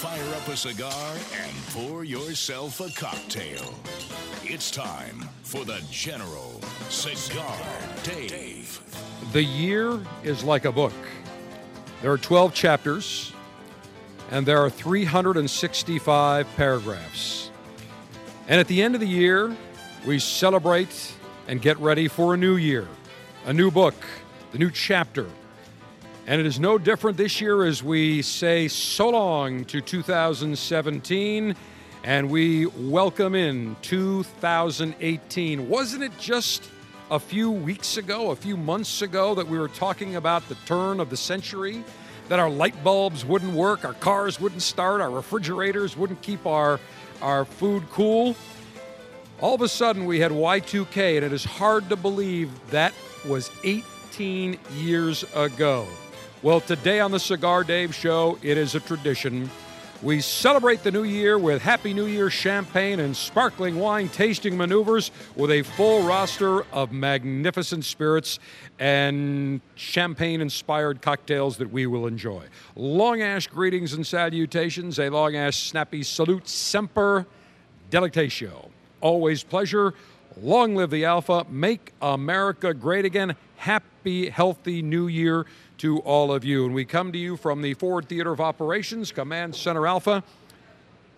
fire 0.00 0.34
up 0.34 0.48
a 0.48 0.56
cigar 0.56 1.14
and 1.42 1.52
pour 1.74 2.04
yourself 2.04 2.80
a 2.80 2.88
cocktail. 2.98 3.74
It's 4.42 4.70
time 4.70 5.28
for 5.42 5.66
the 5.66 5.78
General 5.90 6.58
Cigar 6.88 7.54
Dave. 8.02 8.80
The 9.34 9.42
year 9.42 10.00
is 10.24 10.42
like 10.42 10.64
a 10.64 10.72
book. 10.72 10.94
There 12.00 12.10
are 12.10 12.16
12 12.16 12.54
chapters, 12.54 13.34
and 14.30 14.46
there 14.46 14.56
are 14.64 14.70
365 14.70 16.46
paragraphs. 16.56 17.50
And 18.48 18.58
at 18.58 18.68
the 18.68 18.80
end 18.80 18.94
of 18.94 19.02
the 19.02 19.06
year, 19.06 19.54
we 20.06 20.18
celebrate 20.18 21.12
and 21.46 21.60
get 21.60 21.78
ready 21.78 22.08
for 22.08 22.32
a 22.32 22.38
new 22.38 22.56
year, 22.56 22.88
a 23.44 23.52
new 23.52 23.70
book, 23.70 23.96
the 24.52 24.58
new 24.58 24.70
chapter. 24.70 25.26
And 26.30 26.38
it 26.38 26.46
is 26.46 26.60
no 26.60 26.78
different 26.78 27.16
this 27.16 27.40
year 27.40 27.64
as 27.64 27.82
we 27.82 28.22
say 28.22 28.68
so 28.68 29.08
long 29.08 29.64
to 29.64 29.80
2017 29.80 31.56
and 32.04 32.30
we 32.30 32.66
welcome 32.66 33.34
in 33.34 33.74
2018. 33.82 35.68
Wasn't 35.68 36.04
it 36.04 36.16
just 36.20 36.70
a 37.10 37.18
few 37.18 37.50
weeks 37.50 37.96
ago, 37.96 38.30
a 38.30 38.36
few 38.36 38.56
months 38.56 39.02
ago, 39.02 39.34
that 39.34 39.48
we 39.48 39.58
were 39.58 39.66
talking 39.66 40.14
about 40.14 40.48
the 40.48 40.54
turn 40.66 41.00
of 41.00 41.10
the 41.10 41.16
century? 41.16 41.82
That 42.28 42.38
our 42.38 42.48
light 42.48 42.84
bulbs 42.84 43.24
wouldn't 43.24 43.54
work, 43.54 43.84
our 43.84 43.94
cars 43.94 44.40
wouldn't 44.40 44.62
start, 44.62 45.00
our 45.00 45.10
refrigerators 45.10 45.96
wouldn't 45.96 46.22
keep 46.22 46.46
our, 46.46 46.78
our 47.22 47.44
food 47.44 47.82
cool? 47.90 48.36
All 49.40 49.56
of 49.56 49.62
a 49.62 49.68
sudden, 49.68 50.04
we 50.04 50.20
had 50.20 50.30
Y2K, 50.30 51.16
and 51.16 51.26
it 51.26 51.32
is 51.32 51.42
hard 51.42 51.88
to 51.88 51.96
believe 51.96 52.52
that 52.70 52.94
was 53.26 53.50
18 53.64 54.60
years 54.76 55.24
ago. 55.34 55.88
Well, 56.42 56.62
today 56.62 57.00
on 57.00 57.10
the 57.10 57.20
Cigar 57.20 57.64
Dave 57.64 57.94
Show, 57.94 58.38
it 58.40 58.56
is 58.56 58.74
a 58.74 58.80
tradition 58.80 59.50
we 60.02 60.22
celebrate 60.22 60.82
the 60.82 60.90
new 60.90 61.02
year 61.02 61.36
with 61.36 61.60
Happy 61.60 61.92
New 61.92 62.06
Year 62.06 62.30
champagne 62.30 62.98
and 62.98 63.14
sparkling 63.14 63.78
wine 63.78 64.08
tasting 64.08 64.56
maneuvers 64.56 65.10
with 65.36 65.50
a 65.50 65.60
full 65.60 66.02
roster 66.02 66.62
of 66.72 66.92
magnificent 66.92 67.84
spirits 67.84 68.38
and 68.78 69.60
champagne 69.74 70.40
inspired 70.40 71.02
cocktails 71.02 71.58
that 71.58 71.70
we 71.70 71.84
will 71.84 72.06
enjoy. 72.06 72.42
Long 72.74 73.20
Ash 73.20 73.46
greetings 73.46 73.92
and 73.92 74.06
salutations, 74.06 74.98
a 74.98 75.10
Long 75.10 75.36
Ash 75.36 75.58
snappy 75.58 76.02
salute 76.02 76.48
semper 76.48 77.26
delectatio. 77.90 78.70
Always 79.02 79.42
pleasure. 79.44 79.92
Long 80.40 80.74
live 80.74 80.88
the 80.88 81.04
Alpha. 81.04 81.44
Make 81.50 81.92
America 82.00 82.72
great 82.72 83.04
again. 83.04 83.36
Happy, 83.56 84.30
healthy 84.30 84.80
new 84.80 85.06
year 85.06 85.44
to 85.80 85.98
all 86.00 86.30
of 86.30 86.44
you. 86.44 86.66
And 86.66 86.74
we 86.74 86.84
come 86.84 87.10
to 87.10 87.18
you 87.18 87.38
from 87.38 87.62
the 87.62 87.72
Ford 87.72 88.06
Theater 88.06 88.32
of 88.32 88.40
Operations, 88.40 89.12
Command 89.12 89.56
Center 89.56 89.86
Alpha. 89.86 90.22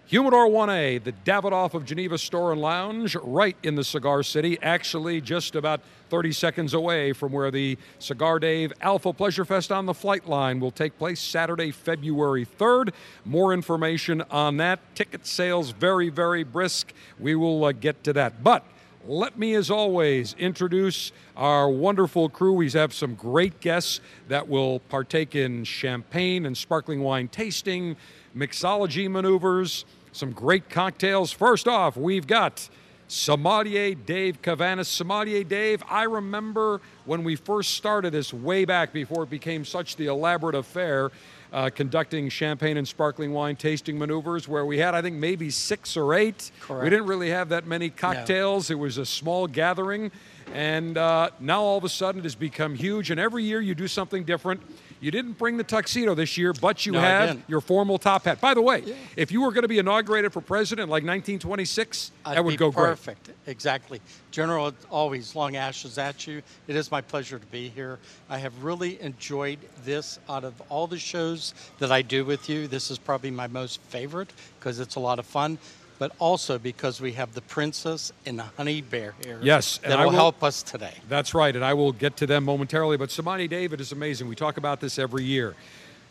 Humidor 0.06 0.46
1A, 0.46 1.02
the 1.02 1.10
Davidoff 1.10 1.74
of 1.74 1.84
Geneva 1.84 2.16
Store 2.16 2.52
and 2.52 2.60
Lounge, 2.60 3.16
right 3.24 3.56
in 3.64 3.74
the 3.74 3.82
Cigar 3.82 4.22
City, 4.22 4.58
actually 4.62 5.20
just 5.20 5.56
about 5.56 5.80
30 6.10 6.30
seconds 6.30 6.74
away 6.74 7.12
from 7.12 7.32
where 7.32 7.50
the 7.50 7.76
Cigar 7.98 8.38
Dave 8.38 8.72
Alpha 8.80 9.12
Pleasure 9.12 9.44
Fest 9.44 9.72
on 9.72 9.86
the 9.86 9.94
flight 9.94 10.28
line 10.28 10.60
will 10.60 10.70
take 10.70 10.96
place 10.96 11.18
Saturday, 11.18 11.72
February 11.72 12.46
3rd. 12.46 12.90
More 13.24 13.52
information 13.52 14.22
on 14.30 14.58
that. 14.58 14.78
Ticket 14.94 15.26
sales 15.26 15.70
very, 15.70 16.08
very 16.08 16.44
brisk. 16.44 16.92
We 17.18 17.34
will 17.34 17.64
uh, 17.64 17.72
get 17.72 18.04
to 18.04 18.12
that. 18.12 18.44
But 18.44 18.64
let 19.06 19.38
me, 19.38 19.54
as 19.54 19.70
always, 19.70 20.34
introduce 20.38 21.12
our 21.36 21.68
wonderful 21.68 22.28
crew. 22.28 22.52
We 22.52 22.70
have 22.70 22.94
some 22.94 23.14
great 23.14 23.60
guests 23.60 24.00
that 24.28 24.48
will 24.48 24.80
partake 24.80 25.34
in 25.34 25.64
champagne 25.64 26.46
and 26.46 26.56
sparkling 26.56 27.00
wine 27.00 27.28
tasting, 27.28 27.96
mixology 28.36 29.10
maneuvers, 29.10 29.84
some 30.12 30.32
great 30.32 30.68
cocktails. 30.68 31.32
First 31.32 31.66
off, 31.66 31.96
we've 31.96 32.26
got 32.26 32.68
Sommelier 33.08 33.94
Dave 33.94 34.40
Cavanis. 34.40 34.86
Sommelier 34.86 35.44
Dave, 35.44 35.82
I 35.88 36.04
remember 36.04 36.80
when 37.04 37.24
we 37.24 37.36
first 37.36 37.74
started 37.74 38.12
this 38.12 38.32
way 38.32 38.64
back 38.64 38.92
before 38.92 39.24
it 39.24 39.30
became 39.30 39.64
such 39.64 39.96
the 39.96 40.06
elaborate 40.06 40.54
affair 40.54 41.10
uh, 41.52 41.70
conducting 41.70 42.28
champagne 42.28 42.76
and 42.76 42.88
sparkling 42.88 43.32
wine 43.32 43.56
tasting 43.56 43.98
maneuvers 43.98 44.48
where 44.48 44.64
we 44.64 44.78
had, 44.78 44.94
I 44.94 45.02
think, 45.02 45.16
maybe 45.16 45.50
six 45.50 45.96
or 45.96 46.14
eight. 46.14 46.50
Correct. 46.60 46.84
We 46.84 46.90
didn't 46.90 47.06
really 47.06 47.30
have 47.30 47.50
that 47.50 47.66
many 47.66 47.90
cocktails. 47.90 48.70
No. 48.70 48.76
It 48.76 48.78
was 48.78 48.98
a 48.98 49.06
small 49.06 49.46
gathering. 49.46 50.10
And 50.54 50.98
uh, 50.98 51.30
now 51.40 51.62
all 51.62 51.78
of 51.78 51.84
a 51.84 51.88
sudden 51.88 52.20
it 52.20 52.24
has 52.24 52.34
become 52.34 52.74
huge. 52.74 53.10
And 53.10 53.20
every 53.20 53.44
year 53.44 53.60
you 53.60 53.74
do 53.74 53.88
something 53.88 54.24
different. 54.24 54.60
You 55.02 55.10
didn't 55.10 55.32
bring 55.32 55.56
the 55.56 55.64
tuxedo 55.64 56.14
this 56.14 56.38
year, 56.38 56.52
but 56.52 56.86
you 56.86 56.92
no, 56.92 57.00
have 57.00 57.42
your 57.48 57.60
formal 57.60 57.98
top 57.98 58.24
hat. 58.24 58.40
By 58.40 58.54
the 58.54 58.62
way, 58.62 58.84
yeah. 58.86 58.94
if 59.16 59.32
you 59.32 59.42
were 59.42 59.50
going 59.50 59.62
to 59.62 59.68
be 59.68 59.80
inaugurated 59.80 60.32
for 60.32 60.40
president 60.40 60.90
like 60.90 61.02
1926, 61.02 62.12
I'd 62.24 62.36
that 62.36 62.44
would 62.44 62.56
go 62.56 62.70
perfect. 62.70 63.24
great. 63.24 63.36
Exactly. 63.48 64.00
General, 64.30 64.72
always 64.92 65.34
long 65.34 65.56
ashes 65.56 65.98
at 65.98 66.28
you. 66.28 66.40
It 66.68 66.76
is 66.76 66.92
my 66.92 67.00
pleasure 67.00 67.40
to 67.40 67.46
be 67.46 67.68
here. 67.68 67.98
I 68.30 68.38
have 68.38 68.62
really 68.62 69.02
enjoyed 69.02 69.58
this 69.84 70.20
out 70.28 70.44
of 70.44 70.62
all 70.68 70.86
the 70.86 71.00
shows 71.00 71.52
that 71.80 71.90
I 71.90 72.02
do 72.02 72.24
with 72.24 72.48
you. 72.48 72.68
This 72.68 72.88
is 72.88 72.96
probably 72.96 73.32
my 73.32 73.48
most 73.48 73.80
favorite 73.80 74.32
because 74.60 74.78
it's 74.78 74.94
a 74.94 75.00
lot 75.00 75.18
of 75.18 75.26
fun 75.26 75.58
but 76.02 76.10
also 76.18 76.58
because 76.58 77.00
we 77.00 77.12
have 77.12 77.32
the 77.32 77.40
princess 77.42 78.12
and 78.26 78.36
the 78.36 78.42
honey 78.42 78.80
bear 78.80 79.14
here. 79.24 79.38
Yes, 79.40 79.78
that 79.84 80.00
will, 80.00 80.06
will, 80.06 80.10
help 80.10 80.42
us 80.42 80.60
today. 80.60 80.94
That's 81.08 81.32
right, 81.32 81.54
and 81.54 81.64
I 81.64 81.74
will 81.74 81.92
get 81.92 82.16
to 82.16 82.26
them 82.26 82.42
momentarily. 82.42 82.96
But 82.96 83.12
Sommelier 83.12 83.46
Dave 83.46 83.72
is 83.74 83.92
amazing. 83.92 84.26
We 84.26 84.34
talk 84.34 84.56
about 84.56 84.80
this 84.80 84.98
every 84.98 85.22
year. 85.22 85.54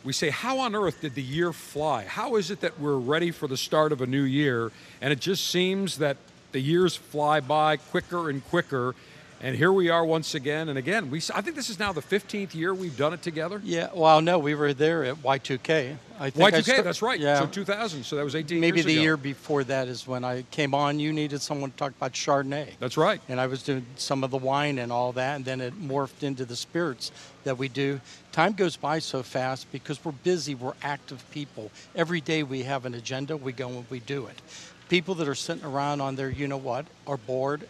We 0.06 0.14
say, 0.14 0.30
how 0.30 0.60
on 0.60 0.76
earth 0.76 1.02
did 1.02 1.14
the 1.14 1.22
year 1.22 1.52
fly? 1.52 2.06
How 2.06 2.38
is 2.38 2.52
it 2.52 2.62
that 2.62 2.80
we're 2.80 2.96
ready 2.96 3.32
for 3.32 3.50
the 3.50 3.58
start 3.58 3.92
of 3.92 4.00
a 4.00 4.08
new 4.08 4.22
year? 4.22 4.72
And 5.02 5.12
it 5.12 5.20
just 5.20 5.48
seems 5.48 5.98
that 5.98 6.16
the 6.54 6.62
years 6.62 6.96
fly 6.96 7.42
by 7.42 7.76
quicker 7.76 8.30
and 8.30 8.48
quicker. 8.48 8.96
And 9.44 9.56
here 9.56 9.72
we 9.72 9.90
are 9.90 10.06
once 10.06 10.36
again. 10.36 10.70
And 10.70 10.78
again, 10.78 11.10
we 11.10 11.20
I 11.34 11.42
think 11.42 11.56
this 11.56 11.72
is 11.72 11.80
now 11.80 11.92
the 11.92 12.02
15th 12.02 12.54
year 12.54 12.76
we've 12.76 12.96
done 12.96 13.12
it 13.12 13.24
together. 13.24 13.60
Yeah, 13.64 13.90
well, 13.92 14.22
no, 14.22 14.38
we 14.38 14.54
were 14.54 14.72
there 14.72 15.04
at 15.04 15.16
Y2K. 15.16 15.98
I 16.20 16.30
think 16.30 16.54
Y2K, 16.54 16.80
I 16.80 16.82
that's 16.84 17.02
right. 17.02 17.20
Yeah. 17.20 17.40
So 17.40 17.48
2000, 17.48 18.04
so 18.04 18.18
that 18.18 18.24
was 18.24 18.36
18 18.36 18.60
Maybe 18.60 18.84
the 18.84 18.94
ago. 18.94 19.02
year 19.02 19.18
before 19.18 19.64
that 19.64 19.88
is 19.88 20.06
when 20.06 20.24
I 20.24 20.44
came 20.52 20.76
on. 20.76 21.00
You 21.00 21.12
needed 21.12 21.42
someone 21.42 21.72
to 21.72 21.78
talk 21.78 21.92
about 21.98 22.14
Chardonnay. 22.14 22.74
That's 22.80 22.98
right. 22.98 23.20
And 23.30 23.42
I 23.42 23.48
was 23.48 23.64
doing 23.64 23.84
some 23.96 24.24
of 24.24 24.30
the 24.30 24.38
wine 24.38 24.78
and 24.78 24.92
all 24.92 25.12
that, 25.14 25.38
and 25.38 25.46
then 25.46 25.60
it 25.60 25.74
morphed 25.82 26.22
into 26.22 26.46
the 26.46 26.56
spirits 26.56 27.12
that 27.44 27.58
we 27.58 27.68
do. 27.68 28.00
Time 28.32 28.54
goes 28.54 28.78
by 28.78 29.00
so 29.00 29.24
fast 29.24 29.72
because 29.72 30.06
we're 30.06 30.12
busy, 30.12 30.54
we're 30.54 30.74
active 30.84 31.28
people. 31.32 31.72
Every 31.96 32.22
day 32.22 32.44
we 32.44 32.62
have 32.64 32.86
an 32.86 32.94
agenda, 32.94 33.36
we 33.36 33.54
go 33.54 33.70
and 33.70 33.86
we 33.90 34.02
do 34.02 34.28
it. 34.28 34.40
People 34.88 35.16
that 35.16 35.28
are 35.28 35.34
sitting 35.34 35.66
around 35.66 36.02
on 36.02 36.16
their, 36.16 36.30
you 36.30 36.48
know 36.48 36.58
what, 36.58 36.86
are 37.08 37.18
bored 37.18 37.66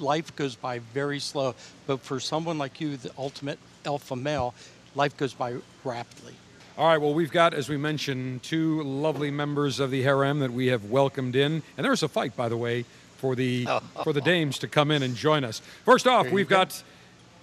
life 0.00 0.34
goes 0.36 0.56
by 0.56 0.78
very 0.78 1.18
slow. 1.18 1.54
But 1.86 2.00
for 2.00 2.20
someone 2.20 2.58
like 2.58 2.80
you, 2.80 2.96
the 2.96 3.10
ultimate 3.18 3.58
alpha 3.84 4.16
male, 4.16 4.54
life 4.94 5.16
goes 5.16 5.34
by 5.34 5.56
rapidly. 5.84 6.34
All 6.78 6.86
right, 6.86 6.98
well, 6.98 7.12
we've 7.12 7.30
got, 7.30 7.52
as 7.52 7.68
we 7.68 7.76
mentioned, 7.76 8.42
two 8.42 8.82
lovely 8.82 9.30
members 9.30 9.78
of 9.78 9.90
the 9.90 10.02
harem 10.02 10.38
that 10.40 10.52
we 10.52 10.68
have 10.68 10.86
welcomed 10.86 11.36
in. 11.36 11.62
And 11.76 11.84
there's 11.84 12.02
a 12.02 12.08
fight, 12.08 12.34
by 12.34 12.48
the 12.48 12.56
way, 12.56 12.84
for 13.18 13.34
the, 13.34 13.66
for 14.04 14.12
the 14.12 14.22
dames 14.22 14.58
to 14.60 14.68
come 14.68 14.90
in 14.90 15.02
and 15.02 15.14
join 15.14 15.44
us. 15.44 15.60
First 15.84 16.06
off, 16.06 16.30
we've 16.30 16.48
go. 16.48 16.56
got 16.56 16.82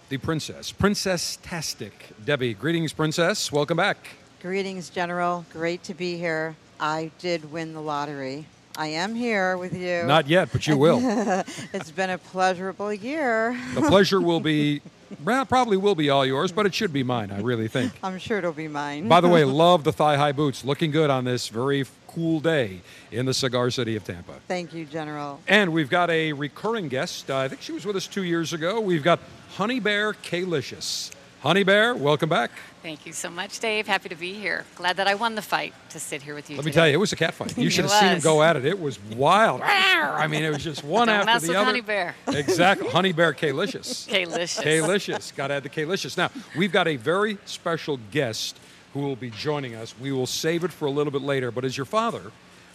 the 0.10 0.18
princess, 0.18 0.72
Princess 0.72 1.38
Tastic. 1.44 2.10
Debbie, 2.26 2.56
greetings, 2.56 2.92
Princess. 2.92 3.52
Welcome 3.52 3.78
back. 3.78 3.98
Greetings, 4.42 4.90
General. 4.90 5.46
Great 5.54 5.84
to 5.84 5.94
be 5.94 6.18
here. 6.18 6.56
I 6.80 7.12
did 7.20 7.52
win 7.52 7.74
the 7.74 7.82
lottery 7.82 8.46
I 8.76 8.88
am 8.88 9.16
here 9.16 9.58
with 9.58 9.76
you. 9.76 10.04
Not 10.04 10.28
yet, 10.28 10.50
but 10.52 10.66
you 10.68 10.78
will. 10.78 11.00
it's 11.74 11.92
been 11.92 12.10
a 12.10 12.18
pleasurable 12.18 12.94
year. 12.94 13.60
the 13.74 13.82
pleasure 13.82 14.22
will 14.22 14.40
be, 14.40 14.82
well, 15.24 15.46
probably 15.46 15.78
will 15.78 15.96
be 15.96 16.10
all 16.10 16.26
yours, 16.26 16.52
but 16.52 16.66
it 16.66 16.74
should 16.74 16.94
be 16.94 17.04
mine, 17.04 17.32
I 17.32 17.42
really 17.42 17.68
think. 17.68 17.94
I'm 18.04 18.20
sure 18.20 18.38
it'll 18.38 18.54
be 18.54 18.68
mine. 18.68 19.08
By 19.08 19.22
the 19.22 19.28
way, 19.28 19.44
love 19.46 19.84
the 19.84 19.92
thigh 19.92 20.18
high 20.18 20.32
boots. 20.32 20.64
Looking 20.64 20.92
good 20.92 21.10
on 21.10 21.26
this 21.26 21.50
very 21.50 21.86
cool 22.08 22.40
day 22.40 22.82
in 23.12 23.26
the 23.26 23.34
cigar 23.34 23.70
city 23.70 23.96
of 23.96 24.04
Tampa. 24.04 24.34
Thank 24.48 24.74
you, 24.74 24.86
General. 24.86 25.40
And 25.48 25.74
we've 25.74 25.90
got 25.90 26.10
a 26.10 26.34
recurring 26.34 26.88
guest. 26.88 27.30
Uh, 27.30 27.38
I 27.38 27.48
think 27.48 27.62
she 27.62 27.72
was 27.72 27.86
with 27.86 27.96
us 27.96 28.08
two 28.08 28.24
years 28.24 28.54
ago. 28.54 28.80
We've 28.80 29.04
got 29.04 29.20
Honey 29.52 29.80
Bear 29.80 30.14
K-licious. 30.14 31.12
Honey 31.42 31.64
Bear, 31.64 31.96
welcome 31.96 32.30
back. 32.30 32.52
Thank 32.82 33.06
you 33.06 33.12
so 33.12 33.30
much, 33.30 33.60
Dave. 33.60 33.88
Happy 33.88 34.08
to 34.08 34.16
be 34.16 34.34
here. 34.34 34.66
Glad 34.76 34.98
that 34.98 35.08
I 35.08 35.16
won 35.16 35.36
the 35.36 35.42
fight 35.42 35.74
to 35.90 36.00
sit 36.00 36.22
here 36.22 36.34
with 36.34 36.50
you. 36.50 36.56
Let 36.56 36.64
today. 36.64 36.70
me 36.70 36.74
tell 36.74 36.88
you, 36.88 36.94
it 36.94 36.98
was 36.98 37.12
a 37.12 37.18
cat 37.18 37.34
fight. 37.34 37.58
You 37.58 37.70
should 37.70 37.84
have 37.84 37.92
seen 37.92 38.10
him 38.10 38.20
go 38.22 38.42
at 38.42 38.56
it. 38.56 38.64
It 38.64 38.80
was 38.80 39.00
wild. 39.02 39.62
I 39.62 40.28
mean, 40.28 40.44
it 40.46 40.50
was 40.50 40.64
just 40.64 40.84
one 40.84 41.10
after 41.10 41.26
mess 41.26 41.42
the 41.42 41.50
with 41.50 41.58
other. 41.58 41.66
Honey 41.66 41.82
Bear. 41.82 42.16
Exactly. 42.28 42.88
Honey 42.90 43.12
Bear 43.12 43.34
K-licious. 43.34 44.06
K-licious. 44.10 44.64
K-licious. 44.64 45.32
Got 45.34 45.48
to 45.48 45.56
add 45.56 45.64
the 45.64 45.70
K-licious. 45.70 46.16
Now, 46.16 46.30
we've 46.58 46.72
got 46.72 46.88
a 46.88 46.96
very 46.96 47.38
special 47.46 48.00
guest 48.12 48.58
who 48.94 49.02
will 49.02 49.18
be 49.18 49.30
joining 49.30 49.76
us. 49.76 49.94
We 50.00 50.14
will 50.14 50.26
save 50.26 50.64
it 50.64 50.72
for 50.72 50.86
a 50.86 50.92
little 50.92 51.12
bit 51.12 51.22
later, 51.22 51.52
but 51.52 51.66
as 51.66 51.76
your 51.76 51.86
father, 51.86 52.32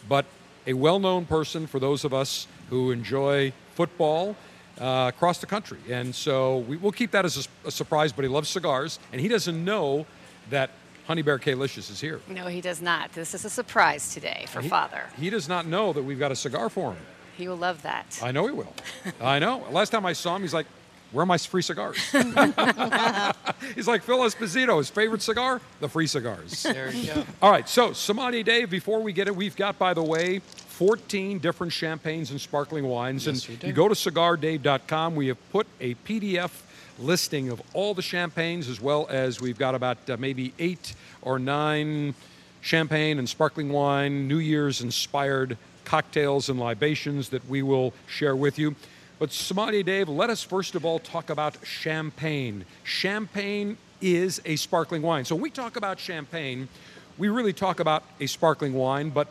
but 0.07 0.27
a 0.67 0.75
well-known 0.75 1.25
person 1.25 1.67
for 1.67 1.79
those 1.79 2.05
of 2.05 2.13
us 2.13 2.47
who 2.69 2.91
enjoy 2.91 3.53
football 3.75 4.37
uh, 4.81 5.11
across 5.15 5.39
the 5.39 5.47
country. 5.47 5.79
And 5.91 6.15
so 6.15 6.59
we, 6.59 6.77
we'll 6.77 6.93
keep 6.93 7.11
that 7.13 7.25
as 7.25 7.49
a 7.65 7.71
surprise, 7.71 8.13
but 8.13 8.23
he 8.23 8.29
loves 8.29 8.49
cigars, 8.49 8.99
and 9.13 9.21
he 9.21 9.29
doesn't 9.29 9.65
know 9.65 10.07
that 10.51 10.71
Honey 11.07 11.23
Bear 11.23 11.39
K-licious 11.39 11.91
is 11.91 12.01
here. 12.01 12.21
No, 12.29 12.47
he 12.47 12.61
does 12.61 12.81
not. 12.81 13.13
This 13.13 13.35
is 13.35 13.45
a 13.45 13.51
surprise 13.51 14.13
today 14.15 14.47
for 14.49 14.61
He- 14.63 14.69
Father. 14.69 15.05
He 15.19 15.31
does 15.31 15.49
not 15.49 15.67
know 15.67 15.93
that 15.93 16.03
we've 16.03 16.19
got 16.19 16.33
a 16.33 16.37
cigar 16.37 16.69
for 16.69 16.93
him. 16.93 17.03
He 17.37 17.49
will 17.49 17.57
love 17.57 17.83
that. 17.83 18.19
I 18.23 18.31
know 18.31 18.47
he 18.47 18.53
will. 18.53 18.73
I 19.21 19.39
know. 19.39 19.67
Last 19.71 19.91
time 19.91 20.07
I 20.07 20.13
saw 20.13 20.37
him, 20.37 20.43
he's 20.43 20.55
like, 20.55 20.67
"Where 21.11 21.25
are 21.25 21.27
my 21.27 21.37
free 21.37 21.63
cigars?" 21.63 21.97
he's 23.75 23.89
like 23.89 24.03
Phil 24.05 24.19
Esposito. 24.21 24.79
His 24.79 24.89
favorite 24.89 25.21
cigar, 25.21 25.61
the 25.81 25.89
free 25.89 26.07
cigars. 26.07 26.63
There 26.63 26.93
you 26.93 27.13
go. 27.13 27.25
All 27.43 27.51
right. 27.51 27.69
So, 27.69 27.93
Sommelier 27.93 28.45
Dave. 28.45 28.71
Before 28.71 29.01
we 29.03 29.13
get 29.13 29.27
it, 29.27 29.35
we've 29.35 29.57
got, 29.57 29.79
by 29.79 29.95
the 29.95 30.03
way, 30.03 30.43
14 30.75 31.39
different 31.39 31.73
champagnes 31.73 32.33
and 32.33 32.41
sparkling 32.41 32.85
wines. 32.85 33.27
Yes, 33.27 33.49
and 33.49 33.61
do. 33.61 33.67
you 33.69 33.73
go 33.73 33.89
to 33.89 33.95
cigardave.com. 33.95 35.15
We 35.15 35.29
have 35.29 35.51
put 35.53 35.69
a 35.81 35.95
PDF 35.95 36.51
listing 36.99 37.49
of 37.49 37.63
all 37.75 37.95
the 37.95 38.03
champagnes, 38.03 38.69
as 38.69 38.81
well 38.81 39.07
as 39.09 39.41
we've 39.41 39.59
got 39.59 39.77
about 39.77 39.99
uh, 40.11 40.17
maybe 40.19 40.53
eight 40.59 40.95
or 41.23 41.39
nine 41.39 42.15
champagne 42.61 43.21
and 43.21 43.29
sparkling 43.29 43.71
wine, 43.71 44.27
New 44.27 44.39
Year's 44.39 44.81
inspired 44.81 45.57
cocktails 45.85 46.49
and 46.49 46.59
libations 46.59 47.29
that 47.29 47.49
we 47.49 47.63
will 47.63 47.93
share 48.09 48.35
with 48.35 48.59
you. 48.59 48.75
But 49.21 49.31
Sommelier 49.31 49.85
Dave, 49.85 50.09
let 50.09 50.29
us 50.29 50.43
first 50.43 50.75
of 50.75 50.85
all 50.85 50.99
talk 50.99 51.31
about 51.31 51.57
champagne. 51.65 52.65
Champagne 52.83 53.77
is 54.01 54.41
a 54.45 54.57
sparkling 54.57 55.03
wine. 55.03 55.25
So 55.25 55.37
when 55.37 55.43
we 55.43 55.51
talk 55.51 55.77
about 55.77 56.01
champagne, 56.01 56.69
we 57.17 57.29
really 57.29 57.53
talk 57.53 57.79
about 57.79 58.03
a 58.19 58.27
sparkling 58.27 58.75
wine, 58.75 59.11
but 59.11 59.29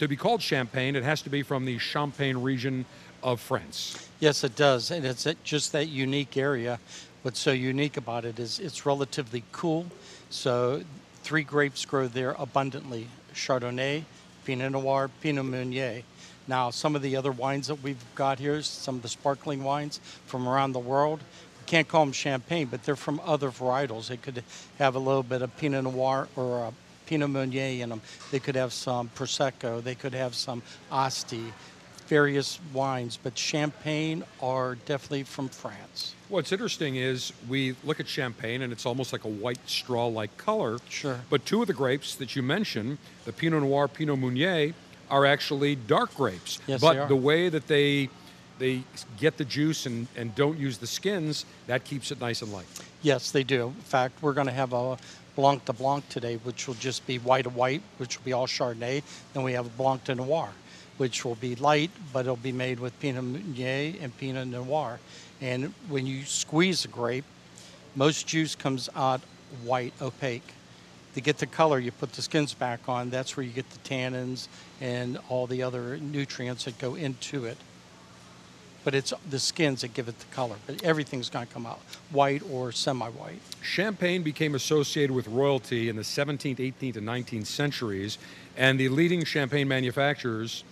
to 0.00 0.08
be 0.08 0.16
called 0.16 0.40
champagne, 0.40 0.96
it 0.96 1.02
has 1.02 1.20
to 1.20 1.28
be 1.28 1.42
from 1.42 1.66
the 1.66 1.76
Champagne 1.76 2.38
region 2.38 2.86
of 3.22 3.38
France. 3.38 4.08
Yes, 4.18 4.42
it 4.44 4.56
does, 4.56 4.90
and 4.90 5.04
it's 5.04 5.26
just 5.44 5.72
that 5.72 5.88
unique 5.88 6.38
area. 6.38 6.80
What's 7.20 7.38
so 7.38 7.52
unique 7.52 7.98
about 7.98 8.24
it 8.24 8.38
is 8.38 8.58
it's 8.58 8.86
relatively 8.86 9.44
cool. 9.52 9.84
So, 10.30 10.84
three 11.22 11.42
grapes 11.42 11.84
grow 11.84 12.08
there 12.08 12.34
abundantly: 12.38 13.08
Chardonnay, 13.34 14.04
Pinot 14.46 14.72
Noir, 14.72 15.10
Pinot 15.20 15.44
Meunier. 15.44 16.02
Now, 16.48 16.70
some 16.70 16.96
of 16.96 17.02
the 17.02 17.14
other 17.14 17.30
wines 17.30 17.66
that 17.66 17.82
we've 17.82 18.02
got 18.14 18.38
here, 18.38 18.62
some 18.62 18.96
of 18.96 19.02
the 19.02 19.08
sparkling 19.08 19.62
wines 19.62 20.00
from 20.24 20.48
around 20.48 20.72
the 20.72 20.78
world, 20.78 21.20
can't 21.66 21.86
call 21.86 22.06
them 22.06 22.12
champagne, 22.12 22.68
but 22.70 22.84
they're 22.84 22.96
from 22.96 23.20
other 23.22 23.50
varietals. 23.50 24.08
They 24.08 24.16
could 24.16 24.42
have 24.78 24.94
a 24.94 24.98
little 24.98 25.22
bit 25.22 25.42
of 25.42 25.54
Pinot 25.58 25.84
Noir 25.84 26.28
or 26.36 26.64
a 26.64 26.72
Pinot 27.10 27.28
Meunier 27.28 27.82
in 27.82 27.88
them. 27.88 28.00
They 28.30 28.38
could 28.38 28.54
have 28.54 28.72
some 28.72 29.10
Prosecco. 29.16 29.82
They 29.82 29.96
could 29.96 30.14
have 30.14 30.36
some 30.36 30.62
Asti, 30.92 31.52
various 32.06 32.60
wines, 32.72 33.18
but 33.20 33.36
Champagne 33.36 34.22
are 34.40 34.76
definitely 34.86 35.24
from 35.24 35.48
France. 35.48 36.14
What's 36.28 36.52
interesting 36.52 36.94
is 36.94 37.32
we 37.48 37.74
look 37.82 37.98
at 37.98 38.06
champagne 38.06 38.62
and 38.62 38.72
it's 38.72 38.86
almost 38.86 39.12
like 39.12 39.24
a 39.24 39.28
white 39.28 39.58
straw 39.68 40.06
like 40.06 40.36
color. 40.36 40.78
Sure. 40.88 41.18
But 41.28 41.44
two 41.44 41.60
of 41.62 41.66
the 41.66 41.72
grapes 41.72 42.14
that 42.14 42.36
you 42.36 42.42
mentioned, 42.42 42.98
the 43.24 43.32
Pinot 43.32 43.62
Noir, 43.64 43.88
Pinot 43.88 44.16
Meunier, 44.16 44.72
are 45.10 45.26
actually 45.26 45.74
dark 45.74 46.14
grapes. 46.14 46.60
Yes, 46.68 46.80
but 46.80 46.92
they 46.92 46.98
are. 47.00 47.08
the 47.08 47.16
way 47.16 47.48
that 47.48 47.66
they 47.66 48.08
they 48.60 48.84
get 49.18 49.38
the 49.38 49.44
juice 49.44 49.86
and, 49.86 50.06
and 50.16 50.34
don't 50.36 50.58
use 50.58 50.78
the 50.78 50.86
skins, 50.86 51.46
that 51.66 51.82
keeps 51.82 52.12
it 52.12 52.20
nice 52.20 52.42
and 52.42 52.52
light. 52.52 52.66
Yes, 53.02 53.30
they 53.30 53.42
do. 53.42 53.68
In 53.68 53.72
fact, 53.82 54.22
we're 54.22 54.34
going 54.34 54.46
to 54.46 54.52
have 54.52 54.74
a 54.74 54.98
Blanc 55.36 55.64
de 55.64 55.72
Blanc 55.72 56.08
today, 56.08 56.36
which 56.36 56.66
will 56.66 56.74
just 56.74 57.06
be 57.06 57.18
white 57.18 57.42
to 57.42 57.50
white, 57.50 57.82
which 57.98 58.18
will 58.18 58.24
be 58.24 58.32
all 58.32 58.46
Chardonnay. 58.46 59.02
Then 59.32 59.42
we 59.42 59.52
have 59.52 59.66
a 59.66 59.70
Blanc 59.70 60.04
de 60.04 60.14
Noir, 60.14 60.50
which 60.96 61.24
will 61.24 61.36
be 61.36 61.54
light, 61.56 61.90
but 62.12 62.20
it'll 62.20 62.36
be 62.36 62.52
made 62.52 62.80
with 62.80 62.98
Pinot 63.00 63.24
Meunier 63.24 63.94
and 64.00 64.16
Pinot 64.18 64.48
Noir. 64.48 65.00
And 65.40 65.72
when 65.88 66.06
you 66.06 66.24
squeeze 66.24 66.84
a 66.84 66.88
grape, 66.88 67.24
most 67.94 68.26
juice 68.26 68.54
comes 68.54 68.88
out 68.94 69.20
white, 69.64 69.92
opaque. 70.00 70.54
To 71.14 71.20
get 71.20 71.38
the 71.38 71.46
color, 71.46 71.78
you 71.78 71.90
put 71.90 72.12
the 72.12 72.22
skins 72.22 72.54
back 72.54 72.88
on. 72.88 73.10
That's 73.10 73.36
where 73.36 73.44
you 73.44 73.50
get 73.50 73.68
the 73.70 73.78
tannins 73.78 74.46
and 74.80 75.18
all 75.28 75.46
the 75.46 75.62
other 75.62 75.96
nutrients 75.96 76.64
that 76.64 76.78
go 76.78 76.94
into 76.94 77.46
it. 77.46 77.56
But 78.82 78.94
it's 78.94 79.12
the 79.28 79.38
skins 79.38 79.82
that 79.82 79.92
give 79.94 80.08
it 80.08 80.18
the 80.18 80.34
color. 80.34 80.56
But 80.66 80.82
everything's 80.82 81.28
going 81.28 81.46
to 81.46 81.52
come 81.52 81.66
out 81.66 81.80
white 82.10 82.42
or 82.50 82.72
semi-white. 82.72 83.40
Champagne 83.62 84.22
became 84.22 84.54
associated 84.54 85.14
with 85.14 85.28
royalty 85.28 85.88
in 85.88 85.96
the 85.96 86.02
17th, 86.02 86.56
18th, 86.56 86.96
and 86.96 87.06
19th 87.06 87.46
centuries, 87.46 88.18
and 88.56 88.80
the 88.80 88.88
leading 88.88 89.24
champagne 89.24 89.68
manufacturers 89.68 90.64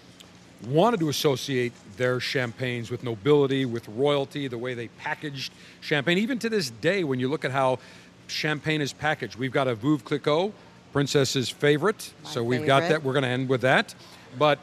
wanted 0.66 0.98
to 1.00 1.08
associate 1.08 1.72
their 1.96 2.18
champagnes 2.18 2.90
with 2.90 3.04
nobility, 3.04 3.64
with 3.64 3.88
royalty, 3.88 4.48
the 4.48 4.58
way 4.58 4.74
they 4.74 4.88
packaged 4.88 5.52
champagne. 5.80 6.18
Even 6.18 6.38
to 6.38 6.48
this 6.48 6.70
day, 6.70 7.04
when 7.04 7.20
you 7.20 7.28
look 7.28 7.44
at 7.44 7.52
how 7.52 7.78
champagne 8.26 8.80
is 8.80 8.92
packaged, 8.92 9.36
we've 9.36 9.52
got 9.52 9.68
a 9.68 9.74
Veuve 9.74 10.02
Clicquot, 10.02 10.52
Princess's 10.92 11.48
favorite. 11.48 12.12
My 12.24 12.30
so 12.30 12.42
we've 12.42 12.66
got 12.66 12.88
that. 12.88 13.04
We're 13.04 13.12
going 13.12 13.22
to 13.22 13.28
end 13.28 13.48
with 13.48 13.60
that. 13.60 13.94
But 14.38 14.58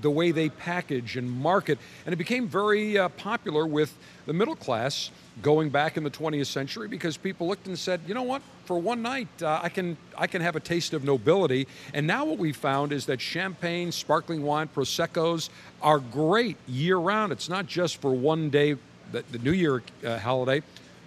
the 0.00 0.10
way 0.10 0.30
they 0.30 0.48
package 0.48 1.16
and 1.16 1.30
market, 1.30 1.78
and 2.06 2.12
it 2.12 2.16
became 2.16 2.48
very 2.48 2.98
uh, 2.98 3.08
popular 3.10 3.66
with 3.66 3.96
the 4.26 4.32
middle 4.32 4.56
class 4.56 5.10
going 5.42 5.70
back 5.70 5.96
in 5.96 6.02
the 6.02 6.10
20th 6.10 6.46
century 6.46 6.88
because 6.88 7.16
people 7.16 7.46
looked 7.46 7.66
and 7.66 7.78
said, 7.78 8.00
you 8.06 8.14
know 8.14 8.22
what, 8.22 8.42
for 8.64 8.78
one 8.78 9.02
night 9.02 9.28
uh, 9.42 9.60
I 9.62 9.68
can 9.68 9.96
I 10.16 10.26
can 10.26 10.42
have 10.42 10.56
a 10.56 10.60
taste 10.60 10.92
of 10.92 11.04
nobility. 11.04 11.66
And 11.94 12.06
now 12.06 12.24
what 12.24 12.38
we 12.38 12.52
found 12.52 12.92
is 12.92 13.06
that 13.06 13.20
champagne, 13.20 13.92
sparkling 13.92 14.42
wine, 14.42 14.68
proseccos 14.68 15.48
are 15.80 15.98
great 15.98 16.56
year 16.66 16.96
round. 16.96 17.32
It's 17.32 17.48
not 17.48 17.66
just 17.66 18.00
for 18.00 18.12
one 18.12 18.50
day, 18.50 18.76
the, 19.12 19.22
the 19.30 19.38
New 19.38 19.52
Year 19.52 19.82
uh, 20.04 20.18
holiday. 20.18 20.62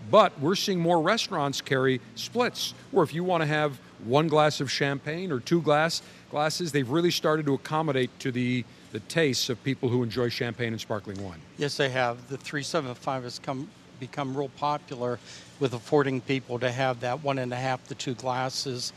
But 0.09 0.39
we're 0.39 0.55
seeing 0.55 0.79
more 0.79 1.01
restaurants 1.01 1.61
carry 1.61 2.01
splits, 2.15 2.73
where 2.89 3.03
if 3.03 3.13
you 3.13 3.23
want 3.23 3.41
to 3.41 3.47
have 3.47 3.79
one 4.03 4.27
glass 4.27 4.59
of 4.59 4.71
champagne 4.71 5.31
or 5.31 5.39
two 5.39 5.61
glass 5.61 6.01
glasses, 6.31 6.71
they've 6.71 6.89
really 6.89 7.11
started 7.11 7.45
to 7.45 7.53
accommodate 7.53 8.09
to 8.19 8.31
the, 8.31 8.65
the 8.91 8.99
tastes 9.01 9.49
of 9.49 9.63
people 9.63 9.89
who 9.89 10.03
enjoy 10.03 10.29
champagne 10.29 10.73
and 10.73 10.81
sparkling 10.81 11.23
wine. 11.23 11.39
Yes, 11.57 11.77
they 11.77 11.89
have. 11.89 12.27
The 12.27 12.37
375 12.37 13.23
has 13.23 13.39
come 13.39 13.69
become 13.99 14.35
real 14.35 14.49
popular 14.49 15.19
with 15.59 15.73
affording 15.73 16.19
people 16.21 16.57
to 16.59 16.71
have 16.71 16.99
that 17.01 17.23
one 17.23 17.37
and 17.37 17.53
a 17.53 17.55
half 17.55 17.87
to 17.87 17.95
two 17.95 18.15
glasses. 18.15 18.91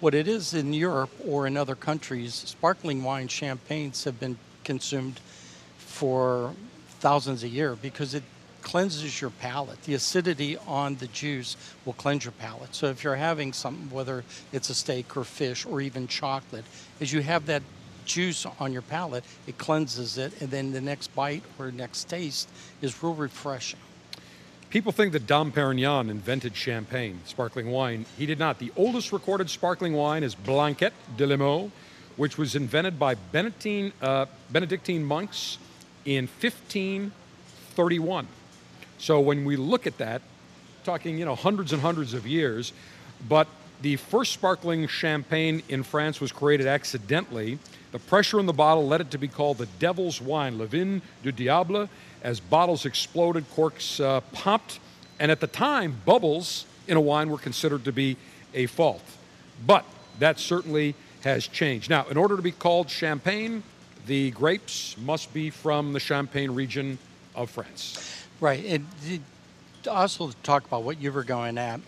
What 0.00 0.14
it 0.14 0.28
is 0.28 0.52
in 0.52 0.74
Europe 0.74 1.10
or 1.24 1.46
in 1.46 1.56
other 1.56 1.76
countries, 1.76 2.34
sparkling 2.34 3.04
wine 3.04 3.28
champagnes 3.28 4.04
have 4.04 4.18
been 4.18 4.36
consumed 4.64 5.20
for 5.78 6.52
thousands 7.00 7.44
a 7.44 7.48
year 7.48 7.76
because 7.76 8.14
it 8.14 8.24
cleanses 8.62 9.20
your 9.20 9.30
palate. 9.30 9.80
The 9.84 9.94
acidity 9.94 10.58
on 10.66 10.96
the 10.96 11.06
juice 11.06 11.56
will 11.84 11.92
cleanse 11.92 12.24
your 12.24 12.32
palate. 12.32 12.74
So 12.74 12.86
if 12.88 13.04
you're 13.04 13.16
having 13.16 13.52
something, 13.52 13.88
whether 13.90 14.24
it's 14.52 14.70
a 14.70 14.74
steak 14.74 15.16
or 15.16 15.24
fish 15.24 15.64
or 15.64 15.80
even 15.80 16.08
chocolate, 16.08 16.64
as 17.00 17.12
you 17.12 17.22
have 17.22 17.46
that 17.46 17.62
juice 18.08 18.46
on 18.58 18.72
your 18.72 18.82
palate, 18.82 19.24
it 19.46 19.58
cleanses 19.58 20.18
it, 20.18 20.40
and 20.40 20.50
then 20.50 20.72
the 20.72 20.80
next 20.80 21.14
bite 21.14 21.44
or 21.58 21.70
next 21.70 22.08
taste 22.08 22.48
is 22.82 23.00
real 23.02 23.14
refreshing. 23.14 23.78
People 24.70 24.92
think 24.92 25.12
that 25.12 25.26
Dom 25.26 25.52
Perignon 25.52 26.10
invented 26.10 26.56
champagne, 26.56 27.20
sparkling 27.24 27.70
wine. 27.70 28.04
He 28.18 28.26
did 28.26 28.38
not. 28.38 28.58
The 28.58 28.72
oldest 28.76 29.12
recorded 29.12 29.48
sparkling 29.48 29.94
wine 29.94 30.22
is 30.22 30.34
Blanquette 30.34 30.92
de 31.16 31.26
Limoux, 31.26 31.70
which 32.16 32.36
was 32.36 32.54
invented 32.54 32.98
by 32.98 33.14
Benedictine, 33.14 33.92
uh, 34.02 34.26
Benedictine 34.50 35.04
monks 35.04 35.58
in 36.04 36.26
1531. 36.26 38.26
So 38.98 39.20
when 39.20 39.44
we 39.44 39.56
look 39.56 39.86
at 39.86 39.96
that, 39.98 40.20
talking 40.84 41.18
you 41.18 41.24
know 41.24 41.34
hundreds 41.34 41.72
and 41.72 41.80
hundreds 41.80 42.12
of 42.12 42.26
years, 42.26 42.72
but 43.26 43.48
the 43.80 43.96
first 43.96 44.32
sparkling 44.32 44.86
champagne 44.88 45.62
in 45.68 45.82
France 45.82 46.20
was 46.20 46.32
created 46.32 46.66
accidentally. 46.66 47.58
The 47.92 47.98
pressure 47.98 48.40
in 48.40 48.46
the 48.46 48.52
bottle 48.52 48.86
led 48.86 49.00
it 49.00 49.10
to 49.12 49.18
be 49.18 49.28
called 49.28 49.58
the 49.58 49.66
devil's 49.78 50.20
wine, 50.20 50.58
Le 50.58 50.66
Vin 50.66 51.00
du 51.22 51.32
Diable. 51.32 51.88
As 52.22 52.40
bottles 52.40 52.84
exploded, 52.84 53.48
corks 53.50 54.00
uh, 54.00 54.20
popped, 54.32 54.80
and 55.20 55.30
at 55.30 55.40
the 55.40 55.46
time, 55.46 55.96
bubbles 56.04 56.66
in 56.88 56.96
a 56.96 57.00
wine 57.00 57.30
were 57.30 57.38
considered 57.38 57.84
to 57.84 57.92
be 57.92 58.16
a 58.54 58.66
fault. 58.66 59.02
But 59.66 59.84
that 60.18 60.38
certainly 60.38 60.94
has 61.22 61.46
changed. 61.46 61.90
Now, 61.90 62.06
in 62.08 62.16
order 62.16 62.36
to 62.36 62.42
be 62.42 62.52
called 62.52 62.90
champagne, 62.90 63.62
the 64.06 64.30
grapes 64.32 64.96
must 64.98 65.32
be 65.32 65.50
from 65.50 65.92
the 65.92 66.00
Champagne 66.00 66.50
region 66.50 66.98
of 67.34 67.50
France. 67.50 68.26
Right. 68.40 68.64
And 68.64 68.86
the- 69.04 69.20
also 69.88 70.32
talk 70.42 70.66
about 70.66 70.82
what 70.82 71.00
you 71.00 71.10
were 71.12 71.24
going 71.24 71.56
at, 71.56 71.80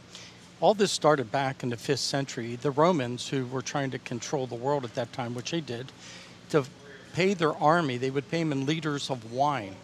all 0.61 0.75
this 0.75 0.93
started 0.93 1.33
back 1.33 1.62
in 1.62 1.71
the 1.71 1.76
fifth 1.76 2.00
century. 2.00 2.57
The 2.57 2.71
Romans, 2.71 3.29
who 3.29 3.47
were 3.47 3.62
trying 3.62 3.90
to 3.93 3.99
control 3.99 4.47
the 4.47 4.55
world 4.55 4.85
at 4.85 4.95
that 4.95 5.12
time, 5.12 5.35
which 5.35 5.52
they 5.52 5.61
did, 5.61 5.90
to 6.50 6.64
pay 7.14 7.35
their 7.35 7.57
army, 7.57 7.97
they 7.97 8.11
would 8.11 8.31
pay 8.31 8.40
them 8.40 8.52
in 8.52 8.67
liters 8.67 9.11
of 9.11 9.33
wine. 9.33 9.75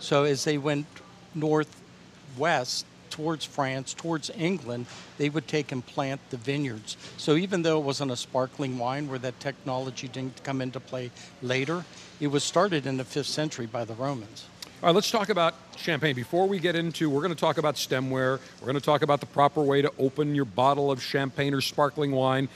So 0.00 0.24
as 0.24 0.44
they 0.44 0.58
went 0.58 0.86
northwest 1.34 2.84
towards 3.10 3.44
France, 3.44 3.94
towards 3.94 4.28
England, 4.30 4.86
they 5.18 5.28
would 5.28 5.46
take 5.46 5.70
and 5.70 5.86
plant 5.86 6.20
the 6.30 6.36
vineyards. 6.36 6.96
So 7.16 7.36
even 7.36 7.62
though 7.62 7.78
it 7.78 7.84
wasn't 7.84 8.10
a 8.10 8.16
sparkling 8.16 8.76
wine 8.76 9.08
where 9.08 9.20
that 9.20 9.38
technology 9.38 10.08
didn't 10.08 10.42
come 10.42 10.60
into 10.60 10.80
play 10.80 11.12
later, 11.40 11.84
it 12.20 12.26
was 12.26 12.42
started 12.42 12.86
in 12.86 12.96
the 12.96 13.04
fifth 13.04 13.28
century 13.28 13.66
by 13.66 13.84
the 13.84 13.94
Romans. 13.94 14.46
All 14.84 14.88
right, 14.88 14.96
let's 14.96 15.10
talk 15.10 15.30
about 15.30 15.54
champagne. 15.78 16.14
Before 16.14 16.46
we 16.46 16.58
get 16.58 16.76
into, 16.76 17.08
we're 17.08 17.22
going 17.22 17.32
to 17.32 17.40
talk 17.40 17.56
about 17.56 17.76
stemware. 17.76 18.38
We're 18.60 18.66
going 18.66 18.74
to 18.74 18.82
talk 18.82 19.00
about 19.00 19.20
the 19.20 19.24
proper 19.24 19.62
way 19.62 19.80
to 19.80 19.90
open 19.98 20.34
your 20.34 20.44
bottle 20.44 20.90
of 20.90 21.02
champagne 21.02 21.54
or 21.54 21.62
sparkling 21.62 22.12
wine. 22.12 22.50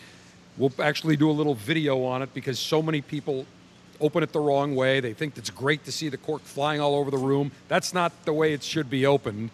We'll 0.58 0.70
actually 0.78 1.16
do 1.16 1.30
a 1.30 1.32
little 1.32 1.54
video 1.54 2.04
on 2.04 2.20
it 2.20 2.34
because 2.34 2.58
so 2.58 2.82
many 2.82 3.00
people 3.00 3.46
open 3.98 4.22
it 4.22 4.34
the 4.34 4.40
wrong 4.40 4.76
way. 4.76 5.00
They 5.00 5.14
think 5.14 5.38
it's 5.38 5.48
great 5.48 5.86
to 5.86 5.90
see 5.90 6.10
the 6.10 6.18
cork 6.18 6.42
flying 6.42 6.82
all 6.82 6.96
over 6.96 7.10
the 7.10 7.16
room. 7.16 7.50
That's 7.68 7.94
not 7.94 8.12
the 8.26 8.34
way 8.34 8.52
it 8.52 8.62
should 8.62 8.90
be 8.90 9.06
opened. 9.06 9.48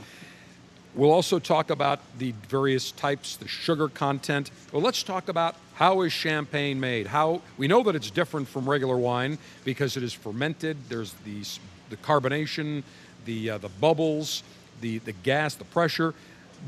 We'll 0.97 1.13
also 1.13 1.39
talk 1.39 1.71
about 1.71 2.01
the 2.19 2.35
various 2.49 2.91
types, 2.91 3.37
the 3.37 3.47
sugar 3.47 3.89
content. 3.89 4.51
Well, 4.73 4.83
let's 4.83 5.05
talk 5.05 5.29
about 5.29 5.55
how 5.75 6.01
is 6.01 6.13
champagne 6.13 6.81
made. 6.81 7.07
How 7.07 7.41
we 7.57 7.69
know 7.69 7.85
that 7.85 7.95
it's 7.95 8.11
different 8.11 8.49
from 8.49 8.69
regular 8.69 8.97
wine 8.97 9.39
because 9.65 9.97
it 9.97 10.03
is 10.03 10.13
fermented. 10.13 10.77
There's 10.89 11.13
the 11.25 11.43
s- 11.43 11.61
the 11.95 12.03
carbonation, 12.03 12.83
the 13.25 13.51
uh, 13.51 13.59
the 13.59 13.69
bubbles, 13.69 14.43
the 14.81 14.99
the 14.99 15.13
gas, 15.13 15.55
the 15.55 15.65
pressure. 15.65 16.15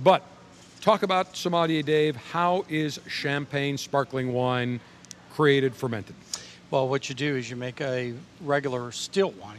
But 0.03 0.23
talk 0.81 1.03
about 1.03 1.37
sommelier 1.37 1.83
Dave. 1.83 2.17
How 2.17 2.65
is 2.69 3.01
champagne 3.09 3.79
sparkling 3.79 4.33
wine 4.33 4.81
created, 5.33 5.75
fermented? 5.75 6.15
Well, 6.71 6.89
what 6.89 7.09
you 7.09 7.15
do 7.15 7.37
is 7.37 7.49
you 7.49 7.57
make 7.57 7.81
a 7.81 8.15
regular 8.41 8.91
still 8.93 9.31
wine. 9.33 9.59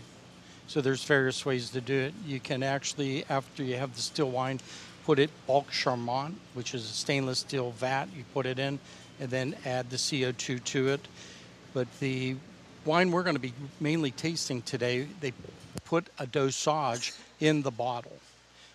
So 0.68 0.82
there's 0.82 1.04
various 1.04 1.46
ways 1.46 1.70
to 1.70 1.80
do 1.80 1.94
it. 1.94 2.14
You 2.26 2.42
can 2.42 2.62
actually, 2.62 3.24
after 3.30 3.64
you 3.64 3.78
have 3.78 3.96
the 3.96 4.02
still 4.02 4.30
wine, 4.30 4.60
put 5.06 5.18
it 5.18 5.30
bulk 5.48 5.72
Charmat, 5.72 6.34
which 6.54 6.74
is 6.74 6.84
a 6.84 6.94
stainless 6.94 7.40
steel 7.40 7.72
vat. 7.72 8.08
You 8.16 8.26
put 8.34 8.46
it 8.46 8.60
in, 8.60 8.78
and 9.22 9.30
then 9.30 9.56
add 9.66 9.90
the 9.90 9.96
CO2 9.96 10.62
to 10.62 10.88
it. 10.90 11.08
But 11.74 11.88
the 12.00 12.36
wine 12.84 13.12
we're 13.12 13.24
going 13.24 13.36
to 13.36 13.42
be 13.42 13.54
mainly 13.80 14.12
tasting 14.12 14.62
today, 14.64 15.08
they 15.22 15.32
put 15.86 16.08
a 16.20 16.28
dosage 16.28 17.14
in 17.40 17.62
the 17.62 17.72
bottle 17.72 18.18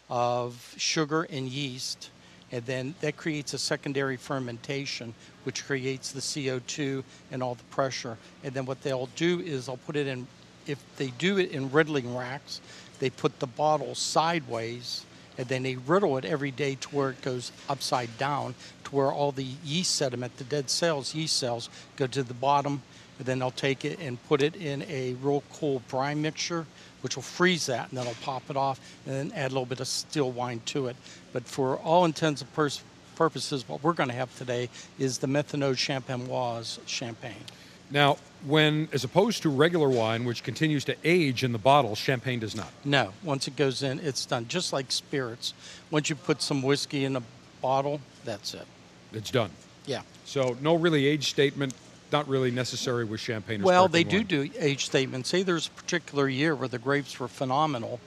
of 0.09 0.75
sugar 0.77 1.23
and 1.31 1.49
yeast, 1.49 2.11
and 2.51 2.65
then 2.67 2.95
that 3.01 3.17
creates 3.17 3.55
a 3.55 3.59
secondary 3.59 4.17
fermentation, 4.17 5.15
which 5.45 5.65
creates 5.65 6.13
the 6.13 6.21
CO2 6.21 7.03
and 7.31 7.43
all 7.43 7.55
the 7.55 7.65
pressure. 7.65 8.19
And 8.45 8.53
then 8.53 8.67
what 8.67 8.83
they'll 8.83 9.09
do 9.17 9.41
is 9.41 9.67
they'll 9.67 9.79
put 9.79 9.97
it 9.97 10.07
in, 10.07 10.27
if 10.67 10.79
they 10.97 11.09
do 11.19 11.39
it 11.39 11.51
in 11.51 11.71
riddling 11.73 12.15
racks, 12.15 12.61
they 12.99 13.09
put 13.11 13.41
the 13.41 13.47
bottle 13.47 13.95
sideways, 13.95 15.05
and 15.39 15.49
then 15.49 15.63
they 15.63 15.77
riddle 15.77 16.19
it 16.19 16.27
every 16.27 16.51
day 16.51 16.75
to 16.75 16.89
where 16.91 17.11
it 17.11 17.23
goes 17.23 17.53
upside 17.69 18.19
down, 18.19 18.55
to 18.85 18.95
where 18.95 19.11
all 19.11 19.33
the 19.33 19.47
yeast 19.65 19.97
sediment, 19.97 20.37
the 20.37 20.45
dead 20.45 20.69
cells, 20.69 21.15
yeast 21.15 21.39
cells, 21.39 21.71
go 21.97 22.07
to 22.07 22.23
the 22.23 22.35
bottom, 22.35 22.83
and 23.19 23.27
then 23.27 23.39
they'll 23.39 23.51
take 23.51 23.85
it 23.85 23.99
and 23.99 24.23
put 24.29 24.43
it 24.43 24.55
in 24.57 24.83
a 24.83 25.15
real 25.15 25.43
cool 25.55 25.81
brine 25.89 26.21
mixture, 26.21 26.67
which 27.03 27.17
will 27.17 27.23
freeze 27.23 27.67
that, 27.67 27.89
and 27.91 27.99
then 27.99 28.05
they'll 28.07 28.15
pop 28.23 28.49
it 28.49 28.57
off, 28.57 28.81
and 29.07 29.15
then 29.15 29.33
add 29.37 29.51
a 29.51 29.55
little 29.55 29.67
bit 29.67 29.81
of 29.81 29.87
still 29.87 30.31
wine 30.31 30.61
to 30.67 30.87
it. 30.87 30.97
But 31.33 31.45
for 31.45 31.77
all 31.77 32.05
intents 32.05 32.41
and 32.41 32.53
pers- 32.55 32.83
purposes, 33.15 33.69
what 33.69 33.83
we're 33.83 33.93
going 33.93 34.09
to 34.09 34.15
have 34.15 34.37
today 34.39 34.69
is 34.99 35.19
the 35.19 35.27
Methode 35.27 35.77
Champenoise 35.77 36.79
champagne. 36.87 37.45
Now, 37.91 38.17
when 38.47 38.89
as 38.93 39.05
opposed 39.05 39.43
to 39.43 39.51
regular 39.51 39.89
wine, 39.89 40.25
which 40.25 40.43
continues 40.43 40.85
to 40.87 40.97
age 41.05 41.45
in 41.45 41.53
the 41.53 41.59
bottle, 41.59 41.95
champagne 41.95 42.41
does 42.41 42.57
not. 42.57 42.69
No, 42.85 43.13
once 43.23 43.47
it 43.47 43.55
goes 43.55 43.83
in, 43.83 44.01
it's 44.01 44.25
done. 44.25 44.49
Just 44.49 44.73
like 44.73 44.91
spirits. 44.91 45.53
Once 45.91 46.09
you 46.09 46.17
put 46.17 46.41
some 46.41 46.63
whiskey 46.63 47.05
in 47.05 47.17
a 47.17 47.23
bottle, 47.61 48.01
that's 48.25 48.55
it. 48.55 48.67
It's 49.13 49.31
done. 49.31 49.51
Yeah. 49.85 50.03
So 50.25 50.57
no 50.63 50.75
really 50.75 51.07
age 51.07 51.29
statement, 51.29 51.75
not 52.13 52.29
really 52.29 52.51
necessary 52.51 53.05
with 53.05 53.19
champagne. 53.21 53.63
Well, 53.63 53.89
they 53.89 54.05
do 54.05 54.19
wine. 54.19 54.27
do 54.27 54.51
age 54.59 54.85
statements. 54.85 55.31
Say 55.31 55.43
there's 55.43 55.67
a 55.69 55.71
particular 55.71 56.29
year 56.29 56.55
where 56.55 56.69
the 56.69 56.79
grapes 56.79 57.19
were 57.19 57.29
phenomenal 57.29 57.99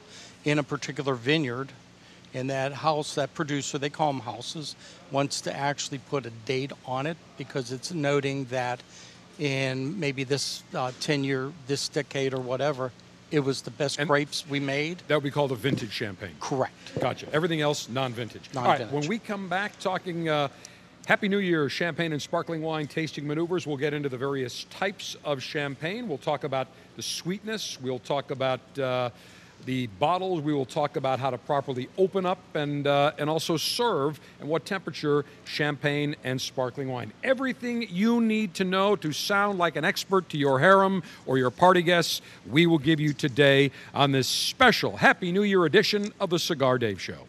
in 0.46 0.60
a 0.60 0.64
particular 0.64 1.16
vineyard, 1.16 1.72
and 2.34 2.50
that 2.50 2.72
house, 2.72 3.16
that 3.16 3.34
producer, 3.34 3.78
they 3.80 3.90
call 3.90 4.12
them 4.14 4.22
houses, 4.22 4.76
wants 5.12 5.42
to 5.42 5.56
actually 5.56 5.98
put 5.98 6.26
a 6.26 6.30
date 6.46 6.72
on 6.86 7.08
it 7.08 7.18
because 7.38 7.72
it's 7.72 7.92
noting 7.94 8.46
that 8.46 8.82
in 9.40 10.00
maybe 10.00 10.24
this 10.24 10.64
uh, 10.76 10.92
10 11.00 11.24
year, 11.24 11.52
this 11.68 11.90
decade 11.90 12.34
or 12.34 12.40
whatever, 12.40 12.92
it 13.32 13.40
was 13.40 13.64
the 13.64 13.72
best 13.72 14.00
And- 14.00 14.08
grapes 14.08 14.46
we 14.48 14.60
made. 14.60 15.02
That 15.08 15.16
would 15.16 15.24
be 15.24 15.32
called 15.32 15.52
a 15.52 15.56
vintage 15.56 15.92
champagne. 15.92 16.36
Correct. 16.40 16.74
Gotcha. 17.00 17.26
Everything 17.34 17.60
else 17.62 17.90
non-vintage. 17.90 18.50
All 18.56 18.64
right. 18.64 18.90
When 18.92 19.08
we 19.08 19.18
come 19.18 19.50
back 19.50 19.80
talking 19.80 20.30
uh, 20.30 20.48
Happy 21.06 21.28
New 21.28 21.38
Year 21.38 21.70
champagne 21.70 22.14
and 22.14 22.22
sparkling 22.22 22.64
wine 22.64 22.88
tasting 22.88 23.28
maneuvers, 23.28 23.68
we'll 23.68 23.78
get 23.78 23.94
into 23.94 24.10
the 24.10 24.18
various 24.18 24.64
types 24.72 25.16
of 25.24 25.40
champagne. 25.40 26.08
We'll 26.08 26.18
talk 26.18 26.44
about 26.44 26.68
the 26.96 27.04
sweetness. 27.04 27.80
We'll 27.80 28.00
talk 28.00 28.32
about 28.32 28.80
uh, 28.80 29.12
the 29.66 29.88
bottles. 30.00 30.42
We 30.42 30.54
will 30.54 30.66
talk 30.66 30.96
about 30.96 31.20
how 31.20 31.30
to 31.30 31.38
properly 31.38 31.90
open 31.98 32.26
up 32.26 32.40
and 32.54 32.88
uh, 32.88 33.12
and 33.18 33.30
also 33.30 33.58
serve 33.58 34.20
and 34.40 34.50
what 34.50 34.66
temperature 34.66 35.26
champagne 35.46 36.16
and 36.24 36.40
sparkling 36.40 36.90
wine. 36.90 37.12
Everything 37.24 37.88
you 37.90 38.22
need 38.22 38.54
to 38.56 38.64
know 38.64 38.96
to 38.98 39.12
sound 39.12 39.60
like 39.60 39.76
an 39.76 39.86
expert 39.86 40.30
to 40.30 40.38
your 40.38 40.60
harem 40.60 41.04
or 41.26 41.38
your 41.38 41.52
party 41.52 41.82
guests, 41.82 42.22
we 42.50 42.66
will 42.68 42.78
give 42.78 43.00
you 43.00 43.14
today 43.14 43.72
on 43.94 44.12
this 44.12 44.28
special 44.28 44.98
Happy 44.98 45.32
New 45.32 45.44
Year 45.44 45.66
edition 45.66 46.14
of 46.20 46.30
the 46.30 46.40
Cigar 46.40 46.78
Dave 46.78 47.02
Show. 47.02 47.26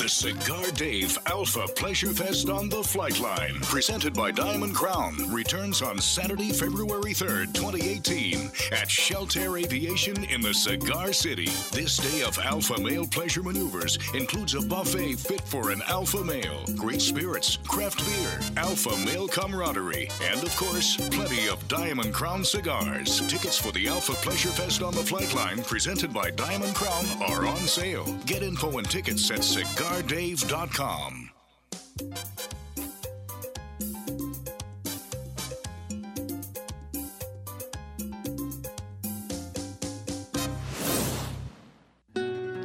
The 0.00 0.08
Cigar 0.08 0.64
Dave 0.76 1.18
Alpha 1.26 1.66
Pleasure 1.76 2.12
Fest 2.14 2.48
on 2.48 2.70
the 2.70 2.82
Flight 2.82 3.20
Line, 3.20 3.60
presented 3.60 4.14
by 4.14 4.30
Diamond 4.30 4.74
Crown, 4.74 5.14
returns 5.30 5.82
on 5.82 5.98
Saturday, 5.98 6.52
February 6.52 7.12
3rd, 7.12 7.52
2018, 7.52 8.50
at 8.72 8.90
Shelter 8.90 9.58
Aviation 9.58 10.24
in 10.24 10.40
the 10.40 10.54
Cigar 10.54 11.12
City. 11.12 11.48
This 11.72 11.98
day 11.98 12.22
of 12.22 12.36
alpha 12.40 12.80
male 12.80 13.06
pleasure 13.06 13.44
maneuvers 13.44 13.96
includes 14.12 14.54
a 14.54 14.60
buffet 14.60 15.14
fit 15.14 15.40
for 15.42 15.70
an 15.70 15.82
alpha 15.86 16.24
male, 16.24 16.64
great 16.76 17.00
spirits, 17.00 17.58
craft 17.68 18.04
beer, 18.04 18.40
alpha 18.56 18.96
male 19.06 19.28
camaraderie, 19.28 20.10
and 20.20 20.42
of 20.42 20.56
course, 20.56 20.96
plenty 20.96 21.48
of 21.48 21.66
Diamond 21.68 22.12
Crown 22.12 22.44
cigars. 22.44 23.20
Tickets 23.28 23.56
for 23.56 23.70
the 23.70 23.86
Alpha 23.86 24.14
Pleasure 24.14 24.48
Fest 24.48 24.82
on 24.82 24.92
the 24.94 25.04
Flight 25.04 25.32
Line, 25.32 25.62
presented 25.62 26.12
by 26.12 26.32
Diamond 26.32 26.74
Crown, 26.74 27.04
are 27.22 27.46
on 27.46 27.58
sale. 27.58 28.04
Get 28.26 28.42
info 28.42 28.78
and 28.78 28.90
tickets 28.90 29.30
at 29.30 29.38
cigardave.com. 29.38 31.30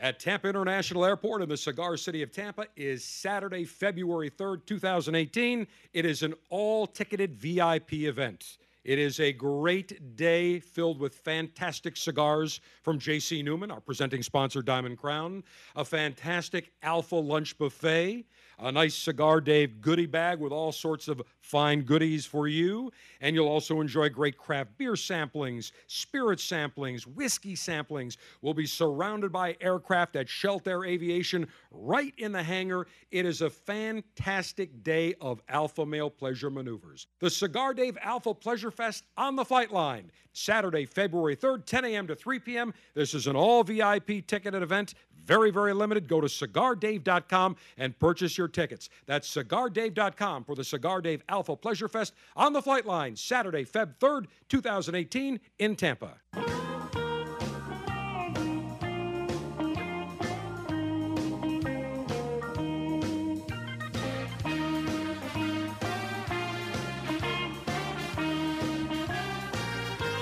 at 0.00 0.18
Tampa 0.18 0.48
International 0.48 1.04
Airport 1.04 1.42
in 1.42 1.48
the 1.48 1.56
cigar 1.56 1.96
city 1.96 2.22
of 2.22 2.32
Tampa 2.32 2.66
is 2.74 3.04
Saturday, 3.04 3.64
February 3.64 4.30
3rd, 4.30 4.64
2018. 4.64 5.66
It 5.92 6.06
is 6.06 6.22
an 6.22 6.34
all 6.48 6.86
ticketed 6.86 7.34
VIP 7.34 7.92
event. 7.94 8.58
It 8.82 8.98
is 8.98 9.20
a 9.20 9.32
great 9.32 10.16
day 10.16 10.58
filled 10.58 10.98
with 10.98 11.14
fantastic 11.14 11.98
cigars 11.98 12.60
from 12.82 12.98
JC 12.98 13.44
Newman, 13.44 13.70
our 13.70 13.80
presenting 13.80 14.22
sponsor, 14.22 14.62
Diamond 14.62 14.96
Crown, 14.96 15.44
a 15.76 15.84
fantastic 15.84 16.72
Alpha 16.82 17.16
Lunch 17.16 17.58
Buffet, 17.58 18.24
a 18.60 18.70
nice 18.70 18.94
Cigar 18.94 19.40
Dave 19.40 19.80
goodie 19.80 20.06
bag 20.06 20.38
with 20.38 20.52
all 20.52 20.72
sorts 20.72 21.08
of 21.08 21.22
fine 21.40 21.82
goodies 21.82 22.26
for 22.26 22.46
you. 22.46 22.92
And 23.20 23.34
you'll 23.34 23.48
also 23.48 23.80
enjoy 23.80 24.08
great 24.08 24.36
craft 24.36 24.76
beer 24.78 24.92
samplings, 24.92 25.72
spirit 25.86 26.38
samplings, 26.38 27.02
whiskey 27.02 27.54
samplings. 27.54 28.16
We'll 28.42 28.54
be 28.54 28.66
surrounded 28.66 29.32
by 29.32 29.56
aircraft 29.60 30.16
at 30.16 30.28
Shelter 30.28 30.84
Aviation 30.84 31.48
right 31.70 32.14
in 32.18 32.32
the 32.32 32.42
hangar. 32.42 32.86
It 33.10 33.26
is 33.26 33.40
a 33.40 33.50
fantastic 33.50 34.82
day 34.82 35.14
of 35.20 35.42
alpha 35.48 35.84
male 35.86 36.10
pleasure 36.10 36.50
maneuvers. 36.50 37.06
The 37.20 37.30
Cigar 37.30 37.74
Dave 37.74 37.98
Alpha 38.02 38.34
Pleasure 38.34 38.70
Fest 38.70 39.04
on 39.16 39.36
the 39.36 39.44
flight 39.44 39.72
line. 39.72 40.10
Saturday, 40.32 40.86
February 40.86 41.36
3rd, 41.36 41.64
10 41.66 41.84
a.m. 41.86 42.06
to 42.06 42.14
3 42.14 42.38
p.m. 42.38 42.72
This 42.94 43.14
is 43.14 43.26
an 43.26 43.34
all 43.34 43.64
VIP 43.64 44.26
ticketed 44.26 44.62
event. 44.62 44.94
Very, 45.30 45.52
very 45.52 45.72
limited. 45.72 46.08
Go 46.08 46.20
to 46.20 46.26
cigardave.com 46.26 47.54
and 47.78 47.96
purchase 48.00 48.36
your 48.36 48.48
tickets. 48.48 48.90
That's 49.06 49.32
cigardave.com 49.32 50.42
for 50.42 50.56
the 50.56 50.64
Cigar 50.64 51.00
Dave 51.00 51.22
Alpha 51.28 51.54
Pleasure 51.54 51.86
Fest 51.86 52.14
on 52.34 52.52
the 52.52 52.60
flight 52.60 52.84
line, 52.84 53.14
Saturday, 53.14 53.64
Feb 53.64 53.94
3rd, 54.00 54.24
2018, 54.48 55.38
in 55.60 55.76
Tampa. 55.76 56.16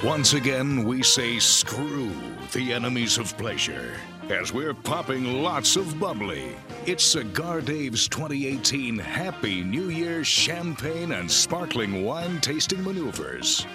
Once 0.04 0.34
again, 0.34 0.84
we 0.84 1.02
say 1.02 1.38
screw 1.38 2.10
the 2.52 2.74
enemies 2.74 3.16
of 3.16 3.34
pleasure 3.38 3.96
as 4.30 4.52
we're 4.52 4.74
popping 4.74 5.42
lots 5.42 5.76
of 5.76 5.98
bubbly. 5.98 6.54
It's 6.84 7.04
Cigar 7.04 7.62
Dave's 7.62 8.08
2018 8.08 8.98
Happy 8.98 9.64
New 9.64 9.88
Year 9.88 10.22
champagne 10.22 11.12
and 11.12 11.30
sparkling 11.30 12.04
wine 12.04 12.40
tasting 12.40 12.84
maneuvers. 12.84 13.66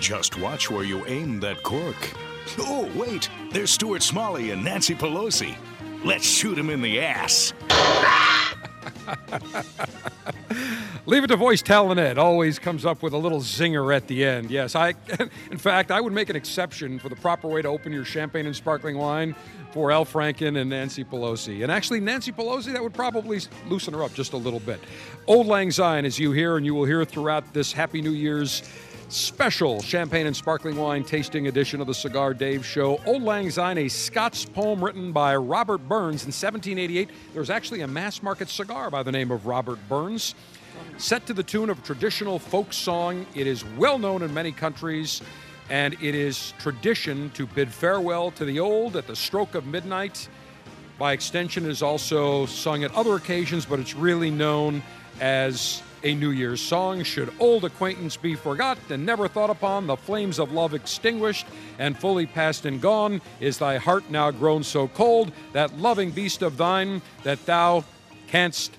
Just 0.00 0.38
watch 0.40 0.68
where 0.70 0.82
you 0.82 1.06
aim 1.06 1.38
that 1.40 1.62
cork. 1.62 1.96
Oh, 2.58 2.90
wait, 2.96 3.28
there's 3.52 3.70
Stuart 3.70 4.02
Smalley 4.02 4.50
and 4.50 4.64
Nancy 4.64 4.94
Pelosi. 4.94 5.54
Let's 6.04 6.26
shoot 6.26 6.58
him 6.58 6.70
in 6.70 6.82
the 6.82 7.00
ass. 7.00 7.52
Leave 11.06 11.24
it 11.24 11.28
to 11.28 11.36
voice 11.36 11.62
talent 11.62 11.98
Ed. 12.00 12.18
Always 12.18 12.58
comes 12.58 12.84
up 12.84 13.02
with 13.02 13.12
a 13.12 13.18
little 13.18 13.40
zinger 13.40 13.94
at 13.94 14.06
the 14.06 14.24
end. 14.24 14.50
Yes, 14.50 14.74
I. 14.74 14.94
In 15.50 15.58
fact, 15.58 15.90
I 15.90 16.00
would 16.00 16.12
make 16.12 16.30
an 16.30 16.36
exception 16.36 16.98
for 16.98 17.08
the 17.08 17.16
proper 17.16 17.48
way 17.48 17.62
to 17.62 17.68
open 17.68 17.92
your 17.92 18.04
champagne 18.04 18.46
and 18.46 18.54
sparkling 18.54 18.96
wine 18.96 19.34
for 19.72 19.90
Al 19.90 20.04
Franken 20.04 20.60
and 20.60 20.70
Nancy 20.70 21.04
Pelosi. 21.04 21.62
And 21.62 21.70
actually, 21.70 22.00
Nancy 22.00 22.32
Pelosi, 22.32 22.72
that 22.72 22.82
would 22.82 22.94
probably 22.94 23.40
loosen 23.68 23.94
her 23.94 24.02
up 24.02 24.12
just 24.14 24.32
a 24.32 24.36
little 24.36 24.60
bit. 24.60 24.80
Auld 25.26 25.46
Lang 25.46 25.70
Syne, 25.70 26.04
as 26.04 26.18
you 26.18 26.32
hear, 26.32 26.56
and 26.56 26.66
you 26.66 26.74
will 26.74 26.84
hear 26.84 27.04
throughout 27.04 27.52
this 27.52 27.72
Happy 27.72 28.02
New 28.02 28.12
Year's 28.12 28.62
special 29.08 29.82
champagne 29.82 30.26
and 30.26 30.36
sparkling 30.36 30.76
wine 30.76 31.02
tasting 31.02 31.48
edition 31.48 31.80
of 31.80 31.86
the 31.86 31.94
Cigar 31.94 32.32
Dave 32.32 32.64
Show. 32.64 32.98
Auld 33.06 33.22
Lang 33.22 33.50
Syne, 33.50 33.78
a 33.78 33.88
Scots 33.88 34.44
poem 34.44 34.82
written 34.82 35.12
by 35.12 35.34
Robert 35.34 35.88
Burns 35.88 36.22
in 36.22 36.28
1788. 36.28 37.10
There's 37.34 37.50
actually 37.50 37.80
a 37.80 37.88
mass 37.88 38.22
market 38.22 38.48
cigar 38.48 38.90
by 38.90 39.02
the 39.02 39.12
name 39.12 39.30
of 39.30 39.46
Robert 39.46 39.78
Burns. 39.88 40.34
Set 40.96 41.26
to 41.26 41.32
the 41.32 41.42
tune 41.42 41.70
of 41.70 41.82
traditional 41.82 42.38
folk 42.38 42.72
song, 42.72 43.26
it 43.34 43.46
is 43.46 43.64
well 43.76 43.98
known 43.98 44.22
in 44.22 44.32
many 44.32 44.52
countries, 44.52 45.22
and 45.70 45.94
it 45.94 46.14
is 46.14 46.52
tradition 46.58 47.30
to 47.30 47.46
bid 47.46 47.72
farewell 47.72 48.32
to 48.32 48.44
the 48.44 48.60
old 48.60 48.96
at 48.96 49.06
the 49.06 49.16
stroke 49.16 49.54
of 49.54 49.66
midnight. 49.66 50.28
By 50.98 51.12
extension, 51.12 51.64
it 51.64 51.70
is 51.70 51.82
also 51.82 52.44
sung 52.46 52.84
at 52.84 52.94
other 52.94 53.14
occasions, 53.14 53.64
but 53.64 53.78
it's 53.78 53.94
really 53.94 54.30
known 54.30 54.82
as 55.20 55.82
a 56.02 56.14
New 56.14 56.30
Year's 56.30 56.60
song. 56.60 57.02
Should 57.04 57.32
old 57.38 57.64
acquaintance 57.64 58.16
be 58.16 58.34
forgot 58.34 58.78
and 58.90 59.06
never 59.06 59.28
thought 59.28 59.48
upon, 59.48 59.86
the 59.86 59.96
flames 59.96 60.38
of 60.38 60.52
love 60.52 60.74
extinguished 60.74 61.46
and 61.78 61.96
fully 61.96 62.26
past 62.26 62.66
and 62.66 62.80
gone, 62.80 63.22
is 63.38 63.58
thy 63.58 63.78
heart 63.78 64.10
now 64.10 64.30
grown 64.30 64.62
so 64.62 64.88
cold, 64.88 65.32
that 65.52 65.78
loving 65.78 66.10
beast 66.10 66.42
of 66.42 66.56
thine, 66.56 67.00
that 67.22 67.46
thou 67.46 67.84
canst 68.26 68.76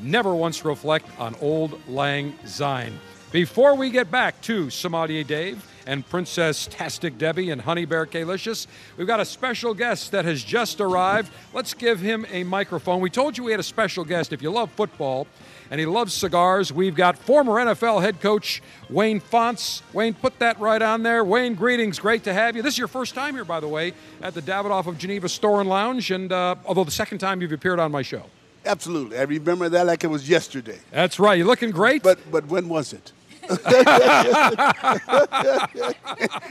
never 0.00 0.34
once 0.34 0.64
reflect 0.64 1.06
on 1.18 1.34
auld 1.42 1.78
Lang 1.88 2.32
Syne. 2.44 2.98
Before 3.32 3.74
we 3.74 3.90
get 3.90 4.10
back 4.10 4.40
to 4.42 4.70
Sommelier 4.70 5.24
Dave 5.24 5.62
and 5.88 6.06
Princess 6.06 6.68
Tastic 6.70 7.16
Debbie 7.16 7.50
and 7.50 7.62
Honey 7.62 7.86
Bear 7.86 8.04
Kalicious, 8.04 8.66
we've 8.98 9.06
got 9.06 9.20
a 9.20 9.24
special 9.24 9.72
guest 9.72 10.12
that 10.12 10.26
has 10.26 10.44
just 10.44 10.82
arrived. 10.82 11.32
Let's 11.54 11.72
give 11.72 11.98
him 11.98 12.26
a 12.30 12.44
microphone. 12.44 13.00
We 13.00 13.08
told 13.08 13.38
you 13.38 13.44
we 13.44 13.52
had 13.52 13.58
a 13.58 13.64
special 13.64 14.04
guest. 14.04 14.34
If 14.34 14.42
you 14.42 14.50
love 14.50 14.70
football 14.72 15.26
and 15.70 15.80
he 15.80 15.86
loves 15.86 16.12
cigars, 16.12 16.70
we've 16.70 16.94
got 16.94 17.16
former 17.16 17.52
NFL 17.52 18.02
head 18.02 18.20
coach 18.20 18.62
Wayne 18.90 19.18
Fontes. 19.18 19.82
Wayne, 19.94 20.12
put 20.12 20.38
that 20.40 20.60
right 20.60 20.82
on 20.82 21.02
there. 21.02 21.24
Wayne, 21.24 21.54
greetings. 21.54 21.98
Great 21.98 22.22
to 22.24 22.34
have 22.34 22.54
you. 22.54 22.60
This 22.60 22.74
is 22.74 22.78
your 22.78 22.88
first 22.88 23.14
time 23.14 23.34
here, 23.34 23.46
by 23.46 23.58
the 23.58 23.68
way, 23.68 23.94
at 24.20 24.34
the 24.34 24.42
Davidoff 24.42 24.86
of 24.86 24.98
Geneva 24.98 25.28
Store 25.28 25.58
and 25.58 25.70
Lounge, 25.70 26.10
and 26.10 26.30
uh, 26.30 26.56
although 26.66 26.84
the 26.84 26.90
second 26.90 27.16
time 27.16 27.40
you've 27.40 27.52
appeared 27.52 27.80
on 27.80 27.90
my 27.90 28.02
show. 28.02 28.24
Absolutely. 28.66 29.16
I 29.18 29.22
remember 29.22 29.70
that 29.70 29.86
like 29.86 30.04
it 30.04 30.08
was 30.08 30.28
yesterday. 30.28 30.80
That's 30.90 31.18
right. 31.18 31.38
You're 31.38 31.46
looking 31.46 31.70
great. 31.70 32.02
But 32.02 32.18
but 32.30 32.46
when 32.48 32.68
was 32.68 32.92
it? 32.92 33.12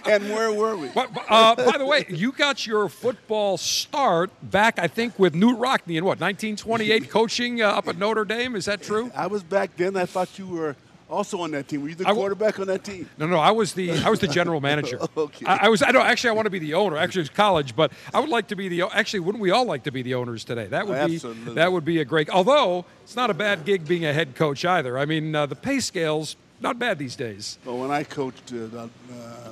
and 0.07 0.23
where 0.29 0.51
were 0.51 0.75
we? 0.77 0.87
But, 0.89 1.09
uh, 1.29 1.55
by 1.55 1.77
the 1.77 1.85
way, 1.85 2.05
you 2.09 2.31
got 2.31 2.65
your 2.65 2.89
football 2.89 3.57
start 3.57 4.31
back, 4.41 4.79
I 4.79 4.87
think, 4.87 5.17
with 5.19 5.33
Knute 5.33 5.59
Rockne 5.59 5.97
in 5.97 6.05
what 6.05 6.19
1928, 6.19 7.09
coaching 7.09 7.61
uh, 7.61 7.69
up 7.69 7.87
at 7.87 7.97
Notre 7.97 8.25
Dame. 8.25 8.55
Is 8.55 8.65
that 8.65 8.81
true? 8.81 9.11
I 9.15 9.27
was 9.27 9.43
back 9.43 9.75
then. 9.77 9.95
I 9.95 10.05
thought 10.05 10.39
you 10.39 10.47
were 10.47 10.75
also 11.09 11.39
on 11.41 11.51
that 11.51 11.67
team. 11.67 11.81
Were 11.81 11.89
you 11.89 11.95
the 11.95 12.03
w- 12.03 12.19
quarterback 12.21 12.59
on 12.59 12.67
that 12.67 12.83
team? 12.83 13.09
No, 13.17 13.27
no, 13.27 13.39
I 13.39 13.51
was 13.51 13.73
the 13.73 13.91
I 13.91 14.09
was 14.09 14.19
the 14.19 14.27
general 14.27 14.59
manager. 14.59 14.99
Okay. 15.17 15.45
I, 15.45 15.65
I 15.65 15.69
was. 15.69 15.81
I 15.81 15.91
don't 15.91 16.05
actually. 16.05 16.29
I 16.31 16.33
want 16.33 16.45
to 16.45 16.51
be 16.51 16.59
the 16.59 16.73
owner. 16.75 16.97
Actually, 16.97 17.21
it's 17.21 17.29
college, 17.31 17.75
but 17.75 17.91
I 18.13 18.19
would 18.19 18.29
like 18.29 18.47
to 18.49 18.55
be 18.55 18.67
the. 18.67 18.83
Actually, 18.93 19.21
wouldn't 19.21 19.41
we 19.41 19.51
all 19.51 19.65
like 19.65 19.83
to 19.83 19.91
be 19.91 20.01
the 20.01 20.13
owners 20.15 20.43
today? 20.43 20.67
That 20.67 20.87
would 20.87 21.07
be 21.07 21.17
that 21.53 21.71
would 21.71 21.85
be 21.85 21.99
a 21.99 22.05
great. 22.05 22.29
Although 22.29 22.85
it's 23.03 23.15
not 23.15 23.29
a 23.29 23.33
bad 23.33 23.65
gig 23.65 23.87
being 23.87 24.05
a 24.05 24.13
head 24.13 24.35
coach 24.35 24.63
either. 24.65 24.97
I 24.97 25.05
mean, 25.05 25.33
uh, 25.33 25.45
the 25.45 25.55
pay 25.55 25.79
scales 25.79 26.35
not 26.59 26.79
bad 26.79 26.97
these 26.97 27.15
days. 27.15 27.57
Well, 27.65 27.77
when 27.77 27.91
I 27.91 28.03
coached, 28.03 28.53
uh, 28.53 28.77
uh, 28.77 28.87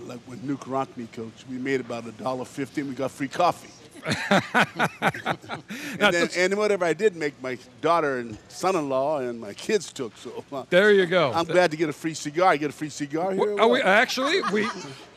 like 0.04 0.20
when 0.26 0.40
Knute 0.40 0.66
Rockne 0.68 1.08
coached, 1.12 1.46
we 1.50 1.58
made 1.58 1.82
about 1.82 2.06
a 2.06 2.12
dollar 2.12 2.46
fifty, 2.46 2.82
and 2.82 2.90
we 2.90 2.96
got 2.96 3.12
free 3.12 3.28
coffee. 3.28 3.70
and, 4.30 6.14
then, 6.14 6.30
and 6.38 6.56
whatever 6.58 6.86
I 6.86 6.94
did 6.94 7.16
make, 7.16 7.42
my 7.42 7.58
daughter 7.82 8.20
and 8.20 8.38
son-in-law 8.50 9.22
and 9.22 9.40
my 9.40 9.54
kids 9.54 9.92
took. 9.92 10.16
So 10.18 10.44
uh, 10.54 10.64
There 10.70 10.92
you 10.92 11.08
go. 11.08 11.32
I'm 11.34 11.46
glad 11.46 11.72
to 11.72 11.78
get 11.78 11.90
a 11.90 11.94
free 11.94 12.14
cigar. 12.14 12.50
I 12.50 12.58
get 12.58 12.70
a 12.70 12.74
free 12.74 12.90
cigar 12.90 13.34
here. 13.34 13.68
we, 13.68 13.82
actually, 13.82 14.44
we 14.54 14.68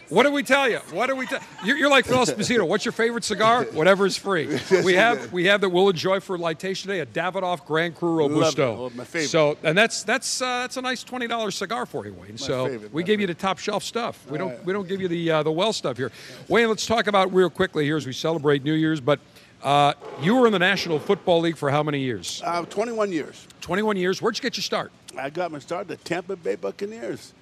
What 0.09 0.23
do 0.23 0.33
we 0.33 0.42
tell 0.42 0.68
you? 0.71 0.79
What 0.90 1.09
do 1.09 1.16
we 1.16 1.27
tell? 1.27 1.40
You're, 1.64 1.77
you're 1.77 1.90
like 1.90 2.07
Phil 2.07 2.18
Esposito. 2.18 2.66
What's 2.66 2.85
your 2.85 2.92
favorite 2.92 3.25
cigar? 3.25 3.64
Whatever 3.64 4.07
is 4.07 4.16
free. 4.16 4.59
We 4.85 4.94
have 4.94 5.33
we 5.33 5.47
have 5.47 5.61
that 5.62 5.68
we'll 5.71 5.88
enjoy 5.88 6.21
for 6.21 6.38
lightation 6.38 6.83
today 6.83 7.01
a 7.01 7.07
Davidoff 7.07 7.66
Grand 7.66 7.94
Cru 7.94 8.23
Love 8.23 8.31
it. 8.31 8.35
Robusto. 8.35 8.77
Oh, 8.87 8.90
my 8.94 9.05
favorite. 9.05 9.29
So 9.29 9.59
and 9.62 9.77
that's 9.77 10.03
that's 10.05 10.40
uh, 10.40 10.61
that's 10.61 10.77
a 10.77 10.83
nice 10.83 11.03
twenty 11.03 11.27
dollars 11.27 11.57
cigar 11.57 11.85
for 11.85 12.07
you, 12.07 12.14
Wayne. 12.14 12.38
so 12.38 12.66
favorite, 12.68 12.92
we 12.92 13.03
my 13.03 13.07
give 13.07 13.21
you 13.21 13.27
the 13.27 13.35
top 13.35 13.59
shelf 13.59 13.83
stuff. 13.83 14.25
We 14.31 14.38
don't 14.38 14.64
we 14.64 14.73
don't 14.73 14.88
give 14.88 15.01
you 15.01 15.09
the 15.09 15.31
uh, 15.31 15.42
the 15.42 15.53
well 15.53 15.73
stuff 15.73 15.97
here. 15.97 16.11
Wayne, 16.49 16.68
let's 16.68 16.87
talk 16.87 17.07
about 17.07 17.33
real 17.35 17.51
quickly 17.51 17.85
here 17.85 17.97
as 17.97 18.07
we 18.07 18.12
celebrate 18.12 18.62
New 18.62 18.75
Year's. 18.75 19.01
But 19.01 19.21
uh, 19.62 19.94
you 20.23 20.37
were 20.37 20.47
in 20.47 20.53
the 20.53 20.59
National 20.59 20.99
Football 20.99 21.40
League 21.40 21.57
for 21.57 21.71
how 21.71 21.83
many 21.83 22.01
years? 22.01 22.40
Uh, 22.44 22.64
21 22.64 23.11
years. 23.12 23.47
Twenty 23.61 23.83
one 23.83 23.97
years. 23.97 24.23
Where'd 24.23 24.37
you 24.38 24.42
get 24.42 24.57
your 24.57 24.62
start? 24.62 24.92
I 25.18 25.31
got 25.31 25.51
my 25.51 25.59
start 25.59 25.83
at 25.83 25.88
the 25.88 25.97
Tampa 25.97 26.37
Bay 26.37 26.55
Buccaneers. 26.55 27.35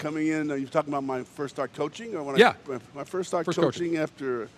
Coming 0.00 0.28
in, 0.28 0.48
you 0.48 0.66
talking 0.66 0.90
about 0.94 1.04
my 1.04 1.22
first 1.22 1.54
start 1.56 1.74
coaching, 1.74 2.14
or 2.16 2.22
when 2.22 2.38
Yeah. 2.38 2.54
I, 2.66 2.70
my- 2.70 2.80
my 2.94 3.04
first 3.04 3.28
start 3.28 3.44
First 3.44 3.58
coaching, 3.58 3.90
coaching. 3.90 3.96
after 3.98 4.48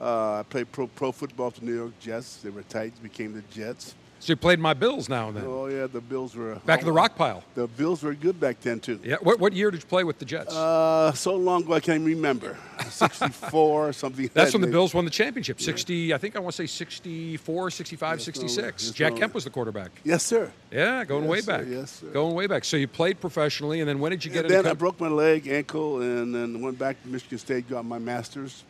uh, 0.00 0.38
I 0.40 0.42
played 0.44 0.70
pro, 0.70 0.86
pro 0.86 1.10
football 1.10 1.50
for 1.50 1.58
the 1.58 1.66
New 1.66 1.74
York 1.74 1.98
Jets. 1.98 2.36
They 2.36 2.50
were 2.50 2.62
Titans, 2.62 3.00
became 3.00 3.32
the 3.34 3.42
Jets. 3.52 3.96
You 4.28 4.36
played 4.36 4.58
my 4.58 4.74
Bills 4.74 5.08
now 5.08 5.28
and 5.28 5.36
then. 5.36 5.44
Oh 5.46 5.66
yeah, 5.66 5.86
the 5.86 6.00
Bills 6.00 6.34
were 6.34 6.56
Back 6.66 6.80
in 6.80 6.86
the 6.86 6.92
rock 6.92 7.16
pile. 7.16 7.44
The 7.54 7.66
Bills 7.66 8.02
were 8.02 8.14
good 8.14 8.40
back 8.40 8.60
then 8.60 8.80
too. 8.80 8.98
Yeah. 9.04 9.16
What, 9.22 9.38
what 9.38 9.52
year 9.52 9.70
did 9.70 9.82
you 9.82 9.86
play 9.86 10.04
with 10.04 10.18
the 10.18 10.24
Jets? 10.24 10.54
Uh, 10.54 11.12
so 11.12 11.36
long 11.36 11.62
ago 11.62 11.74
I 11.74 11.80
can't 11.80 12.04
remember. 12.04 12.56
64 12.88 13.88
or 13.88 13.92
something. 13.92 14.28
That's 14.34 14.52
when 14.52 14.62
the 14.62 14.66
Bills 14.68 14.94
won 14.94 15.04
the 15.04 15.10
championship. 15.10 15.60
60, 15.60 16.12
I 16.14 16.18
think 16.18 16.36
I 16.36 16.40
want 16.40 16.54
to 16.56 16.62
say 16.62 16.66
64, 16.66 17.70
65, 17.70 18.18
Yes, 18.18 18.24
66. 18.24 18.56
no, 18.56 18.66
yes, 18.66 18.90
Jack 18.94 19.12
no. 19.14 19.18
Kemp 19.20 19.34
was 19.34 19.44
the 19.44 19.50
quarterback. 19.50 19.90
Yes, 20.04 20.22
sir. 20.22 20.50
Yeah, 20.70 21.04
going 21.04 21.22
Yes, 21.24 21.30
way 21.30 21.40
sir, 21.40 21.58
back. 21.58 21.66
yes, 21.68 21.90
sir. 21.90 22.06
Going 22.08 22.34
way 22.34 22.46
back. 22.46 22.64
So 22.64 22.76
you 22.76 22.88
played 22.88 23.20
professionally, 23.20 23.80
and 23.80 23.88
then 23.88 23.98
when 24.00 24.10
did 24.10 24.24
you 24.24 24.30
get 24.30 24.44
And 24.46 24.54
then 24.54 24.66
I 24.66 24.74
broke 24.74 25.00
my 25.00 25.08
leg, 25.08 25.46
ankle, 25.46 26.00
and 26.00 26.34
then 26.34 26.60
went 26.60 26.78
back 26.78 27.00
to 27.02 27.08
Michigan 27.08 27.38
State, 27.38 27.68
got 27.68 27.84
my 27.84 27.98
master's, 27.98 28.64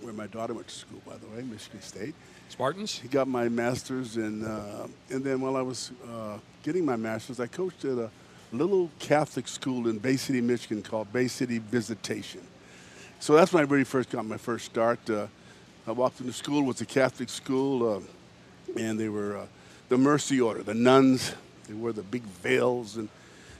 where 0.00 0.12
my 0.12 0.26
daughter 0.26 0.54
went 0.54 0.68
to 0.68 0.74
school, 0.74 1.00
by 1.06 1.16
the 1.16 1.26
way, 1.28 1.42
Michigan 1.42 1.82
State. 1.82 2.14
Spartans? 2.48 2.98
He 2.98 3.08
got 3.08 3.28
my 3.28 3.48
master's, 3.48 4.16
and 4.16 4.44
uh, 4.44 4.86
and 5.10 5.22
then 5.22 5.40
while 5.40 5.56
I 5.56 5.62
was 5.62 5.92
uh, 6.10 6.38
getting 6.62 6.84
my 6.84 6.96
master's, 6.96 7.40
I 7.40 7.46
coached 7.46 7.84
at 7.84 7.98
a 7.98 8.10
little 8.52 8.90
Catholic 8.98 9.46
school 9.46 9.88
in 9.88 9.98
Bay 9.98 10.16
City, 10.16 10.40
Michigan, 10.40 10.82
called 10.82 11.12
Bay 11.12 11.28
City 11.28 11.58
Visitation. 11.58 12.40
So 13.20 13.34
that's 13.34 13.52
when 13.52 13.64
I 13.64 13.66
really 13.66 13.84
first 13.84 14.10
got 14.10 14.24
my 14.24 14.38
first 14.38 14.64
start. 14.64 14.98
Uh, 15.08 15.26
I 15.86 15.92
walked 15.92 16.20
into 16.20 16.32
school, 16.32 16.60
it 16.60 16.66
was 16.66 16.80
a 16.80 16.86
Catholic 16.86 17.28
school, 17.28 17.96
uh, 17.96 18.00
and 18.76 18.98
they 18.98 19.08
were 19.08 19.38
uh, 19.38 19.46
the 19.88 19.98
Mercy 19.98 20.40
Order, 20.40 20.62
the 20.62 20.74
nuns. 20.74 21.34
They 21.66 21.74
wore 21.74 21.92
the 21.92 22.02
big 22.02 22.22
veils, 22.22 22.96
and 22.96 23.08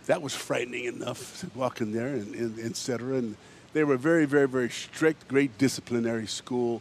that 0.06 0.22
was 0.22 0.34
frightening 0.34 0.84
enough 0.84 1.40
to 1.40 1.50
walk 1.54 1.80
in 1.80 1.92
there, 1.92 2.08
and, 2.08 2.34
and 2.34 2.58
et 2.58 2.76
cetera. 2.76 3.16
And 3.16 3.36
they 3.74 3.84
were 3.84 3.98
very, 3.98 4.24
very, 4.24 4.48
very 4.48 4.70
strict, 4.70 5.28
great 5.28 5.58
disciplinary 5.58 6.26
school. 6.26 6.80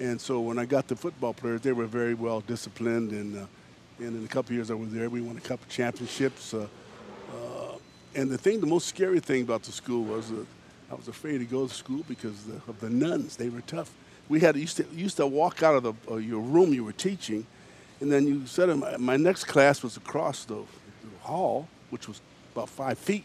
And 0.00 0.18
so 0.18 0.40
when 0.40 0.58
I 0.58 0.64
got 0.64 0.88
the 0.88 0.96
football 0.96 1.34
players, 1.34 1.60
they 1.60 1.72
were 1.72 1.86
very 1.86 2.14
well 2.14 2.40
disciplined. 2.40 3.12
And, 3.12 3.36
uh, 3.36 3.46
and 3.98 4.16
in 4.16 4.24
a 4.24 4.28
couple 4.28 4.54
years 4.54 4.70
I 4.70 4.74
was 4.74 4.90
there, 4.90 5.10
we 5.10 5.20
won 5.20 5.36
a 5.36 5.40
couple 5.40 5.66
championships. 5.68 6.54
Uh, 6.54 6.66
uh, 7.32 7.74
and 8.14 8.30
the 8.30 8.38
thing, 8.38 8.60
the 8.60 8.66
most 8.66 8.88
scary 8.88 9.20
thing 9.20 9.42
about 9.42 9.62
the 9.62 9.72
school 9.72 10.04
was 10.04 10.30
that 10.30 10.46
I 10.90 10.94
was 10.94 11.06
afraid 11.06 11.38
to 11.38 11.44
go 11.44 11.68
to 11.68 11.72
school 11.72 12.02
because 12.08 12.44
the, 12.44 12.54
of 12.66 12.80
the 12.80 12.88
nuns. 12.88 13.36
They 13.36 13.50
were 13.50 13.60
tough. 13.60 13.92
We 14.28 14.40
had 14.40 14.56
used 14.56 14.78
to 14.78 14.86
used 14.92 15.18
to 15.18 15.26
walk 15.26 15.62
out 15.62 15.76
of 15.76 15.82
the, 15.82 15.94
uh, 16.10 16.16
your 16.16 16.40
room 16.40 16.72
you 16.72 16.82
were 16.84 16.92
teaching, 16.92 17.46
and 18.00 18.10
then 18.10 18.26
you 18.26 18.46
said 18.46 18.74
my, 18.76 18.96
my 18.96 19.16
next 19.16 19.44
class 19.44 19.82
was 19.82 19.96
across 19.96 20.44
the, 20.44 20.54
the 20.54 21.18
hall, 21.20 21.68
which 21.90 22.08
was 22.08 22.20
about 22.54 22.68
five 22.68 22.98
feet, 22.98 23.24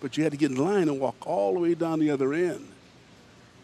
but 0.00 0.16
you 0.16 0.22
had 0.22 0.32
to 0.32 0.38
get 0.38 0.50
in 0.50 0.56
line 0.56 0.88
and 0.88 0.98
walk 0.98 1.26
all 1.26 1.54
the 1.54 1.60
way 1.60 1.74
down 1.74 2.00
the 2.00 2.10
other 2.10 2.32
end. 2.32 2.66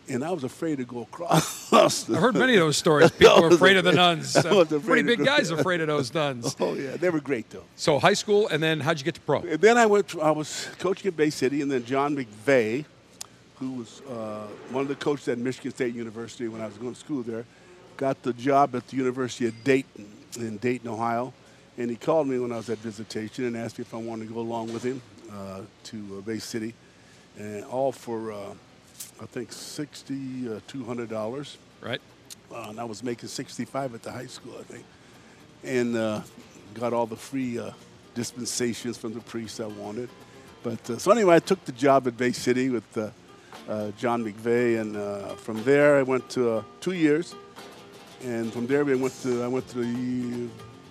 And 0.09 0.23
I 0.23 0.31
was 0.33 0.45
afraid 0.45 0.77
to 0.79 0.85
go 0.85 1.03
across. 1.03 1.64
I've 1.85 2.21
heard 2.21 2.35
many 2.35 2.55
of 2.55 2.61
those 2.61 2.77
stories. 2.77 3.11
People 3.19 3.35
I 3.35 3.41
are 3.43 3.49
afraid 3.49 3.77
of 3.77 3.85
the 3.85 3.93
nuns. 3.93 4.37
Uh, 4.45 4.65
Pretty 4.65 5.03
big 5.03 5.25
guys 5.25 5.51
afraid 5.51 5.81
of 5.81 5.87
those 5.87 6.13
nuns. 6.21 6.55
Oh 6.61 6.75
yeah, 6.75 6.97
they 6.97 7.11
were 7.11 7.21
great 7.21 7.51
though. 7.51 7.65
So 7.77 7.99
high 7.99 8.15
school, 8.15 8.49
and 8.49 8.63
then 8.63 8.81
how'd 8.81 8.99
you 8.99 9.05
get 9.05 9.15
to 9.17 9.21
pro? 9.21 9.41
And 9.41 9.61
then 9.61 9.77
I 9.79 9.87
went. 9.87 10.09
To, 10.09 10.23
I 10.23 10.31
was 10.31 10.69
coaching 10.79 11.09
at 11.09 11.17
Bay 11.17 11.31
City, 11.31 11.61
and 11.63 11.71
then 11.71 11.85
John 11.85 12.17
McVay, 12.17 12.85
who 13.59 13.73
was 13.73 14.01
uh, 14.03 14.47
one 14.71 14.83
of 14.83 14.89
the 14.89 14.95
coaches 14.97 15.29
at 15.29 15.39
Michigan 15.39 15.71
State 15.73 15.95
University 15.95 16.49
when 16.49 16.61
I 16.61 16.67
was 16.67 16.77
going 16.77 16.93
to 16.95 16.99
school 17.01 17.23
there, 17.23 17.45
got 17.97 18.23
the 18.23 18.33
job 18.33 18.75
at 18.75 18.87
the 18.89 18.97
University 18.97 19.47
of 19.47 19.65
Dayton 19.65 20.07
in 20.39 20.57
Dayton, 20.59 20.89
Ohio, 20.89 21.33
and 21.79 21.91
he 21.91 21.97
called 21.97 22.27
me 22.29 22.39
when 22.39 22.53
I 22.53 22.57
was 22.57 22.69
at 22.71 22.79
visitation 22.79 23.45
and 23.45 23.57
asked 23.57 23.79
me 23.79 23.83
if 23.83 23.95
I 23.95 23.99
wanted 23.99 24.29
to 24.29 24.35
go 24.35 24.41
along 24.41 24.73
with 24.73 24.83
him 24.83 25.01
uh, 25.33 25.61
to 25.85 26.17
uh, 26.19 26.21
Bay 26.23 26.39
City, 26.39 26.75
and 27.39 27.65
all 27.65 27.93
for 27.93 28.33
uh, 28.33 28.55
I 29.21 29.27
think 29.27 29.53
sixty 29.53 30.49
uh, 30.49 30.61
two 30.69 30.85
hundred 30.85 31.09
dollars. 31.09 31.57
Right. 31.85 32.01
Uh, 32.51 32.69
and 32.71 32.81
I 32.81 32.85
was 32.85 33.03
making 33.03 33.29
65 33.29 33.95
at 33.95 34.03
the 34.03 34.11
high 34.11 34.27
school, 34.27 34.55
I 34.59 34.63
think. 34.63 34.85
And 35.63 35.95
uh, 35.95 36.23
got 36.73 36.95
all 36.95 37.05
the 37.05 37.17
free 37.17 37.59
uh, 37.59 37.73
dispensations 38.15 38.97
from 38.97 39.13
the 39.13 39.21
priests 39.21 39.61
I 39.61 39.67
wanted. 39.67 40.09
But 40.63 40.89
uh, 40.89 40.99
so 40.99 41.13
anyway, 41.13 41.37
I 41.37 41.41
took 41.41 41.63
the 41.67 41.73
job 41.73 42.09
at 42.09 42.17
Bay 42.17 42.33
City 42.33 42.71
with 42.71 42.97
uh, 42.97 43.11
uh, 43.69 43.91
John 43.99 44.25
McVay, 44.25 44.81
and 44.81 45.39
from 45.39 45.63
there 45.65 45.99
I 45.99 46.03
went 46.03 46.31
to 46.31 46.65
two 46.81 46.93
years, 46.93 47.35
and 48.23 48.51
from 48.51 48.67
there 48.67 48.83
we 48.83 48.95
went 48.95 49.15
to 49.23 49.43
I 49.43 49.49
went 49.49 49.69
to 49.69 49.85
the 49.85 50.49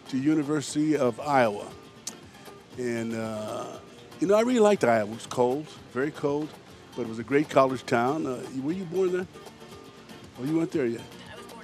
to 0.10 0.18
University 0.18 0.96
of 0.96 1.20
Iowa, 1.20 1.66
and 2.78 3.14
you 4.20 4.28
know 4.28 4.36
I 4.36 4.42
really 4.42 4.60
liked 4.60 4.84
Iowa. 4.84 5.10
It 5.10 5.16
was 5.16 5.26
cold, 5.26 5.66
very 5.92 6.12
cold, 6.12 6.50
but 6.96 7.04
it 7.04 7.10
was 7.10 7.20
a 7.20 7.24
great 7.24 7.50
college 7.50 7.84
town. 7.86 8.26
Were 8.64 8.74
you 8.74 8.86
born 8.86 9.12
there? 9.12 9.28
Oh, 10.40 10.44
you 10.44 10.58
weren't 10.58 10.72
there 10.72 10.86
yet. 10.86 11.02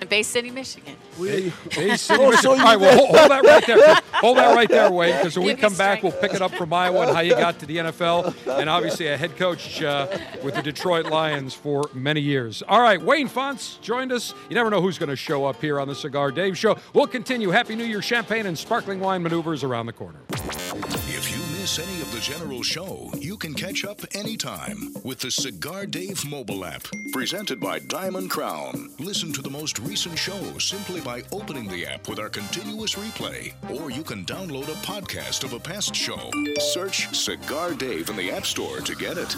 In 0.01 0.08
Bay 0.08 0.23
City, 0.23 0.49
Michigan. 0.49 0.95
Bay, 1.21 1.51
Bay 1.75 1.97
City, 1.97 2.21
Oh, 2.23 2.29
Michigan. 2.29 2.38
so 2.41 2.51
All 2.51 2.58
right, 2.58 2.79
well, 2.79 2.95
hold, 2.97 3.17
hold 3.17 3.32
that 3.32 3.43
right 3.43 3.67
there. 3.67 3.95
Hold 4.19 4.36
that 4.38 4.53
right 4.53 4.67
there, 4.67 4.91
Wayne, 4.91 5.15
because 5.15 5.38
when 5.38 5.45
we 5.45 5.51
Give 5.53 5.60
me 5.60 5.62
come 5.69 5.77
back, 5.77 6.03
we'll 6.03 6.12
pick 6.12 6.34
it 6.34 6.41
up 6.41 6.51
from 6.55 6.73
Iowa 6.73 7.08
and 7.08 7.15
how 7.15 7.21
you 7.21 7.36
got 7.36 7.58
to 7.60 7.65
the 7.65 7.77
NFL, 7.77 8.60
and 8.60 8.69
obviously 8.69 9.08
a 9.08 9.15
head 9.15 9.38
coach 9.38 9.82
uh, 9.82 10.08
with 10.43 10.55
the 10.55 10.62
Detroit 10.62 11.05
Lions 11.05 11.53
for 11.53 11.89
many 11.93 12.19
years. 12.19 12.62
All 12.67 12.82
right, 12.82 13.01
Wayne 13.01 13.29
Fontes 13.29 13.77
joined 13.82 14.12
us. 14.12 14.34
You 14.49 14.55
never 14.55 14.69
know 14.69 14.82
who's 14.82 14.97
going 14.97 15.08
to 15.10 15.15
show 15.15 15.45
up 15.45 15.62
here 15.62 15.79
on 15.79 15.88
the 15.88 15.95
Cigar 15.95 16.32
Dave 16.32 16.58
Show. 16.58 16.77
We'll 16.93 17.08
continue. 17.08 17.49
Happy 17.49 17.77
New 17.77 17.86
Year 17.86 18.01
champagne 18.01 18.45
and 18.45 18.58
sparkling 18.60 18.99
wine 18.99 19.23
maneuvers 19.23 19.63
around 19.63 19.86
the 19.86 19.93
corner. 19.93 20.19
If 20.32 21.32
you 21.32 21.38
miss 21.62 21.79
any 21.79 21.98
of 21.98 21.98
the 22.19 22.25
general 22.25 22.63
show, 22.63 23.10
you 23.17 23.38
can 23.38 23.53
catch 23.53 23.86
up 23.86 24.01
anytime 24.13 24.93
with 25.05 25.19
the 25.19 25.32
Cigar 25.32 25.86
Dave 25.86 26.29
mobile 26.29 26.65
app. 26.65 26.86
Presented 27.13 27.62
by 27.62 27.79
Diamond 27.79 28.29
Crown. 28.29 28.89
Listen 28.99 29.32
to 29.32 29.41
the 29.41 29.49
most 29.49 29.79
recent 29.79 30.19
show 30.19 30.58
simply 30.58 30.99
by 30.99 31.23
opening 31.32 31.69
the 31.69 31.86
app 31.86 32.10
with 32.10 32.19
our 32.19 32.27
continuous 32.27 32.95
replay. 32.95 33.53
Or 33.69 33.89
you 33.89 34.03
can 34.03 34.25
download 34.25 34.67
a 34.67 34.86
podcast 34.86 35.45
of 35.45 35.53
a 35.53 35.60
past 35.60 35.95
show. 35.95 36.29
Search 36.60 37.15
Cigar 37.15 37.73
Dave 37.73 38.10
in 38.10 38.17
the 38.17 38.32
App 38.32 38.45
Store 38.45 38.82
to 38.82 38.95
get 38.95 39.17
it. 39.17 39.38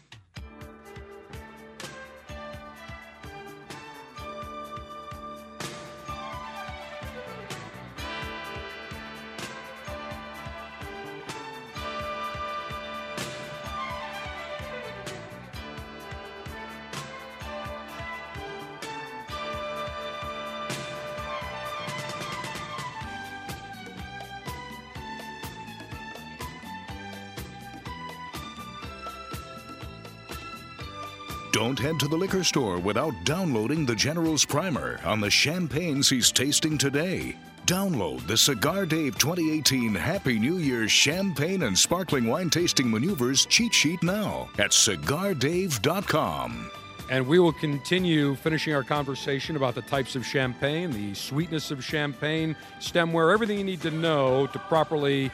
Don't 31.71 31.79
head 31.79 32.01
to 32.01 32.09
the 32.09 32.17
liquor 32.17 32.43
store 32.43 32.79
without 32.79 33.13
downloading 33.23 33.85
the 33.85 33.95
General's 33.95 34.43
Primer 34.43 34.99
on 35.05 35.21
the 35.21 35.29
champagnes 35.29 36.09
he's 36.09 36.29
tasting 36.29 36.77
today. 36.77 37.37
Download 37.65 38.27
the 38.27 38.35
Cigar 38.35 38.85
Dave 38.85 39.17
2018 39.17 39.95
Happy 39.95 40.37
New 40.37 40.57
Year 40.57 40.89
Champagne 40.89 41.63
and 41.63 41.79
Sparkling 41.79 42.27
Wine 42.27 42.49
Tasting 42.49 42.91
Maneuvers 42.91 43.45
cheat 43.45 43.73
sheet 43.73 44.03
now 44.03 44.49
at 44.59 44.71
cigardave.com. 44.71 46.69
And 47.09 47.25
we 47.25 47.39
will 47.39 47.53
continue 47.53 48.35
finishing 48.35 48.73
our 48.73 48.83
conversation 48.83 49.55
about 49.55 49.73
the 49.73 49.83
types 49.83 50.17
of 50.17 50.25
champagne, 50.25 50.91
the 50.91 51.13
sweetness 51.13 51.71
of 51.71 51.81
champagne, 51.81 52.53
stemware, 52.81 53.31
everything 53.31 53.57
you 53.57 53.63
need 53.63 53.81
to 53.83 53.91
know 53.91 54.47
to 54.47 54.59
properly 54.59 55.31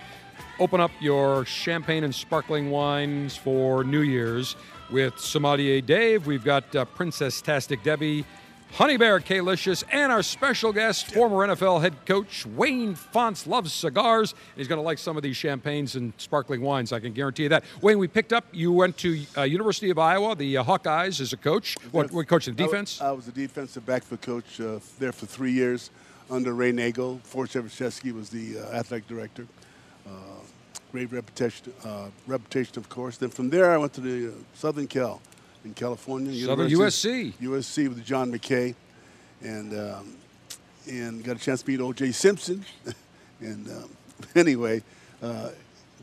open 0.59 0.81
up 0.81 0.91
your 0.99 1.45
champagne 1.45 2.03
and 2.03 2.13
sparkling 2.13 2.69
wines 2.69 3.35
for 3.35 3.83
New 3.83 4.01
Year's. 4.01 4.55
With 4.89 5.19
Sommelier 5.19 5.81
Dave, 5.81 6.27
we've 6.27 6.45
got 6.45 6.73
uh, 6.73 6.85
Princess 6.85 7.41
Tastic 7.41 7.83
Debbie, 7.83 8.23
Honey 8.71 8.95
Bear 8.95 9.19
Kalicious, 9.19 9.83
and 9.91 10.13
our 10.13 10.23
special 10.23 10.71
guest, 10.71 11.13
former 11.13 11.45
NFL 11.45 11.81
head 11.81 12.05
coach 12.05 12.45
Wayne 12.45 12.95
Fontes, 12.95 13.45
loves 13.45 13.73
cigars. 13.73 14.33
He's 14.55 14.69
going 14.69 14.79
to 14.79 14.83
like 14.83 14.97
some 14.97 15.17
of 15.17 15.23
these 15.23 15.35
champagnes 15.35 15.97
and 15.97 16.13
sparkling 16.15 16.61
wines. 16.61 16.93
I 16.93 17.01
can 17.01 17.11
guarantee 17.11 17.43
you 17.43 17.49
that. 17.49 17.65
Wayne, 17.81 17.99
we 17.99 18.07
picked 18.07 18.31
up. 18.31 18.45
You 18.53 18.71
went 18.71 18.97
to 18.99 19.25
uh, 19.37 19.41
University 19.41 19.89
of 19.89 19.99
Iowa, 19.99 20.35
the 20.35 20.55
uh, 20.55 20.63
Hawkeyes, 20.63 21.19
as 21.19 21.33
a 21.33 21.37
coach. 21.37 21.75
What, 21.91 22.13
what 22.13 22.25
coach? 22.29 22.45
The 22.45 22.53
defense? 22.53 23.01
I 23.01 23.11
was, 23.11 23.27
a 23.27 23.31
defensive 23.33 23.85
backfield 23.85 24.21
coach 24.21 24.61
uh, 24.61 24.79
there 24.99 25.11
for 25.11 25.25
three 25.25 25.51
years 25.51 25.89
under 26.31 26.53
Ray 26.53 26.71
Nagel. 26.71 27.19
Forest 27.23 27.55
Evashevski 27.55 28.13
was 28.13 28.29
the 28.29 28.59
uh, 28.59 28.77
athletic 28.77 29.05
director. 29.09 29.47
Great 30.97 31.11
reputation, 31.11 31.71
uh, 31.85 32.07
reputation, 32.25 32.79
of 32.79 32.89
course. 32.89 33.17
Then 33.17 33.29
from 33.29 33.51
there, 33.51 33.69
I 33.71 33.77
went 33.77 33.93
to 33.93 34.01
the 34.01 34.29
uh, 34.29 34.31
Southern 34.55 34.87
Cal 34.87 35.21
in 35.63 35.75
California. 35.75 36.33
Southern 36.43 36.67
University- 36.71 37.33
USC. 37.33 37.33
USC 37.39 37.87
with 37.89 38.03
John 38.03 38.31
McKay, 38.31 38.73
and 39.43 39.79
um, 39.79 40.15
and 40.89 41.23
got 41.23 41.35
a 41.35 41.39
chance 41.39 41.61
to 41.61 41.69
meet 41.69 41.81
O.J. 41.81 42.13
Simpson. 42.13 42.65
and 43.41 43.67
um, 43.69 43.89
anyway, 44.35 44.81
uh, 45.21 45.49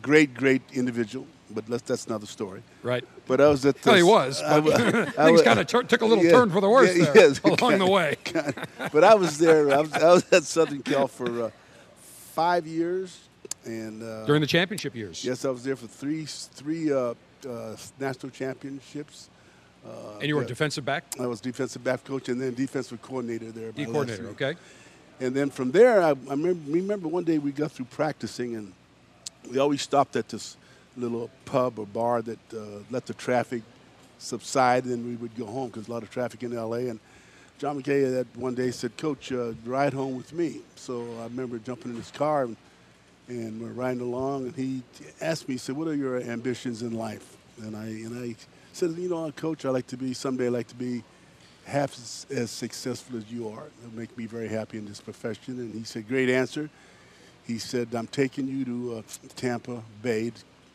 great, 0.00 0.32
great 0.32 0.62
individual. 0.72 1.26
But 1.50 1.68
let's, 1.68 1.82
that's 1.82 2.06
another 2.06 2.26
story. 2.26 2.62
Right. 2.84 3.02
But 3.26 3.40
I 3.40 3.48
was 3.48 3.66
at. 3.66 3.84
Well, 3.84 3.96
he 3.96 4.04
was, 4.04 4.40
I 4.42 4.60
wa- 4.60 4.70
I 5.18 5.26
things 5.26 5.42
kinda 5.42 5.64
tur- 5.64 5.82
took 5.82 6.02
a 6.02 6.06
little 6.06 6.22
Yeah, 6.24 6.30
turn 6.30 6.50
for 6.52 6.60
the 6.60 6.70
worse 6.70 6.96
yeah, 6.96 7.06
there 7.06 7.16
yes, 7.30 7.40
along 7.40 7.56
the 7.56 7.68
kinda- 7.68 7.90
way. 7.90 8.16
kinda. 8.22 8.68
But 8.92 9.02
I 9.02 9.14
was 9.16 9.38
there. 9.38 9.72
I 9.72 9.80
was, 9.80 9.92
I 9.92 10.12
was 10.12 10.24
at 10.32 10.44
Southern 10.44 10.82
Cal 10.84 11.08
for 11.08 11.46
uh, 11.46 11.50
five 12.00 12.64
years, 12.68 13.18
and 13.64 14.02
uh, 14.02 14.26
During 14.26 14.40
the 14.40 14.46
championship 14.46 14.94
years. 14.94 15.24
Yes, 15.24 15.44
I 15.44 15.50
was 15.50 15.64
there 15.64 15.76
for 15.76 15.86
three 15.86 16.24
three 16.26 16.92
uh, 16.92 17.14
uh, 17.48 17.76
national 17.98 18.30
championships. 18.30 19.30
Uh, 19.84 20.18
And 20.18 20.28
you 20.28 20.36
were 20.36 20.42
yeah. 20.42 20.48
defensive 20.48 20.84
back? 20.84 21.04
I 21.20 21.26
was 21.26 21.40
defensive 21.40 21.84
back 21.84 22.04
coach 22.04 22.28
and 22.28 22.40
then 22.40 22.54
defensive 22.54 23.00
coordinator 23.02 23.50
there. 23.52 23.72
D 23.72 23.84
coordinator, 23.84 24.28
okay. 24.28 24.54
And 25.20 25.34
then 25.34 25.50
from 25.50 25.70
there, 25.70 26.02
I, 26.02 26.10
I 26.10 26.12
remember, 26.30 26.70
remember 26.70 27.08
one 27.08 27.24
day 27.24 27.38
we 27.38 27.52
got 27.52 27.70
through 27.72 27.86
practicing 27.86 28.56
and 28.56 28.72
we 29.50 29.58
always 29.58 29.82
stopped 29.82 30.16
at 30.16 30.28
this 30.28 30.56
little 30.96 31.30
pub 31.44 31.78
or 31.78 31.86
bar 31.86 32.22
that 32.22 32.38
uh, 32.52 32.82
let 32.90 33.06
the 33.06 33.14
traffic 33.14 33.62
subside 34.18 34.84
and 34.84 34.92
then 34.92 35.06
we 35.06 35.16
would 35.16 35.36
go 35.36 35.46
home 35.46 35.68
because 35.68 35.88
a 35.88 35.90
lot 35.90 36.02
of 36.02 36.10
traffic 36.10 36.42
in 36.42 36.54
LA. 36.54 36.88
And 36.88 36.98
John 37.58 37.80
McKay 37.80 38.10
that 38.10 38.26
one 38.36 38.54
day 38.54 38.70
said, 38.70 38.96
Coach, 38.96 39.32
uh, 39.32 39.52
ride 39.64 39.92
home 39.92 40.16
with 40.16 40.32
me. 40.32 40.60
So 40.76 41.06
I 41.20 41.24
remember 41.24 41.58
jumping 41.58 41.90
in 41.92 41.96
his 41.96 42.10
car 42.10 42.44
and, 42.44 42.56
and 43.28 43.60
we're 43.60 43.72
riding 43.72 44.02
along 44.02 44.46
and 44.46 44.56
he 44.56 44.82
asked 45.20 45.48
me, 45.48 45.54
he 45.54 45.58
said, 45.58 45.76
what 45.76 45.88
are 45.88 45.94
your 45.94 46.20
ambitions 46.20 46.82
in 46.82 46.92
life? 46.92 47.36
And 47.62 47.76
I, 47.76 47.86
and 47.86 48.18
I 48.18 48.36
said, 48.72 48.90
you 48.92 49.08
know, 49.08 49.30
Coach, 49.32 49.64
I 49.64 49.70
like 49.70 49.86
to 49.88 49.96
be, 49.96 50.12
someday 50.14 50.46
I 50.46 50.50
like 50.50 50.68
to 50.68 50.74
be 50.74 51.02
half 51.64 51.94
as, 51.94 52.26
as 52.30 52.50
successful 52.50 53.16
as 53.16 53.30
you 53.30 53.48
are. 53.48 53.64
It'll 53.82 53.96
make 53.96 54.16
me 54.18 54.26
very 54.26 54.48
happy 54.48 54.78
in 54.78 54.84
this 54.84 55.00
profession. 55.00 55.58
And 55.58 55.72
he 55.72 55.84
said, 55.84 56.08
great 56.08 56.28
answer. 56.28 56.68
He 57.46 57.58
said, 57.58 57.94
I'm 57.94 58.06
taking 58.06 58.46
you 58.46 58.64
to 58.64 58.96
uh, 58.96 59.02
Tampa 59.36 59.82
Bay 60.02 60.32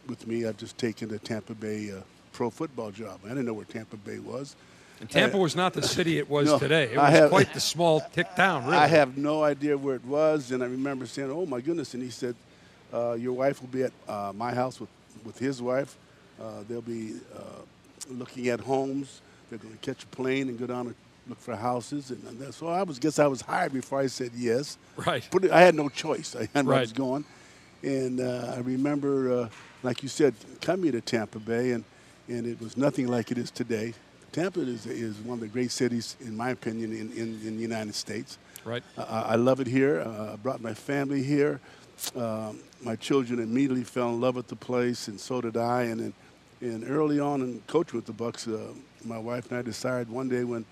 with 0.08 0.28
me. 0.28 0.46
I've 0.46 0.58
just 0.58 0.78
taken 0.78 1.10
the 1.10 1.20
Tampa 1.20 1.54
Bay 1.54 1.92
uh, 1.92 2.02
pro 2.32 2.50
football 2.50 2.92
job. 2.92 3.20
I 3.26 3.30
didn't 3.30 3.46
know 3.46 3.54
where 3.54 3.66
Tampa 3.66 3.98
Bay 3.98 4.20
was. 4.20 4.56
And 5.00 5.10
Tampa 5.10 5.38
was 5.38 5.56
not 5.56 5.74
the 5.74 5.82
city 5.82 6.18
it 6.18 6.30
was 6.30 6.48
no, 6.48 6.60
today. 6.60 6.92
It 6.92 6.98
was 6.98 7.10
have- 7.10 7.30
quite 7.30 7.54
the 7.54 7.60
small 7.60 8.02
tick 8.02 8.28
town, 8.36 8.66
really. 8.66 8.78
I 8.78 8.88
have 8.88 9.18
no 9.18 9.44
idea 9.44 9.78
where 9.78 9.96
it 9.96 10.06
was, 10.06 10.52
and 10.52 10.62
I 10.62 10.66
remember 10.66 11.06
saying, 11.06 11.32
"Oh 11.32 11.46
my 11.46 11.62
goodness!" 11.62 11.94
And 11.94 12.04
he 12.04 12.10
said, 12.10 12.36
uh, 12.94 13.14
"Your 13.14 13.34
wife 13.34 13.62
will 13.62 13.70
be 13.70 13.84
at 13.84 13.94
uh, 14.08 14.34
my 14.36 14.54
house 14.54 14.80
with, 14.80 14.90
with 15.24 15.40
his 15.40 15.62
wife. 15.62 15.98
Uh, 16.42 16.64
they'll 16.68 16.82
be 16.82 17.14
uh, 17.36 17.42
looking 18.10 18.50
at 18.50 18.60
homes. 18.60 19.22
They're 19.50 19.60
going 19.60 19.78
to 19.78 19.80
catch 19.80 20.04
a 20.04 20.08
plane 20.08 20.50
and 20.50 20.60
go 20.60 20.68
down 20.68 20.88
and 20.88 20.96
look 21.28 21.40
for 21.40 21.56
houses." 21.56 22.12
And, 22.12 22.42
and 22.42 22.54
so 22.54 22.68
I 22.68 22.84
was 22.84 23.00
guess 23.00 23.20
I 23.20 23.28
was 23.28 23.42
hired 23.42 23.72
before 23.72 24.00
I 24.00 24.08
said 24.08 24.32
yes. 24.36 24.78
Right. 24.98 25.26
But 25.32 25.50
I 25.50 25.62
had 25.62 25.76
no 25.76 25.88
choice. 25.88 26.36
I 26.36 26.50
had 26.54 26.66
where 26.66 26.76
I 26.76 26.82
was 26.82 26.94
going, 26.94 27.24
and 27.84 28.20
uh, 28.20 28.54
I 28.58 28.60
remember, 28.60 29.44
uh, 29.44 29.50
like 29.82 30.04
you 30.04 30.10
said, 30.10 30.34
coming 30.60 30.92
to 30.92 31.00
Tampa 31.00 31.40
Bay, 31.40 31.72
and 31.72 31.86
and 32.28 32.46
it 32.46 32.60
was 32.60 32.76
nothing 32.76 33.08
like 33.08 33.32
it 33.32 33.38
is 33.38 33.50
today. 33.50 33.94
Tampa 34.32 34.62
is, 34.62 34.86
is 34.86 35.18
one 35.20 35.36
of 35.36 35.40
the 35.42 35.48
great 35.48 35.72
cities, 35.72 36.16
in 36.22 36.36
my 36.36 36.52
opinion, 36.52 36.92
in, 36.92 37.12
in, 37.14 37.40
in 37.46 37.56
the 37.56 37.62
United 37.62 37.96
States. 37.96 38.38
Right. 38.64 38.84
I, 38.98 39.04
I 39.04 39.36
love 39.36 39.60
it 39.60 39.68
here. 39.68 40.02
Uh, 40.02 40.34
I 40.34 40.36
brought 40.36 40.62
my 40.62 40.74
family 40.74 41.24
here. 41.24 41.60
Um, 42.16 42.60
my 42.82 42.96
children 42.96 43.40
immediately 43.40 43.84
fell 43.84 44.10
in 44.10 44.22
love 44.22 44.36
with 44.36 44.48
the 44.48 44.56
place, 44.56 45.08
and 45.08 45.20
so 45.20 45.42
did 45.42 45.58
I. 45.58 45.84
And 45.84 46.00
then, 46.00 46.14
and 46.62 46.90
early 46.90 47.20
on 47.20 47.42
in 47.42 47.62
coaching 47.68 47.98
with 47.98 48.06
the 48.06 48.14
Bucks, 48.14 48.48
uh, 48.48 48.74
my 49.04 49.18
wife 49.18 49.50
and 49.50 49.60
I 49.60 49.62
decided 49.62 50.10
one 50.10 50.30
day 50.30 50.44
when, 50.44 50.66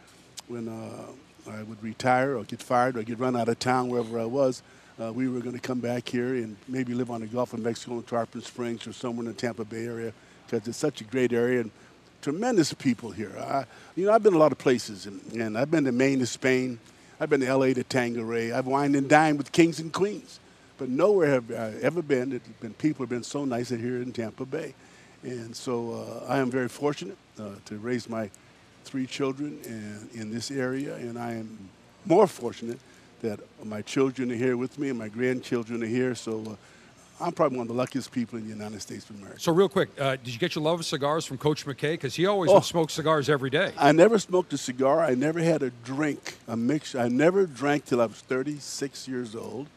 when 0.48 0.68
uh, 0.68 1.50
I 1.50 1.64
would 1.64 1.82
retire 1.82 2.38
or 2.38 2.44
get 2.44 2.62
fired 2.62 2.98
or 2.98 3.04
get 3.04 3.20
run 3.20 3.36
out 3.36 3.50
of 3.50 3.60
town 3.60 3.90
wherever 3.90 4.20
I 4.20 4.26
was, 4.26 4.62
uh, 5.02 5.14
we 5.14 5.28
were 5.28 5.40
going 5.40 5.56
to 5.56 5.62
come 5.62 5.80
back 5.80 6.10
here 6.10 6.36
and 6.36 6.58
maybe 6.68 6.94
live 6.94 7.12
on 7.12 7.22
the 7.22 7.28
Gulf 7.28 7.54
of 7.54 7.60
Mexico 7.60 7.96
in 7.96 8.04
Tarpon 8.04 8.42
Springs 8.42 8.88
or 8.88 8.94
somewhere 8.94 9.28
in 9.28 9.34
the 9.34 9.40
Tampa 9.40 9.64
Bay 9.64 9.86
area 9.86 10.14
because 10.46 10.68
it's 10.68 10.78
such 10.78 11.02
a 11.02 11.04
great 11.04 11.34
area 11.34 11.62
and 11.62 11.72
tremendous 12.22 12.74
people 12.74 13.12
here. 13.12 13.32
I, 13.40 13.66
you 13.96 14.06
know, 14.06 14.14
I've 14.14 14.24
been 14.24 14.34
a 14.34 14.38
lot 14.38 14.52
of 14.52 14.58
places, 14.58 15.06
and, 15.06 15.22
and 15.34 15.58
I've 15.58 15.72
been 15.72 15.86
to 15.86 15.92
Maine 15.92 16.20
to 16.20 16.26
Spain. 16.26 16.80
I've 17.20 17.30
been 17.30 17.42
to 17.42 17.48
L.A. 17.48 17.74
to 17.74 17.84
Tanqueray. 17.84 18.52
I've 18.52 18.68
wined 18.68 18.96
and 18.96 19.10
dined 19.10 19.38
with 19.38 19.52
kings 19.52 19.80
and 19.80 19.92
queens. 19.92 20.40
But 20.78 20.90
nowhere 20.90 21.32
have 21.32 21.52
I 21.52 21.74
ever 21.82 22.02
been 22.02 22.30
that 22.30 22.60
been 22.62 22.74
people 22.74 23.04
have 23.04 23.10
been 23.10 23.24
so 23.24 23.46
nice 23.46 23.70
here 23.70 24.02
in 24.02 24.14
Tampa 24.14 24.46
Bay. 24.46 24.76
And 25.24 25.56
so 25.56 26.22
uh, 26.28 26.32
I 26.32 26.38
am 26.38 26.52
very 26.52 26.70
fortunate 26.70 27.18
uh, 27.40 27.50
to 27.66 27.78
raise 27.78 28.08
my 28.08 28.30
three 28.86 29.08
children 29.08 29.60
in, 29.66 30.22
in 30.22 30.32
this 30.32 30.52
area, 30.52 30.96
and 30.96 31.18
I 31.18 31.34
am 31.34 31.70
more 32.06 32.28
fortunate 32.28 32.80
that 33.22 33.40
my 33.64 33.82
children 33.82 34.32
are 34.32 34.36
here 34.36 34.56
with 34.56 34.78
me 34.78 34.90
and 34.90 35.00
my 35.00 35.10
grandchildren 35.10 35.84
are 35.84 35.88
here. 35.88 36.14
So 36.14 36.44
uh, 36.48 36.56
I'm 37.20 37.32
probably 37.32 37.58
one 37.58 37.64
of 37.66 37.70
the 37.70 37.74
luckiest 37.74 38.12
people 38.12 38.38
in 38.38 38.44
the 38.46 38.50
United 38.54 38.80
States 38.82 39.10
of 39.10 39.16
America. 39.16 39.40
So, 39.40 39.52
real 39.52 39.70
quick, 39.70 39.90
uh, 40.00 40.18
did 40.18 40.28
you 40.34 40.40
get 40.40 40.54
your 40.56 40.64
love 40.64 40.80
of 40.82 40.86
cigars 40.86 41.26
from 41.26 41.38
Coach 41.40 41.66
McKay? 41.66 41.94
Because 41.94 42.16
he 42.16 42.26
always 42.28 42.52
Oh. 42.52 42.56
would 42.56 42.64
smoke 42.64 42.92
cigars 42.92 43.28
every 43.30 43.50
day. 43.50 43.72
I 43.78 43.92
never 43.92 44.20
smoked 44.20 44.54
a 44.54 44.58
cigar. 44.58 45.02
I 45.04 45.16
never 45.16 45.40
had 45.40 45.64
a 45.64 45.72
drink, 45.72 46.38
a 46.48 46.56
mix. 46.56 46.94
I 46.94 47.08
never 47.08 47.46
drank 47.48 47.86
till 47.86 48.02
I 48.02 48.06
was 48.06 48.18
36 48.20 49.08
years 49.08 49.36
old, 49.36 49.68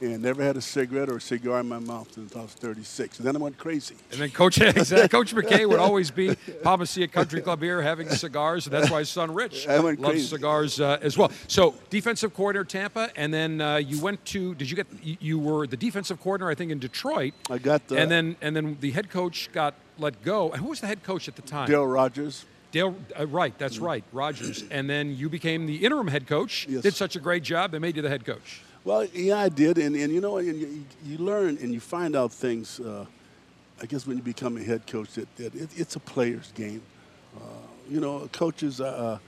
and 0.00 0.22
never 0.22 0.42
had 0.42 0.56
a 0.56 0.60
cigarette 0.60 1.08
or 1.08 1.16
a 1.16 1.20
cigar 1.20 1.60
in 1.60 1.68
my 1.68 1.78
mouth 1.78 2.16
until 2.16 2.40
I 2.40 2.44
was 2.44 2.52
36. 2.52 3.18
And 3.18 3.26
then 3.26 3.36
I 3.36 3.38
went 3.38 3.56
crazy. 3.56 3.96
And 4.12 4.20
then 4.20 4.30
Coach 4.30 4.58
exactly, 4.60 5.08
Coach 5.18 5.34
McKay 5.34 5.68
would 5.68 5.78
always 5.78 6.10
be 6.10 6.34
Palma 6.62 6.84
Ceia 6.84 7.10
Country 7.10 7.40
Club 7.40 7.62
here 7.62 7.80
having 7.82 8.08
cigars, 8.10 8.66
and 8.66 8.74
that's 8.74 8.90
why 8.90 9.00
his 9.00 9.08
son 9.08 9.32
Rich 9.32 9.66
loves 9.66 9.98
crazy. 9.98 10.26
cigars 10.26 10.80
uh, 10.80 10.98
as 11.00 11.16
well. 11.16 11.30
So 11.48 11.74
defensive 11.90 12.34
coordinator 12.34 12.64
Tampa, 12.64 13.10
and 13.16 13.32
then 13.32 13.60
uh, 13.60 13.76
you 13.76 14.00
went 14.00 14.24
to. 14.26 14.54
Did 14.54 14.70
you 14.70 14.76
get? 14.76 14.86
You, 15.02 15.38
were 15.38 15.66
the 15.66 15.76
defensive 15.76 16.20
coordinator, 16.20 16.50
I 16.50 16.54
think, 16.54 16.72
in 16.72 16.78
Detroit. 16.78 17.34
I 17.50 17.58
got 17.58 17.86
the 17.88 17.96
and 17.96 18.10
then 18.10 18.36
and 18.40 18.56
then 18.56 18.76
the 18.80 18.90
head 18.90 19.10
coach 19.10 19.50
got 19.52 19.74
let 19.98 20.22
go. 20.22 20.50
And 20.50 20.60
who 20.60 20.68
was 20.68 20.80
the 20.80 20.86
head 20.86 21.02
coach 21.02 21.28
at 21.28 21.36
the 21.36 21.42
time? 21.42 21.68
Dale 21.68 21.86
Rogers. 21.86 22.44
Dale, 22.72 22.94
uh, 23.18 23.26
right, 23.26 23.56
that's 23.58 23.78
right, 23.78 24.04
Rogers. 24.12 24.64
And 24.70 24.90
then 24.90 25.16
you 25.16 25.28
became 25.28 25.66
the 25.66 25.84
interim 25.84 26.08
head 26.08 26.26
coach. 26.26 26.66
Yes. 26.68 26.82
Did 26.82 26.94
such 26.94 27.16
a 27.16 27.20
great 27.20 27.42
job, 27.42 27.70
they 27.70 27.78
made 27.78 27.96
you 27.96 28.02
the 28.02 28.08
head 28.08 28.24
coach. 28.24 28.62
Well, 28.86 29.04
yeah, 29.12 29.40
I 29.40 29.48
did, 29.48 29.78
and, 29.78 29.96
and 29.96 30.12
you 30.12 30.20
know, 30.20 30.36
and 30.36 30.60
you, 30.60 30.84
you 31.04 31.18
learn 31.18 31.58
and 31.60 31.74
you 31.74 31.80
find 31.80 32.14
out 32.14 32.32
things. 32.32 32.78
Uh, 32.78 33.04
I 33.82 33.86
guess 33.86 34.06
when 34.06 34.16
you 34.16 34.22
become 34.22 34.56
a 34.56 34.62
head 34.62 34.86
coach, 34.86 35.14
that, 35.14 35.34
that 35.38 35.56
it, 35.56 35.70
it's 35.74 35.96
a 35.96 35.98
player's 35.98 36.52
game. 36.52 36.80
Uh, 37.36 37.40
you 37.90 37.98
know, 37.98 38.28
coaches. 38.30 38.80
Uh, 38.80 39.18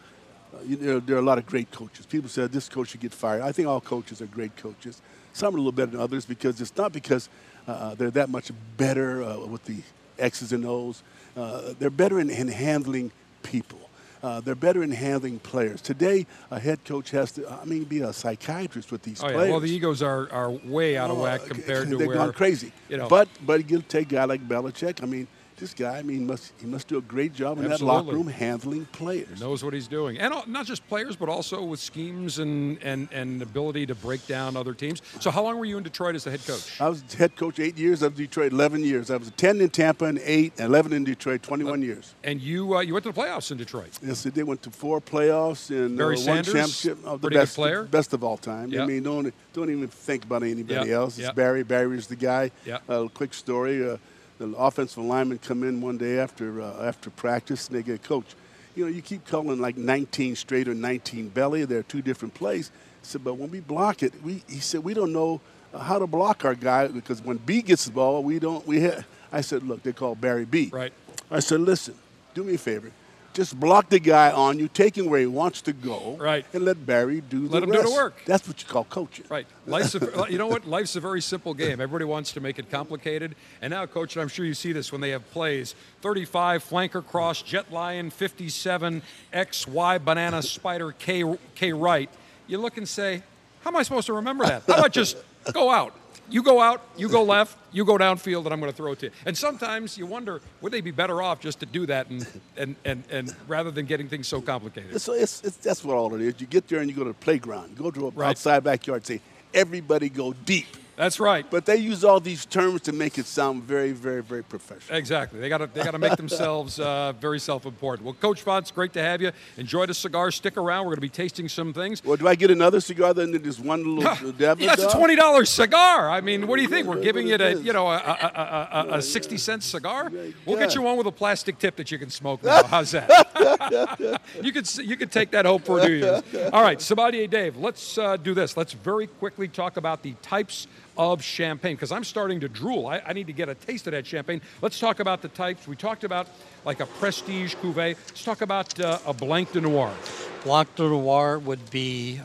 uh, 0.55 0.59
you 0.64 1.01
there 1.01 1.16
are 1.16 1.18
a 1.18 1.23
lot 1.23 1.38
of 1.38 1.47
great 1.47 1.73
coaches. 1.73 2.07
People 2.07 2.29
say 2.29 2.47
this 2.47 2.68
coach 2.68 2.90
should 2.90 3.01
get 3.01 3.12
fired. 3.12 3.42
I 3.42 3.51
think 3.51 3.66
all 3.66 3.81
coaches 3.81 4.23
are 4.23 4.27
great 4.27 4.57
coaches. 4.57 5.03
Some 5.33 5.57
are 5.57 5.59
a 5.59 5.61
little 5.61 5.73
better 5.73 5.90
than 5.90 6.01
others 6.01 6.25
because 6.25 6.61
it's 6.61 6.77
not 6.77 6.92
because 6.92 7.29
uh, 7.66 7.97
they're 7.97 8.12
that 8.12 8.29
much 8.29 8.53
better 8.77 9.25
uh, 9.25 9.38
with 9.38 9.64
the 9.64 9.79
X's 10.21 10.53
and 10.53 10.64
O's. 10.64 11.03
Uh, 11.37 11.75
they're 11.81 11.90
better 11.90 12.21
in, 12.21 12.31
in 12.31 12.47
handling 12.47 13.11
people. 13.42 13.88
Uh, 14.23 14.41
they're 14.41 14.55
better 14.55 14.83
in 14.83 14.91
handling 14.91 15.39
players. 15.39 15.81
Today, 15.81 16.27
a 16.51 16.59
head 16.59 16.85
coach 16.85 17.11
has 17.11 17.33
to, 17.33 17.49
I 17.51 17.65
mean, 17.65 17.85
be 17.85 18.01
a 18.01 18.13
psychiatrist 18.13 18.91
with 18.91 19.03
these 19.03 19.23
Oh, 19.23 19.27
yeah. 19.29 19.33
players. 19.35 19.51
Well, 19.51 19.61
the 19.61 19.71
egos 19.71 20.03
are, 20.03 20.31
are 20.33 20.51
way 20.51 20.97
out 20.97 21.11
of 21.11 21.19
Oh, 21.19 21.23
whack 21.23 21.43
uh, 21.43 21.47
compared 21.47 21.89
to 21.91 21.97
where 21.97 22.07
They're 22.07 22.17
gone 22.17 22.33
crazy. 22.33 22.73
You 22.89 22.97
know, 22.99 23.09
But 23.09 23.29
but 23.47 23.71
you 23.71 23.81
take 23.83 24.11
a 24.13 24.15
guy 24.17 24.25
like 24.25 24.47
Belichick. 24.49 25.03
I 25.03 25.07
mean, 25.07 25.29
this 25.59 25.75
guy, 25.75 25.99
I 25.99 26.03
mean, 26.03 26.21
he 26.21 26.25
must 26.25 26.53
he 26.61 26.66
must 26.66 26.88
do 26.88 26.99
a 26.99 27.01
great 27.03 27.35
job 27.35 27.59
in 27.59 27.64
Absolutely. 27.71 27.87
that 27.87 27.92
locker 28.07 28.16
room 28.16 28.27
handling 28.29 28.87
players. 28.87 29.38
He 29.38 29.44
knows 29.44 29.64
what 29.64 29.75
he's 29.75 29.88
doing, 29.88 30.18
and 30.18 30.33
uh, 30.33 30.42
not 30.47 30.66
just 30.66 30.87
players, 30.88 31.16
but 31.16 31.29
also 31.29 31.62
with 31.62 31.81
schemes 31.81 32.38
and 32.38 32.79
and 32.83 33.09
and 33.12 33.42
ability 33.42 33.87
to 33.87 33.94
break 33.94 34.27
down 34.27 34.57
other 34.57 34.75
teams. 34.75 35.03
So, 35.21 35.31
how 35.31 35.42
long 35.42 35.59
were 35.59 35.64
you 35.64 35.77
in 35.77 35.83
Detroit 35.83 36.14
as 36.14 36.25
the 36.25 36.31
head 36.31 36.44
coach? 36.47 36.81
I 36.81 36.88
was 36.88 37.03
head 37.14 37.37
coach 37.37 37.59
eight 37.59 37.77
years. 37.77 38.03
I 38.03 38.09
was 38.09 38.16
Detroit 38.16 38.53
11 38.53 38.85
years. 38.85 39.11
I 39.11 39.16
was 39.16 39.31
10 39.37 39.61
in 39.61 39.71
Tampa 39.71 40.05
and 40.07 40.18
eight, 40.25 40.53
11 40.59 40.92
in 40.92 41.05
Detroit, 41.05 41.42
21 41.42 41.83
years. 41.83 42.14
And 42.25 42.40
you 42.40 42.77
uh, 42.77 42.81
you 42.81 42.92
went 42.92 43.05
to 43.05 43.12
the 43.12 43.21
playoffs 43.21 43.51
in 43.51 43.59
Detroit. 43.59 43.90
Yes, 44.03 44.23
they 44.23 44.42
went 44.42 44.62
to 44.62 44.71
four 44.71 45.01
playoffs 45.01 45.71
and 45.71 46.01
uh, 46.01 46.05
one 46.07 46.44
championship. 46.44 46.99
Of 47.05 47.21
the 47.21 47.29
pretty 47.29 47.35
good 47.35 47.40
best, 47.40 47.57
player. 47.57 47.83
best 47.85 48.12
of 48.12 48.23
all 48.25 48.37
time. 48.37 48.71
Yeah. 48.71 48.83
I 48.83 48.87
mean, 48.87 49.03
don't 49.03 49.33
don't 49.53 49.71
even 49.71 49.88
think 49.88 50.25
about 50.25 50.42
anybody 50.42 50.90
Yeah, 50.90 50.97
else. 50.97 51.18
It's 51.18 51.27
yeah. 51.27 51.33
Barry. 51.33 51.62
Barry's 51.62 52.07
the 52.07 52.16
guy. 52.16 52.51
Yeah. 52.64 52.79
A 52.88 53.09
quick 53.09 53.35
story. 53.35 53.99
The 54.38 54.55
offensive 54.57 55.03
linemen 55.03 55.38
come 55.38 55.64
in 55.64 55.81
one 55.81 55.98
day 55.98 56.18
after 56.18 56.62
uh, 56.62 56.87
after 56.87 57.11
practice 57.11 57.68
and 57.68 57.77
they 57.77 57.83
get 57.83 58.03
coach. 58.03 58.35
You 58.77 58.85
know, 58.85 58.90
you 58.90 59.03
keep 59.03 59.27
calling 59.27 59.61
like 59.61 59.77
19 59.77 60.37
straight 60.37 60.68
or 60.68 60.74
19 60.74 61.31
belly. 61.31 61.64
They're 61.64 61.83
two 61.83 62.03
different 62.03 62.35
plays. 62.35 62.70
He 63.01 63.07
said, 63.07 63.24
but 63.24 63.35
when 63.35 63.51
we 63.51 63.59
block 63.61 64.03
it, 64.05 64.12
we 64.22 64.44
he 64.48 64.61
said 64.61 64.85
we 64.85 64.94
don't 64.94 65.12
know 65.12 65.40
how 65.77 65.98
to 65.98 66.07
block 66.07 66.44
our 66.44 66.55
guy 66.55 66.87
because 66.87 67.20
when 67.20 67.38
B 67.38 67.62
gets 67.62 67.87
the 67.87 67.90
ball, 67.90 68.22
we 68.22 68.38
don't. 68.38 68.66
We 68.66 68.85
ha-. 68.85 69.03
I 69.33 69.40
said, 69.40 69.62
look, 69.62 69.83
they 69.83 69.92
call 69.92 70.14
Barry 70.14 70.44
B. 70.44 70.70
Right. 70.72 70.92
I 71.31 71.40
said, 71.40 71.61
listen, 71.61 71.94
do 72.35 72.44
me 72.44 72.55
a 72.55 72.59
favor. 72.59 72.90
Just 73.38 73.61
block 73.61 73.88
the 73.88 74.01
guy 74.01 74.33
on 74.33 74.59
you, 74.59 74.66
take 74.66 74.98
him 74.98 75.07
where 75.09 75.20
he 75.20 75.27
wants 75.27 75.62
to 75.62 75.72
go, 75.72 76.16
Right. 76.18 76.44
and 76.53 76.64
let 76.64 76.85
Barry 76.85 77.20
do 77.20 77.42
Let 77.46 77.61
the 77.61 77.66
him 77.66 77.70
do 77.70 77.83
the 77.83 77.90
work. 77.92 78.20
That's 78.27 78.48
what 78.48 78.61
you 78.61 78.66
call 78.66 78.83
coaching. 78.83 79.27
Right. 79.29 79.46
Life's 79.64 79.94
a, 79.94 80.27
you 80.29 80.38
know 80.38 80.48
what? 80.48 80.66
Life's 80.66 80.96
a 80.96 81.01
very 81.01 81.20
simple 81.20 81.55
game. 81.55 81.81
Everybody 81.81 82.05
wants 82.05 82.33
to 82.33 82.40
make 82.40 82.59
it 82.59 82.68
complicated. 82.68 83.37
And 83.62 83.70
now, 83.70 83.87
coach, 83.87 84.16
and 84.16 84.22
I'm 84.22 84.29
sure 84.29 84.44
you 84.44 84.55
see 84.55 84.72
this 84.72 84.90
when 84.90 85.01
they 85.01 85.11
have 85.11 85.24
plays 85.31 85.77
35 86.01 86.68
flanker 86.68 87.07
cross, 87.07 87.40
jet 87.40 87.72
lion, 87.72 88.11
57 88.11 89.03
X, 89.33 89.68
Y, 89.68 89.98
banana, 89.98 90.42
spider, 90.42 90.90
K, 90.90 91.22
K 91.55 91.72
right. 91.72 92.11
You 92.48 92.59
look 92.59 92.77
and 92.77 92.88
say, 92.88 93.22
how 93.61 93.70
am 93.70 93.77
I 93.77 93.85
supposed 93.85 94.07
to 94.07 94.14
remember 94.14 94.46
that? 94.46 94.64
How 94.66 94.79
about 94.79 94.92
just 94.92 95.16
go 95.53 95.70
out? 95.70 95.94
You 96.31 96.43
go 96.43 96.61
out, 96.61 96.83
you 96.97 97.09
go 97.09 97.23
left, 97.23 97.57
you 97.73 97.85
go 97.85 97.97
downfield, 97.97 98.45
and 98.45 98.53
I'm 98.53 98.61
going 98.61 98.71
to 98.71 98.77
throw 98.77 98.93
it 98.93 98.99
to 99.01 99.07
you. 99.07 99.12
And 99.25 99.37
sometimes 99.37 99.97
you 99.97 100.07
wonder, 100.07 100.41
would 100.61 100.73
they 100.73 100.81
be 100.83 100.91
better 100.91 101.23
off 101.23 101.41
just 101.41 101.61
to 101.61 101.67
do 101.67 101.87
that 101.87 102.09
and, 102.11 102.27
and, 102.57 102.77
and, 102.85 103.05
and 103.11 103.35
rather 103.47 103.71
than 103.71 103.87
getting 103.87 104.09
things 104.09 104.29
so 104.29 104.41
complicated? 104.43 105.01
So 105.01 105.14
it's, 105.14 105.43
it's, 105.43 105.57
that's 105.57 105.83
what 105.85 105.97
all 105.97 106.14
it 106.14 106.21
is. 106.21 106.41
You 106.41 106.47
get 106.47 106.69
there 106.69 106.81
and 106.81 106.91
you 106.91 106.95
go 106.97 107.05
to 107.05 107.11
the 107.11 107.14
playground. 107.14 107.71
You 107.71 107.83
go 107.83 107.91
to 107.91 108.09
a 108.09 108.11
Right. 108.11 108.29
outside 108.31 108.62
backyard. 108.64 109.07
Say 109.07 109.21
everybody 109.55 110.09
go 110.11 110.33
deep. 110.33 110.67
That's 110.99 111.21
right. 111.21 111.47
But 111.49 111.65
they 111.65 111.77
use 111.77 112.03
all 112.03 112.19
these 112.19 112.45
terms 112.45 112.81
to 112.83 112.93
make 112.93 113.19
it 113.19 113.27
sound 113.27 113.63
very, 113.63 113.93
very, 113.93 114.21
very 114.21 114.43
professional. 114.43 114.99
Exactly. 114.99 115.39
They 115.39 115.49
got 115.49 115.59
to 115.59 115.69
they 115.69 115.85
got 115.85 115.93
to 115.93 115.99
make 115.99 116.17
themselves 116.25 116.81
uh, 116.81 117.13
very 117.13 117.39
self-important. 117.39 118.05
Well, 118.05 118.15
Coach 118.15 118.43
Fontes, 118.43 118.73
great 118.73 118.93
to 118.95 119.01
have 119.01 119.23
you. 119.23 119.31
Enjoy 119.57 119.87
the 119.87 119.95
cigar. 119.95 120.33
Stick 120.33 120.57
around. 120.57 120.87
We're 120.87 120.97
going 120.97 120.97
to 120.97 121.01
be 121.03 121.09
tasting 121.09 121.49
some 121.49 121.73
things. 121.73 122.05
Well, 122.05 122.17
do 122.17 122.27
I 122.27 122.35
get 122.35 122.51
another 122.51 122.81
cigar 122.81 123.15
than 123.15 123.31
this 123.31 123.61
one 123.61 123.97
little? 123.97 124.33
That's 124.57 124.83
a 124.83 124.91
twenty 124.91 125.15
dollars 125.15 125.51
cigar. 125.51 126.11
I 126.11 126.21
mean, 126.21 126.49
what 126.49 126.57
do 126.57 126.63
you 126.63 126.69
think? 126.69 126.89
We're 126.89 127.01
giving 127.01 127.29
it 127.29 127.41
a 127.41 127.55
you 127.55 127.73
know 127.73 127.87
a, 127.87 127.97
a, 127.97 128.33
a, 128.35 128.93
a, 128.95 128.99
a 128.99 129.03
sixty 129.03 129.39
cent 129.39 129.63
cigar. 129.63 130.11
We'll 130.45 130.59
get 130.59 130.75
you 130.75 130.83
one 130.83 130.97
with 130.97 131.07
a 131.07 131.13
plastic 131.13 131.61
tip 131.61 131.77
that 131.77 131.93
you 131.93 131.99
can 131.99 132.11
smoke 132.11 132.43
now. 132.43 132.63
How's 132.67 132.91
that? 132.91 134.19
you 134.43 134.51
could 134.51 134.77
you 134.79 134.97
could 134.97 135.13
take 135.13 135.31
that 135.31 135.47
home 135.47 135.63
for 135.63 135.79
New 135.79 135.95
Year's. 135.95 136.23
All 136.53 136.63
right, 136.63 136.81
Sommelier 136.83 137.29
Dave. 137.29 137.57
Let's 137.57 137.97
uh, 137.99 138.17
do 138.17 138.35
this. 138.35 138.57
Let's 138.57 138.73
very 138.73 139.07
quickly 139.07 139.47
talk 139.47 139.77
about 139.77 140.03
the 140.03 140.15
types 140.23 140.67
of 140.99 141.23
champagne 141.23 141.77
because 141.77 141.93
I'm 141.93 142.03
starting 142.03 142.41
to 142.41 142.49
drool. 142.49 142.89
I, 142.89 143.01
I 143.07 143.13
need 143.13 143.29
to 143.29 143.33
get 143.33 143.49
a 143.49 143.55
taste 143.55 143.87
of 143.87 143.93
that 143.93 144.05
champagne. 144.05 144.43
Let's 144.61 144.81
talk 144.81 144.99
about 144.99 145.23
the 145.23 145.29
types. 145.29 145.69
We 145.69 145.77
talked 145.77 146.03
about 146.03 146.27
like 146.65 146.81
a 146.81 146.87
prestige 146.87 147.55
cuvee. 147.55 147.97
Let's 148.09 148.25
talk 148.25 148.41
about 148.41 148.79
uh, 148.81 148.99
a 149.07 149.15
Blanc 149.15 149.53
de 149.53 149.61
Noir. 149.61 149.95
Blanc 150.43 150.75
de 150.75 150.83
Noir 150.83 151.39
would 151.39 151.71
be 151.71 152.21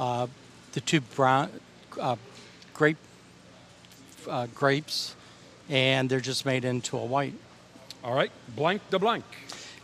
uh, 0.00 0.26
the 0.72 0.80
two 0.80 1.00
brown 1.00 1.50
uh, 2.00 2.16
grape 2.74 2.98
uh, 4.28 4.48
grapes, 4.54 5.14
and 5.68 6.10
they're 6.10 6.20
just 6.20 6.44
made 6.44 6.64
into 6.64 6.98
a 6.98 7.04
white. 7.04 7.34
All 8.02 8.14
right, 8.14 8.32
Blanc 8.56 8.82
de 8.90 8.98
Blanc. 8.98 9.24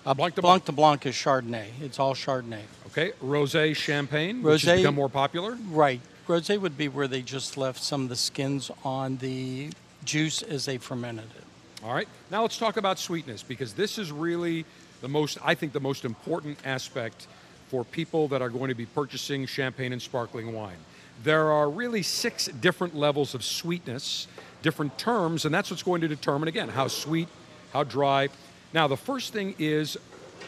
Uh, 0.05 0.15
Blanc 0.15 0.35
de 0.35 0.43
Blanc 0.43 0.65
de 0.65 0.73
Blanc 0.73 1.07
is 1.07 1.15
Chardonnay. 1.15 1.67
It's 1.81 1.99
all 1.99 2.15
Chardonnay. 2.15 2.63
Okay, 2.89 3.13
rosé 3.23 3.75
champagne, 3.75 4.43
which 4.43 4.63
Rosé 4.63 4.67
has 4.67 4.79
become 4.81 4.95
more 4.97 5.09
popular. 5.09 5.57
Right. 5.71 6.01
Rosé 6.27 6.61
would 6.61 6.77
be 6.77 6.89
where 6.89 7.07
they 7.07 7.23
just 7.23 7.57
left 7.57 7.81
some 7.81 8.03
of 8.03 8.09
the 8.09 8.17
skins 8.17 8.71
on 8.85 9.17
the 9.19 9.71
juice 10.05 10.43
as 10.43 10.65
they 10.65 10.79
fermented 10.79 11.31
it. 11.37 11.85
All 11.85 11.95
right. 11.95 12.09
Now 12.31 12.43
let's 12.43 12.59
talk 12.59 12.77
about 12.77 12.99
sweetness 12.99 13.43
because 13.43 13.75
this 13.75 13.97
is 13.97 14.11
really 14.11 14.65
the 15.03 15.09
most, 15.09 15.39
I 15.45 15.55
think, 15.55 15.73
the 15.73 15.81
most 15.81 16.05
important 16.05 16.59
aspect 16.65 17.29
for 17.69 17.85
people 17.85 18.29
that 18.29 18.43
are 18.43 18.49
going 18.49 18.69
to 18.69 18.75
be 18.75 18.87
purchasing 18.87 19.47
champagne 19.47 19.93
and 19.93 20.03
sparkling 20.03 20.53
wine. 20.53 20.77
There 21.23 21.51
are 21.51 21.71
really 21.71 22.03
six 22.03 22.47
different 22.47 22.97
levels 22.97 23.35
of 23.35 23.45
sweetness, 23.45 24.27
different 24.63 24.99
terms, 24.99 25.45
and 25.45 25.55
that's 25.55 25.71
what's 25.71 25.83
going 25.83 26.01
to 26.01 26.09
determine, 26.09 26.49
again, 26.49 26.69
how 26.69 26.89
sweet, 26.89 27.29
how 27.73 27.85
dry. 27.85 28.29
Now, 28.73 28.87
the 28.89 28.97
first 28.97 29.33
thing 29.33 29.55
is, 29.59 29.97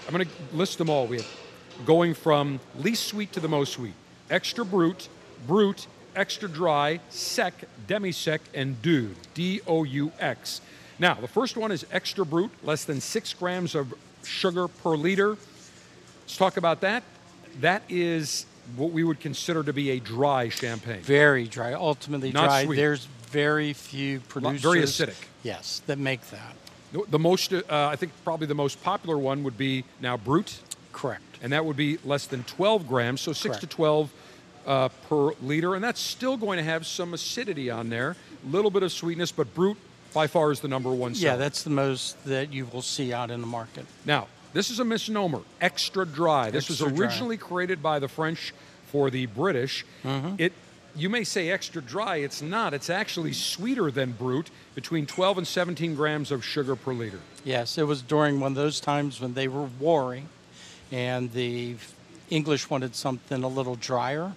I'm 0.07 0.15
going 0.15 0.27
to 0.27 0.57
list 0.57 0.79
them 0.79 0.91
all. 0.91 1.07
We 1.07 1.19
have 1.19 1.27
going 1.87 2.15
from 2.15 2.61
least 2.77 3.05
sweet 3.07 3.33
to 3.33 3.41
the 3.41 3.49
most 3.49 3.73
sweet 3.73 3.95
extra 4.31 4.65
brut, 4.65 5.09
brut, 5.47 5.87
extra 6.17 6.49
dry, 6.49 7.01
sec, 7.11 7.55
demi 7.87 8.13
sec, 8.13 8.41
and 8.55 8.81
doux. 8.83 9.15
D 9.35 9.61
O 9.67 9.85
U 9.85 10.13
X. 10.19 10.61
Now, 10.99 11.15
the 11.15 11.29
first 11.29 11.57
one 11.57 11.71
is 11.71 11.87
extra 11.93 12.25
brut, 12.27 12.51
less 12.65 12.85
than 12.85 13.01
six 13.01 13.33
grams 13.33 13.75
of 13.75 13.95
sugar 14.25 14.67
per 14.69 14.97
liter. 14.97 15.37
Let's 16.23 16.37
talk 16.37 16.57
about 16.57 16.81
that. 16.81 17.03
That 17.61 17.83
is 17.89 18.47
what 18.77 18.91
we 18.91 19.05
would 19.05 19.21
consider 19.21 19.63
to 19.63 19.73
be 19.73 19.91
a 19.91 20.01
dry 20.01 20.49
champagne. 20.49 21.01
Very 21.03 21.47
dry, 21.47 21.73
ultimately 21.73 22.33
Not 22.33 22.45
dry. 22.47 22.65
sweet. 22.65 22.77
There's 22.77 23.07
very 23.31 23.73
few 23.73 24.21
producers. 24.21 24.63
very 24.63 24.81
acidic. 24.83 25.15
Yes, 25.43 25.81
that 25.87 25.99
make 25.99 26.21
that. 26.31 26.57
The- 26.93 27.05
The 27.09 27.19
most, 27.19 27.53
uh, 27.53 27.63
I 27.71 27.97
think, 27.97 28.13
probably 28.25 28.47
the 28.47 28.55
most 28.55 28.83
popular 28.83 29.17
one 29.17 29.43
would 29.45 29.57
be 29.57 29.85
now 30.01 30.17
brut, 30.17 30.59
Correct. 30.93 31.23
and 31.43 31.53
that 31.53 31.65
would 31.65 31.77
be 31.77 31.99
less 32.05 32.27
than 32.27 32.45
12 32.45 32.87
grams, 32.89 33.21
so 33.21 33.33
six 33.33 33.57
to 33.59 33.67
12 33.67 34.11
uh, 34.69 34.91
per 35.09 35.33
liter, 35.43 35.75
and 35.75 35.83
that's 35.83 36.01
still 36.01 36.37
going 36.37 36.59
to 36.59 36.63
have 36.63 36.87
some 36.87 37.15
acidity 37.15 37.71
on 37.71 37.89
there, 37.89 38.15
a 38.45 38.49
little 38.49 38.71
bit 38.71 38.83
of 38.83 38.93
sweetness, 38.93 39.33
but 39.33 39.53
brut 39.55 39.77
by 40.13 40.27
far 40.27 40.53
is 40.53 40.61
the 40.61 40.69
number 40.69 40.93
one 40.93 41.15
seller. 41.15 41.33
Yeah, 41.33 41.37
that's 41.37 41.63
the 41.63 41.71
most 41.71 42.23
that 42.27 42.53
you 42.53 42.67
will 42.67 42.83
see 42.83 43.13
out 43.13 43.31
in 43.31 43.41
the 43.41 43.47
market. 43.47 43.87
Now, 44.05 44.29
this 44.53 44.71
is 44.71 44.79
a 44.79 44.85
misnomer, 44.85 45.41
extra 45.61 46.07
dry. 46.07 46.51
This 46.51 46.71
Extra 46.71 46.87
was 46.87 46.95
dry. 46.95 47.07
originally 47.07 47.37
created 47.39 47.83
by 47.83 47.99
the 47.99 48.09
French 48.09 48.53
for 48.87 49.11
the 49.11 49.27
British. 49.27 49.85
Mm-hmm. 50.05 50.35
It 50.39 50.53
you 50.97 51.09
may 51.09 51.23
say 51.23 51.51
extra 51.51 51.81
dry, 51.81 52.17
it's 52.17 52.43
not. 52.43 52.75
It's 52.75 52.91
actually 52.91 53.33
sweeter 53.33 53.91
than 53.91 54.13
brut, 54.13 54.51
between 54.75 55.07
12 55.07 55.39
and 55.39 55.47
17 55.47 55.95
grams 55.95 56.33
of 56.33 56.45
sugar 56.45 56.75
per 56.75 56.93
liter. 56.93 57.21
Yes, 57.45 57.79
it 57.79 57.87
was 57.87 58.03
during 58.03 58.41
one 58.41 58.53
of 58.53 58.57
those 58.57 58.81
times 58.81 59.21
when 59.21 59.35
they 59.35 59.47
were 59.47 59.69
warring, 59.79 60.29
and 60.91 61.33
the 61.33 61.77
English 62.31 62.69
wanted 62.69 62.97
something 62.97 63.45
a 63.45 63.49
little 63.49 63.77
drier, 63.77 64.33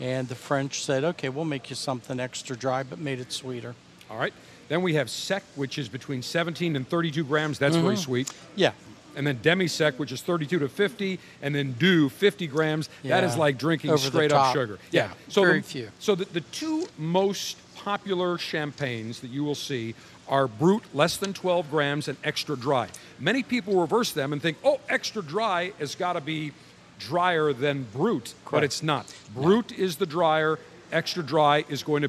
and 0.00 0.28
the 0.28 0.34
French 0.34 0.82
said, 0.84 1.04
"Okay, 1.04 1.28
we'll 1.28 1.44
make 1.44 1.70
you 1.70 1.76
something 1.76 2.18
extra 2.18 2.56
dry, 2.56 2.82
but 2.82 2.98
made 2.98 3.20
it 3.20 3.32
sweeter." 3.32 3.74
All 4.10 4.18
right. 4.18 4.32
Then 4.68 4.82
we 4.82 4.94
have 4.94 5.10
sec, 5.10 5.42
which 5.56 5.78
is 5.78 5.88
between 5.88 6.22
17 6.22 6.76
and 6.76 6.88
32 6.88 7.24
grams. 7.24 7.58
That's 7.58 7.76
very 7.76 7.96
Mhm. 7.96 8.04
sweet. 8.04 8.32
Yeah, 8.56 8.72
And 9.16 9.26
then 9.26 9.40
demi 9.42 9.66
sec, 9.66 9.98
which 9.98 10.12
is 10.12 10.22
32 10.22 10.60
to 10.60 10.68
50, 10.68 11.18
and 11.42 11.52
then 11.52 11.72
doux 11.72 12.08
50 12.08 12.46
grams. 12.46 12.88
That 13.02 13.24
is 13.24 13.36
like 13.36 13.58
drinking 13.58 13.90
Over 13.90 14.06
straight 14.06 14.30
up 14.32 14.52
sugar. 14.54 14.78
Yeah, 14.92 15.10
So 15.28 15.42
very 15.42 15.60
the, 15.60 15.66
few. 15.66 15.90
So 15.98 16.14
the, 16.14 16.26
the 16.26 16.40
two 16.42 16.86
most 16.96 17.56
popular 17.74 18.38
champagnes 18.38 19.18
that 19.20 19.30
you 19.30 19.42
will 19.42 19.56
see 19.56 19.96
are 20.28 20.46
brut, 20.46 20.82
less 20.94 21.16
than 21.16 21.32
12 21.32 21.68
grams, 21.72 22.06
and 22.06 22.16
extra 22.22 22.56
dry. 22.56 22.86
Many 23.18 23.42
people 23.42 23.80
reverse 23.80 24.12
them 24.12 24.32
and 24.32 24.40
think, 24.40 24.58
oh, 24.62 24.78
extra 24.88 25.22
dry 25.22 25.72
has 25.80 25.96
got 25.96 26.12
to 26.12 26.20
be 26.20 26.52
drier 27.00 27.52
than 27.52 27.84
brut, 27.92 28.34
but 28.50 28.62
it's 28.62 28.82
not. 28.82 29.12
Brut 29.34 29.72
is 29.72 29.96
the 29.96 30.06
drier. 30.06 30.58
Extra 30.92 31.22
dry 31.22 31.64
is 31.68 31.82
going 31.82 32.02
to 32.02 32.08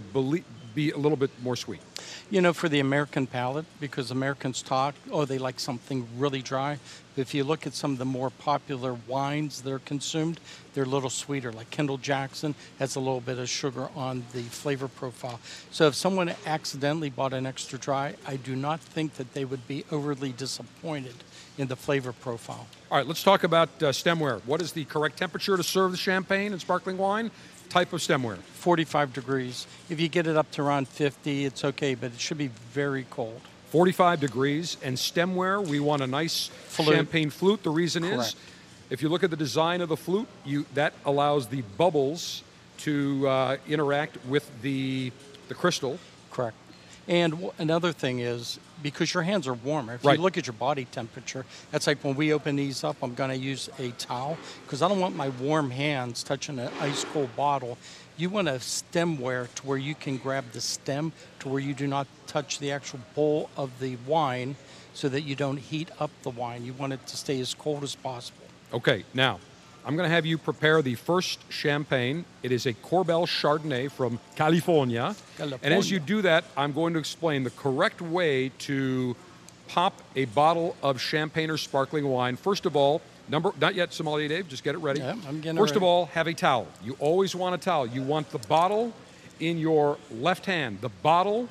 be 0.75 0.91
a 0.91 0.97
little 0.97 1.17
bit 1.17 1.31
more 1.41 1.55
sweet. 1.55 1.81
you 2.31 2.41
know, 2.41 2.53
for 2.53 2.69
the 2.69 2.79
American 2.79 3.27
palate, 3.27 3.65
because 3.81 4.09
Americans 4.09 4.61
talk, 4.61 4.95
oh, 5.11 5.25
they 5.25 5.37
like 5.37 5.59
something 5.59 6.07
really 6.17 6.41
dry. 6.41 6.79
If 7.17 7.33
you 7.33 7.43
look 7.43 7.67
at 7.67 7.73
some 7.73 7.91
of 7.91 7.97
the 7.97 8.05
more 8.05 8.29
popular 8.29 8.95
wines 9.05 9.61
that 9.63 9.71
are 9.71 9.79
consumed, 9.79 10.39
they're 10.73 10.85
a 10.85 10.87
little 10.87 11.09
sweeter. 11.09 11.51
Like 11.51 11.69
Kendall 11.69 11.97
Jackson 11.97 12.55
has 12.79 12.95
a 12.95 13.01
little 13.01 13.19
bit 13.19 13.37
of 13.37 13.49
sugar 13.49 13.89
on 13.97 14.23
the 14.31 14.43
flavor 14.43 14.87
profile. 14.87 15.41
So 15.71 15.87
if 15.87 15.95
someone 15.95 16.33
accidentally 16.45 17.09
bought 17.09 17.33
an 17.33 17.45
extra 17.45 17.77
dry, 17.77 18.15
I 18.25 18.37
do 18.37 18.55
not 18.55 18.79
think 18.79 19.15
that 19.15 19.33
they 19.33 19.43
would 19.43 19.67
be 19.67 19.83
overly 19.91 20.31
disappointed 20.31 21.15
in 21.61 21.67
the 21.67 21.75
flavor 21.75 22.11
profile. 22.11 22.65
All 22.89 22.97
right, 22.97 23.05
let's 23.07 23.23
talk 23.23 23.43
about 23.43 23.69
uh, 23.77 23.89
stemware. 23.91 24.41
What 24.45 24.61
is 24.61 24.73
the 24.73 24.83
correct 24.85 25.17
temperature 25.17 25.55
to 25.55 25.63
serve 25.63 25.91
the 25.91 25.97
champagne 25.97 26.51
and 26.51 26.59
sparkling 26.59 26.97
wine? 26.97 27.29
Type 27.69 27.93
of 27.93 28.01
stemware. 28.01 28.37
45 28.37 29.13
degrees. 29.13 29.67
If 29.89 29.99
you 30.01 30.09
get 30.09 30.25
it 30.27 30.35
up 30.35 30.49
to 30.51 30.63
around 30.63 30.87
50, 30.87 31.45
it's 31.45 31.63
okay, 31.63 31.93
but 31.95 32.11
it 32.11 32.19
should 32.19 32.39
be 32.39 32.47
very 32.73 33.05
cold. 33.11 33.39
45 33.69 34.19
degrees. 34.19 34.75
And 34.83 34.97
stemware, 34.97 35.65
we 35.65 35.79
want 35.79 36.01
a 36.01 36.07
nice 36.07 36.47
Flute. 36.65 36.95
champagne 36.95 37.29
flute. 37.29 37.61
The 37.63 37.69
reason 37.69 38.03
is, 38.03 38.35
if 38.89 39.01
you 39.03 39.07
look 39.07 39.23
at 39.23 39.29
the 39.29 39.37
design 39.37 39.79
of 39.81 39.87
the 39.87 39.95
flute, 39.95 40.27
you 40.43 40.65
that 40.73 40.93
allows 41.05 41.47
the 41.47 41.61
bubbles 41.77 42.43
to 42.79 43.27
uh, 43.27 43.57
interact 43.69 44.17
with 44.25 44.49
the 44.63 45.11
the 45.47 45.53
crystal. 45.53 45.99
Correct. 46.31 46.55
And 47.11 47.33
w- 47.33 47.51
another 47.59 47.91
thing 47.91 48.19
is 48.19 48.57
because 48.81 49.13
your 49.13 49.23
hands 49.23 49.45
are 49.45 49.53
warmer. 49.53 49.95
If 49.95 50.05
Right. 50.05 50.17
you 50.17 50.23
look 50.23 50.37
at 50.37 50.47
your 50.47 50.53
body 50.53 50.85
temperature, 50.85 51.45
that's 51.69 51.85
like 51.85 52.01
when 52.05 52.15
we 52.15 52.31
open 52.31 52.55
these 52.55 52.85
up, 52.85 52.95
I'm 53.03 53.13
going 53.13 53.31
to 53.31 53.35
use 53.37 53.69
a 53.77 53.91
towel 53.91 54.37
because 54.65 54.81
I 54.81 54.87
don't 54.87 55.01
want 55.01 55.15
my 55.17 55.27
warm 55.27 55.71
hands 55.71 56.23
touching 56.23 56.57
an 56.57 56.71
ice 56.79 57.05
cold 57.11 57.35
bottle. 57.35 57.77
You 58.15 58.29
want 58.29 58.47
a 58.47 58.53
stemware 58.53 59.53
to 59.55 59.67
where 59.67 59.77
you 59.77 59.93
can 59.93 60.15
grab 60.17 60.45
the 60.53 60.61
stem 60.61 61.11
to 61.39 61.49
where 61.49 61.59
you 61.59 61.73
do 61.73 61.85
not 61.85 62.07
touch 62.27 62.59
the 62.59 62.71
actual 62.71 63.01
bowl 63.13 63.49
of 63.57 63.77
the 63.81 63.97
wine 64.07 64.55
so 64.93 65.09
that 65.09 65.21
you 65.23 65.35
don't 65.35 65.57
heat 65.57 65.89
up 65.99 66.11
the 66.23 66.29
wine. 66.29 66.63
You 66.63 66.71
want 66.71 66.93
it 66.93 67.05
to 67.07 67.17
stay 67.17 67.41
as 67.41 67.53
cold 67.53 67.83
as 67.83 67.93
possible. 67.93 68.37
Okay, 68.73 69.03
now 69.13 69.39
I'm 69.85 69.95
going 69.95 70.07
to 70.07 70.13
have 70.13 70.25
you 70.25 70.37
prepare 70.37 70.81
the 70.81 70.95
first 70.95 71.39
champagne. 71.51 72.25
It 72.43 72.51
is 72.51 72.65
a 72.65 72.73
Corbel 72.73 73.25
Chardonnay 73.25 73.91
from 73.91 74.19
California. 74.35 75.15
And 75.39 75.73
as 75.73 75.89
you 75.89 75.99
do 75.99 76.21
that, 76.21 76.43
I'm 76.55 76.71
going 76.71 76.93
to 76.93 76.99
explain 76.99 77.43
the 77.43 77.49
correct 77.51 78.01
way 78.01 78.49
to 78.59 79.15
pop 79.67 80.01
a 80.15 80.25
bottle 80.25 80.75
of 80.83 81.01
champagne 81.01 81.49
or 81.49 81.57
sparkling 81.57 82.07
wine. 82.07 82.35
First 82.35 82.65
of 82.65 82.75
all, 82.75 83.01
number 83.27 83.51
not 83.59 83.73
yet 83.73 83.93
sommelier 83.93 84.27
Dave, 84.27 84.49
just 84.49 84.63
get 84.63 84.75
it 84.75 84.79
ready. 84.79 84.99
Yeah, 84.99 85.15
I'm 85.27 85.41
getting 85.41 85.57
First 85.57 85.75
of 85.75 85.83
all, 85.83 86.07
have 86.07 86.27
a 86.27 86.33
towel. 86.33 86.67
You 86.83 86.95
always 86.99 87.35
want 87.35 87.55
a 87.55 87.57
towel. 87.57 87.87
You 87.87 88.03
want 88.03 88.29
the 88.31 88.39
bottle 88.39 88.93
in 89.39 89.57
your 89.57 89.97
left 90.11 90.45
hand. 90.45 90.81
The 90.81 90.89
bottle 90.89 91.47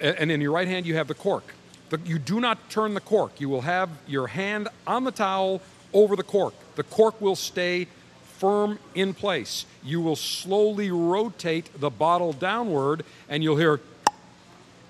and 0.00 0.30
in 0.30 0.40
your 0.40 0.52
right 0.52 0.68
hand 0.68 0.84
you 0.86 0.96
have 0.96 1.08
the 1.08 1.14
cork. 1.14 1.54
You 2.04 2.18
do 2.18 2.40
not 2.40 2.70
turn 2.70 2.94
the 2.94 3.00
cork. 3.00 3.40
You 3.40 3.48
will 3.48 3.62
have 3.62 3.88
your 4.06 4.26
hand 4.26 4.68
on 4.86 5.04
the 5.04 5.10
towel 5.10 5.60
over 5.92 6.16
the 6.16 6.22
cork. 6.22 6.54
The 6.76 6.82
cork 6.82 7.20
will 7.20 7.36
stay 7.36 7.86
firm 8.40 8.78
in 8.94 9.12
place. 9.12 9.66
You 9.84 10.00
will 10.00 10.16
slowly 10.16 10.90
rotate 10.90 11.68
the 11.78 11.90
bottle 11.90 12.32
downward, 12.32 13.04
and 13.28 13.42
you'll 13.42 13.58
hear. 13.58 13.80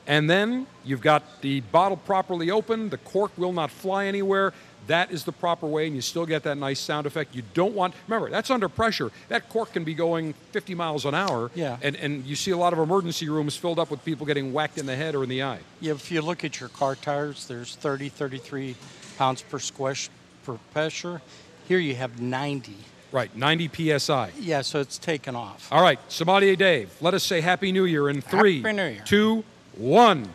And 0.06 0.30
then 0.30 0.66
you've 0.84 1.02
got 1.02 1.42
the 1.42 1.60
bottle 1.60 1.96
properly 1.96 2.50
open. 2.50 2.90
The 2.90 2.98
cork 2.98 3.32
will 3.36 3.52
not 3.52 3.70
fly 3.70 4.06
anywhere. 4.06 4.52
That 4.86 5.10
is 5.10 5.24
the 5.24 5.32
proper 5.32 5.66
way, 5.66 5.86
and 5.86 5.94
you 5.94 6.00
still 6.00 6.26
get 6.26 6.44
that 6.44 6.56
nice 6.56 6.80
sound 6.80 7.06
effect. 7.06 7.34
You 7.34 7.42
don't 7.54 7.74
want, 7.74 7.94
remember, 8.08 8.30
that's 8.30 8.50
under 8.50 8.68
pressure. 8.68 9.10
That 9.28 9.48
cork 9.48 9.72
can 9.72 9.84
be 9.84 9.94
going 9.94 10.32
50 10.52 10.74
miles 10.74 11.04
an 11.04 11.14
hour. 11.14 11.50
Yeah. 11.54 11.76
And, 11.82 11.96
and 11.96 12.24
you 12.24 12.34
see 12.34 12.50
a 12.50 12.56
lot 12.56 12.72
of 12.72 12.78
emergency 12.78 13.28
rooms 13.28 13.56
filled 13.56 13.78
up 13.78 13.90
with 13.90 14.04
people 14.04 14.26
getting 14.26 14.52
whacked 14.52 14.78
in 14.78 14.86
the 14.86 14.96
head 14.96 15.14
or 15.14 15.22
in 15.22 15.28
the 15.28 15.42
eye. 15.42 15.60
Yeah, 15.80 15.92
if 15.92 16.10
you 16.10 16.22
look 16.22 16.44
at 16.44 16.58
your 16.60 16.70
car 16.70 16.96
tires, 16.96 17.46
there's 17.46 17.76
30, 17.76 18.08
33 18.08 18.74
pounds 19.16 19.42
per 19.42 19.58
squish 19.58 20.08
per 20.44 20.54
pressure. 20.72 21.20
Here 21.68 21.78
you 21.78 21.94
have 21.94 22.20
90. 22.20 22.74
Right, 23.12 23.34
90 23.36 23.98
psi. 23.98 24.30
Yeah, 24.38 24.62
so 24.62 24.80
it's 24.80 24.96
taken 24.98 25.34
off. 25.34 25.68
All 25.72 25.82
right, 25.82 25.98
Sommelier 26.08 26.54
Dave, 26.56 26.90
let 27.00 27.12
us 27.14 27.24
say 27.24 27.40
Happy 27.40 27.72
New 27.72 27.84
Year 27.84 28.08
in 28.08 28.20
three, 28.20 28.62
Happy 28.62 28.72
New 28.72 28.84
Year. 28.86 29.02
two, 29.04 29.44
one. 29.76 30.28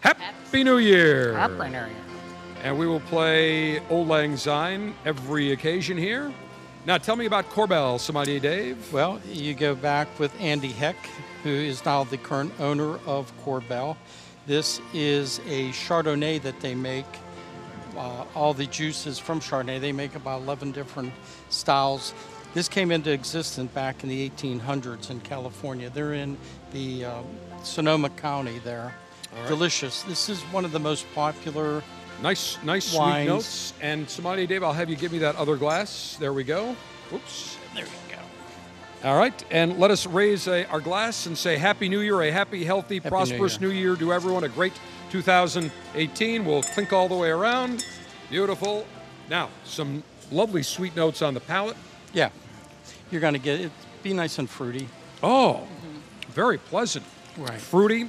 Happy 0.00 0.64
New 0.64 0.78
Year. 0.78 1.34
Happy 1.34 1.54
New 1.68 1.72
Year. 1.72 1.90
And 2.62 2.78
we 2.78 2.86
will 2.86 3.00
play 3.00 3.78
Auld 3.90 4.08
Lang 4.08 4.36
Syne 4.36 4.94
every 5.04 5.52
occasion 5.52 5.96
here. 5.96 6.32
Now, 6.86 6.98
tell 6.98 7.16
me 7.16 7.26
about 7.26 7.50
Corbel, 7.50 7.98
Sommelier 8.00 8.40
Dave. 8.40 8.92
Well, 8.92 9.20
you 9.30 9.54
go 9.54 9.74
back 9.74 10.06
with 10.18 10.32
Andy 10.40 10.72
Heck, 10.72 10.96
who 11.42 11.50
is 11.50 11.84
now 11.84 12.04
the 12.04 12.16
current 12.16 12.52
owner 12.60 12.98
of 13.06 13.32
Corbel. 13.44 13.96
This 14.46 14.80
is 14.94 15.40
a 15.48 15.68
Chardonnay 15.70 16.40
that 16.42 16.60
they 16.60 16.74
make. 16.74 17.04
Uh, 17.98 18.24
all 18.36 18.54
the 18.54 18.66
juices 18.66 19.18
from 19.18 19.40
Chardonnay. 19.40 19.80
They 19.80 19.90
make 19.90 20.14
about 20.14 20.42
11 20.42 20.70
different 20.70 21.12
styles. 21.50 22.14
This 22.54 22.68
came 22.68 22.92
into 22.92 23.10
existence 23.10 23.72
back 23.72 24.04
in 24.04 24.08
the 24.08 24.30
1800s 24.30 25.10
in 25.10 25.20
California. 25.20 25.90
They're 25.90 26.14
in 26.14 26.36
the 26.72 27.06
um, 27.06 27.24
Sonoma 27.64 28.10
County 28.10 28.60
there. 28.60 28.94
All 29.34 29.40
right. 29.40 29.48
Delicious. 29.48 30.02
This 30.04 30.28
is 30.28 30.40
one 30.44 30.64
of 30.64 30.70
the 30.72 30.78
most 30.78 31.06
popular 31.12 31.82
Nice, 32.22 32.58
nice 32.64 32.86
sweet 32.86 32.98
Wines. 32.98 33.28
notes. 33.28 33.72
And 33.80 34.08
Sommelier 34.10 34.46
Dave, 34.46 34.64
I'll 34.64 34.72
have 34.72 34.90
you 34.90 34.96
give 34.96 35.12
me 35.12 35.18
that 35.18 35.36
other 35.36 35.56
glass. 35.56 36.16
There 36.18 36.32
we 36.32 36.42
go. 36.44 36.74
Oops. 37.12 37.56
There 37.74 37.84
you 37.84 37.90
go. 38.10 39.08
All 39.08 39.16
right, 39.16 39.44
and 39.52 39.78
let 39.78 39.92
us 39.92 40.06
raise 40.06 40.48
a, 40.48 40.68
our 40.70 40.80
glass 40.80 41.26
and 41.26 41.38
say 41.38 41.56
Happy 41.56 41.88
New 41.88 42.00
Year, 42.00 42.20
a 42.22 42.32
happy, 42.32 42.64
healthy, 42.64 42.96
Happy 42.96 43.06
New 43.06 43.10
prosperous 43.10 43.60
Year. 43.60 43.70
New 43.70 43.76
Year 43.76 43.94
to 43.94 44.12
everyone, 44.12 44.42
a 44.42 44.48
great 44.48 44.72
2018. 45.10 46.44
We'll 46.44 46.62
clink 46.62 46.92
all 46.92 47.08
the 47.08 47.16
way 47.16 47.30
around. 47.30 47.84
Beautiful. 48.30 48.86
Now, 49.28 49.48
some 49.64 50.02
lovely 50.30 50.62
sweet 50.62 50.94
notes 50.96 51.22
on 51.22 51.34
the 51.34 51.40
palate. 51.40 51.76
Yeah. 52.12 52.30
You're 53.10 53.20
going 53.20 53.34
to 53.34 53.40
get 53.40 53.60
it. 53.60 53.72
Be 54.02 54.12
nice 54.12 54.38
and 54.38 54.48
fruity. 54.48 54.88
Oh, 55.22 55.66
very 56.28 56.58
pleasant. 56.58 57.04
Right. 57.36 57.60
Fruity. 57.60 58.08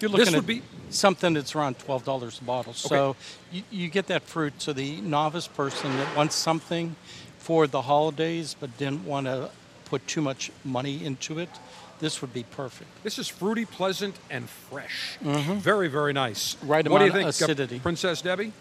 You're 0.00 0.10
looking 0.10 0.26
This 0.26 0.34
would 0.34 0.46
be- 0.46 0.62
something 0.90 1.34
that's 1.34 1.54
around 1.54 1.78
twelve 1.78 2.04
dollars 2.04 2.38
a 2.40 2.44
bottle. 2.44 2.72
So 2.72 3.16
you, 3.52 3.62
you 3.70 3.88
get 3.88 4.06
that 4.06 4.22
fruit. 4.22 4.54
So 4.58 4.72
the 4.72 5.00
novice 5.00 5.48
person 5.48 5.94
that 5.96 6.16
wants 6.16 6.36
something 6.36 6.94
for 7.38 7.66
the 7.66 7.82
holidays 7.82 8.54
but 8.58 8.76
didn't 8.78 9.04
want 9.04 9.26
to 9.26 9.50
put 9.86 10.06
too 10.06 10.20
much 10.22 10.50
money 10.64 11.04
into 11.04 11.38
it, 11.38 11.48
this 12.00 12.20
would 12.20 12.32
be 12.32 12.44
perfect. 12.44 12.88
This 13.02 13.18
is 13.18 13.28
fruity, 13.28 13.64
pleasant, 13.64 14.16
and 14.30 14.48
fresh. 14.48 15.18
Mhm. 15.22 15.56
Very, 15.58 15.88
very 15.88 16.12
nice. 16.12 16.56
Right 16.62 16.86
what 16.88 16.98
do 16.98 17.04
you 17.06 17.10
amount 17.10 17.34
think, 17.34 17.42
of 17.42 17.48
uh, 17.48 17.52
acidity. 17.52 17.78
Princess 17.80 18.22
Debbie? 18.22 18.52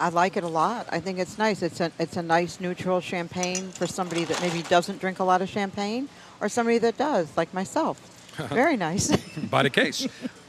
I 0.00 0.08
like 0.08 0.36
it 0.36 0.42
a 0.42 0.48
lot. 0.48 0.86
I 0.90 0.98
think 1.00 1.18
it's 1.18 1.38
nice. 1.38 1.62
It's 1.62 1.80
a 1.80 1.92
it's 1.98 2.16
a 2.16 2.22
nice 2.22 2.58
neutral 2.60 3.00
champagne 3.00 3.70
for 3.70 3.86
somebody 3.86 4.24
that 4.24 4.40
maybe 4.40 4.62
doesn't 4.62 5.00
drink 5.00 5.18
a 5.20 5.24
lot 5.24 5.42
of 5.42 5.48
champagne, 5.48 6.08
or 6.40 6.48
somebody 6.48 6.78
that 6.78 6.96
does, 6.96 7.28
like 7.36 7.52
myself. 7.54 7.98
Very 8.48 8.76
nice. 8.76 9.14
By 9.50 9.62
the 9.62 9.70
case. 9.70 10.08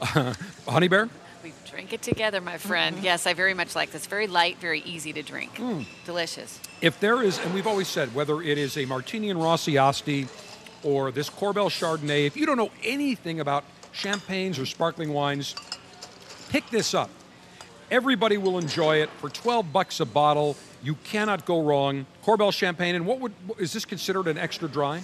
Honey 0.66 0.88
Bear? 0.88 1.08
We 1.44 1.52
drink 1.70 1.92
it 1.92 2.00
together, 2.02 2.40
my 2.40 2.56
friend. 2.56 2.96
Yes, 3.02 3.26
I 3.26 3.34
very 3.34 3.52
much 3.52 3.76
like 3.76 3.90
this. 3.92 4.06
Very 4.06 4.26
light, 4.26 4.56
very 4.58 4.80
easy 4.80 5.12
to 5.12 5.22
drink. 5.22 5.60
Delicious. 6.06 6.58
if 6.80 6.98
there 7.00 7.22
is, 7.22 7.38
and 7.38 7.52
we've 7.52 7.66
always 7.66 7.86
said, 7.86 8.14
whether 8.14 8.40
it 8.40 8.56
is 8.56 8.78
a 8.78 8.86
Martini 8.86 9.28
and 9.28 9.38
Rossi 9.42 9.76
Asti 9.76 10.26
or 10.84 11.10
this 11.10 11.30
Corbel 11.30 11.68
Chardonnay, 11.68 12.26
if 12.26 12.36
you 12.36 12.46
don't 12.46 12.56
know 12.56 12.70
anything 12.82 13.40
about 13.40 13.64
champagnes 13.92 14.58
or 14.58 14.66
sparkling 14.66 15.12
wines, 15.12 15.54
pick 16.50 16.68
this 16.70 16.94
up. 16.94 17.10
Everybody 17.90 18.36
will 18.38 18.58
enjoy 18.58 18.96
it 18.96 19.10
for 19.20 19.28
12 19.28 19.72
bucks 19.72 20.00
a 20.00 20.04
bottle. 20.06 20.56
You 20.82 20.96
cannot 21.04 21.44
go 21.44 21.62
wrong. 21.62 22.06
Corbel 22.24 22.52
Champagne, 22.52 22.94
and 22.94 23.06
what 23.06 23.20
would 23.20 23.32
is 23.58 23.72
this 23.72 23.84
considered 23.84 24.26
an 24.26 24.38
extra 24.38 24.68
dry? 24.68 25.02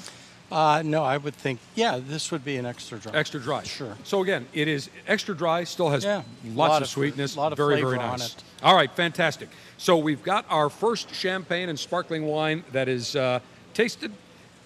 Uh, 0.50 0.82
no, 0.84 1.04
I 1.04 1.16
would 1.16 1.36
think, 1.36 1.60
yeah, 1.76 2.00
this 2.02 2.32
would 2.32 2.44
be 2.44 2.56
an 2.56 2.66
extra 2.66 2.98
dry. 2.98 3.12
Extra 3.14 3.38
dry. 3.38 3.62
Sure. 3.62 3.96
So 4.02 4.20
again, 4.22 4.46
it 4.52 4.66
is 4.66 4.90
extra 5.06 5.34
dry, 5.34 5.62
still 5.62 5.90
has 5.90 6.02
Yeah, 6.02 6.22
lots 6.44 6.70
lot 6.70 6.82
of 6.82 6.88
sweetness, 6.88 7.36
lot 7.36 7.52
of 7.52 7.56
very 7.56 7.74
flavor 7.76 7.90
very 7.90 8.02
on 8.02 8.18
nice. 8.18 8.34
it. 8.34 8.42
All 8.62 8.74
right, 8.74 8.90
fantastic. 8.90 9.48
So 9.78 9.96
we've 9.96 10.22
got 10.24 10.44
our 10.50 10.68
first 10.68 11.14
champagne 11.14 11.68
and 11.68 11.78
sparkling 11.78 12.26
wine 12.26 12.64
that 12.72 12.88
is 12.88 13.14
uh, 13.14 13.38
tasted. 13.74 14.10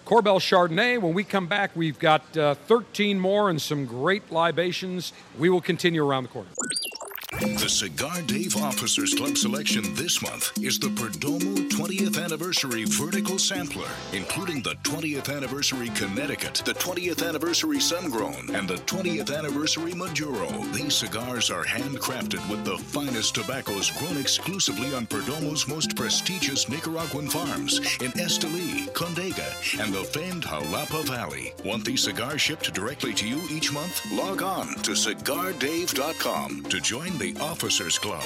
Corbel 0.05 0.39
Chardonnay. 0.39 1.01
When 1.01 1.15
we 1.15 1.23
come 1.23 1.47
back, 1.47 1.71
we've 1.75 1.97
got 1.97 2.37
uh, 2.37 2.53
13 2.53 3.19
more 3.19 3.49
and 3.49 3.59
some 3.59 3.85
great 3.85 4.31
libations. 4.31 5.13
We 5.39 5.49
will 5.49 5.61
continue 5.61 6.05
around 6.05 6.23
the 6.23 6.29
corner. 6.29 6.49
The 7.41 7.67
Cigar 7.67 8.21
Dave 8.21 8.55
Officers 8.55 9.13
Club 9.13 9.37
selection 9.37 9.83
this 9.93 10.21
month 10.21 10.57
is 10.63 10.79
the 10.79 10.87
Perdomo 10.87 11.69
20th 11.69 12.23
Anniversary 12.23 12.85
Vertical 12.85 13.37
Sampler, 13.37 13.89
including 14.13 14.61
the 14.61 14.75
20th 14.83 15.35
Anniversary 15.35 15.89
Connecticut, 15.89 16.61
the 16.63 16.73
20th 16.73 17.27
Anniversary 17.27 17.79
Sungrown, 17.79 18.57
and 18.57 18.69
the 18.69 18.75
20th 18.85 19.37
Anniversary 19.37 19.93
Maduro. 19.93 20.47
These 20.71 20.95
cigars 20.95 21.49
are 21.51 21.65
handcrafted 21.65 22.47
with 22.49 22.63
the 22.63 22.77
finest 22.77 23.35
tobaccos 23.35 23.91
grown 23.91 24.17
exclusively 24.17 24.93
on 24.93 25.05
Perdomo's 25.05 25.67
most 25.67 25.95
prestigious 25.97 26.69
Nicaraguan 26.69 27.27
farms 27.27 27.79
in 28.01 28.11
Esteli, 28.13 28.89
Condega, 28.93 29.83
and 29.83 29.93
the 29.93 30.05
famed 30.05 30.43
Jalapa 30.43 31.03
Valley. 31.05 31.53
Want 31.65 31.83
these 31.83 32.03
cigars 32.03 32.41
shipped 32.41 32.73
directly 32.73 33.13
to 33.13 33.27
you 33.27 33.41
each 33.51 33.73
month? 33.73 34.09
Log 34.13 34.41
on 34.41 34.67
to 34.83 34.91
cigardave.com 34.91 36.63
to 36.69 36.79
join 36.79 37.17
the 37.17 37.24
Officers 37.33 37.97
Club. 37.97 38.23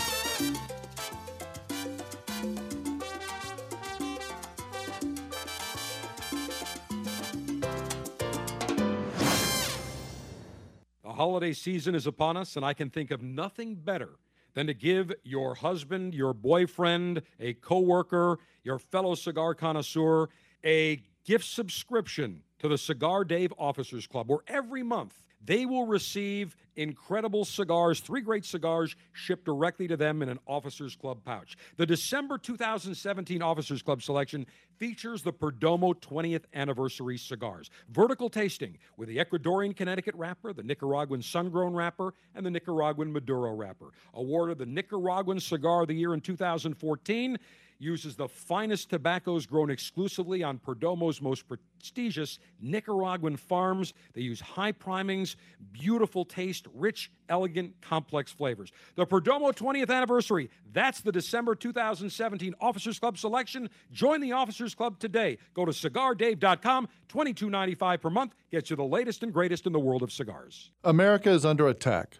The 11.04 11.14
holiday 11.14 11.54
season 11.54 11.96
is 11.96 12.06
upon 12.06 12.36
us, 12.36 12.56
and 12.56 12.66
I 12.66 12.74
can 12.74 12.90
think 12.90 13.12
of 13.12 13.22
nothing 13.22 13.76
better 13.76 14.10
than 14.54 14.68
to 14.68 14.74
give 14.74 15.14
your 15.24 15.56
husband, 15.56 16.14
your 16.14 16.34
boyfriend, 16.34 17.22
a 17.40 17.54
coworker, 17.54 18.40
your 18.64 18.80
fellow 18.80 19.16
cigar 19.16 19.54
connoisseur 19.56 20.30
a 20.64 21.02
gift 21.26 21.46
subscription 21.46 22.44
to 22.60 22.68
the 22.68 22.78
Cigar 22.78 23.24
Dave 23.24 23.54
Officers 23.58 24.08
Club, 24.08 24.30
where 24.30 24.40
every 24.48 24.84
month 24.84 25.24
they 25.50 25.66
will 25.66 25.88
receive 25.88 26.56
incredible 26.76 27.44
cigars, 27.44 28.02
three 28.02 28.22
great 28.22 28.46
cigars 28.46 28.96
shipped 29.14 29.46
directly 29.46 29.88
to 29.88 29.98
them 29.98 30.22
in 30.22 30.30
an 30.30 30.38
Officers 30.46 30.96
Club 30.96 31.24
pouch. 31.26 31.58
The 31.76 31.88
December 31.88 32.38
2017 32.38 33.42
Officers 33.42 33.82
Club 33.82 34.04
selection 34.04 34.46
features 34.78 35.24
the 35.24 35.34
Perdomo 35.34 35.96
20th 35.96 36.44
anniversary 36.54 37.18
cigars. 37.18 37.72
Vertical 37.90 38.30
tasting 38.30 38.78
with 38.96 39.10
the 39.10 39.18
Ecuadorian 39.18 39.76
Connecticut 39.76 40.14
wrapper, 40.14 40.54
the 40.54 40.62
Nicaraguan 40.62 41.24
sun 41.24 41.50
grown 41.50 41.74
wrapper, 41.74 42.14
and 42.36 42.46
the 42.46 42.52
Nicaraguan 42.52 43.12
Maduro 43.12 43.52
wrapper. 43.56 43.88
Awarded 44.14 44.60
the 44.60 44.68
Nicaraguan 44.68 45.40
Cigar 45.40 45.82
of 45.82 45.88
the 45.88 45.96
Year 45.96 46.14
in 46.14 46.22
2014 46.22 47.40
uses 47.80 48.16
the 48.16 48.28
finest 48.28 48.90
tobaccos 48.90 49.46
grown 49.46 49.70
exclusively 49.70 50.44
on 50.44 50.60
Perdomo's 50.60 51.22
most 51.22 51.48
prestigious 51.48 52.38
Nicaraguan 52.62 53.38
farms. 53.38 53.94
They 54.14 54.22
use 54.22 54.40
high 54.40 54.74
primings, 54.74 55.38
beautiful 55.72 56.26
taste, 56.26 56.68
rich, 56.76 57.12
elegant, 57.30 57.74
complex 57.82 58.32
flavors. 58.32 58.72
The 58.96 59.06
Perdomo 59.06 59.54
20th 59.56 59.90
anniversary, 59.90 60.50
that's 60.74 61.02
the 61.02 61.12
December 61.12 61.56
2017 61.56 62.54
Officers 62.60 63.00
Club 63.00 63.18
selection. 63.18 63.70
Join 63.92 64.20
the 64.20 64.34
Officers 64.34 64.76
Club 64.76 65.00
today. 65.00 65.38
Go 65.54 65.66
to 65.66 65.72
cigardave.com, 65.72 66.90
$22.95 67.08 68.02
per 68.02 68.10
month 68.10 68.34
gets 68.52 68.70
you 68.70 68.76
the 68.76 68.84
latest 68.84 69.24
and 69.24 69.34
greatest 69.34 69.66
in 69.66 69.74
the 69.74 69.80
world 69.80 70.04
of 70.04 70.12
cigars. 70.12 70.72
America 70.84 71.30
is 71.30 71.46
under 71.46 71.68
attack. 71.68 72.20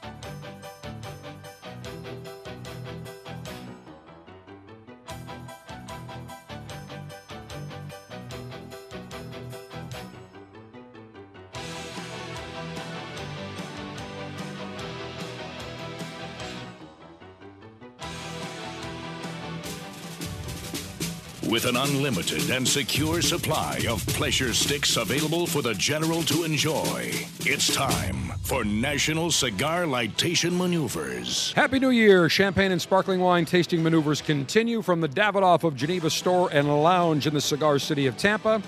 With 21.51 21.65
an 21.65 21.75
unlimited 21.75 22.49
and 22.49 22.65
secure 22.65 23.21
supply 23.21 23.81
of 23.89 24.07
pleasure 24.07 24.53
sticks 24.53 24.95
available 24.95 25.45
for 25.45 25.61
the 25.61 25.73
general 25.73 26.23
to 26.23 26.45
enjoy, 26.45 27.11
it's 27.41 27.75
time 27.75 28.31
for 28.41 28.63
National 28.63 29.31
Cigar 29.31 29.83
Lightation 29.83 30.55
Maneuvers. 30.55 31.51
Happy 31.51 31.77
New 31.77 31.89
Year! 31.89 32.29
Champagne 32.29 32.71
and 32.71 32.81
sparkling 32.81 33.19
wine 33.19 33.43
tasting 33.43 33.83
maneuvers 33.83 34.21
continue 34.21 34.81
from 34.81 35.01
the 35.01 35.09
Davidoff 35.09 35.65
of 35.65 35.75
Geneva 35.75 36.09
store 36.09 36.47
and 36.53 36.69
lounge 36.69 37.27
in 37.27 37.33
the 37.33 37.41
cigar 37.41 37.79
city 37.79 38.07
of 38.07 38.15
Tampa. 38.15 38.61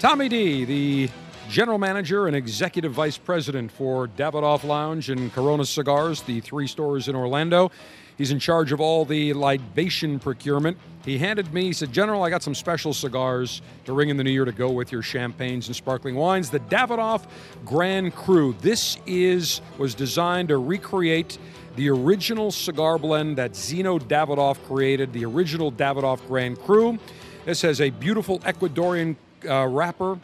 Tommy 0.00 0.28
D, 0.28 0.64
the 0.64 1.08
general 1.48 1.78
manager 1.78 2.26
and 2.26 2.34
executive 2.34 2.90
vice 2.92 3.16
president 3.16 3.70
for 3.70 4.08
Davidoff 4.08 4.64
Lounge 4.64 5.08
and 5.08 5.32
Corona 5.32 5.64
Cigars, 5.64 6.22
the 6.22 6.40
three 6.40 6.66
stores 6.66 7.06
in 7.06 7.14
Orlando. 7.14 7.70
He's 8.18 8.32
in 8.32 8.40
charge 8.40 8.72
of 8.72 8.80
all 8.80 9.04
the 9.04 9.32
libation 9.32 10.18
procurement. 10.18 10.76
He 11.04 11.18
handed 11.18 11.54
me, 11.54 11.66
he 11.66 11.72
said, 11.72 11.92
General, 11.92 12.24
I 12.24 12.30
got 12.30 12.42
some 12.42 12.54
special 12.54 12.92
cigars 12.92 13.62
to 13.84 13.92
ring 13.92 14.08
in 14.08 14.16
the 14.16 14.24
new 14.24 14.30
year 14.30 14.44
to 14.44 14.52
go 14.52 14.70
with 14.70 14.90
your 14.90 15.02
champagnes 15.02 15.68
and 15.68 15.76
sparkling 15.76 16.16
wines. 16.16 16.50
The 16.50 16.58
Davidoff 16.60 17.26
Grand 17.64 18.14
Cru. 18.14 18.54
This 18.60 18.98
is 19.06 19.60
was 19.78 19.94
designed 19.94 20.48
to 20.48 20.58
recreate 20.58 21.38
the 21.76 21.88
original 21.88 22.50
cigar 22.50 22.98
blend 22.98 23.38
that 23.38 23.52
Zino 23.52 24.00
Davidoff 24.00 24.62
created, 24.66 25.12
the 25.12 25.24
original 25.24 25.70
Davidoff 25.70 26.26
Grand 26.26 26.58
Cru. 26.60 26.98
This 27.44 27.62
has 27.62 27.80
a 27.80 27.90
beautiful 27.90 28.40
Ecuadorian 28.40 29.14
uh, 29.48 29.66
wrapper. 29.68 30.18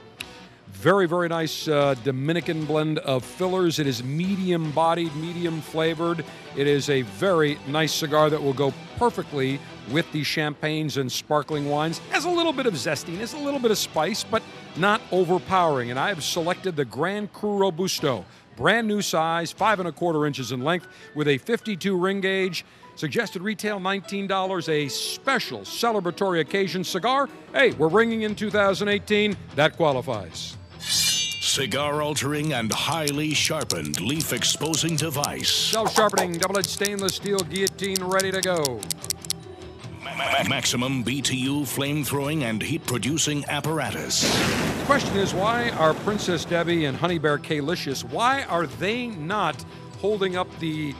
Very, 0.74 1.06
very 1.06 1.28
nice 1.28 1.66
uh, 1.66 1.94
Dominican 2.04 2.66
blend 2.66 2.98
of 2.98 3.24
fillers. 3.24 3.78
It 3.78 3.86
is 3.86 4.04
medium 4.04 4.70
bodied, 4.72 5.16
medium 5.16 5.62
flavored. 5.62 6.22
It 6.56 6.66
is 6.66 6.90
a 6.90 7.02
very 7.02 7.58
nice 7.66 7.92
cigar 7.92 8.28
that 8.28 8.42
will 8.42 8.52
go 8.52 8.72
perfectly 8.98 9.60
with 9.90 10.10
the 10.12 10.22
champagnes 10.22 10.98
and 10.98 11.10
sparkling 11.10 11.70
wines. 11.70 11.98
Has 12.10 12.26
a 12.26 12.30
little 12.30 12.52
bit 12.52 12.66
of 12.66 12.74
zestiness, 12.74 13.34
a 13.34 13.42
little 13.42 13.60
bit 13.60 13.70
of 13.70 13.78
spice, 13.78 14.24
but 14.24 14.42
not 14.76 15.00
overpowering. 15.10 15.90
And 15.90 15.98
I 15.98 16.08
have 16.08 16.22
selected 16.22 16.76
the 16.76 16.84
Grand 16.84 17.32
Cru 17.32 17.56
Robusto, 17.56 18.26
brand 18.56 18.86
new 18.86 19.00
size, 19.00 19.52
five 19.52 19.78
and 19.78 19.88
a 19.88 19.92
quarter 19.92 20.26
inches 20.26 20.52
in 20.52 20.62
length, 20.62 20.86
with 21.14 21.28
a 21.28 21.38
52 21.38 21.96
ring 21.96 22.20
gauge. 22.20 22.64
Suggested 22.96 23.40
retail 23.40 23.80
$19, 23.80 24.68
a 24.68 24.88
special 24.88 25.60
celebratory 25.60 26.40
occasion 26.40 26.84
cigar. 26.84 27.28
Hey, 27.52 27.72
we're 27.72 27.88
ringing 27.88 28.22
in 28.22 28.34
2018. 28.34 29.36
That 29.56 29.76
qualifies. 29.76 30.56
Cigar 30.85 32.03
altering 32.03 32.53
and 32.53 32.72
highly 32.72 33.32
sharpened 33.32 34.01
leaf 34.01 34.32
exposing 34.32 34.97
device. 34.97 35.51
Self 35.51 35.95
sharpening, 35.95 36.32
double 36.32 36.59
edged 36.59 36.70
stainless 36.70 37.14
steel 37.14 37.39
guillotine 37.39 38.03
ready 38.03 38.32
to 38.32 38.41
go. 38.41 38.80
Maximum 40.49 41.05
BTU 41.05 41.66
flame 41.66 42.05
throwing 42.05 42.45
and 42.45 42.62
heat 42.62 42.85
producing 42.87 43.45
apparatus. 43.47 44.22
The 44.80 44.85
question 44.85 45.16
is 45.16 45.32
why 45.32 45.70
are 45.70 45.95
Princess 45.95 46.45
Debbie 46.45 46.85
and 46.85 46.97
Honey 46.97 47.18
Bear 47.18 47.39
K-licious, 47.39 48.05
why 48.05 48.43
are 48.45 48.66
they 48.66 49.07
not 49.07 49.64
holding 50.01 50.37
up 50.37 50.49
the 50.59 50.95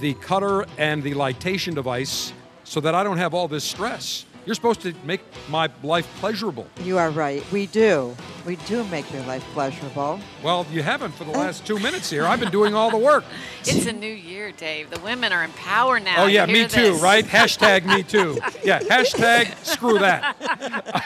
the 0.00 0.14
cutter 0.14 0.66
and 0.78 1.02
the 1.02 1.14
lightation 1.14 1.74
device 1.74 2.32
so 2.64 2.80
that 2.80 2.94
I 2.94 3.02
don't 3.02 3.18
have 3.18 3.34
all 3.34 3.48
this 3.48 3.64
stress? 3.64 4.24
You're 4.46 4.54
supposed 4.54 4.80
to 4.82 4.94
make 5.04 5.20
my 5.48 5.68
life 5.82 6.08
pleasurable. 6.18 6.66
You 6.82 6.98
are 6.98 7.10
right. 7.10 7.44
We 7.52 7.66
do. 7.66 8.16
We 8.46 8.56
do 8.56 8.84
make 8.84 9.10
your 9.12 9.22
life 9.24 9.44
pleasurable. 9.52 10.18
Well, 10.42 10.66
you 10.72 10.82
haven't 10.82 11.12
for 11.12 11.24
the 11.24 11.30
last 11.30 11.66
two 11.66 11.78
minutes 11.78 12.08
here. 12.08 12.26
I've 12.26 12.40
been 12.40 12.50
doing 12.50 12.74
all 12.74 12.90
the 12.90 12.98
work. 12.98 13.24
It's 13.62 13.84
a 13.84 13.92
new 13.92 14.12
year, 14.12 14.52
Dave. 14.52 14.88
The 14.88 14.98
women 15.00 15.34
are 15.34 15.44
in 15.44 15.52
power 15.52 16.00
now. 16.00 16.24
Oh 16.24 16.26
yeah, 16.26 16.46
me 16.46 16.60
hear 16.60 16.68
too, 16.68 16.94
right? 16.94 17.24
Hashtag 17.24 17.84
me 17.84 18.02
too. 18.02 18.38
Yeah, 18.64 18.80
hashtag 18.80 19.54
screw 19.64 19.98
that. 19.98 20.36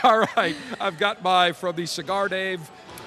All 0.04 0.24
right, 0.36 0.56
I've 0.80 0.98
got 0.98 1.22
my 1.22 1.52
from 1.52 1.76
the 1.76 1.86
Cigar 1.86 2.28
Dave 2.28 2.60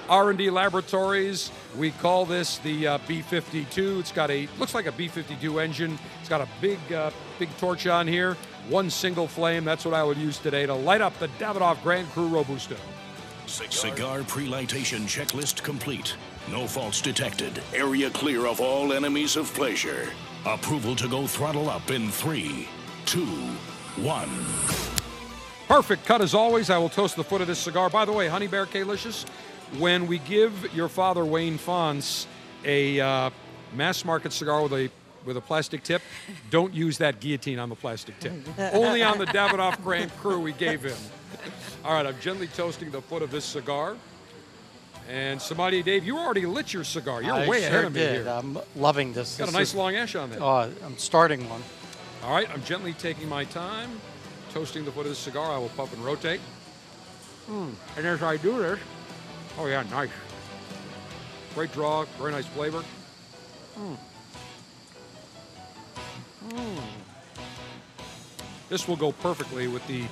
R&D 0.08 0.50
Laboratories. 0.50 1.50
We 1.76 1.90
call 1.92 2.24
this 2.24 2.58
the 2.58 2.86
uh, 2.86 2.98
B52. 2.98 4.00
It's 4.00 4.12
got 4.12 4.30
a 4.30 4.48
looks 4.58 4.74
like 4.74 4.86
a 4.86 4.92
B52 4.92 5.62
engine. 5.62 5.98
It's 6.20 6.28
got 6.28 6.40
a 6.40 6.48
big 6.60 6.78
uh, 6.92 7.10
big 7.38 7.54
torch 7.58 7.86
on 7.86 8.06
here. 8.06 8.36
One 8.68 8.90
single 8.90 9.26
flame. 9.26 9.64
That's 9.64 9.86
what 9.86 9.94
I 9.94 10.04
would 10.04 10.18
use 10.18 10.38
today 10.38 10.66
to 10.66 10.74
light 10.74 11.00
up 11.00 11.18
the 11.18 11.28
Davidoff 11.38 11.82
Grand 11.82 12.06
Cru 12.10 12.28
Robusto. 12.28 12.76
Cigar 13.46 14.22
pre-lightation 14.24 15.06
checklist 15.06 15.62
complete. 15.62 16.16
No 16.50 16.66
faults 16.66 17.00
detected. 17.00 17.62
Area 17.72 18.10
clear 18.10 18.46
of 18.46 18.60
all 18.60 18.92
enemies 18.92 19.36
of 19.36 19.52
pleasure. 19.54 20.10
Approval 20.44 20.94
to 20.96 21.08
go 21.08 21.26
throttle 21.26 21.70
up 21.70 21.90
in 21.90 22.10
three, 22.10 22.68
two, 23.06 23.24
one. 23.96 24.28
Perfect 25.66 26.04
cut 26.04 26.20
as 26.20 26.34
always. 26.34 26.68
I 26.68 26.76
will 26.76 26.90
toast 26.90 27.16
the 27.16 27.24
foot 27.24 27.40
of 27.40 27.46
this 27.46 27.58
cigar. 27.58 27.88
By 27.88 28.04
the 28.04 28.12
way, 28.12 28.28
Honey 28.28 28.48
Bear 28.48 28.66
K-Licious, 28.66 29.24
when 29.78 30.06
we 30.06 30.18
give 30.18 30.74
your 30.74 30.88
father 30.88 31.24
Wayne 31.24 31.56
Fontes 31.56 32.26
a 32.66 33.00
uh, 33.00 33.30
mass 33.74 34.04
market 34.04 34.34
cigar 34.34 34.62
with 34.62 34.72
a 34.74 34.90
with 35.24 35.36
a 35.36 35.40
plastic 35.40 35.82
tip, 35.82 36.02
don't 36.50 36.72
use 36.74 36.98
that 36.98 37.20
guillotine 37.20 37.58
on 37.58 37.68
the 37.68 37.74
plastic 37.74 38.18
tip. 38.20 38.32
Only 38.72 39.02
on 39.02 39.18
the 39.18 39.26
Davidoff 39.26 39.82
Grand 39.82 40.10
Cru 40.18 40.40
we 40.40 40.52
gave 40.52 40.82
him. 40.82 40.96
All 41.84 41.92
right, 41.92 42.06
I'm 42.06 42.18
gently 42.20 42.46
toasting 42.48 42.90
the 42.90 43.02
foot 43.02 43.22
of 43.22 43.30
this 43.30 43.44
cigar. 43.44 43.96
And 45.08 45.40
somebody, 45.40 45.82
Dave, 45.82 46.04
you 46.04 46.18
already 46.18 46.44
lit 46.44 46.74
your 46.74 46.84
cigar. 46.84 47.22
You're 47.22 47.32
I 47.32 47.48
way 47.48 47.60
sure 47.60 47.68
ahead 47.68 47.84
of 47.86 47.94
me 47.94 48.00
did. 48.00 48.24
here. 48.24 48.28
I'm 48.28 48.58
loving 48.76 49.14
this. 49.14 49.38
Got 49.38 49.48
a 49.48 49.52
nice 49.52 49.70
is- 49.70 49.74
long 49.74 49.96
ash 49.96 50.14
on 50.14 50.30
there. 50.30 50.42
Oh, 50.42 50.70
I'm 50.84 50.98
starting 50.98 51.48
one. 51.48 51.62
All 52.24 52.32
right, 52.34 52.48
I'm 52.50 52.62
gently 52.64 52.92
taking 52.94 53.28
my 53.28 53.44
time, 53.44 54.00
toasting 54.52 54.84
the 54.84 54.90
foot 54.92 55.06
of 55.06 55.10
the 55.10 55.14
cigar. 55.14 55.50
I 55.50 55.58
will 55.58 55.70
puff 55.70 55.94
and 55.94 56.04
rotate. 56.04 56.40
Mm. 57.48 57.72
And 57.96 58.06
as 58.06 58.22
I 58.22 58.36
do 58.36 58.58
this, 58.58 58.78
oh 59.58 59.66
yeah, 59.66 59.82
nice. 59.90 60.10
Great 61.54 61.72
draw, 61.72 62.04
very 62.18 62.32
nice 62.32 62.46
flavor. 62.46 62.84
Mm. 63.78 63.96
Mm. 66.48 66.80
This 68.68 68.86
will 68.86 68.96
go 68.96 69.12
perfectly 69.12 69.68
with 69.68 69.86
the 69.86 70.04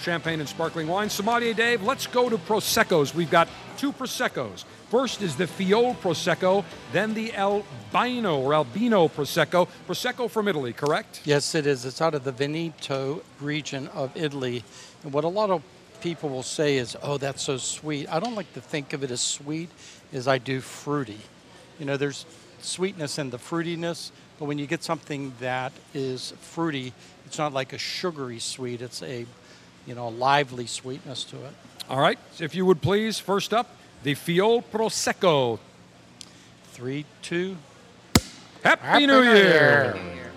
champagne 0.00 0.40
and 0.40 0.48
sparkling 0.48 0.88
wine. 0.88 1.10
Sommelier 1.10 1.54
Dave, 1.54 1.82
let's 1.82 2.06
go 2.06 2.28
to 2.28 2.38
Proseccos. 2.38 3.14
We've 3.14 3.30
got 3.30 3.48
two 3.76 3.92
Proseccos. 3.92 4.64
First 4.88 5.22
is 5.22 5.36
the 5.36 5.44
Fiol 5.44 5.96
Prosecco, 5.96 6.64
then 6.92 7.14
the 7.14 7.32
Albino 7.34 8.40
or 8.40 8.54
Albino 8.54 9.08
Prosecco. 9.08 9.68
Prosecco 9.86 10.28
from 10.28 10.48
Italy, 10.48 10.72
correct? 10.72 11.20
Yes, 11.24 11.54
it 11.54 11.66
is. 11.66 11.84
It's 11.84 12.00
out 12.00 12.14
of 12.14 12.24
the 12.24 12.32
Veneto 12.32 13.22
region 13.40 13.88
of 13.88 14.16
Italy. 14.16 14.64
And 15.04 15.12
what 15.12 15.24
a 15.24 15.28
lot 15.28 15.50
of 15.50 15.62
people 16.00 16.28
will 16.28 16.42
say 16.42 16.78
is, 16.78 16.96
oh, 17.02 17.18
that's 17.18 17.42
so 17.42 17.58
sweet. 17.58 18.08
I 18.08 18.18
don't 18.18 18.34
like 18.34 18.52
to 18.54 18.60
think 18.60 18.92
of 18.92 19.04
it 19.04 19.10
as 19.10 19.20
sweet 19.20 19.68
as 20.12 20.26
I 20.26 20.38
do 20.38 20.60
fruity. 20.60 21.20
You 21.78 21.86
know, 21.86 21.96
there's 21.96 22.26
sweetness 22.62 23.18
in 23.18 23.30
the 23.30 23.38
fruitiness, 23.38 24.10
but 24.40 24.46
when 24.46 24.58
you 24.58 24.66
get 24.66 24.82
something 24.82 25.34
that 25.38 25.70
is 25.92 26.32
fruity, 26.40 26.94
it's 27.26 27.36
not 27.36 27.52
like 27.52 27.74
a 27.74 27.78
sugary 27.78 28.38
sweet. 28.38 28.80
It's 28.80 29.02
a, 29.02 29.26
you 29.86 29.94
know, 29.94 30.08
lively 30.08 30.66
sweetness 30.66 31.24
to 31.24 31.36
it. 31.36 31.52
All 31.90 32.00
right. 32.00 32.18
If 32.38 32.54
you 32.54 32.64
would 32.64 32.80
please, 32.80 33.18
first 33.18 33.52
up, 33.52 33.68
the 34.02 34.14
Fiol 34.14 34.64
Prosecco. 34.64 35.58
Three, 36.72 37.04
two. 37.20 37.58
Happy, 38.64 38.82
Happy 38.82 39.06
New, 39.06 39.22
New 39.22 39.30
Year. 39.30 39.94
Year. 40.14 40.32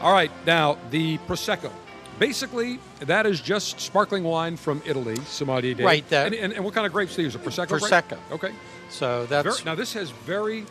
All 0.00 0.12
right. 0.12 0.32
Now, 0.44 0.76
the 0.90 1.18
Prosecco. 1.18 1.70
Basically, 2.18 2.80
that 2.98 3.26
is 3.26 3.40
just 3.40 3.78
sparkling 3.80 4.24
wine 4.24 4.56
from 4.56 4.82
Italy, 4.84 5.16
Sommelier 5.26 5.74
Dave. 5.74 5.86
Right. 5.86 6.08
That, 6.08 6.26
and, 6.26 6.34
and, 6.34 6.52
and, 6.52 6.64
what 6.64 6.74
kind 6.74 6.86
of 6.86 6.92
grapes 6.92 7.14
do 7.14 7.22
you 7.22 7.26
use? 7.26 7.36
A 7.36 7.38
Prosecco? 7.38 7.78
Prosecco. 7.78 8.08
Grape? 8.08 8.32
Okay. 8.32 8.52
So 8.90 9.26
that's. 9.26 9.60
Very, 9.60 9.64
now, 9.64 9.76
this 9.76 9.92
has 9.92 10.10
very. 10.10 10.66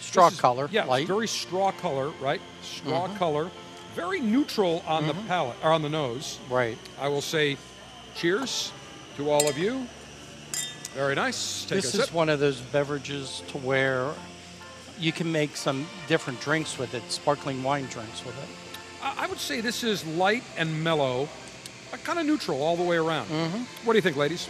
Straw 0.00 0.28
is, 0.28 0.40
color. 0.40 0.68
Yeah, 0.72 0.84
light. 0.84 1.06
very 1.06 1.28
straw 1.28 1.72
color, 1.72 2.10
right? 2.20 2.40
Straw 2.62 3.06
mm-hmm. 3.06 3.16
color. 3.16 3.50
Very 3.94 4.20
neutral 4.20 4.82
on 4.86 5.04
mm-hmm. 5.04 5.18
the 5.18 5.26
palate, 5.26 5.56
or 5.62 5.72
on 5.72 5.82
the 5.82 5.88
nose. 5.88 6.38
Right. 6.48 6.78
I 7.00 7.08
will 7.08 7.20
say 7.20 7.56
cheers 8.14 8.72
to 9.16 9.30
all 9.30 9.48
of 9.48 9.58
you. 9.58 9.86
Very 10.94 11.14
nice. 11.14 11.64
Take 11.64 11.82
this 11.82 11.94
is 11.94 12.12
one 12.12 12.28
of 12.28 12.40
those 12.40 12.60
beverages 12.60 13.42
to 13.48 13.58
where 13.58 14.12
you 14.98 15.12
can 15.12 15.30
make 15.30 15.56
some 15.56 15.86
different 16.08 16.40
drinks 16.40 16.78
with 16.78 16.94
it, 16.94 17.02
sparkling 17.10 17.62
wine 17.62 17.86
drinks 17.86 18.24
with 18.24 18.36
it. 18.42 18.48
I 19.02 19.26
would 19.26 19.38
say 19.38 19.60
this 19.60 19.82
is 19.82 20.04
light 20.06 20.42
and 20.58 20.84
mellow, 20.84 21.28
but 21.90 22.04
kind 22.04 22.18
of 22.18 22.26
neutral 22.26 22.62
all 22.62 22.76
the 22.76 22.82
way 22.82 22.96
around. 22.96 23.26
Mm-hmm. 23.28 23.86
What 23.86 23.94
do 23.94 23.98
you 23.98 24.02
think, 24.02 24.16
ladies? 24.16 24.48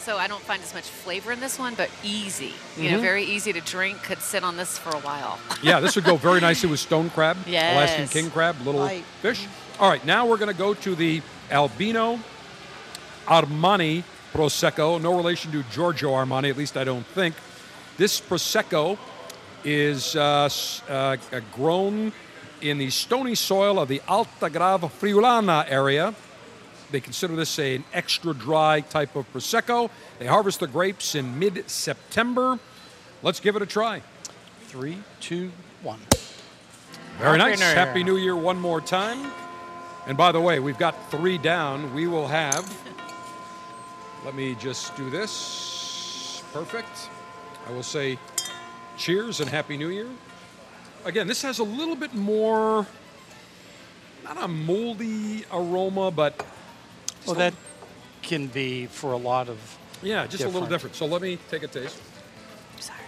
So 0.00 0.16
I 0.16 0.28
don't 0.28 0.42
find 0.42 0.62
as 0.62 0.72
much 0.72 0.84
flavor 0.88 1.30
in 1.30 1.40
this 1.40 1.58
one, 1.58 1.74
but 1.74 1.90
easy. 2.02 2.46
You 2.46 2.52
mm-hmm. 2.52 2.92
know, 2.92 3.00
very 3.00 3.24
easy 3.24 3.52
to 3.52 3.60
drink. 3.60 4.02
Could 4.02 4.20
sit 4.20 4.42
on 4.42 4.56
this 4.56 4.78
for 4.78 4.90
a 4.90 5.00
while. 5.00 5.38
yeah, 5.62 5.78
this 5.78 5.94
would 5.94 6.06
go 6.06 6.16
very 6.16 6.40
nicely 6.40 6.70
with 6.70 6.80
stone 6.80 7.10
crab, 7.10 7.36
yes. 7.46 7.76
Alaskan 7.76 8.08
king 8.08 8.30
crab, 8.30 8.56
little 8.64 8.88
fish. 9.20 9.46
All 9.78 9.90
right, 9.90 10.04
now 10.06 10.26
we're 10.26 10.38
going 10.38 10.52
to 10.52 10.58
go 10.58 10.72
to 10.72 10.94
the 10.94 11.20
Albino 11.50 12.18
Armani 13.26 14.02
Prosecco. 14.32 15.00
No 15.00 15.16
relation 15.16 15.52
to 15.52 15.62
Giorgio 15.64 16.10
Armani, 16.12 16.48
at 16.48 16.56
least 16.56 16.76
I 16.76 16.84
don't 16.84 17.06
think. 17.06 17.34
This 17.98 18.20
Prosecco 18.20 18.96
is 19.64 20.16
uh, 20.16 20.48
uh, 20.88 21.16
grown 21.52 22.12
in 22.62 22.78
the 22.78 22.90
stony 22.90 23.34
soil 23.34 23.78
of 23.78 23.88
the 23.88 24.00
Alta 24.08 24.48
Grave 24.48 24.80
Friulana 24.98 25.66
area. 25.68 26.14
They 26.90 27.00
consider 27.00 27.36
this 27.36 27.58
a, 27.58 27.76
an 27.76 27.84
extra 27.92 28.34
dry 28.34 28.80
type 28.80 29.14
of 29.16 29.32
Prosecco. 29.32 29.90
They 30.18 30.26
harvest 30.26 30.60
the 30.60 30.66
grapes 30.66 31.14
in 31.14 31.38
mid 31.38 31.68
September. 31.70 32.58
Let's 33.22 33.40
give 33.40 33.56
it 33.56 33.62
a 33.62 33.66
try. 33.66 34.02
Three, 34.62 34.98
two, 35.20 35.52
one. 35.82 36.00
Very 37.18 37.38
Happy 37.38 37.50
nice. 37.50 37.60
New 37.60 37.66
Happy 37.66 38.04
New 38.04 38.16
Year 38.16 38.34
one 38.34 38.58
more 38.58 38.80
time. 38.80 39.30
And 40.06 40.16
by 40.16 40.32
the 40.32 40.40
way, 40.40 40.58
we've 40.58 40.78
got 40.78 41.10
three 41.10 41.38
down. 41.38 41.94
We 41.94 42.06
will 42.06 42.26
have, 42.26 42.64
let 44.24 44.34
me 44.34 44.56
just 44.58 44.96
do 44.96 45.10
this. 45.10 46.42
Perfect. 46.52 47.10
I 47.68 47.72
will 47.72 47.82
say 47.82 48.18
cheers 48.96 49.40
and 49.40 49.48
Happy 49.48 49.76
New 49.76 49.90
Year. 49.90 50.08
Again, 51.04 51.26
this 51.26 51.42
has 51.42 51.58
a 51.58 51.64
little 51.64 51.94
bit 51.94 52.14
more, 52.14 52.86
not 54.24 54.42
a 54.42 54.48
moldy 54.48 55.44
aroma, 55.52 56.10
but 56.10 56.44
well, 57.30 57.50
that 57.50 57.54
can 58.22 58.46
be 58.46 58.86
for 58.86 59.12
a 59.12 59.16
lot 59.16 59.48
of. 59.48 59.78
Yeah, 60.02 60.24
just 60.24 60.32
different. 60.32 60.50
a 60.50 60.54
little 60.54 60.68
different. 60.68 60.96
So 60.96 61.06
let 61.06 61.22
me 61.22 61.38
take 61.50 61.62
a 61.62 61.68
taste. 61.68 62.00
Sorry. 62.78 62.98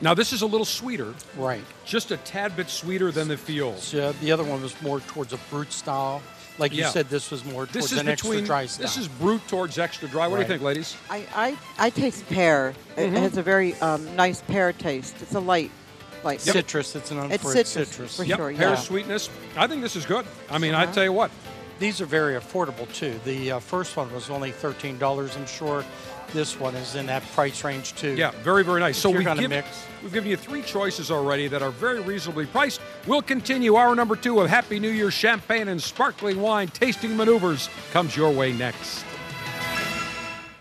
Now 0.00 0.14
this 0.14 0.32
is 0.32 0.42
a 0.42 0.46
little 0.46 0.64
sweeter. 0.64 1.14
Right. 1.36 1.62
Just 1.84 2.10
a 2.10 2.16
tad 2.18 2.56
bit 2.56 2.68
sweeter 2.68 3.12
than 3.12 3.28
the 3.28 3.36
Fiol. 3.36 3.78
So 3.78 4.12
the 4.12 4.32
other 4.32 4.44
one 4.44 4.62
was 4.62 4.80
more 4.82 5.00
towards 5.00 5.32
a 5.32 5.38
brut 5.50 5.72
style. 5.72 6.22
Like 6.58 6.72
you 6.72 6.80
yeah. 6.80 6.90
said, 6.90 7.08
this 7.08 7.30
was 7.30 7.44
more 7.44 7.64
this 7.64 7.90
towards 7.90 7.92
an 7.92 8.06
between, 8.06 8.32
extra 8.32 8.46
dry 8.46 8.66
style. 8.66 8.82
This 8.82 8.98
is 8.98 9.08
brut 9.08 9.40
towards 9.48 9.78
extra 9.78 10.08
dry. 10.08 10.26
What 10.26 10.36
right. 10.36 10.46
do 10.46 10.52
you 10.52 10.58
think, 10.58 10.62
ladies? 10.62 10.96
I, 11.08 11.24
I, 11.34 11.58
I 11.78 11.90
taste 11.90 12.26
pear. 12.28 12.74
Mm-hmm. 12.96 13.16
It 13.16 13.20
has 13.20 13.38
a 13.38 13.42
very 13.42 13.74
um, 13.76 14.14
nice 14.14 14.42
pear 14.42 14.72
taste. 14.74 15.16
It's 15.22 15.34
a 15.34 15.40
light 15.40 15.70
like 16.22 16.44
yep. 16.44 16.54
citrus. 16.54 16.94
It's 16.96 17.10
an 17.10 17.30
it's 17.30 17.44
citrus, 17.44 17.88
citrus. 17.88 18.16
For 18.16 18.24
yep. 18.24 18.38
sure, 18.38 18.52
pear 18.52 18.70
yeah. 18.70 18.74
sweetness. 18.74 19.30
I 19.56 19.66
think 19.66 19.80
this 19.80 19.96
is 19.96 20.04
good. 20.04 20.26
I 20.50 20.58
mean, 20.58 20.74
uh-huh. 20.74 20.90
I 20.90 20.92
tell 20.92 21.04
you 21.04 21.12
what, 21.12 21.30
these 21.80 22.00
are 22.00 22.06
very 22.06 22.34
affordable 22.34 22.92
too. 22.92 23.18
The 23.24 23.52
uh, 23.52 23.58
first 23.58 23.96
one 23.96 24.12
was 24.12 24.30
only 24.30 24.52
thirteen 24.52 24.98
dollars. 24.98 25.34
I'm 25.34 25.46
sure 25.46 25.84
this 26.32 26.60
one 26.60 26.76
is 26.76 26.94
in 26.94 27.06
that 27.06 27.24
price 27.32 27.64
range 27.64 27.94
too. 27.94 28.14
Yeah, 28.14 28.30
very 28.42 28.62
very 28.62 28.80
nice. 28.80 28.96
If 28.96 29.02
so 29.02 29.10
we 29.10 29.24
give, 29.24 29.50
mix. 29.50 29.86
we've 30.02 30.12
given 30.12 30.30
you 30.30 30.36
three 30.36 30.62
choices 30.62 31.10
already 31.10 31.48
that 31.48 31.62
are 31.62 31.70
very 31.70 32.00
reasonably 32.00 32.46
priced. 32.46 32.80
We'll 33.06 33.22
continue 33.22 33.74
our 33.74 33.94
number 33.96 34.14
two 34.14 34.40
of 34.40 34.48
Happy 34.48 34.78
New 34.78 34.90
Year 34.90 35.10
champagne 35.10 35.68
and 35.68 35.82
sparkling 35.82 36.40
wine 36.40 36.68
tasting 36.68 37.16
maneuvers 37.16 37.68
comes 37.92 38.14
your 38.14 38.30
way 38.30 38.52
next. 38.52 39.04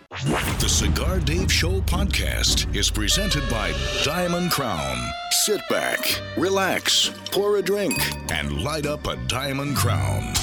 The 0.09 0.67
Cigar 0.67 1.20
Dave 1.20 1.51
Show 1.51 1.82
podcast 1.82 2.74
is 2.76 2.89
presented 2.89 3.47
by 3.49 3.74
Diamond 4.03 4.51
Crown. 4.51 4.97
Sit 5.32 5.61
back, 5.70 5.99
relax, 6.38 7.11
pour 7.32 7.57
a 7.57 7.61
drink, 7.61 7.97
and 8.32 8.61
light 8.63 8.86
up 8.86 9.05
a 9.07 9.15
Diamond 9.28 9.78
Crown 9.78 10.34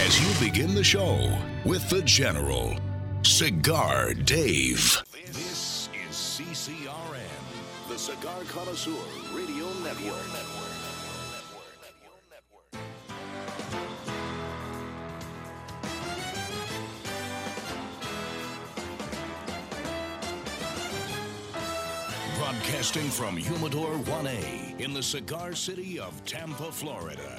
as 0.00 0.18
you 0.18 0.46
begin 0.48 0.74
the 0.74 0.82
show 0.82 1.30
with 1.66 1.86
the 1.90 2.00
General, 2.02 2.74
Cigar 3.22 4.14
Dave. 4.14 5.02
This 5.26 5.90
is 5.92 6.40
CCRN, 6.40 7.20
the 7.86 7.98
Cigar 7.98 8.42
Connoisseur 8.48 8.92
Radio 9.34 9.66
Network. 9.84 10.14
Broadcasting 22.38 23.10
from 23.10 23.36
Humidor 23.36 23.92
1A 23.98 24.80
in 24.80 24.94
the 24.94 25.02
cigar 25.02 25.54
city 25.54 26.00
of 26.00 26.24
Tampa, 26.24 26.72
Florida. 26.72 27.38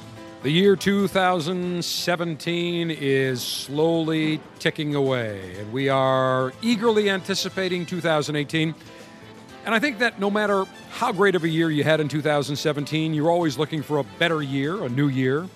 The 0.43 0.49
year 0.49 0.75
2017 0.75 2.89
is 2.89 3.43
slowly 3.43 4.41
ticking 4.57 4.95
away, 4.95 5.55
and 5.59 5.71
we 5.71 5.87
are 5.87 6.51
eagerly 6.63 7.11
anticipating 7.11 7.85
2018. 7.85 8.73
And 9.65 9.75
I 9.75 9.77
think 9.77 9.99
that 9.99 10.19
no 10.19 10.31
matter 10.31 10.65
how 10.89 11.11
great 11.11 11.35
of 11.35 11.43
a 11.43 11.47
year 11.47 11.69
you 11.69 11.83
had 11.83 11.99
in 11.99 12.07
2017, 12.07 13.13
you're 13.13 13.29
always 13.29 13.59
looking 13.59 13.83
for 13.83 13.99
a 13.99 14.03
better 14.17 14.41
year, 14.41 14.83
a 14.83 14.89
new 14.89 15.09
year. 15.09 15.47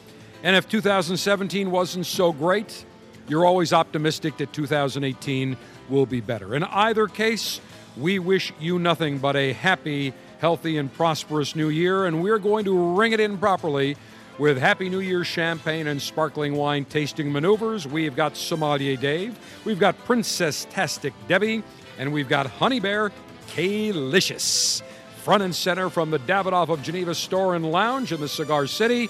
And 0.43 0.55
if 0.55 0.69
2017 0.69 1.71
wasn't 1.71 2.05
so 2.05 2.31
great, 2.31 2.85
you're 3.27 3.43
always 3.43 3.73
optimistic 3.73 4.37
that 4.37 4.53
2018 4.53 5.57
will 5.89 6.05
be 6.05 6.21
better. 6.21 6.53
In 6.53 6.63
either 6.63 7.07
case, 7.07 7.59
we 7.97 8.19
wish 8.19 8.53
you 8.59 8.77
nothing 8.77 9.17
but 9.17 9.35
a 9.35 9.53
happy, 9.53 10.13
healthy, 10.37 10.77
and 10.77 10.93
prosperous 10.93 11.55
new 11.55 11.69
year, 11.69 12.05
and 12.05 12.21
we're 12.21 12.37
going 12.37 12.65
to 12.65 12.95
ring 12.95 13.13
it 13.13 13.19
in 13.19 13.39
properly 13.39 13.97
with 14.37 14.57
Happy 14.57 14.89
New 14.89 14.99
Year 14.99 15.23
champagne 15.23 15.87
and 15.87 16.01
sparkling 16.01 16.55
wine 16.55 16.85
tasting 16.85 17.31
maneuvers. 17.31 17.87
We've 17.87 18.15
got 18.15 18.35
Sommelier 18.35 18.97
Dave, 18.97 19.37
we've 19.63 19.79
got 19.79 19.97
Princess 20.05 20.67
Tastic 20.69 21.13
Debbie, 21.27 21.63
and 21.97 22.11
we've 22.11 22.29
got 22.29 22.47
Honey 22.47 22.79
Bear 22.79 23.11
K-licious. 23.47 24.81
Front 25.23 25.43
and 25.43 25.55
center 25.55 25.89
from 25.89 26.11
the 26.11 26.19
Davidoff 26.19 26.69
of 26.69 26.83
Geneva 26.83 27.15
store 27.15 27.55
and 27.55 27.71
lounge 27.71 28.11
in 28.11 28.19
the 28.19 28.27
Cigar 28.27 28.67
City. 28.67 29.09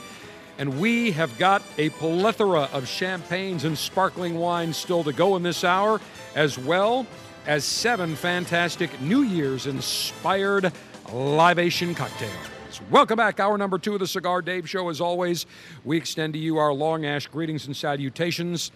And 0.58 0.80
we 0.80 1.12
have 1.12 1.38
got 1.38 1.62
a 1.78 1.90
plethora 1.90 2.70
of 2.72 2.88
champagnes 2.88 3.66
and 3.66 3.78
sparkling 3.78 4.36
wines 4.36 4.78
still 4.78 5.04
to 5.04 5.12
go 5.12 5.36
in 5.36 5.44
this 5.44 5.66
hour, 5.66 6.00
as 6.34 6.58
well 6.58 7.06
as 7.46 7.66
seven 7.66 8.16
fantastic 8.16 9.02
New 9.02 9.24
Year's 9.24 9.68
inspired 9.68 10.72
libation 11.12 11.94
cocktails. 11.94 12.55
Welcome 12.90 13.18
back. 13.18 13.40
Hour 13.40 13.58
number 13.58 13.78
two 13.78 13.94
of 13.94 14.00
the 14.00 14.08
Cigar 14.08 14.42
Dave 14.42 14.70
Show. 14.70 14.90
As 14.90 15.00
always, 15.00 15.46
we 15.84 15.98
extend 15.98 16.34
to 16.34 16.40
you 16.40 16.58
our 16.58 16.74
long 16.74 17.06
ash 17.06 17.28
greetings 17.28 17.68
and 17.68 17.76
salutations 17.76 18.72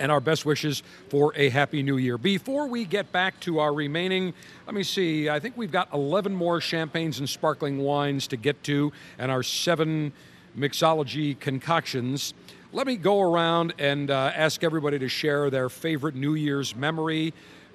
and 0.00 0.10
our 0.10 0.20
best 0.20 0.44
wishes 0.44 0.82
for 1.08 1.32
a 1.36 1.48
happy 1.48 1.82
new 1.82 1.98
year. 1.98 2.18
Before 2.18 2.66
we 2.66 2.84
get 2.84 3.12
back 3.12 3.38
to 3.40 3.60
our 3.60 3.72
remaining, 3.72 4.34
let 4.66 4.74
me 4.74 4.82
see, 4.82 5.30
I 5.30 5.38
think 5.38 5.56
we've 5.56 5.70
got 5.70 5.92
11 5.92 6.34
more 6.34 6.60
champagnes 6.60 7.18
and 7.18 7.28
sparkling 7.28 7.78
wines 7.78 8.26
to 8.28 8.36
get 8.36 8.62
to, 8.64 8.92
and 9.18 9.30
our 9.30 9.42
seven 9.42 10.12
mixology 10.58 11.38
concoctions. 11.38 12.34
Let 12.72 12.86
me 12.86 12.96
go 12.96 13.20
around 13.20 13.74
and 13.78 14.10
uh, 14.10 14.32
ask 14.34 14.64
everybody 14.64 14.98
to 14.98 15.08
share 15.08 15.50
their 15.50 15.68
favorite 15.68 16.14
New 16.14 16.34
Year's 16.34 16.74
memory 16.74 17.34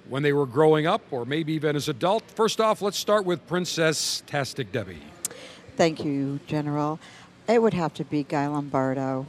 when 0.09 0.23
they 0.23 0.33
were 0.33 0.45
growing 0.45 0.87
up 0.87 1.01
or 1.11 1.25
maybe 1.25 1.53
even 1.53 1.75
as 1.75 1.87
adult. 1.87 2.23
First 2.31 2.59
off, 2.59 2.81
let's 2.81 2.97
start 2.97 3.25
with 3.25 3.45
Princess 3.47 4.23
Tastic 4.25 4.71
Debbie. 4.71 5.01
Thank 5.77 6.03
you, 6.03 6.39
General. 6.47 6.99
It 7.47 7.61
would 7.61 7.75
have 7.75 7.93
to 7.93 8.03
be 8.03 8.23
Guy 8.23 8.47
Lombardo. 8.47 9.27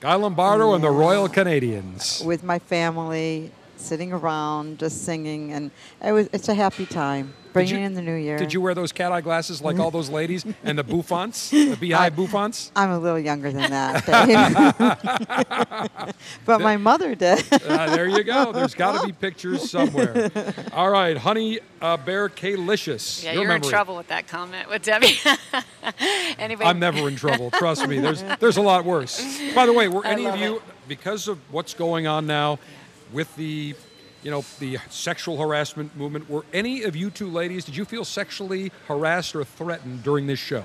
Guy 0.00 0.14
Lombardo 0.14 0.72
and 0.72 0.82
the 0.82 0.90
Royal 0.90 1.28
Canadians. 1.28 2.22
With 2.24 2.42
my 2.42 2.58
family, 2.58 3.52
sitting 3.80 4.12
around, 4.12 4.78
just 4.78 5.04
singing, 5.04 5.52
and 5.52 5.70
it 6.04 6.12
was 6.12 6.28
it's 6.32 6.48
a 6.48 6.54
happy 6.54 6.86
time. 6.86 7.34
Bringing 7.52 7.80
you- 7.80 7.86
in 7.86 7.94
the 7.94 8.02
new 8.02 8.14
year. 8.14 8.38
Did 8.38 8.52
you 8.52 8.60
wear 8.60 8.74
those 8.74 8.92
cat 8.92 9.10
eye 9.10 9.22
glasses 9.22 9.60
like 9.60 9.80
all 9.80 9.90
those 9.90 10.08
ladies 10.08 10.44
and 10.62 10.78
the 10.78 10.84
bouffants, 10.84 11.50
the 11.50 11.74
beehive 11.80 12.14
bouffants? 12.14 12.70
I'm 12.76 12.90
a 12.90 12.98
little 13.00 13.18
younger 13.18 13.50
than 13.50 13.70
that, 13.72 14.06
but 16.46 16.60
my 16.60 16.76
mother 16.76 17.16
did. 17.16 17.44
Uh, 17.52 17.90
there 17.94 18.06
you 18.06 18.22
go. 18.22 18.52
There's 18.52 18.74
got 18.74 19.00
to 19.00 19.06
be 19.06 19.12
pictures 19.12 19.68
somewhere. 19.68 20.30
All 20.72 20.90
right, 20.90 21.16
Honey 21.16 21.58
uh, 21.82 21.96
Bear 21.96 22.28
K-licious. 22.28 23.24
Yeah, 23.24 23.32
Your 23.32 23.42
you're 23.42 23.56
in 23.56 23.62
trouble 23.62 23.96
with 23.96 24.06
that 24.08 24.28
comment 24.28 24.70
with 24.70 24.82
Debbie. 24.82 25.18
anyway, 26.38 26.64
I'm 26.64 26.78
never 26.78 27.08
in 27.08 27.16
trouble. 27.16 27.50
Trust 27.50 27.88
me. 27.88 27.98
There's 27.98 28.22
there's 28.38 28.58
a 28.58 28.62
lot 28.62 28.84
worse. 28.84 29.40
By 29.54 29.66
the 29.66 29.72
way, 29.72 29.88
were 29.88 30.06
I 30.06 30.10
any 30.12 30.26
of 30.26 30.36
you 30.36 30.56
it. 30.56 30.62
because 30.86 31.26
of 31.26 31.38
what's 31.52 31.74
going 31.74 32.06
on 32.06 32.28
now 32.28 32.60
with 33.12 33.34
the 33.36 33.74
you 34.22 34.30
know 34.30 34.44
the 34.58 34.78
sexual 34.90 35.38
harassment 35.38 35.96
movement 35.96 36.28
were 36.28 36.44
any 36.52 36.82
of 36.82 36.94
you 36.94 37.10
two 37.10 37.28
ladies 37.28 37.64
did 37.64 37.76
you 37.76 37.84
feel 37.84 38.04
sexually 38.04 38.70
harassed 38.86 39.34
or 39.34 39.44
threatened 39.44 40.02
during 40.02 40.26
this 40.26 40.38
show? 40.38 40.64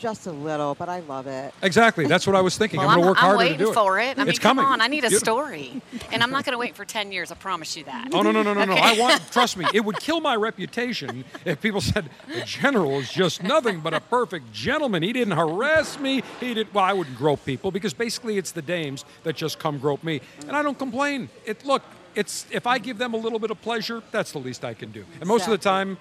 Just 0.00 0.26
a 0.26 0.32
little, 0.32 0.74
but 0.74 0.88
I 0.88 1.00
love 1.00 1.26
it. 1.26 1.52
Exactly. 1.60 2.06
That's 2.06 2.26
what 2.26 2.34
I 2.34 2.40
was 2.40 2.56
thinking. 2.56 2.80
well, 2.80 2.88
I'm 2.88 2.94
going 2.96 3.02
to 3.04 3.08
work 3.10 3.18
I'm 3.18 3.24
harder 3.24 3.38
waiting 3.38 3.58
to 3.58 3.64
do 3.64 3.70
it. 3.70 3.74
for 3.74 4.00
it. 4.00 4.16
I 4.18 4.22
mean, 4.22 4.28
it's 4.30 4.38
come 4.38 4.56
coming. 4.56 4.72
on, 4.72 4.80
I 4.80 4.86
need 4.86 5.04
a 5.04 5.10
story, 5.10 5.82
and 6.10 6.22
I'm 6.22 6.30
not 6.30 6.46
going 6.46 6.54
to 6.54 6.58
wait 6.58 6.74
for 6.74 6.86
10 6.86 7.12
years. 7.12 7.30
I 7.30 7.34
promise 7.34 7.76
you 7.76 7.84
that. 7.84 8.08
Oh 8.14 8.22
no 8.22 8.32
no 8.32 8.42
no 8.42 8.54
no 8.54 8.64
no! 8.64 8.72
I 8.72 8.98
want 8.98 9.20
trust 9.30 9.58
me. 9.58 9.66
It 9.74 9.84
would 9.84 10.00
kill 10.00 10.22
my 10.22 10.36
reputation 10.36 11.22
if 11.44 11.60
people 11.60 11.82
said 11.82 12.08
the 12.28 12.40
general 12.46 12.98
is 12.98 13.12
just 13.12 13.42
nothing 13.42 13.80
but 13.80 13.92
a 13.92 14.00
perfect 14.00 14.50
gentleman. 14.54 15.02
He 15.02 15.12
didn't 15.12 15.36
harass 15.36 16.00
me. 16.00 16.22
He 16.40 16.54
did. 16.54 16.72
Well, 16.72 16.84
I 16.84 16.94
wouldn't 16.94 17.18
grope 17.18 17.44
people 17.44 17.70
because 17.70 17.92
basically 17.92 18.38
it's 18.38 18.52
the 18.52 18.62
dames 18.62 19.04
that 19.24 19.36
just 19.36 19.58
come 19.58 19.78
grope 19.78 20.02
me, 20.02 20.22
and 20.48 20.56
I 20.56 20.62
don't 20.62 20.78
complain. 20.78 21.28
It 21.44 21.66
look, 21.66 21.82
it's 22.14 22.46
if 22.50 22.66
I 22.66 22.78
give 22.78 22.96
them 22.96 23.12
a 23.12 23.18
little 23.18 23.38
bit 23.38 23.50
of 23.50 23.60
pleasure, 23.60 24.02
that's 24.12 24.32
the 24.32 24.38
least 24.38 24.64
I 24.64 24.72
can 24.72 24.92
do. 24.92 25.04
And 25.20 25.28
most 25.28 25.44
of 25.44 25.50
the 25.50 25.58
time, 25.58 25.98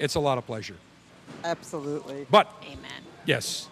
it's 0.00 0.16
a 0.16 0.20
lot 0.20 0.38
of 0.38 0.44
pleasure. 0.44 0.74
Absolutely. 1.44 2.26
But 2.28 2.52
Amen. 2.64 3.02
Yes, 3.24 3.68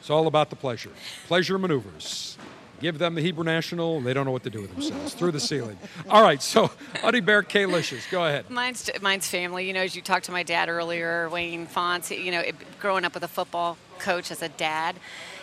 it's 0.00 0.10
all 0.10 0.26
about 0.26 0.50
the 0.50 0.56
pleasure. 0.56 0.90
Pleasure 1.26 1.58
maneuvers. 1.58 2.36
Give 2.80 2.96
them 2.96 3.16
the 3.16 3.22
Hebrew 3.22 3.42
National, 3.42 4.00
they 4.00 4.14
don't 4.14 4.24
know 4.24 4.30
what 4.30 4.44
to 4.44 4.50
do 4.50 4.62
with 4.62 4.72
themselves. 4.72 5.14
Through 5.14 5.32
the 5.32 5.40
ceiling. 5.40 5.76
All 6.08 6.22
right, 6.22 6.40
so 6.40 6.70
Honey 7.00 7.20
Bear 7.20 7.42
K-licious. 7.42 8.06
Go 8.08 8.24
ahead. 8.24 8.48
Mine's 8.50 8.88
mine's 9.02 9.26
family. 9.26 9.66
You 9.66 9.72
know, 9.72 9.80
as 9.80 9.96
you 9.96 10.02
talked 10.02 10.26
to 10.26 10.32
my 10.32 10.44
dad 10.44 10.68
earlier, 10.68 11.28
Wayne 11.28 11.66
Fontes. 11.66 12.16
You 12.16 12.30
know, 12.30 12.40
it, 12.40 12.54
growing 12.78 13.04
up 13.04 13.14
with 13.14 13.24
a 13.24 13.28
football 13.28 13.76
coach 13.98 14.30
as 14.30 14.42
a 14.42 14.48
dad, 14.48 14.94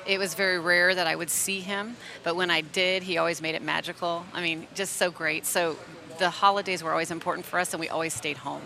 it 0.08 0.18
was 0.18 0.34
very 0.34 0.60
rare 0.60 0.96
that 0.96 1.08
I 1.08 1.16
would 1.16 1.30
see 1.30 1.60
him. 1.60 1.98
But 2.24 2.38
when 2.38 2.50
I 2.50 2.62
did, 2.62 3.04
he 3.04 3.18
always 3.18 3.42
made 3.42 3.56
it 3.56 3.62
magical. 3.62 4.26
I 4.34 4.42
mean, 4.42 4.68
just 4.74 4.96
so 4.96 5.12
great. 5.12 5.46
So 5.46 5.76
the 6.20 6.30
holidays 6.30 6.82
were 6.84 6.92
always 6.92 7.12
important 7.12 7.46
for 7.46 7.60
us, 7.60 7.74
and 7.74 7.82
we 7.82 7.90
always 7.90 8.14
stayed 8.14 8.38
home. 8.38 8.62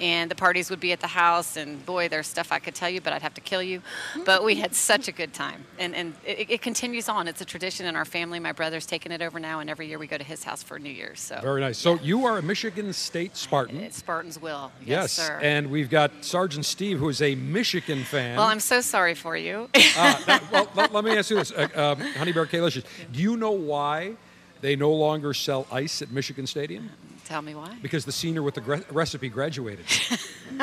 And 0.00 0.30
the 0.30 0.34
parties 0.34 0.70
would 0.70 0.80
be 0.80 0.92
at 0.92 1.00
the 1.00 1.06
house, 1.06 1.56
and 1.56 1.84
boy, 1.86 2.08
there's 2.08 2.26
stuff 2.26 2.52
I 2.52 2.58
could 2.58 2.74
tell 2.74 2.90
you, 2.90 3.00
but 3.00 3.12
I'd 3.12 3.22
have 3.22 3.34
to 3.34 3.40
kill 3.40 3.62
you. 3.62 3.82
But 4.24 4.44
we 4.44 4.56
had 4.56 4.74
such 4.74 5.08
a 5.08 5.12
good 5.12 5.32
time, 5.32 5.64
and 5.78 5.94
and 5.94 6.14
it, 6.24 6.50
it 6.50 6.62
continues 6.62 7.08
on. 7.08 7.28
It's 7.28 7.40
a 7.40 7.44
tradition 7.44 7.86
in 7.86 7.96
our 7.96 8.04
family. 8.04 8.38
My 8.40 8.52
brother's 8.52 8.86
taken 8.86 9.12
it 9.12 9.22
over 9.22 9.38
now, 9.40 9.60
and 9.60 9.70
every 9.70 9.86
year 9.88 9.98
we 9.98 10.06
go 10.06 10.18
to 10.18 10.24
his 10.24 10.44
house 10.44 10.62
for 10.62 10.78
New 10.78 10.90
Year's. 10.90 11.20
So 11.20 11.38
Very 11.42 11.60
nice. 11.60 11.78
So 11.78 11.98
you 12.02 12.26
are 12.26 12.38
a 12.38 12.42
Michigan 12.42 12.92
State 12.92 13.36
Spartan. 13.36 13.78
it's 13.78 13.96
Spartans 13.98 14.40
will. 14.40 14.70
Yes, 14.84 15.12
sir. 15.12 15.38
and 15.42 15.70
we've 15.70 15.90
got 15.90 16.10
Sergeant 16.24 16.64
Steve, 16.64 16.98
who 16.98 17.08
is 17.08 17.22
a 17.22 17.34
Michigan 17.34 18.04
fan. 18.04 18.36
Well, 18.36 18.46
I'm 18.46 18.60
so 18.60 18.80
sorry 18.80 19.14
for 19.14 19.36
you. 19.36 19.68
Ah, 19.96 20.22
that- 20.26 20.52
well, 20.52 20.68
let, 20.74 20.92
let 20.92 21.04
me 21.04 21.16
ask 21.16 21.30
you 21.30 21.36
this, 21.36 21.52
uh, 21.52 21.68
um, 21.74 22.00
Honey 22.14 22.32
Bear 22.32 22.46
K-licious. 22.46 22.84
Do 23.12 23.20
you 23.22 23.36
know 23.36 23.52
why 23.52 24.14
they 24.60 24.76
no 24.76 24.92
longer 24.92 25.32
sell 25.34 25.66
ice 25.72 26.02
at 26.02 26.10
Michigan 26.10 26.46
Stadium? 26.46 26.90
Tell 27.26 27.42
me 27.42 27.54
why. 27.56 27.76
Because 27.82 28.04
the 28.04 28.12
senior 28.12 28.42
with 28.42 28.54
the 28.54 28.60
gra- 28.60 28.84
recipe 28.90 29.28
graduated. 29.28 29.84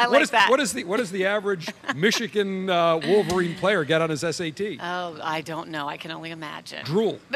I 0.00 0.06
like 0.06 0.22
is- 0.22 0.30
that. 0.30 0.50
What 0.50 0.60
is 0.60 0.72
the 0.74 0.84
what 0.84 1.00
is 1.00 1.10
the 1.10 1.24
average 1.24 1.68
Michigan 1.96 2.68
uh, 2.68 2.98
Wolverine 2.98 3.54
player 3.56 3.84
get 3.84 4.02
on 4.02 4.10
his 4.10 4.20
SAT? 4.20 4.60
Oh, 4.80 5.18
I 5.22 5.40
don't 5.40 5.70
know. 5.70 5.88
I 5.88 5.96
can 5.96 6.10
only 6.10 6.30
imagine. 6.32 6.84
Drool. 6.84 7.18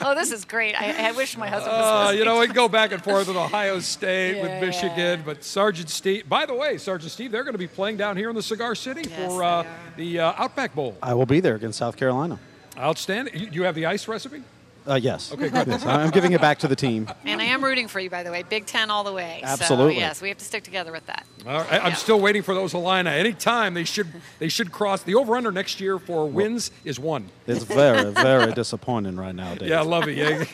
oh, 0.00 0.14
this 0.14 0.30
is 0.30 0.44
great. 0.44 0.80
I, 0.80 1.08
I 1.08 1.12
wish 1.12 1.36
my 1.36 1.48
husband 1.48 1.72
was 1.72 2.10
Uh, 2.10 2.12
you 2.12 2.24
know, 2.24 2.38
we 2.38 2.46
can 2.46 2.54
go 2.54 2.68
back 2.68 2.92
and 2.92 3.02
forth 3.02 3.26
with 3.26 3.36
Ohio 3.36 3.80
State, 3.80 4.36
Yeah, 4.36 4.42
with 4.42 4.60
Michigan, 4.60 5.22
but 5.24 5.42
Sergeant 5.42 5.90
Steve. 5.90 6.28
By 6.28 6.46
the 6.46 6.54
way, 6.54 6.78
Sergeant 6.78 7.10
Steve, 7.10 7.32
they're 7.32 7.44
going 7.44 7.54
to 7.54 7.58
be 7.58 7.66
playing 7.66 7.96
down 7.96 8.16
here 8.16 8.30
in 8.30 8.36
the 8.36 8.42
Cigar 8.42 8.76
City 8.76 9.02
for 9.02 9.42
uh, 9.42 9.66
the 9.96 10.20
uh, 10.20 10.32
Outback 10.36 10.76
Bowl. 10.76 10.96
I 11.02 11.14
will 11.14 11.26
be 11.26 11.40
there 11.40 11.56
against 11.56 11.78
South 11.78 11.96
Carolina. 11.96 12.38
Outstanding. 12.78 13.36
You, 13.36 13.48
you 13.50 13.62
have 13.64 13.74
the 13.74 13.86
ice 13.86 14.06
recipe? 14.08 14.42
Uh, 14.88 14.94
yes. 14.94 15.32
Okay, 15.32 15.50
good. 15.50 15.66
Yes, 15.66 15.84
I'm 15.84 16.10
giving 16.10 16.32
it 16.32 16.40
back 16.40 16.60
to 16.60 16.68
the 16.68 16.76
team. 16.76 17.08
And 17.26 17.42
I 17.42 17.44
am 17.44 17.62
rooting 17.62 17.88
for 17.88 18.00
you, 18.00 18.08
by 18.08 18.22
the 18.22 18.30
way. 18.30 18.42
Big 18.42 18.64
Ten 18.64 18.90
all 18.90 19.04
the 19.04 19.12
way. 19.12 19.40
Absolutely. 19.42 19.96
So, 19.96 20.00
yes, 20.00 20.22
we 20.22 20.28
have 20.28 20.38
to 20.38 20.44
stick 20.44 20.64
together 20.64 20.92
with 20.92 21.04
that. 21.06 21.26
All 21.46 21.60
right, 21.60 21.84
I'm 21.84 21.94
still 21.94 22.18
waiting 22.18 22.42
for 22.42 22.54
those 22.54 22.72
Illini. 22.72 23.10
Anytime 23.10 23.74
they 23.74 23.84
should 23.84 24.06
they 24.38 24.48
should 24.48 24.72
cross 24.72 25.02
the 25.02 25.14
over 25.14 25.36
under 25.36 25.52
next 25.52 25.78
year 25.78 25.98
for 25.98 26.26
wins 26.26 26.70
is 26.84 26.98
one. 26.98 27.28
It's 27.46 27.64
very, 27.64 28.12
very 28.12 28.52
disappointing 28.52 29.16
right 29.16 29.34
now, 29.34 29.54
Dave. 29.56 29.68
Yeah, 29.68 29.80
I 29.80 29.84
love 29.84 30.08
it. 30.08 30.16
Yeah. 30.16 30.44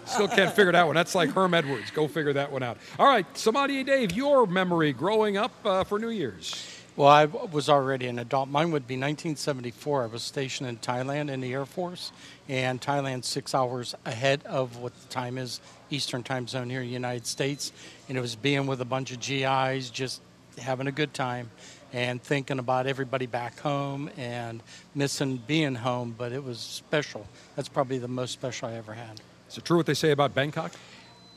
Still 0.04 0.28
can't 0.28 0.52
figure 0.52 0.68
it 0.68 0.76
out 0.76 0.86
one. 0.86 0.94
That's 0.94 1.16
like 1.16 1.30
Herm 1.30 1.52
Edwards. 1.52 1.90
Go 1.90 2.06
figure 2.06 2.32
that 2.34 2.52
one 2.52 2.62
out. 2.62 2.78
All 3.00 3.06
right, 3.06 3.26
Sommelier 3.36 3.82
Dave, 3.82 4.12
your 4.12 4.46
memory 4.46 4.92
growing 4.92 5.36
up 5.36 5.52
uh, 5.64 5.82
for 5.82 5.98
New 5.98 6.10
Year's. 6.10 6.71
Well, 6.94 7.08
I 7.08 7.24
was 7.24 7.70
already 7.70 8.06
an 8.08 8.18
adult. 8.18 8.50
Mine 8.50 8.70
would 8.72 8.86
be 8.86 8.96
1974. 8.96 10.02
I 10.02 10.06
was 10.06 10.22
stationed 10.22 10.68
in 10.68 10.76
Thailand 10.76 11.30
in 11.30 11.40
the 11.40 11.50
Air 11.54 11.64
Force, 11.64 12.12
and 12.50 12.82
Thailand's 12.82 13.26
six 13.26 13.54
hours 13.54 13.94
ahead 14.04 14.42
of 14.44 14.76
what 14.76 14.92
the 15.00 15.08
time 15.08 15.38
is, 15.38 15.60
Eastern 15.88 16.22
time 16.22 16.46
zone 16.46 16.68
here 16.68 16.82
in 16.82 16.88
the 16.88 16.92
United 16.92 17.26
States. 17.26 17.72
And 18.08 18.18
it 18.18 18.20
was 18.20 18.36
being 18.36 18.66
with 18.66 18.82
a 18.82 18.84
bunch 18.84 19.10
of 19.10 19.20
GIs, 19.20 19.88
just 19.88 20.20
having 20.58 20.86
a 20.86 20.92
good 20.92 21.14
time 21.14 21.50
and 21.94 22.22
thinking 22.22 22.58
about 22.58 22.86
everybody 22.86 23.24
back 23.24 23.58
home 23.60 24.10
and 24.18 24.62
missing 24.94 25.38
being 25.46 25.74
home, 25.74 26.14
but 26.16 26.32
it 26.32 26.44
was 26.44 26.58
special. 26.58 27.26
That's 27.56 27.70
probably 27.70 27.98
the 27.98 28.08
most 28.08 28.32
special 28.32 28.68
I 28.68 28.74
ever 28.74 28.92
had. 28.92 29.20
Is 29.48 29.56
it 29.56 29.64
true 29.64 29.78
what 29.78 29.86
they 29.86 29.94
say 29.94 30.10
about 30.10 30.34
Bangkok? 30.34 30.72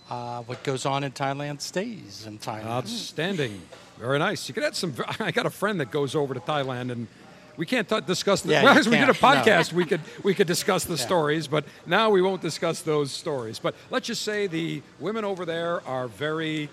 Uh, 0.09 0.43
what 0.43 0.63
goes 0.63 0.85
on 0.85 1.03
in 1.03 1.11
Thailand 1.11 1.61
stays 1.61 2.25
in 2.27 2.37
Thailand. 2.37 2.65
Outstanding. 2.65 3.59
Very 3.97 4.19
nice. 4.19 4.47
You 4.47 4.53
could 4.53 4.63
add 4.63 4.75
some. 4.75 4.93
I 5.19 5.31
got 5.31 5.45
a 5.45 5.49
friend 5.49 5.79
that 5.79 5.89
goes 5.89 6.15
over 6.15 6.33
to 6.33 6.39
Thailand, 6.39 6.91
and 6.91 7.07
we 7.57 7.65
can't 7.65 7.89
t- 7.89 8.01
discuss 8.01 8.41
the. 8.41 8.51
Yeah, 8.51 8.63
well, 8.65 8.75
we 8.75 8.83
did 8.83 8.93
a 9.09 9.13
can't, 9.13 9.21
no. 9.21 9.53
podcast, 9.53 9.73
we 9.73 9.85
could 9.85 10.01
we 10.23 10.35
could 10.35 10.47
discuss 10.47 10.85
the 10.85 10.97
stories, 11.09 11.47
but 11.47 11.65
now 11.87 12.11
we 12.11 12.21
won't 12.21 12.41
discuss 12.41 12.81
those 12.81 13.11
stories. 13.11 13.57
But 13.57 13.73
let's 13.89 14.05
just 14.05 14.21
say 14.21 14.45
the 14.45 14.83
women 14.99 15.25
over 15.25 15.43
there 15.43 15.85
are 15.87 16.07
very 16.07 16.69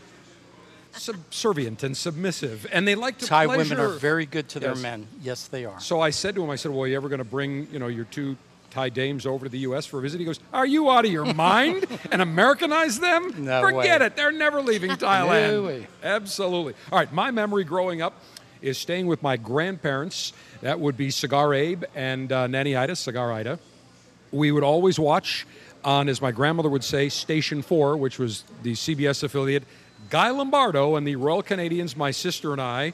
subservient 0.92 1.82
and 1.82 1.96
submissive, 1.96 2.66
and 2.70 2.86
they 2.86 2.94
like 2.94 3.16
to. 3.18 3.26
Thai 3.26 3.46
pleasure. 3.46 3.58
women 3.76 3.80
are 3.80 3.96
very 3.96 4.26
good 4.26 4.48
to 4.50 4.60
their 4.60 4.74
men. 4.74 5.06
Yes, 5.22 5.48
they 5.48 5.64
are. 5.64 5.80
So 5.80 6.00
I 6.00 6.10
said 6.10 6.34
to 6.34 6.44
him, 6.44 6.50
I 6.50 6.56
said, 6.56 6.70
"Well, 6.72 6.82
are 6.82 6.86
you 6.86 6.96
ever 6.96 7.08
going 7.08 7.18
to 7.18 7.24
bring, 7.24 7.68
you 7.72 7.78
know, 7.78 7.86
your 7.86 8.04
two 8.04 8.36
Thai 8.72 8.88
dames 8.88 9.26
over 9.26 9.44
to 9.44 9.50
the 9.50 9.58
U.S. 9.60 9.84
for 9.86 9.98
a 9.98 10.02
visit. 10.02 10.18
He 10.18 10.24
goes, 10.24 10.40
"Are 10.52 10.66
you 10.66 10.90
out 10.90 11.04
of 11.04 11.12
your 11.12 11.32
mind?" 11.34 11.86
and 12.10 12.22
Americanize 12.22 12.98
them? 12.98 13.44
No 13.44 13.60
Forget 13.60 14.00
way. 14.00 14.06
it. 14.06 14.16
They're 14.16 14.32
never 14.32 14.62
leaving 14.62 14.90
Thailand. 14.92 15.66
Way. 15.66 15.86
Absolutely. 16.02 16.74
All 16.90 16.98
right. 16.98 17.12
My 17.12 17.30
memory 17.30 17.64
growing 17.64 18.00
up 18.02 18.14
is 18.62 18.78
staying 18.78 19.06
with 19.06 19.22
my 19.22 19.36
grandparents. 19.36 20.32
That 20.62 20.80
would 20.80 20.96
be 20.96 21.10
Cigar 21.10 21.52
Abe 21.52 21.84
and 21.94 22.32
uh, 22.32 22.46
Nanny 22.46 22.74
Ida, 22.74 22.96
Cigar 22.96 23.30
Ida. 23.32 23.58
We 24.30 24.50
would 24.52 24.64
always 24.64 24.98
watch 24.98 25.46
on, 25.84 26.08
as 26.08 26.22
my 26.22 26.32
grandmother 26.32 26.68
would 26.70 26.84
say, 26.84 27.08
Station 27.10 27.60
4, 27.60 27.96
which 27.98 28.18
was 28.18 28.44
the 28.62 28.72
CBS 28.72 29.22
affiliate, 29.22 29.64
Guy 30.10 30.30
Lombardo 30.30 30.96
and 30.96 31.06
the 31.06 31.16
Royal 31.16 31.42
Canadians, 31.42 31.96
my 31.96 32.10
sister 32.12 32.52
and 32.52 32.60
I. 32.60 32.92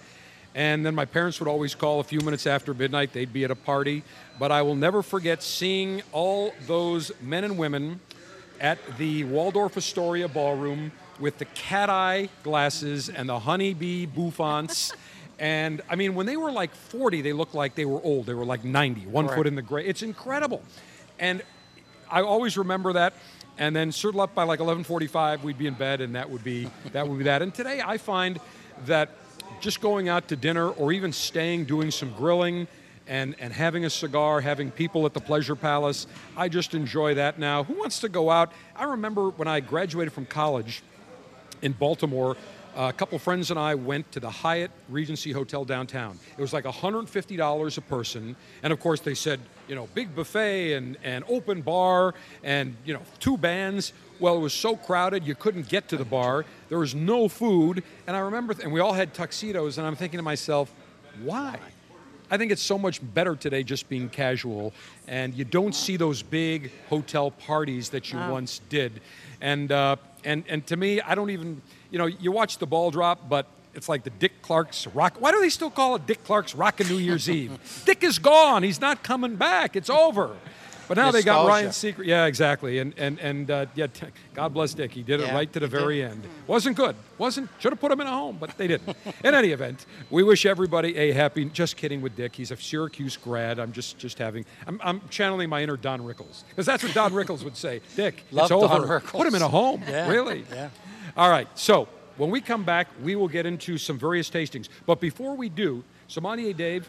And 0.55 0.85
then 0.85 0.95
my 0.95 1.05
parents 1.05 1.39
would 1.41 1.49
always 1.49 1.75
call 1.75 2.01
a 2.01 2.05
few 2.05 2.21
minutes 2.21 2.47
after 2.47 2.75
midnight. 2.75 3.13
They'd 3.13 3.33
be 3.33 3.45
at 3.45 3.51
a 3.51 3.57
party. 3.57 4.03
But 4.39 4.51
I 4.51 4.63
will 4.63 4.77
never 4.77 5.03
forget 5.03 5.43
seeing 5.43 6.03
all 6.13 6.53
those 6.67 7.13
men 7.21 7.45
and 7.45 7.59
women 7.59 8.01
at 8.61 8.79
the 8.99 9.25
Waldorf 9.25 9.77
Astoria 9.77 10.29
ballroom 10.29 10.93
with 11.21 11.39
the 11.39 11.45
cat 11.47 11.91
eye 11.91 12.29
glasses 12.43 13.09
and 13.09 13.29
the 13.29 13.39
honeybee 13.39 14.07
bouffants. 14.07 14.93
And 15.41 15.83
I 15.89 15.95
mean, 15.95 16.17
when 16.17 16.27
they 16.27 16.37
were 16.37 16.51
like 16.51 16.75
40, 16.75 17.23
they 17.23 17.33
looked 17.33 17.55
like 17.55 17.77
they 17.77 17.85
were 17.85 18.03
old. 18.03 18.27
They 18.27 18.35
were 18.35 18.45
like 18.45 18.65
90, 18.65 19.03
one 19.03 19.27
Correct. 19.27 19.39
foot 19.39 19.47
in 19.47 19.55
the 19.55 19.63
grave. 19.63 19.89
It's 19.89 20.03
incredible. 20.03 20.63
And 21.19 21.43
I 22.11 22.23
always 22.23 22.59
remember 22.59 22.95
that. 22.95 23.15
And 23.57 23.75
then 23.75 23.93
settle 23.93 24.21
up 24.21 24.35
by 24.35 24.45
like 24.45 24.61
11:45, 24.61 25.43
we'd 25.43 25.59
be 25.59 25.67
in 25.67 25.75
bed, 25.75 26.01
and 26.01 26.15
that 26.15 26.31
would 26.31 26.45
be 26.45 26.69
that 26.93 27.07
would 27.07 27.19
be 27.19 27.25
that. 27.25 27.43
And 27.43 27.53
today, 27.53 27.83
I 27.85 27.99
find 27.99 28.39
that 28.87 29.11
just 29.61 29.81
going 29.81 30.09
out 30.09 30.29
to 30.29 30.37
dinner 30.37 30.71
or 30.71 30.93
even 30.93 31.13
staying, 31.13 31.65
doing 31.65 31.91
some 31.91 32.13
grilling, 32.13 32.67
and 33.09 33.35
and 33.39 33.53
having 33.53 33.85
a 33.85 33.91
cigar, 33.91 34.41
having 34.41 34.71
people 34.71 35.07
at 35.07 35.15
the 35.15 35.21
Pleasure 35.21 35.57
Palace, 35.57 36.07
I 36.37 36.49
just 36.49 36.75
enjoy 36.75 37.15
that 37.15 37.39
now. 37.39 37.65
Who 37.65 37.75
wants 37.75 38.01
to 38.01 38.09
go 38.09 38.31
out? 38.31 38.53
I 38.77 38.85
remember 38.85 39.31
when 39.31 39.49
I 39.49 39.61
graduated 39.61 40.13
from 40.13 40.27
college 40.27 40.83
in 41.63 41.73
Baltimore. 41.73 42.37
A 42.77 42.93
couple 42.93 43.19
friends 43.19 43.51
and 43.51 43.59
I 43.59 43.75
went 43.75 44.13
to 44.13 44.21
the 44.21 44.31
Hyatt 44.31 44.71
Regency 44.89 45.33
Hotel 45.33 45.65
downtown. 45.65 46.17
It 46.37 46.41
was 46.41 46.53
like 46.53 46.65
$150 46.65 47.79
a 47.79 47.81
person, 47.81 48.37
and 48.63 48.73
of 48.73 48.79
course 48.79 49.01
they 49.01 49.15
said, 49.15 49.41
you 49.67 49.75
know, 49.75 49.89
big 49.95 50.15
buffet 50.15 50.75
and, 50.75 50.97
and 51.03 51.25
open 51.29 51.63
bar 51.63 52.15
and 52.45 52.77
you 52.85 52.95
know 52.95 53.03
two 53.19 53.37
bands. 53.37 53.93
Well, 54.21 54.37
it 54.37 54.41
was 54.41 54.53
so 54.53 54.77
crowded 54.77 55.25
you 55.27 55.35
couldn't 55.35 55.69
get 55.69 55.89
to 55.89 55.97
the 55.97 56.05
bar. 56.05 56.45
There 56.69 56.79
was 56.79 56.95
no 56.95 57.29
food, 57.29 57.83
and 58.07 58.17
I 58.17 58.21
remember, 58.21 58.55
and 58.63 58.73
we 58.73 58.81
all 58.81 58.93
had 58.93 59.15
tuxedos, 59.15 59.79
and 59.79 59.87
I'm 59.87 59.95
thinking 59.97 60.19
to 60.19 60.23
myself, 60.25 60.73
why? 61.23 61.59
I 62.31 62.37
think 62.37 62.53
it's 62.53 62.63
so 62.63 62.77
much 62.79 63.01
better 63.15 63.35
today 63.37 63.63
just 63.63 63.89
being 63.89 64.09
casual, 64.09 64.73
and 65.07 65.33
you 65.35 65.45
don't 65.45 65.75
see 65.75 65.97
those 65.97 66.23
big 66.23 66.71
hotel 66.89 67.31
parties 67.31 67.89
that 67.91 68.13
you 68.13 68.19
Wow. 68.19 68.33
once 68.33 68.61
did. 68.69 69.01
And 69.41 69.73
uh, 69.73 69.97
and 70.25 70.45
and 70.49 70.67
to 70.67 70.77
me, 70.77 71.01
I 71.01 71.15
don't 71.15 71.31
even 71.31 71.63
you 71.91 71.99
know 71.99 72.07
you 72.07 72.31
watch 72.33 72.59
the 72.59 72.67
ball 72.67 72.91
drop, 72.91 73.29
but 73.31 73.47
it's 73.75 73.89
like 73.89 74.03
the 74.05 74.11
Dick 74.11 74.43
Clark's 74.43 74.87
rock. 74.89 75.15
Why 75.21 75.31
do 75.31 75.41
they 75.41 75.49
still 75.49 75.71
call 75.71 75.95
it 75.97 76.07
Dick 76.07 76.23
Clark's 76.25 76.55
Rockin' 76.55 76.89
New 76.89 76.99
Year's 76.99 77.31
Eve? 77.31 77.57
Dick 77.87 78.03
is 78.05 78.19
gone. 78.19 78.63
He's 78.63 78.81
not 78.81 79.03
coming 79.03 79.37
back. 79.37 79.75
It's 79.77 79.89
over. 79.91 80.37
But 80.89 80.97
now 80.97 81.11
they 81.11 81.23
got 81.23 81.45
Nostalgia. 81.47 81.49
Ryan 81.49 81.69
Seacrest. 81.69 82.07
Yeah, 82.07 82.25
exactly. 82.27 82.79
And 82.79 82.95
and 82.99 83.19
and 83.21 83.51
uh, 83.51 83.67
yeah, 83.75 83.87
t- 83.89 84.07
God 84.35 84.55
bless 84.55 84.75
Dick. 84.75 84.91
He 84.91 85.03
did 85.03 85.21
it 85.21 85.31
right 85.33 85.53
to 85.53 85.61
the 85.61 85.67
he 85.67 85.71
did. 85.71 85.79
very 85.79 86.03
end. 86.03 86.23
Wasn't 86.47 86.77
good. 86.77 86.97
Wasn't 87.19 87.51
should 87.59 87.73
have 87.73 87.81
put 87.81 87.93
him 87.93 88.01
in 88.01 88.07
a 88.07 88.11
home, 88.11 88.39
but 88.41 88.57
they 88.57 88.67
didn't. 88.67 88.97
in 89.23 89.35
any 89.35 89.51
event, 89.51 89.87
we 90.11 90.23
wish 90.23 90.47
everybody 90.47 90.97
a 90.97 91.13
happy. 91.13 91.45
Just 91.47 91.77
kidding 91.77 92.01
with 92.01 92.17
Dick. 92.17 92.35
He's 92.35 92.51
a 92.51 92.57
Syracuse 92.57 93.17
grad. 93.17 93.59
I'm 93.59 93.73
just 93.73 93.99
just 93.99 94.19
having. 94.19 94.45
I'm, 94.67 94.81
I'm 94.83 95.01
channeling 95.11 95.49
my 95.51 95.63
inner 95.63 95.77
Don 95.77 96.01
Rickles 96.01 96.45
because 96.49 96.67
that's 96.67 96.83
what 96.83 96.95
Don 96.95 97.13
Rickles 97.13 97.45
would 97.45 97.57
say. 97.57 97.81
Dick, 97.97 98.25
Love 98.31 98.45
it's 98.47 98.53
over. 98.53 98.67
Don 98.67 98.89
Rickles. 98.89 99.11
Put 99.13 99.27
him 99.27 99.35
in 99.35 99.43
a 99.43 99.49
home. 99.49 99.83
Yeah, 99.89 100.09
Really? 100.09 100.45
yeah. 100.53 100.71
All 101.17 101.31
right. 101.31 101.49
So 101.55 101.89
when 102.17 102.31
we 102.31 102.41
come 102.41 102.65
back, 102.65 102.89
we 103.03 103.15
will 103.15 103.29
get 103.29 103.45
into 103.47 103.77
some 103.79 103.99
various 103.99 104.31
tastings. 104.31 104.69
But 104.87 105.01
before 105.01 105.37
we 105.37 105.49
do, 105.49 105.85
Sommelier 106.09 106.53
Dave. 106.53 106.89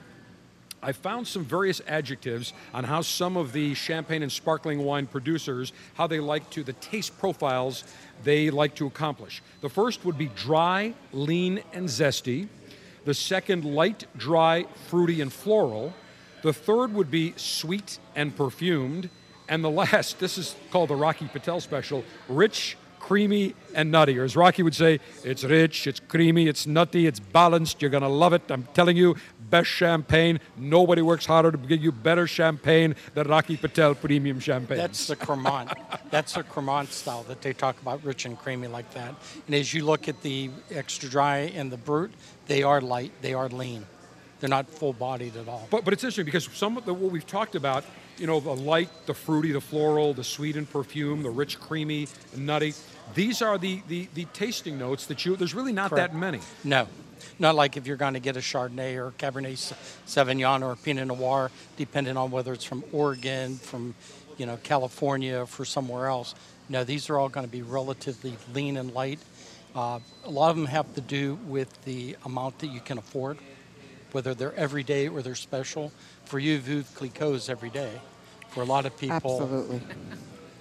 I 0.82 0.94
found 0.94 1.28
some 1.28 1.44
various 1.44 1.82
adjectives 1.88 2.54
on 2.74 2.86
how 2.86 3.02
some 3.02 3.36
of 3.36 3.52
the 3.52 3.74
champagne 3.74 4.24
and 4.24 4.32
sparkling 4.32 4.80
wine 4.80 5.08
producers 5.08 5.74
how 5.96 6.08
they 6.08 6.20
like 6.20 6.50
to 6.52 6.64
the 6.64 6.74
taste 6.74 7.18
profiles 7.20 7.84
they 8.24 8.50
like 8.50 8.76
to 8.76 8.88
accomplish. 8.88 9.42
The 9.62 9.70
first 9.70 10.06
would 10.06 10.18
be 10.18 10.28
dry, 10.36 10.94
lean, 11.12 11.62
and 11.74 11.88
zesty. 11.88 12.48
The 13.06 13.14
second, 13.14 13.66
light, 13.66 14.06
dry, 14.18 14.66
fruity, 14.88 15.22
and 15.22 15.32
floral. 15.32 15.94
The 16.44 16.54
third 16.54 16.94
would 16.94 17.12
be 17.12 17.34
sweet 17.36 18.00
and 18.16 18.36
perfumed. 18.36 19.10
And 19.48 19.64
the 19.64 19.70
last, 19.82 20.20
this 20.20 20.38
is 20.38 20.56
called 20.72 20.90
the 20.90 20.96
Rocky 20.96 21.28
Patel 21.28 21.60
special, 21.60 22.04
rich, 22.28 22.78
creamy, 23.00 23.56
and 23.74 23.92
nutty. 23.92 24.18
Or 24.20 24.24
as 24.24 24.36
Rocky 24.36 24.64
would 24.64 24.76
say, 24.76 25.00
it's 25.24 25.44
rich, 25.44 25.88
it's 25.88 26.00
creamy, 26.00 26.48
it's 26.48 26.68
nutty, 26.68 27.08
it's 27.08 27.20
balanced. 27.20 27.82
You're 27.82 27.92
going 27.92 28.04
to 28.04 28.10
love 28.10 28.34
it. 28.34 28.44
I'm 28.50 28.68
telling 28.74 28.98
you, 28.98 29.16
best 29.50 29.70
champagne. 29.70 30.40
Nobody 30.58 31.02
works 31.02 31.26
harder 31.26 31.52
to 31.52 31.58
give 31.58 31.82
you 31.82 31.92
better 31.92 32.28
champagne 32.28 32.96
than 33.14 33.28
Rocky 33.28 33.58
Patel 33.58 33.96
Premium 33.96 34.40
Champagne. 34.40 34.78
That's 34.78 35.08
the 35.08 35.16
Cremant. 35.16 35.74
That's 36.12 36.34
the 36.34 36.44
Cremant 36.44 36.90
style 36.90 37.24
that 37.24 37.42
they 37.42 37.54
talk 37.54 37.82
about, 37.82 38.04
rich 38.04 38.26
and 38.26 38.38
creamy 38.38 38.68
like 38.68 38.92
that. 38.94 39.16
And 39.46 39.56
as 39.56 39.74
you 39.74 39.86
look 39.86 40.08
at 40.08 40.22
the 40.22 40.50
extra 40.72 41.10
dry 41.10 41.52
and 41.56 41.72
the 41.72 41.78
brut, 41.78 42.12
they 42.48 42.64
are 42.64 42.82
light, 42.82 43.12
they 43.22 43.34
are 43.34 43.50
lean. 43.50 43.86
They're 44.40 44.50
not 44.50 44.70
full 44.70 44.94
bodied 44.94 45.36
at 45.36 45.48
all. 45.48 45.68
But, 45.70 45.84
but 45.84 45.94
it's 45.94 46.04
interesting 46.04 46.26
because 46.26 46.50
some 46.54 46.78
of 46.78 46.86
the, 46.86 46.94
what 46.94 47.12
we've 47.12 47.28
talked 47.28 47.56
about, 47.56 47.84
you 48.20 48.28
know, 48.28 48.40
the 48.40 48.56
light, 48.56 48.90
the 49.06 49.14
fruity, 49.14 49.52
the 49.52 49.62
floral, 49.62 50.14
the 50.14 50.24
sweet 50.24 50.56
and 50.56 50.70
perfume, 50.70 51.24
the 51.24 51.30
rich, 51.30 51.60
creamy, 51.60 52.08
and 52.34 52.46
nutty. 52.46 52.74
These 53.16 53.42
are 53.42 53.58
the, 53.58 53.82
the, 53.88 54.08
the 54.14 54.26
tasting 54.26 54.78
notes 54.78 55.06
that 55.08 55.26
you. 55.26 55.36
There's 55.36 55.56
really 55.56 55.72
not 55.72 55.90
Correct. 55.90 56.14
that 56.14 56.20
many. 56.20 56.40
No, 56.64 56.88
not 57.40 57.56
like 57.56 57.78
if 57.78 57.88
you're 57.88 57.98
going 57.98 58.14
to 58.14 58.20
get 58.20 58.36
a 58.38 58.42
Chardonnay 58.42 58.96
or 58.96 59.12
Cabernet 59.12 59.74
Sauvignon 60.06 60.62
or 60.62 60.74
a 60.74 60.78
Pinot 60.78 61.08
Noir, 61.08 61.50
depending 61.78 62.18
on 62.18 62.32
whether 62.32 62.54
it's 62.54 62.66
from 62.66 62.84
Oregon, 62.92 63.56
from 63.56 63.96
you 64.38 64.46
know 64.46 64.58
California, 64.64 65.46
for 65.46 65.66
somewhere 65.66 66.08
else. 66.08 66.36
No, 66.68 66.84
these 66.84 67.10
are 67.10 67.18
all 67.18 67.30
going 67.30 67.46
to 67.46 67.52
be 67.52 67.64
relatively 67.64 68.36
lean 68.54 68.78
and 68.78 68.94
light. 68.94 69.20
Uh, 69.76 70.00
a 70.26 70.30
lot 70.30 70.50
of 70.50 70.56
them 70.56 70.66
have 70.66 70.94
to 70.96 71.02
do 71.02 71.36
with 71.48 71.84
the 71.86 72.16
amount 72.26 72.60
that 72.60 72.68
you 72.68 72.80
can 72.80 72.98
afford, 72.98 73.38
whether 74.12 74.34
they're 74.34 74.56
everyday 74.56 75.08
or 75.08 75.22
they're 75.22 75.36
special. 75.36 75.92
For 76.26 76.38
you, 76.38 76.60
Veuve 76.60 76.94
Clicquot 76.96 77.34
is 77.34 77.50
every 77.50 77.70
day. 77.70 77.92
For 78.52 78.62
a 78.62 78.66
lot 78.66 78.86
of 78.86 78.98
people, 78.98 79.16
Absolutely. 79.16 79.82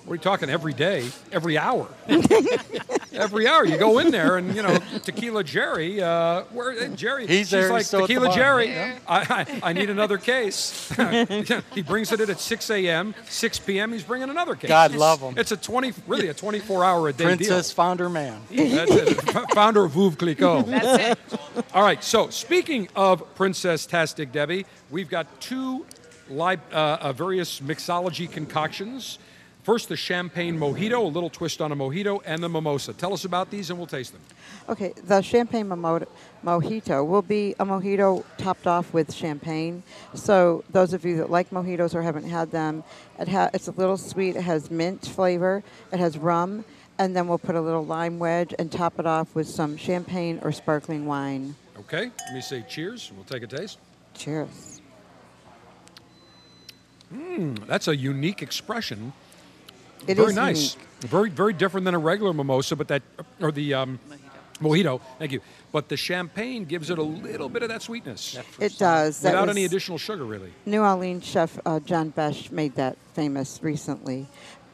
What 0.09 0.14
are 0.14 0.16
you 0.16 0.22
talking 0.22 0.49
every 0.49 0.72
day, 0.72 1.07
every 1.32 1.59
hour? 1.59 1.86
every 3.12 3.47
hour 3.47 3.66
you 3.66 3.76
go 3.76 3.99
in 3.99 4.11
there 4.11 4.39
and 4.39 4.57
you 4.57 4.62
know 4.62 4.78
tequila 5.03 5.45
Jerry. 5.45 6.01
Uh, 6.01 6.45
where 6.45 6.70
uh, 6.70 6.89
Jerry? 6.97 7.26
He's 7.26 7.36
she's 7.41 7.51
there, 7.51 7.70
like 7.70 7.84
still 7.84 8.05
at 8.05 8.09
the 8.09 8.14
tequila. 8.14 8.34
Jerry. 8.34 8.68
Yeah. 8.68 8.99
I, 9.07 9.18
I, 9.62 9.70
I 9.70 9.72
need 9.74 9.91
another 9.91 10.16
case. 10.16 10.91
he 11.74 11.82
brings 11.82 12.11
it 12.11 12.22
in 12.22 12.30
at 12.30 12.41
6 12.41 12.70
a.m., 12.70 13.14
6 13.28 13.59
p.m. 13.59 13.93
He's 13.93 14.03
bringing 14.03 14.30
another 14.30 14.55
case. 14.55 14.68
God 14.68 14.95
love 14.95 15.20
him. 15.20 15.34
It's 15.36 15.53
a 15.53 15.59
20, 15.59 15.93
really 16.07 16.28
a 16.28 16.34
24 16.34 16.84
hour 16.86 17.09
a 17.09 17.12
day 17.12 17.24
Princess 17.24 17.70
Founder 17.70 18.09
Man. 18.09 18.41
That's 18.51 18.91
it. 18.91 19.20
Founder 19.53 19.84
of 19.84 19.93
Veuve 19.93 20.16
Clicquot. 20.16 20.62
That's 20.68 21.18
it. 21.20 21.41
All 21.74 21.82
right. 21.82 22.03
So 22.03 22.30
speaking 22.30 22.89
of 22.97 23.22
Princess 23.34 23.84
Tastic 23.84 24.32
Debbie, 24.32 24.64
we've 24.91 25.11
got 25.11 25.26
two 25.39 25.84
li- 26.31 26.57
uh, 26.72 26.74
uh, 27.01 27.12
various 27.12 27.61
mixology 27.61 28.31
concoctions. 28.31 29.18
First, 29.64 29.91
the 29.91 29.97
champagne 29.97 30.59
mojito, 30.59 31.03
a 31.05 31.07
little 31.07 31.29
twist 31.29 31.61
on 31.61 31.72
a 31.72 31.76
mojito, 31.76 32.22
and 32.24 32.43
the 32.43 32.49
mimosa. 32.49 32.95
Tell 32.95 33.12
us 33.12 33.26
about 33.26 33.51
these, 33.51 33.68
and 33.68 33.79
we'll 33.79 33.87
taste 33.87 34.12
them. 34.12 34.22
Okay, 34.66 34.95
the 35.05 35.20
champagne 35.20 35.66
momo- 35.68 36.07
mojito 36.43 37.07
will 37.07 37.20
be 37.20 37.55
a 37.61 37.66
mojito 37.66 38.24
topped 38.39 38.66
off 38.66 38.95
with 38.95 39.12
champagne. 39.12 39.83
So 40.14 40.64
those 40.70 40.95
of 40.95 41.05
you 41.05 41.18
that 41.18 41.31
like 41.31 41.51
mojitos 41.51 41.95
or 41.95 42.01
haven't 42.01 42.24
had 42.31 42.51
them, 42.51 42.83
it 43.18 43.29
ha- 43.29 43.51
it's 43.53 43.68
a 43.68 43.72
little 43.72 43.99
sweet. 43.99 44.37
It 44.37 44.43
has 44.43 44.70
mint 44.70 45.05
flavor. 45.07 45.62
It 45.93 45.99
has 45.99 46.16
rum, 46.16 46.64
and 46.99 47.14
then 47.14 47.29
we'll 47.29 47.37
put 47.39 47.55
a 47.55 47.61
little 47.61 47.85
lime 47.85 48.18
wedge 48.18 48.55
and 48.59 48.72
top 48.72 48.99
it 48.99 49.07
off 49.07 49.35
with 49.35 49.49
some 49.49 49.76
champagne 49.76 50.39
or 50.43 50.51
sparkling 50.51 51.05
wine. 51.05 51.57
Okay. 51.81 52.11
Let 52.26 52.35
me 52.35 52.41
say 52.41 52.64
cheers. 52.66 53.09
and 53.11 53.18
We'll 53.18 53.26
take 53.26 53.43
a 53.43 53.47
taste. 53.47 53.79
Cheers. 54.14 54.78
Mm, 57.13 57.67
that's 57.67 57.89
a 57.89 57.97
unique 57.97 58.43
expression. 58.43 59.13
It 60.07 60.17
very 60.17 60.29
is 60.29 60.35
nice. 60.35 60.75
unique. 60.75 60.89
Very, 61.01 61.31
very 61.31 61.53
different 61.53 61.85
than 61.85 61.95
a 61.95 61.99
regular 61.99 62.33
mimosa, 62.33 62.77
but 62.77 62.89
that 62.89 63.03
or 63.41 63.53
the 63.53 63.75
um, 63.75 64.01
mojito. 64.61 65.01
Thank 65.19 65.33
you. 65.33 65.41
But 65.71 65.89
the 65.89 65.97
champagne 65.97 66.65
gives 66.65 66.91
it 66.91 66.99
a 66.99 67.03
little 67.03 67.49
bit 67.49 67.63
of 67.63 67.69
that 67.69 67.83
sweetness. 67.83 68.39
It 68.59 68.79
does. 68.79 69.21
That 69.21 69.31
Without 69.33 69.49
any 69.49 69.65
additional 69.65 69.99
sugar, 69.99 70.25
really. 70.25 70.53
New 70.67 70.81
Orleans 70.81 71.25
chef 71.25 71.59
uh, 71.67 71.81
John 71.81 72.11
Besh 72.11 72.51
made 72.51 72.75
that 72.77 72.97
famous 73.15 73.61
recently. 73.63 74.27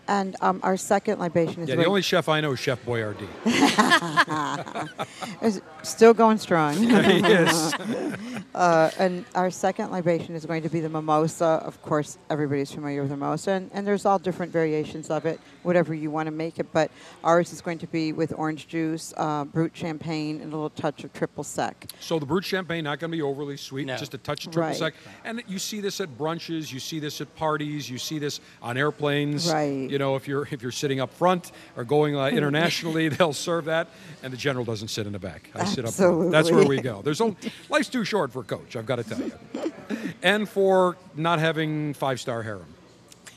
And 0.06 0.36
um, 0.40 0.60
our 0.62 0.76
second 0.76 1.18
libation 1.18 1.62
is 1.62 1.68
Yeah, 1.68 1.74
the 1.76 1.82
very- 1.82 1.86
only 1.88 2.02
chef 2.02 2.28
I 2.28 2.40
know 2.40 2.52
is 2.52 2.58
Chef 2.60 2.84
Boyardee. 2.84 3.28
is 5.42 5.60
Still 5.82 6.14
going 6.14 6.38
strong. 6.38 6.74
Yes. 6.84 7.74
uh, 8.54 8.90
and 8.98 9.24
our 9.34 9.50
second 9.50 9.90
libation 9.90 10.34
is 10.34 10.46
going 10.46 10.62
to 10.62 10.68
be 10.68 10.80
the 10.80 10.88
mimosa. 10.88 11.60
Of 11.64 11.80
course, 11.82 12.16
everybody's 12.30 12.72
familiar 12.72 13.02
with 13.02 13.10
the 13.10 13.16
mimosa, 13.16 13.50
and, 13.52 13.70
and 13.74 13.86
there's 13.86 14.06
all 14.06 14.18
different 14.18 14.50
variations 14.52 15.10
of 15.10 15.26
it, 15.26 15.40
whatever 15.62 15.92
you 15.94 16.10
want 16.10 16.26
to 16.26 16.30
make 16.30 16.58
it. 16.58 16.66
But 16.72 16.90
ours 17.22 17.52
is 17.52 17.60
going 17.60 17.78
to 17.78 17.86
be 17.86 18.12
with 18.12 18.32
orange 18.36 18.66
juice, 18.68 19.12
uh, 19.16 19.44
brut 19.44 19.72
champagne, 19.74 20.40
and 20.40 20.52
a 20.52 20.56
little 20.56 20.70
touch 20.70 21.04
of 21.04 21.12
triple 21.12 21.44
sec. 21.44 21.86
So 22.00 22.18
the 22.18 22.26
brut 22.26 22.44
champagne 22.44 22.84
not 22.84 22.98
going 22.98 23.10
to 23.10 23.16
be 23.16 23.22
overly 23.22 23.56
sweet, 23.58 23.86
No. 23.86 23.96
just 23.96 24.14
a 24.14 24.18
touch 24.18 24.46
of 24.46 24.52
triple 24.52 24.68
Right. 24.70 24.76
sec. 24.76 24.94
And 25.24 25.42
you 25.46 25.58
see 25.58 25.80
this 25.80 26.00
at 26.00 26.08
brunches, 26.16 26.72
you 26.72 26.80
see 26.80 26.98
this 26.98 27.20
at 27.20 27.34
parties, 27.36 27.90
you 27.90 27.98
see 27.98 28.18
this 28.18 28.40
on 28.62 28.76
airplanes. 28.78 29.52
Right. 29.52 29.90
You 29.94 29.98
know, 29.98 30.16
if 30.16 30.26
you're 30.26 30.48
if 30.50 30.60
you're 30.60 30.72
sitting 30.72 30.98
up 30.98 31.14
front 31.14 31.52
or 31.76 31.84
going 31.84 32.16
uh, 32.16 32.26
internationally, 32.40 33.08
they'll 33.08 33.32
serve 33.32 33.66
that, 33.66 33.86
and 34.24 34.32
the 34.32 34.36
general 34.36 34.64
doesn't 34.64 34.88
sit 34.88 35.06
in 35.06 35.12
the 35.12 35.20
back. 35.20 35.48
I 35.54 35.66
sit 35.66 35.84
up 35.84 35.94
front. 35.94 36.32
That's 36.32 36.50
where 36.50 36.66
we 36.66 36.80
go. 36.80 37.00
There's 37.00 37.20
only, 37.20 37.36
life's 37.68 37.90
too 37.90 38.04
short 38.04 38.32
for 38.32 38.40
a 38.40 38.44
coach. 38.44 38.74
I've 38.74 38.86
got 38.86 38.96
to 38.96 39.04
tell 39.04 39.20
you, 39.20 39.72
and 40.24 40.48
for 40.48 40.96
not 41.14 41.38
having 41.38 41.94
five 41.94 42.18
star 42.18 42.42
harem. 42.42 42.66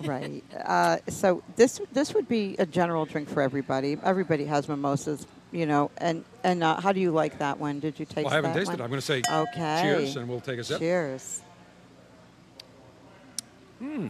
right. 0.03 0.43
Uh, 0.65 0.97
so 1.09 1.43
this 1.57 1.79
this 1.93 2.15
would 2.15 2.27
be 2.27 2.55
a 2.57 2.65
general 2.65 3.05
drink 3.05 3.29
for 3.29 3.43
everybody. 3.43 3.95
Everybody 4.03 4.45
has 4.45 4.67
mimosas, 4.67 5.27
you 5.51 5.67
know. 5.67 5.91
And 5.99 6.25
and 6.43 6.63
uh, 6.63 6.81
how 6.81 6.91
do 6.91 6.99
you 6.99 7.11
like 7.11 7.37
that 7.37 7.59
one? 7.59 7.79
Did 7.79 7.99
you 7.99 8.07
taste? 8.07 8.25
Well, 8.25 8.33
I 8.33 8.37
haven't 8.37 8.53
tasted 8.55 8.79
one? 8.79 8.79
it. 8.79 8.83
I'm 8.83 8.89
going 8.89 8.99
to 8.99 9.05
say 9.05 9.21
okay. 9.31 9.81
cheers, 9.83 10.15
and 10.15 10.27
we'll 10.27 10.41
take 10.41 10.57
a 10.57 10.63
sip. 10.63 10.79
Cheers. 10.79 11.43
Hmm. 13.77 14.07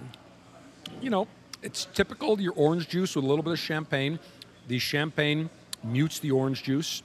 You 1.02 1.10
know, 1.10 1.28
it's 1.62 1.86
typical 1.93 2.39
your 2.39 2.53
orange 2.55 2.88
juice 2.88 3.16
with 3.16 3.26
a 3.26 3.28
little 3.28 3.43
bit 3.43 3.53
of 3.53 3.60
champagne. 3.60 4.20
The 4.68 4.80
champagne 4.80 5.49
mutes 5.84 6.20
the 6.20 6.32
orange 6.32 6.64
juice, 6.64 7.03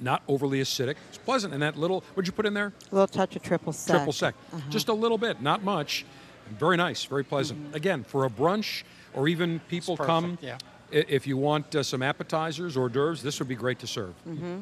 not 0.00 0.22
overly 0.28 0.60
acidic. 0.60 0.96
It's 1.08 1.18
pleasant. 1.18 1.52
And 1.52 1.62
that 1.62 1.76
little, 1.76 2.02
what'd 2.14 2.26
you 2.26 2.32
put 2.32 2.46
in 2.46 2.54
there? 2.54 2.72
A 2.90 2.94
little 2.94 3.06
touch 3.06 3.36
of 3.36 3.42
triple 3.42 3.72
sec. 3.72 3.96
Triple 3.96 4.12
sec. 4.12 4.34
Uh-huh. 4.52 4.70
Just 4.70 4.88
a 4.88 4.92
little 4.92 5.18
bit, 5.18 5.42
not 5.42 5.62
much. 5.62 6.04
Very 6.58 6.76
nice, 6.76 7.04
very 7.04 7.24
pleasant. 7.24 7.74
Again, 7.74 8.04
for 8.04 8.24
a 8.24 8.30
brunch 8.30 8.84
or 9.14 9.28
even 9.28 9.60
people 9.68 9.94
It's 9.94 10.06
come, 10.06 10.38
yeah. 10.40 10.58
if 10.90 11.26
you 11.26 11.36
want 11.36 11.74
uh, 11.74 11.82
some 11.82 12.02
appetizers 12.02 12.76
or 12.76 12.82
hors 12.82 12.88
d'oeuvres, 12.88 13.22
this 13.22 13.38
would 13.40 13.48
be 13.48 13.56
great 13.56 13.78
to 13.80 13.86
serve. 13.86 14.14
Mm-hmm. 14.28 14.58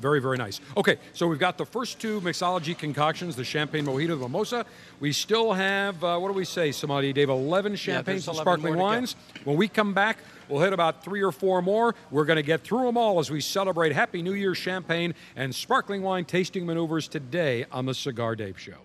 Very, 0.00 0.20
very 0.20 0.38
nice. 0.38 0.60
Okay, 0.76 0.96
so 1.12 1.26
we've 1.26 1.38
got 1.38 1.58
the 1.58 1.66
first 1.66 2.00
two 2.00 2.20
mixology 2.22 2.76
concoctions, 2.76 3.36
the 3.36 3.44
champagne 3.44 3.84
mojito, 3.84 4.08
the 4.08 4.16
mimosa. 4.16 4.64
We 4.98 5.12
still 5.12 5.52
have, 5.52 6.02
uh, 6.02 6.18
what 6.18 6.28
do 6.28 6.34
we 6.34 6.44
say, 6.46 6.72
Sommelier 6.72 7.12
Dave, 7.12 7.28
11 7.28 7.76
champagnes 7.76 8.24
there's 8.24 8.28
and 8.28 8.36
sparkling 8.38 8.74
more 8.74 8.90
to 8.90 8.94
go. 8.94 8.98
wines. 9.00 9.16
When 9.44 9.56
we 9.56 9.68
come 9.68 9.92
back, 9.92 10.18
we'll 10.50 10.60
hit 10.60 10.72
about 10.72 11.04
three 11.04 11.22
or 11.22 11.32
four 11.32 11.62
more. 11.62 11.94
We're 12.10 12.24
going 12.24 12.36
to 12.36 12.42
get 12.42 12.62
through 12.62 12.84
them 12.84 12.96
all 12.96 13.18
as 13.18 13.30
we 13.30 13.40
celebrate 13.40 13.92
Happy 13.92 14.22
New 14.22 14.34
Year 14.34 14.54
champagne 14.54 15.14
and 15.36 15.54
sparkling 15.54 16.02
wine 16.02 16.24
tasting 16.24 16.66
maneuvers 16.66 17.08
today 17.08 17.64
on 17.72 17.86
the 17.86 17.94
Cigar 17.94 18.36
Dave 18.36 18.58
Show. 18.58 18.76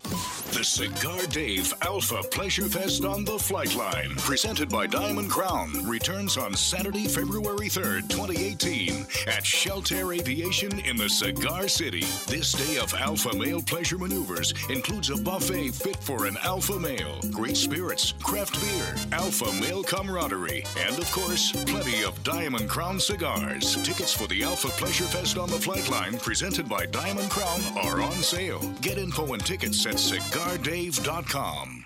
The 0.56 0.64
Cigar 0.64 1.22
Dave 1.32 1.74
Alpha 1.82 2.22
Pleasure 2.32 2.70
Fest 2.70 3.04
on 3.04 3.26
the 3.26 3.38
Flight 3.38 3.76
Line, 3.76 4.16
presented 4.18 4.70
by 4.70 4.88
Diamond 4.88 5.30
Crown, 5.30 5.86
returns 5.86 6.38
on 6.38 6.54
Saturday, 6.54 7.08
February 7.08 7.68
3rd, 7.68 8.08
2018, 8.10 9.06
at 9.28 9.46
Shelter 9.46 10.14
Aviation 10.14 10.80
in 10.80 10.96
the 10.96 11.10
Cigar 11.10 11.68
City. 11.68 12.06
This 12.28 12.54
day 12.54 12.78
of 12.78 12.94
alpha 12.94 13.36
male 13.36 13.62
pleasure 13.62 13.98
maneuvers 13.98 14.54
includes 14.70 15.10
a 15.10 15.18
buffet 15.18 15.72
fit 15.72 15.98
for 15.98 16.26
an 16.26 16.38
alpha 16.44 16.80
male, 16.80 17.20
great 17.32 17.58
spirits, 17.58 18.14
craft 18.24 18.60
beer, 18.62 18.96
alpha 19.12 19.52
male 19.60 19.84
camaraderie, 19.84 20.64
and 20.80 20.98
of 20.98 21.12
course, 21.12 21.55
plenty 21.66 22.04
of 22.04 22.22
Diamond 22.24 22.70
Crown 22.70 23.00
cigars. 23.00 23.76
Tickets 23.84 24.14
for 24.14 24.28
the 24.28 24.44
Alpha 24.44 24.68
Pleasure 24.70 25.06
Fest 25.06 25.38
on 25.38 25.50
the 25.50 25.60
Flight 25.60 25.90
Line, 25.90 26.18
presented 26.18 26.68
by 26.68 26.86
Diamond 26.86 27.30
Crown, 27.30 27.62
are 27.78 28.02
on 28.02 28.14
sale. 28.14 28.60
Get 28.82 28.98
info 28.98 29.34
and 29.34 29.46
tickets 29.46 29.86
at 29.86 29.96
cigardave.com. 29.96 31.86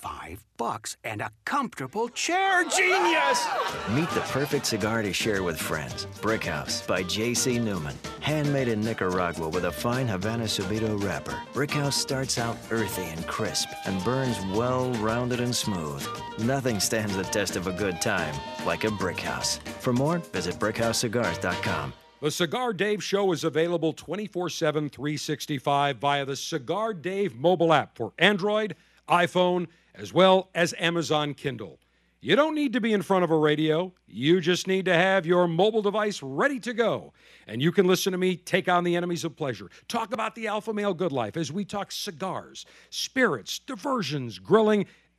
Five 0.00 0.42
bucks 0.56 0.96
and 1.04 1.20
a 1.20 1.30
comfortable 1.44 2.08
chair. 2.08 2.64
Genius! 2.64 3.46
Meet 3.90 4.08
the 4.12 4.24
perfect 4.30 4.64
cigar 4.64 5.02
to 5.02 5.12
share 5.12 5.42
with 5.42 5.60
friends. 5.60 6.06
Brickhouse 6.22 6.86
by 6.86 7.02
J.C. 7.02 7.58
Newman. 7.58 7.94
Handmade 8.20 8.68
in 8.68 8.80
Nicaragua 8.80 9.46
with 9.50 9.66
a 9.66 9.70
fine 9.70 10.08
Havana 10.08 10.44
Subido 10.44 10.98
wrapper. 11.04 11.38
Brickhouse 11.52 11.92
starts 11.92 12.38
out 12.38 12.56
earthy 12.70 13.02
and 13.02 13.26
crisp 13.26 13.68
and 13.84 14.02
burns 14.02 14.38
well 14.56 14.90
rounded 14.94 15.38
and 15.38 15.54
smooth. 15.54 16.06
Nothing 16.38 16.80
stands 16.80 17.14
the 17.14 17.24
test 17.24 17.56
of 17.56 17.66
a 17.66 17.72
good 17.72 18.00
time 18.00 18.34
like 18.64 18.84
a 18.84 18.88
Brickhouse. 18.88 19.58
For 19.80 19.92
more, 19.92 20.16
visit 20.32 20.54
brickhousecigars.com. 20.54 21.92
The 22.22 22.30
Cigar 22.30 22.72
Dave 22.72 23.04
Show 23.04 23.32
is 23.32 23.44
available 23.44 23.92
24 23.92 24.48
7, 24.48 24.88
365 24.88 25.98
via 25.98 26.24
the 26.24 26.36
Cigar 26.36 26.94
Dave 26.94 27.36
mobile 27.36 27.74
app 27.74 27.96
for 27.98 28.14
Android, 28.18 28.76
iPhone, 29.06 29.66
as 29.94 30.12
well 30.12 30.50
as 30.54 30.74
Amazon 30.78 31.34
Kindle. 31.34 31.78
You 32.22 32.36
don't 32.36 32.54
need 32.54 32.74
to 32.74 32.82
be 32.82 32.92
in 32.92 33.00
front 33.00 33.24
of 33.24 33.30
a 33.30 33.36
radio. 33.36 33.94
You 34.06 34.42
just 34.42 34.66
need 34.66 34.84
to 34.84 34.94
have 34.94 35.24
your 35.24 35.48
mobile 35.48 35.80
device 35.80 36.22
ready 36.22 36.60
to 36.60 36.74
go. 36.74 37.14
And 37.46 37.62
you 37.62 37.72
can 37.72 37.86
listen 37.86 38.12
to 38.12 38.18
me 38.18 38.36
take 38.36 38.68
on 38.68 38.84
the 38.84 38.94
enemies 38.94 39.24
of 39.24 39.36
pleasure. 39.36 39.70
Talk 39.88 40.12
about 40.12 40.34
the 40.34 40.46
alpha 40.46 40.74
male 40.74 40.92
good 40.92 41.12
life 41.12 41.38
as 41.38 41.50
we 41.50 41.64
talk 41.64 41.90
cigars, 41.90 42.66
spirits, 42.90 43.58
diversions, 43.58 44.38
grilling, 44.38 44.84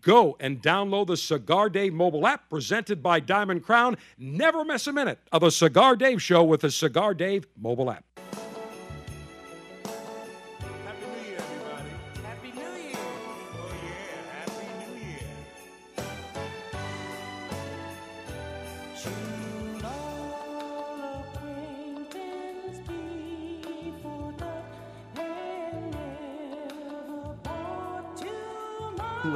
Go 0.00 0.36
and 0.40 0.62
download 0.62 1.08
the 1.08 1.16
Cigar 1.16 1.68
Dave 1.68 1.92
mobile 1.92 2.26
app 2.26 2.48
presented 2.48 3.02
by 3.02 3.20
Diamond 3.20 3.62
Crown. 3.62 3.96
Never 4.18 4.64
miss 4.64 4.86
a 4.86 4.92
minute 4.92 5.18
of 5.32 5.42
a 5.42 5.50
Cigar 5.50 5.96
Dave 5.96 6.22
show 6.22 6.42
with 6.42 6.62
the 6.62 6.70
Cigar 6.70 7.14
Dave 7.14 7.46
mobile 7.60 7.90
app. 7.90 8.04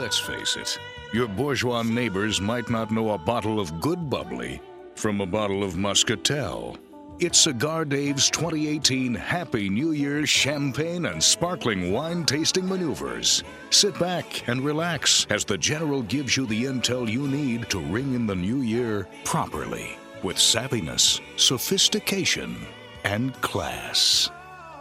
Let's 0.09 0.18
face 0.18 0.56
it, 0.56 0.78
your 1.12 1.28
bourgeois 1.28 1.82
neighbors 1.82 2.40
might 2.40 2.70
not 2.70 2.90
know 2.90 3.11
a 3.11 3.18
bottle 3.18 3.61
of 3.61 3.78
good 3.78 4.09
bubbly 4.09 4.59
from 4.94 5.20
a 5.20 5.26
bottle 5.26 5.62
of 5.62 5.76
muscatel. 5.76 6.78
It's 7.20 7.38
Cigar 7.38 7.84
Dave's 7.84 8.30
2018 8.30 9.14
Happy 9.14 9.68
New 9.68 9.92
Year 9.92 10.24
champagne 10.24 11.04
and 11.04 11.22
sparkling 11.22 11.92
wine 11.92 12.24
tasting 12.24 12.66
maneuvers. 12.66 13.44
Sit 13.68 13.98
back 13.98 14.48
and 14.48 14.64
relax 14.64 15.26
as 15.28 15.44
the 15.44 15.59
General 15.59 16.00
gives 16.00 16.38
you 16.38 16.46
the 16.46 16.64
intel 16.64 17.06
you 17.06 17.28
need 17.28 17.68
to 17.68 17.78
ring 17.78 18.14
in 18.14 18.26
the 18.26 18.34
new 18.34 18.62
year 18.62 19.06
properly 19.26 19.98
with 20.22 20.38
savviness, 20.38 21.20
sophistication, 21.36 22.56
and 23.04 23.38
class. 23.42 24.30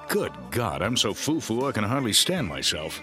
Good 0.08 0.32
God, 0.52 0.82
I'm 0.82 0.96
so 0.96 1.14
foo 1.14 1.42
foo 1.42 1.66
I 1.66 1.74
can 1.74 1.84
hardly 1.84 2.14
stand 2.14 2.48
myself. 2.48 3.02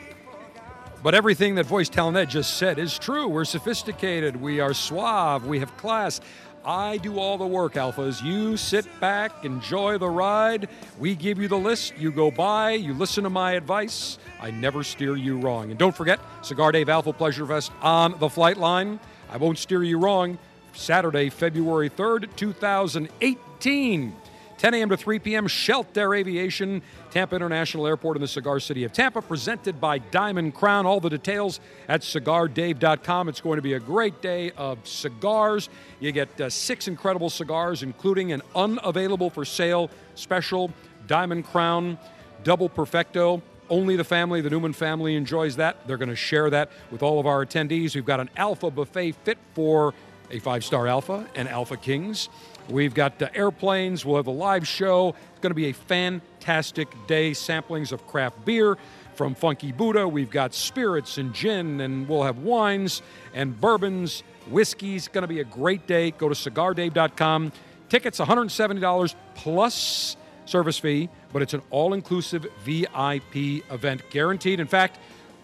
But 1.05 1.15
everything 1.15 1.57
that 1.57 1.67
Voice 1.67 1.91
Talent 1.91 2.17
Ed 2.17 2.31
just 2.31 2.57
said 2.57 2.79
is 2.79 2.99
true. 2.99 3.29
We're 3.29 3.45
sophisticated, 3.45 4.37
we 4.37 4.61
are 4.61 4.73
suave, 4.73 5.45
we 5.47 5.59
have 5.59 5.77
class. 5.77 6.19
I 6.65 6.97
do 6.97 7.19
all 7.19 7.37
the 7.37 7.47
work, 7.47 7.75
Alphas. 7.75 8.25
You 8.25 8.57
sit 8.57 8.87
back, 9.01 9.45
enjoy 9.45 9.99
the 9.99 10.09
ride. 10.09 10.67
We 10.99 11.15
give 11.15 11.39
you 11.39 11.47
the 11.47 11.59
list. 11.59 11.93
You 11.99 12.11
go 12.11 12.31
by, 12.31 12.71
you 12.71 12.95
listen 12.95 13.25
to 13.25 13.29
my 13.29 13.53
advice. 13.53 14.17
I 14.41 14.51
never 14.51 14.83
steer 14.83 15.15
you 15.15 15.37
wrong. 15.37 15.69
And 15.69 15.79
don't 15.79 15.95
forget, 15.95 16.21
Cigar 16.41 16.73
Dave 16.73 16.89
Alpha 16.89 17.13
Pleasure 17.13 17.47
Fest 17.47 17.71
on 17.83 18.19
the 18.19 18.31
flight 18.31 18.57
line. 18.57 18.99
I 19.29 19.37
won't 19.37 19.59
steer 19.59 19.83
you 19.85 19.99
wrong. 19.99 20.39
Saturday, 20.73 21.29
February 21.29 21.91
3rd, 21.91 22.35
2018. 22.35 24.17
10 24.59 24.75
a.m. 24.75 24.89
to 24.89 24.97
3 24.97 25.19
p.m. 25.19 25.47
Shelter 25.47 26.15
Aviation, 26.15 26.83
Tampa 27.11 27.37
International 27.37 27.87
Airport 27.87 28.17
in 28.17 28.21
the 28.21 28.29
cigar 28.29 28.61
city 28.61 28.85
of 28.85 28.93
Tampa, 28.93 29.21
presented 29.21 29.81
by 29.81 29.99
Diamond 29.99 30.55
Crown. 30.55 30.87
All 30.87 31.01
the 31.01 31.11
details 31.11 31.61
at 31.89 32.03
cigardave.com. 32.03 33.29
It's 33.29 33.41
going 33.41 33.57
to 33.57 33.63
be 33.63 33.75
a 33.75 33.81
great 33.81 34.23
day 34.23 34.53
of 34.53 34.87
cigars. 34.87 35.69
You 36.01 36.13
get 36.13 36.41
uh, 36.41 36.51
six 36.51 36.89
incredible 36.89 37.31
cigars, 37.31 37.83
including 37.83 38.33
an 38.33 38.43
unavailable 38.55 39.31
for 39.31 39.45
sale 39.45 39.91
special 40.15 40.71
Diamond 41.07 41.45
Crown 41.47 41.99
Double 42.45 42.69
Perfecto. 42.69 43.43
Only 43.71 43.97
the 43.97 44.05
family, 44.05 44.41
the 44.41 44.51
Newman 44.51 44.75
family, 44.75 45.17
enjoys 45.17 45.57
that. 45.57 45.87
They're 45.87 45.97
going 45.97 46.11
to 46.11 46.17
share 46.17 46.51
that 46.51 46.71
with 46.91 47.03
all 47.03 47.19
of 47.19 47.27
our 47.27 47.45
attendees. 47.45 47.95
We've 47.95 48.05
got 48.05 48.21
an 48.21 48.29
Alpha 48.37 48.71
buffet 48.71 49.13
fit 49.25 49.39
for 49.55 49.95
a 50.31 50.39
five 50.39 50.65
star 50.65 50.87
Alpha 50.87 51.27
and 51.35 51.49
Alpha 51.49 51.77
Kings. 51.77 52.29
We've 52.69 52.95
got 52.95 53.21
uh, 53.21 53.29
airplanes. 53.35 54.05
We'll 54.05 54.17
have 54.17 54.27
a 54.27 54.31
live 54.31 54.67
show. 54.67 55.11
It's 55.11 55.41
going 55.41 55.51
to 55.51 55.55
be 55.55 55.69
a 55.69 55.75
fantastic 55.75 56.89
day. 57.07 57.33
Samplings 57.33 57.93
of 57.93 58.07
craft 58.07 58.45
beer 58.45 58.79
from 59.15 59.35
Funky 59.35 59.71
Buddha. 59.71 60.09
We've 60.09 60.31
got 60.31 60.55
spirits 60.55 61.19
and 61.19 61.35
gin, 61.35 61.81
and 61.81 62.09
we'll 62.09 62.23
have 62.23 62.39
wines 62.39 63.03
and 63.35 63.61
bourbons, 63.61 64.23
whiskeys. 64.49 65.09
Going 65.09 65.23
to 65.23 65.29
be 65.29 65.41
a 65.41 65.45
great 65.45 65.87
day. 65.87 66.11
Go 66.13 66.29
to 66.29 66.35
cigardave.com. 66.35 67.53
Tickets 67.91 68.19
$170 68.19 69.15
plus 69.35 70.17
service 70.47 70.79
fee, 70.79 71.09
but 71.33 71.43
it's 71.43 71.55
an 71.55 71.63
all 71.71 71.95
inclusive 71.95 72.47
VIP 72.65 73.63
event 73.71 74.03
guaranteed. 74.11 74.59
In 74.59 74.67
fact, 74.67 74.99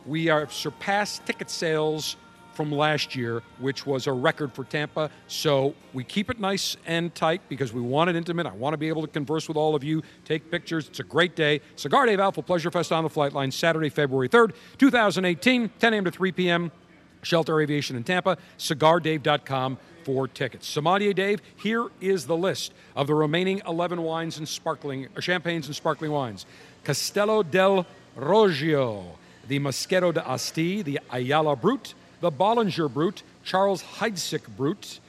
we 0.07 0.27
have 0.27 0.53
surpassed 0.53 1.27
ticket 1.27 1.51
sales 1.51 2.17
from 2.55 2.71
last 2.73 3.15
year, 3.17 3.43
which 3.59 3.87
was 3.87 4.07
a 4.07 4.13
record 4.13 4.53
for 4.53 4.65
Tampa. 4.65 5.11
So 5.29 5.75
we 5.93 6.05
keep 6.05 6.31
it 6.31 6.41
nice 6.41 6.77
and 6.87 7.15
tight 7.15 7.43
because 7.49 7.73
we 7.73 7.81
want 7.81 8.11
it 8.11 8.17
intimate. 8.17 8.47
I 8.47 8.53
want 8.53 8.75
to 8.75 8.79
be 8.79 8.89
able 8.89 9.03
to 9.03 9.09
converse 9.09 9.49
with 9.49 9.57
all 9.57 9.75
of 9.75 9.85
you, 9.85 10.03
take 10.25 10.51
pictures. 10.51 10.89
It's 10.89 11.01
a 11.01 11.05
great 11.05 11.37
day. 11.37 11.61
Cigar 11.77 12.07
Dave 12.07 12.21
Alpha 12.21 12.43
Pleasure 12.43 12.71
Fest 12.71 12.93
on 12.93 13.05
the 13.05 13.11
flight 13.11 13.33
line, 13.33 13.51
Saturday, 13.51 13.89
February 13.89 14.29
3rd, 14.29 14.53
2018, 14.79 15.71
10 15.79 15.95
a.m. 15.95 16.05
to 16.05 16.11
3 16.11 16.33
p.m. 16.33 16.73
Shelter 17.23 17.61
Aviation 17.61 17.97
in 17.97 18.05
Tampa, 18.05 18.39
cigardave.com 18.59 19.79
for 20.05 20.27
tickets. 20.27 20.67
Sommelier 20.67 21.13
Dave, 21.13 21.41
here 21.57 21.89
is 22.01 22.27
the 22.27 22.37
list 22.37 22.73
of 22.97 23.07
the 23.07 23.15
remaining 23.15 23.61
11 23.67 24.03
wines 24.03 24.39
and 24.39 24.49
sparkling, 24.49 25.09
or 25.17 25.23
champagnes 25.23 25.67
and 25.67 25.77
sparkling 25.77 26.11
wines. 26.11 26.47
Castello 26.85 27.43
del 27.43 27.87
Poggio, 28.17 29.05
the 29.49 29.59
de 29.59 30.29
Asti, 30.29 30.83
the 30.83 31.01
Ayala 31.11 31.57
Brut, 31.57 31.95
the 32.21 32.31
Bollinger 32.31 32.93
Brut, 32.93 33.23
Charles 33.45 33.83
Heidsieck 33.83 34.47
Brut, 34.57 35.01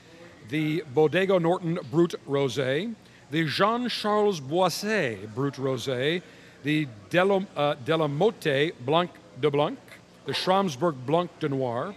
the 0.49 0.84
Bodega 0.93 1.39
Norton 1.39 1.80
Brut 1.91 2.16
Rosé, 2.28 2.93
the 3.30 3.45
Jean 3.45 3.89
Charles 3.89 4.39
Boisset 4.39 5.34
Brut 5.34 5.55
Rosé, 5.55 6.22
the 6.64 6.88
Delam, 7.09 7.47
uh, 7.55 7.76
Delamotte 7.86 8.74
Blanc 8.86 9.09
de 9.39 9.49
Blanc, 9.49 9.80
the 10.26 10.32
Schramsberg 10.32 10.95
Blanc 11.05 11.30
de 11.39 11.49
Noir, 11.49 11.95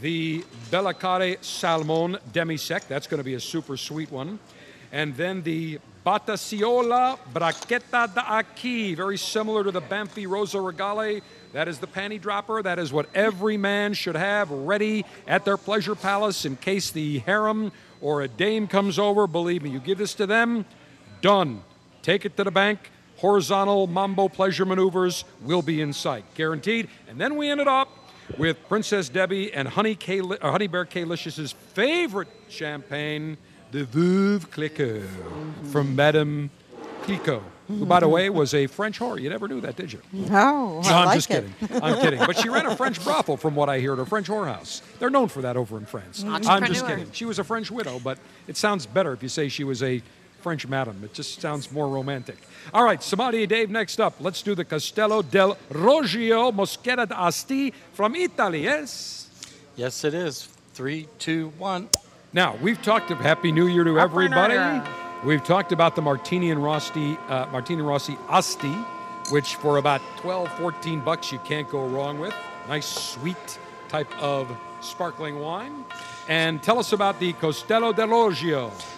the 0.00 0.44
Billecart-Salmon 0.70 2.18
Demi 2.32 2.56
Sec, 2.56 2.86
that's 2.86 3.06
going 3.06 3.18
to 3.18 3.24
be 3.24 3.34
a 3.34 3.40
super 3.40 3.76
sweet 3.76 4.10
one, 4.10 4.38
and 4.92 5.16
then 5.16 5.42
the 5.42 5.78
Battaglia 6.04 7.18
Brachetto 7.34 8.14
d'Acqui, 8.14 8.94
very 8.94 9.18
similar 9.18 9.64
to 9.64 9.72
the 9.72 9.82
Banfi 9.82 10.28
Rosa 10.28 10.60
Regale. 10.60 11.20
That 11.56 11.68
is 11.68 11.78
the 11.78 11.86
panty 11.86 12.20
dropper. 12.20 12.62
That 12.62 12.78
is 12.78 12.92
what 12.92 13.08
every 13.14 13.56
man 13.56 13.94
should 13.94 14.14
have 14.14 14.50
ready 14.50 15.06
at 15.26 15.46
their 15.46 15.56
pleasure 15.56 15.94
palace 15.94 16.44
in 16.44 16.56
case 16.56 16.90
the 16.90 17.20
harem 17.20 17.72
or 18.02 18.20
a 18.20 18.28
dame 18.28 18.68
comes 18.68 18.98
over. 18.98 19.26
Believe 19.26 19.62
me, 19.62 19.70
you 19.70 19.80
give 19.80 19.96
this 19.96 20.12
to 20.16 20.26
them, 20.26 20.66
done. 21.22 21.62
Take 22.02 22.26
it 22.26 22.36
to 22.36 22.44
the 22.44 22.50
bank. 22.50 22.90
Horizontal 23.16 23.86
mambo 23.86 24.28
pleasure 24.28 24.66
maneuvers 24.66 25.24
will 25.40 25.62
be 25.62 25.80
in 25.80 25.94
sight, 25.94 26.26
guaranteed. 26.34 26.90
And 27.08 27.18
then 27.18 27.38
we 27.38 27.48
ended 27.48 27.68
up 27.68 27.88
with 28.36 28.58
Princess 28.68 29.08
Debbie 29.08 29.50
and 29.54 29.66
Honey, 29.66 29.94
K- 29.94 30.20
or 30.20 30.36
uh, 30.44 30.50
Honey 30.50 30.66
Bear 30.66 30.84
K. 30.84 31.06
Favorite 31.06 32.28
champagne, 32.50 33.38
the 33.70 33.84
Veuve 33.84 34.50
Clicquot 34.50 35.04
from 35.72 35.96
Madame 35.96 36.50
Clicquot, 37.04 37.42
who, 37.68 37.84
by 37.86 38.00
the 38.00 38.08
way, 38.08 38.30
was 38.30 38.54
a 38.54 38.66
French 38.66 38.98
whore. 38.98 39.20
You 39.20 39.28
never 39.28 39.48
knew 39.48 39.60
that, 39.60 39.76
did 39.76 39.92
you? 39.92 40.00
No, 40.12 40.80
I 40.84 40.92
I'm 40.92 41.06
like 41.06 41.16
just 41.16 41.30
it. 41.30 41.44
kidding. 41.58 41.82
I'm 41.82 42.00
kidding. 42.00 42.18
But 42.20 42.38
she 42.38 42.48
ran 42.48 42.66
a 42.66 42.76
French 42.76 43.02
brothel, 43.02 43.36
from 43.36 43.54
what 43.54 43.68
I 43.68 43.78
hear, 43.80 43.92
at 43.94 43.98
a 43.98 44.06
French 44.06 44.28
whorehouse. 44.28 44.82
They're 44.98 45.10
known 45.10 45.28
for 45.28 45.42
that 45.42 45.56
over 45.56 45.76
in 45.76 45.86
France. 45.86 46.24
I'm 46.26 46.64
just 46.66 46.86
kidding. 46.86 47.10
She 47.12 47.24
was 47.24 47.38
a 47.38 47.44
French 47.44 47.70
widow, 47.70 47.98
but 47.98 48.18
it 48.46 48.56
sounds 48.56 48.86
better 48.86 49.12
if 49.12 49.22
you 49.22 49.28
say 49.28 49.48
she 49.48 49.64
was 49.64 49.82
a 49.82 50.02
French 50.40 50.68
madam. 50.68 51.00
It 51.02 51.12
just 51.12 51.40
sounds 51.40 51.72
more 51.72 51.88
romantic. 51.88 52.36
All 52.72 52.84
right, 52.84 53.02
Sommelier 53.02 53.46
Dave, 53.46 53.68
next 53.68 54.00
up. 54.00 54.14
Let's 54.20 54.42
do 54.42 54.54
the 54.54 54.64
Castello 54.64 55.22
del 55.22 55.56
Poggio 55.70 56.52
Moscato 56.52 57.08
d'Asti 57.08 57.72
from 57.94 58.14
Italy, 58.14 58.62
yes? 58.62 59.28
Yes, 59.74 60.04
it 60.04 60.14
is. 60.14 60.48
Three, 60.74 61.08
two, 61.18 61.52
one. 61.58 61.88
Now, 62.32 62.56
we've 62.62 62.80
talked 62.80 63.10
of 63.10 63.18
Happy 63.18 63.50
New 63.50 63.66
Year 63.66 63.82
to 63.84 63.98
everybody. 63.98 64.54
We've 65.26 65.42
talked 65.42 65.72
about 65.72 65.96
the 65.96 66.02
Martini 66.02 66.52
and 66.52 66.62
Rossi, 66.62 67.18
uh, 67.26 67.46
Martini 67.46 67.80
and 67.80 67.88
Rossi 67.88 68.16
Asti, 68.28 68.72
which 69.30 69.56
for 69.56 69.78
about 69.78 70.00
12, 70.18 70.56
14 70.56 71.00
bucks 71.00 71.32
you 71.32 71.40
can't 71.40 71.68
go 71.68 71.84
wrong 71.84 72.20
with. 72.20 72.32
Nice, 72.68 72.86
sweet 72.86 73.58
type 73.88 74.08
of 74.22 74.56
sparkling 74.80 75.40
wine. 75.40 75.84
And 76.28 76.62
tell 76.62 76.78
us 76.78 76.92
about 76.92 77.18
the 77.18 77.32
Castello 77.32 77.92
del 77.92 78.30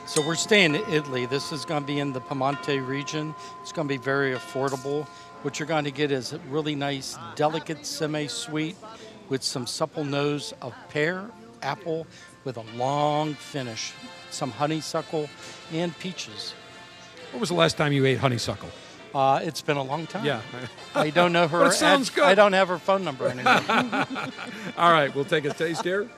So 0.05 0.21
we're 0.21 0.35
staying 0.35 0.75
in 0.75 0.83
Italy. 0.91 1.25
This 1.25 1.51
is 1.51 1.65
going 1.65 1.85
to 1.85 1.87
be 1.87 1.99
in 1.99 2.13
the 2.13 2.21
Piemonte 2.21 2.87
region. 2.87 3.35
It's 3.63 3.73
going 3.73 3.89
to 3.89 3.95
be 3.95 3.97
very 3.97 4.35
affordable. 4.35 5.07
What 5.41 5.59
you're 5.59 5.67
going 5.67 5.85
to 5.85 5.91
get 5.91 6.13
is 6.13 6.35
a 6.35 6.39
really 6.51 6.75
nice, 6.75 7.17
delicate 7.37 7.87
semi-sweet 7.87 8.77
with 9.31 9.43
some 9.43 9.67
supple 9.67 10.05
nose 10.05 10.53
of 10.61 10.75
pear, 10.91 11.31
apple, 11.63 12.07
with 12.45 12.59
a 12.59 12.65
long 12.77 13.33
finish, 13.33 13.95
some 14.31 14.51
honeysuckle, 14.51 15.29
and 15.73 15.97
peaches. 15.99 16.55
What 17.33 17.41
was 17.41 17.49
the 17.51 17.55
last 17.55 17.77
time 17.77 17.93
you 17.93 18.07
ate 18.07 18.19
honeysuckle? 18.19 18.71
Uh, 19.15 19.41
it's 19.43 19.63
been 19.63 19.77
a 19.77 19.83
long 19.83 20.07
time. 20.07 20.25
Yeah. 20.25 20.41
I 20.95 21.11
don't 21.11 21.33
know 21.33 21.49
her. 21.53 21.61
But 21.61 21.69
it 21.69 21.77
sounds 21.77 22.09
ad- 22.11 22.15
good. 22.15 22.25
I 22.25 22.35
don't 22.35 22.53
have 22.53 22.69
her 22.69 22.79
phone 22.79 23.05
number 23.05 23.27
anymore. 23.27 23.55
All 24.77 24.93
right, 24.93 25.15
we'll 25.15 25.25
take 25.25 25.45
a 25.45 25.53
taste 25.53 25.83
here. 25.83 26.09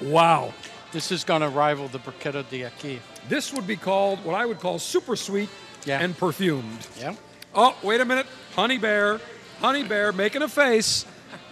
Wow. 0.00 0.52
This 0.92 1.10
is 1.10 1.24
going 1.24 1.40
to 1.42 1.48
rival 1.48 1.88
the 1.88 1.98
Brachetto 1.98 2.48
di 2.48 2.60
Acqui. 2.60 2.98
This 3.28 3.52
would 3.52 3.66
be 3.66 3.76
called 3.76 4.24
what 4.24 4.34
I 4.34 4.46
would 4.46 4.60
call 4.60 4.78
super 4.78 5.16
sweet 5.16 5.48
Yeah. 5.84 6.00
and 6.00 6.16
perfumed. 6.16 6.86
Yeah. 6.98 7.14
Oh, 7.54 7.76
wait 7.82 8.00
a 8.00 8.04
minute. 8.04 8.26
Honey 8.54 8.78
Bear. 8.78 9.20
Honey 9.60 9.82
Bear 9.84 10.12
making 10.12 10.42
a 10.42 10.48
face. 10.48 11.04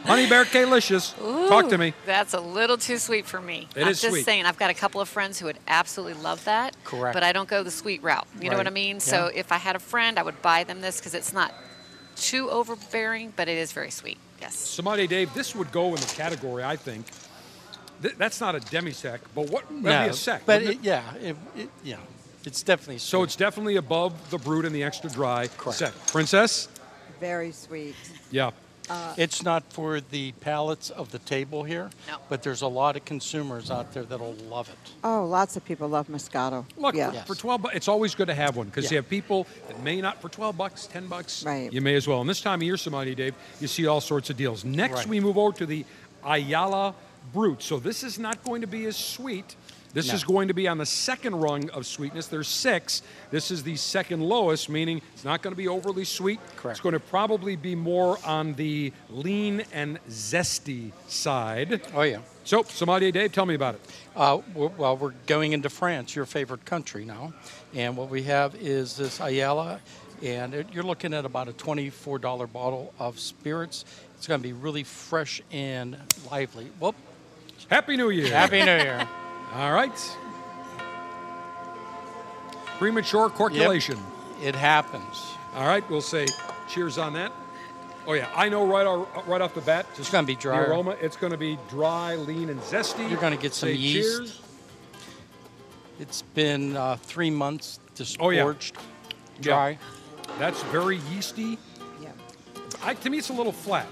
Honey 0.04 0.28
Bear 0.28 0.44
K-licious. 0.44 1.12
Talk 1.12 1.68
to 1.70 1.78
me. 1.78 1.94
That's 2.06 2.34
a 2.34 2.40
little 2.40 2.76
too 2.76 2.98
sweet 2.98 3.24
for 3.26 3.40
me. 3.40 3.68
It 3.76 3.82
I'm 3.82 3.88
is 3.88 4.00
just 4.00 4.12
sweet. 4.12 4.24
saying, 4.24 4.46
I've 4.46 4.58
got 4.58 4.70
a 4.70 4.74
couple 4.74 5.00
of 5.00 5.08
friends 5.08 5.38
who 5.38 5.46
would 5.46 5.58
absolutely 5.68 6.20
love 6.22 6.44
that. 6.44 6.76
Correct. 6.84 7.14
But 7.14 7.22
I 7.22 7.32
don't 7.32 7.48
go 7.48 7.62
the 7.62 7.70
sweet 7.70 8.02
route. 8.02 8.26
You 8.40 8.50
know 8.50 8.56
what 8.56 8.66
I 8.66 8.70
Right. 8.70 8.74
mean? 8.74 9.00
So 9.00 9.30
Yeah. 9.32 9.40
if 9.40 9.52
I 9.52 9.58
had 9.58 9.76
a 9.76 9.78
friend, 9.78 10.18
I 10.18 10.22
would 10.22 10.42
buy 10.42 10.64
them 10.64 10.80
this 10.80 10.96
because 10.98 11.14
it's 11.14 11.32
not 11.32 11.54
too 12.16 12.50
overbearing, 12.50 13.32
but 13.36 13.48
it 13.48 13.56
is 13.58 13.72
very 13.72 13.90
sweet. 13.90 14.18
Yes. 14.40 14.56
Sommelier, 14.56 15.06
Dave, 15.06 15.32
this 15.34 15.54
would 15.54 15.70
go 15.70 15.88
in 15.94 16.00
the 16.00 16.06
category, 16.14 16.64
I 16.64 16.76
think. 16.76 17.06
Th- 18.02 18.14
that's 18.18 18.40
not 18.40 18.56
a 18.56 18.60
demi-sec, 18.60 19.20
but 19.34 19.48
what 19.50 19.70
would 19.70 19.84
No, 19.84 20.02
be 20.04 20.10
a 20.10 20.12
sec? 20.12 20.42
But 20.44 20.62
wouldn't 20.62 20.80
it, 20.80 20.84
yeah, 20.84 21.14
it, 21.14 21.36
it, 21.56 21.68
yeah, 21.84 21.96
it's 22.44 22.62
definitely 22.64 22.98
So 22.98 23.22
it's 23.22 23.36
definitely 23.36 23.76
above 23.76 24.30
the 24.30 24.38
brut 24.38 24.64
and 24.64 24.74
the 24.74 24.82
extra 24.82 25.08
dry 25.08 25.46
Correct. 25.56 25.78
sec. 25.78 25.92
Princess? 26.08 26.68
Very 27.20 27.52
sweet. 27.52 27.94
Yeah. 28.32 28.50
Uh, 28.92 29.14
it's 29.16 29.42
not 29.42 29.62
for 29.72 30.00
the 30.00 30.32
palates 30.40 30.90
of 30.90 31.10
the 31.12 31.18
table 31.20 31.64
here, 31.64 31.88
No. 32.06 32.18
but 32.28 32.42
there's 32.42 32.60
a 32.62 32.66
lot 32.66 32.94
of 32.96 33.04
consumers 33.06 33.70
out 33.70 33.92
there 33.94 34.02
that'll 34.02 34.34
love 34.50 34.68
it. 34.68 34.90
Oh, 35.02 35.24
lots 35.24 35.56
of 35.56 35.64
people 35.64 35.88
love 35.88 36.08
Moscato. 36.08 36.66
Look, 36.76 36.94
yeah. 36.94 37.24
for 37.24 37.34
12 37.34 37.62
bucks, 37.62 37.74
it's 37.76 37.88
always 37.88 38.14
good 38.14 38.26
to 38.28 38.34
have 38.34 38.56
one 38.56 38.66
because 38.66 38.84
Yeah. 38.84 38.90
you 38.90 38.96
have 38.96 39.08
people 39.08 39.46
that 39.68 39.80
may 39.82 40.00
not, 40.00 40.20
for 40.20 40.28
12 40.28 40.56
bucks, 40.58 40.86
10 40.86 41.06
bucks, 41.06 41.42
Right. 41.42 41.72
you 41.72 41.80
may 41.80 41.94
as 41.94 42.06
well. 42.06 42.20
And 42.20 42.28
this 42.28 42.40
time 42.42 42.58
of 42.60 42.64
year, 42.64 42.76
Sommelier 42.76 43.14
Dave, 43.14 43.34
you 43.60 43.68
see 43.68 43.86
all 43.86 44.00
sorts 44.02 44.28
of 44.28 44.36
deals. 44.36 44.64
Next, 44.64 44.94
Right. 44.94 45.06
we 45.06 45.20
move 45.20 45.38
over 45.38 45.56
to 45.56 45.64
the 45.66 45.84
Ayala 46.24 46.94
Brut. 47.32 47.62
So 47.62 47.78
this 47.78 48.02
is 48.02 48.18
not 48.18 48.44
going 48.44 48.60
to 48.60 48.66
be 48.66 48.84
as 48.86 48.96
sweet. 48.96 49.56
This 49.94 50.08
No. 50.08 50.14
is 50.14 50.24
going 50.24 50.48
to 50.48 50.54
be 50.54 50.66
on 50.68 50.78
the 50.78 50.86
second 50.86 51.36
rung 51.36 51.68
of 51.70 51.84
sweetness. 51.86 52.26
There's 52.26 52.48
six. 52.48 53.02
This 53.30 53.50
is 53.50 53.62
the 53.62 53.76
second 53.76 54.22
lowest, 54.22 54.68
meaning 54.70 55.02
it's 55.12 55.24
not 55.24 55.42
going 55.42 55.52
to 55.52 55.56
be 55.56 55.68
overly 55.68 56.04
sweet. 56.04 56.40
Correct. 56.56 56.76
It's 56.78 56.82
going 56.82 56.94
to 56.94 57.00
probably 57.00 57.56
be 57.56 57.74
more 57.74 58.18
on 58.24 58.54
the 58.54 58.92
lean 59.10 59.64
and 59.72 59.98
zesty 60.08 60.92
side. 61.08 61.82
Oh, 61.94 62.02
yeah. 62.02 62.20
So, 62.44 62.62
Sommelier 62.62 63.12
Dave, 63.12 63.32
tell 63.32 63.46
me 63.46 63.54
about 63.54 63.74
it. 63.74 63.80
Uh, 64.16 64.38
well, 64.54 64.96
we're 64.96 65.12
going 65.26 65.52
into 65.52 65.68
France, 65.68 66.16
your 66.16 66.24
favorite 66.26 66.64
country 66.64 67.04
now. 67.04 67.32
And 67.74 67.96
what 67.96 68.08
we 68.08 68.22
have 68.24 68.54
is 68.56 68.96
this 68.96 69.20
Ayala, 69.20 69.80
and 70.22 70.54
it, 70.54 70.66
you're 70.72 70.82
looking 70.84 71.12
at 71.14 71.24
about 71.24 71.48
a 71.48 71.52
$24 71.52 72.50
bottle 72.52 72.92
of 72.98 73.18
spirits. 73.20 73.84
It's 74.16 74.26
going 74.26 74.40
to 74.40 74.42
be 74.46 74.52
really 74.54 74.84
fresh 74.84 75.42
and 75.52 75.96
lively. 76.30 76.70
Whoop. 76.80 76.96
Happy 77.68 77.96
New 77.96 78.10
Year. 78.10 78.28
Happy 78.28 78.60
New 78.60 78.64
Year. 78.76 79.06
All 79.54 79.72
right. 79.72 80.16
Premature 82.78 83.28
corculation. 83.30 83.98
It 84.42 84.54
happens. 84.54 85.34
All 85.54 85.66
right, 85.66 85.88
we'll 85.90 86.00
say 86.00 86.26
cheers 86.68 86.98
on 86.98 87.12
that. 87.12 87.32
Oh 88.06 88.14
yeah, 88.14 88.28
I 88.34 88.48
know 88.48 88.66
right 88.66 88.86
off, 88.86 89.28
right 89.28 89.40
off 89.40 89.54
the 89.54 89.60
bat. 89.60 89.86
Just 89.90 90.00
It's 90.00 90.10
gonna 90.10 90.26
be 90.26 90.34
The 90.34 90.40
drier. 90.40 90.64
aroma, 90.70 90.96
it's 91.00 91.16
going 91.16 91.30
to 91.30 91.36
be 91.38 91.56
dry, 91.70 92.16
lean, 92.16 92.48
and 92.48 92.60
zesty. 92.62 93.08
You're 93.08 93.20
going 93.20 93.32
to 93.34 93.38
get 93.40 93.54
some 93.54 93.68
Say 93.68 93.74
yeast. 93.74 94.16
Cheers. 94.18 94.40
It's 96.00 96.22
been 96.34 96.76
uh, 96.76 96.96
three 96.96 97.30
months 97.30 97.78
Oh, 98.18 98.30
yeah. 98.30 98.42
disgorged, 98.42 98.76
Yeah. 99.36 99.42
dry. 99.42 99.78
That's 100.40 100.60
very 100.64 100.96
yeasty. 101.12 101.58
Yeah. 102.00 102.08
I, 102.82 102.94
to 102.94 103.10
me, 103.10 103.18
it's 103.18 103.28
a 103.28 103.32
little 103.34 103.52
flat. 103.52 103.86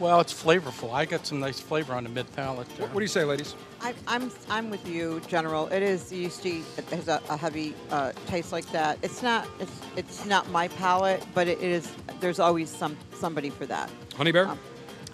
Well, 0.00 0.20
it's 0.20 0.32
flavorful. 0.34 0.92
I 0.92 1.04
got 1.04 1.24
some 1.26 1.38
nice 1.38 1.60
flavor 1.60 1.92
on 1.94 2.02
the 2.02 2.10
mid 2.10 2.34
palate. 2.34 2.66
What, 2.80 2.88
what 2.88 2.94
do 2.98 3.02
you 3.02 3.06
say, 3.08 3.22
ladies? 3.22 3.54
I, 3.82 3.94
I'm 4.06 4.30
I'm 4.48 4.70
with 4.70 4.86
you, 4.88 5.20
General. 5.26 5.66
It 5.68 5.82
is 5.82 6.12
yeasty. 6.12 6.62
It 6.78 6.84
has 6.90 7.08
a, 7.08 7.20
a 7.28 7.36
heavy 7.36 7.74
uh, 7.90 8.12
taste 8.26 8.52
like 8.52 8.66
that. 8.70 8.98
It's 9.02 9.22
not 9.22 9.48
it's 9.58 9.72
it's 9.96 10.24
not 10.24 10.48
my 10.50 10.68
palate, 10.68 11.24
but 11.34 11.48
it 11.48 11.60
is. 11.60 11.92
There's 12.20 12.38
always 12.38 12.70
some 12.70 12.96
somebody 13.14 13.50
for 13.50 13.66
that. 13.66 13.90
Honey 14.16 14.32
Bear? 14.32 14.46
Um, 14.48 14.58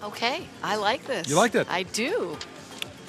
Okay, 0.01 0.47
I 0.63 0.77
like 0.77 1.05
this. 1.07 1.27
You 1.27 1.35
liked 1.35 1.55
it? 1.55 1.67
I 1.69 1.83
do. 1.83 2.37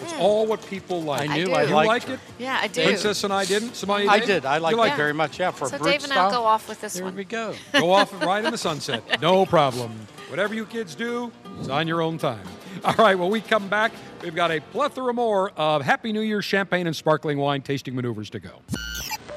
It's 0.03 0.13
hmm. 0.13 0.21
all 0.21 0.47
what 0.47 0.65
people 0.67 1.03
like. 1.03 1.29
I 1.29 1.35
I 1.35 1.37
knew 1.37 1.47
do. 1.47 1.53
I 1.53 1.63
you 1.65 1.75
liked 1.75 2.09
like 2.09 2.09
it? 2.09 2.21
Yeah, 2.39 2.59
I 2.61 2.67
do. 2.69 2.85
Princess 2.85 3.25
and 3.25 3.33
I 3.33 3.45
didn't. 3.45 3.75
Somebody 3.77 4.09
I 4.09 4.19
did? 4.19 4.27
did. 4.27 4.45
I 4.45 4.57
You 4.57 4.63
liked 4.63 4.79
liked 4.79 4.95
it 4.95 4.97
very 4.97 5.15
much. 5.15 5.39
Yeah, 5.39 5.51
for 5.51 5.69
so 5.69 5.77
a 5.77 5.79
brute 5.79 5.91
Dave 5.91 6.05
and 6.05 6.13
I'll 6.13 6.31
go 6.31 6.45
off 6.45 6.69
with 6.69 6.81
this 6.81 6.95
There 6.95 7.05
one. 7.05 7.17
we 7.17 7.25
go. 7.25 7.55
Go 7.73 7.93
off 7.93 8.13
and 8.13 8.23
ride 8.23 8.45
in 8.45 8.51
the 8.51 8.59
sunset. 8.59 9.21
No 9.21 9.47
problem. 9.47 9.93
Whatever 10.29 10.55
you 10.55 10.67
kids 10.67 10.95
do, 10.95 11.33
it's 11.59 11.69
on 11.69 11.89
your 11.89 12.03
own 12.03 12.19
time. 12.19 12.47
All 12.85 12.95
right, 12.95 13.19
well, 13.19 13.31
we 13.31 13.41
come 13.41 13.69
back, 13.69 13.93
we've 14.23 14.35
got 14.35 14.51
a 14.51 14.61
plethora 14.61 15.13
more 15.13 15.51
of 15.51 15.83
Happy 15.83 16.13
New 16.13 16.21
Year 16.21 16.41
champagne 16.41 16.87
and 16.87 16.95
sparkling 16.95 17.39
wine 17.39 17.63
tasting 17.63 17.95
maneuvers 17.95 18.31
to 18.31 18.41
go. 18.41 18.63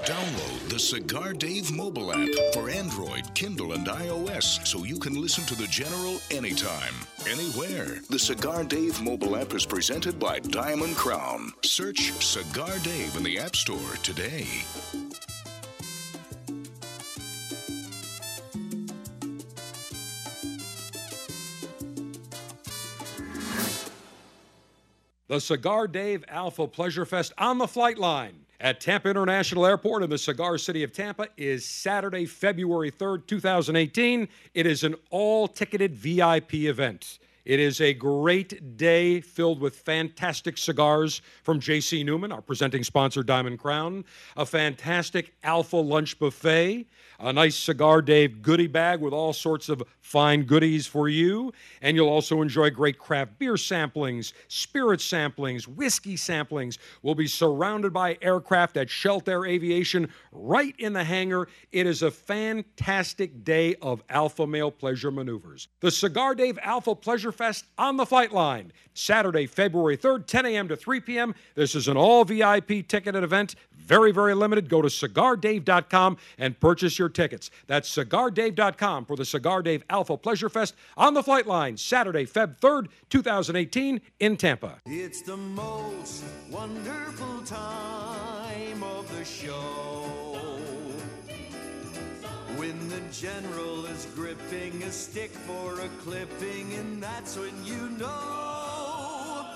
Download 0.06 0.68
the 0.68 0.80
Cigar 0.80 1.32
Dave 1.32 1.72
mobile 1.72 2.12
app 2.12 2.28
for 2.54 2.70
Android, 2.70 3.34
Kindle, 3.36 3.72
and 3.72 3.88
iOS 3.88 4.68
so 4.68 4.84
you 4.84 5.00
can 5.00 5.14
listen 5.14 5.46
to 5.46 5.56
the 5.56 5.66
General 5.68 6.20
anytime, 6.30 6.94
anywhere. 7.26 8.02
The 8.10 8.20
Cigar 8.20 8.66
Dave 8.66 9.02
mobile 9.02 9.38
app 9.38 9.54
is 9.54 9.66
presented 9.66 10.20
by 10.20 10.40
Diamond 10.40 10.98
Crown. 10.98 11.54
Search 11.64 12.12
Cigar 12.22 12.78
Dave 12.80 13.16
in 13.16 13.24
the 13.24 13.40
App 13.40 13.56
Store 13.56 13.96
today. 14.04 14.46
The 25.30 25.40
Cigar 25.40 25.88
Dave 25.88 26.26
Alpha 26.28 26.68
Pleasure 26.68 27.06
Fest 27.06 27.32
on 27.38 27.58
the 27.58 27.70
flight 27.70 27.98
line 27.98 28.44
at 28.64 28.80
Tampa 28.80 29.10
International 29.10 29.66
Airport 29.66 30.04
in 30.04 30.10
the 30.10 30.18
cigar 30.18 30.58
city 30.58 30.84
of 30.84 30.94
Tampa 30.94 31.28
is 31.36 31.66
Saturday, 31.66 32.26
February 32.26 32.90
3rd, 32.90 33.28
2018. 33.28 34.26
It 34.54 34.66
is 34.66 34.86
an 34.86 34.96
all 35.10 35.50
ticketed 35.50 35.94
VIP 35.94 36.54
event. 36.54 37.20
It 37.44 37.60
is 37.60 37.82
a 37.82 37.94
great 37.94 38.78
day 38.78 39.20
filled 39.20 39.60
with 39.60 39.76
fantastic 39.76 40.58
cigars 40.58 41.22
from 41.44 41.60
JC 41.60 42.06
Newman, 42.06 42.32
our 42.32 42.42
presenting 42.42 42.86
sponsor, 42.86 43.22
Diamond 43.22 43.60
Crown, 43.60 44.06
a 44.38 44.46
fantastic 44.46 45.34
Alpha 45.44 45.76
lunch 45.76 46.18
buffet, 46.18 46.86
a 47.24 47.32
nice 47.32 47.56
Cigar 47.56 48.02
Dave 48.02 48.42
goodie 48.42 48.68
bag 48.68 49.00
with 49.00 49.14
all 49.14 49.32
sorts 49.32 49.70
of 49.70 49.82
fine 50.02 50.44
goodies 50.44 50.86
for 50.86 51.08
you, 51.08 51.54
and 51.82 51.96
you'll 51.96 52.10
also 52.10 52.42
enjoy 52.42 52.70
great 52.70 53.00
craft 53.00 53.40
beer 53.40 53.54
samplings, 53.54 54.34
spirit 54.50 55.00
samplings, 55.00 55.66
whiskey 55.66 56.16
samplings. 56.16 56.78
We'll 57.02 57.16
be 57.16 57.28
surrounded 57.28 57.94
by 57.94 58.18
aircraft 58.22 58.76
at 58.76 58.90
Shelter 58.90 59.46
Aviation 59.46 60.10
right 60.34 60.76
in 60.78 60.92
the 60.92 61.04
hangar. 61.04 61.48
It 61.72 61.88
is 61.88 62.02
a 62.02 62.12
fantastic 62.12 63.46
day 63.46 63.76
of 63.82 64.04
Alpha 64.10 64.46
Male 64.46 64.72
Pleasure 64.72 65.12
maneuvers. 65.12 65.70
The 65.80 65.92
Cigar 65.92 66.36
Dave 66.36 66.60
Alpha 66.62 66.94
Pleasure 66.94 67.32
Fest 67.32 67.66
on 67.78 67.96
the 67.96 68.06
flight 68.06 68.34
line, 68.34 68.74
Saturday, 68.94 69.48
February 69.48 69.98
3rd, 69.98 70.28
10 70.28 70.46
a.m. 70.48 70.68
to 70.68 70.76
3 70.76 71.00
p.m. 71.00 71.34
This 71.56 71.74
is 71.74 71.88
an 71.88 71.96
all 71.96 72.26
VIP 72.26 72.86
ticketed 72.88 73.24
event. 73.24 73.56
Very, 73.72 74.12
very 74.12 74.34
limited. 74.34 74.70
Go 74.70 74.82
to 74.82 74.88
cigardave.com 74.88 76.18
and 76.38 76.60
purchase 76.60 77.00
your 77.00 77.10
tickets. 77.14 77.50
That's 77.68 77.94
cigardave.com 77.96 79.06
for 79.06 79.16
the 79.16 79.26
Cigar 79.26 79.62
Dave 79.62 79.84
Alpha 79.90 80.18
Pleasure 80.18 80.50
Fest 80.50 80.76
on 80.98 81.14
the 81.14 81.24
flight 81.24 81.48
line, 81.48 81.78
Saturday, 81.78 82.26
Feb 82.26 82.60
3rd, 82.60 82.88
2018, 83.10 84.02
in 84.20 84.38
Tampa. 84.38 84.80
It's 84.86 85.22
the 85.22 85.38
most 85.38 86.24
wonderful 86.50 87.42
time 87.46 88.84
of 88.84 89.18
the 89.18 89.26
show. 89.26 90.40
When 92.56 92.90
the 92.90 93.02
general 93.12 93.86
is 93.88 94.08
gripping 94.16 94.84
a 94.84 94.92
stick 94.92 95.32
for 95.32 95.80
a 95.80 95.88
clipping, 96.02 96.74
and 96.74 97.02
that's 97.02 97.36
when 97.38 97.66
you 97.66 97.90
know 97.98 99.48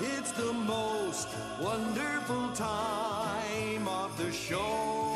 it's 0.00 0.32
the 0.32 0.52
most 0.52 1.28
wonderful 1.60 2.50
time 2.52 3.86
of 3.86 4.16
the 4.18 4.32
show. 4.32 5.13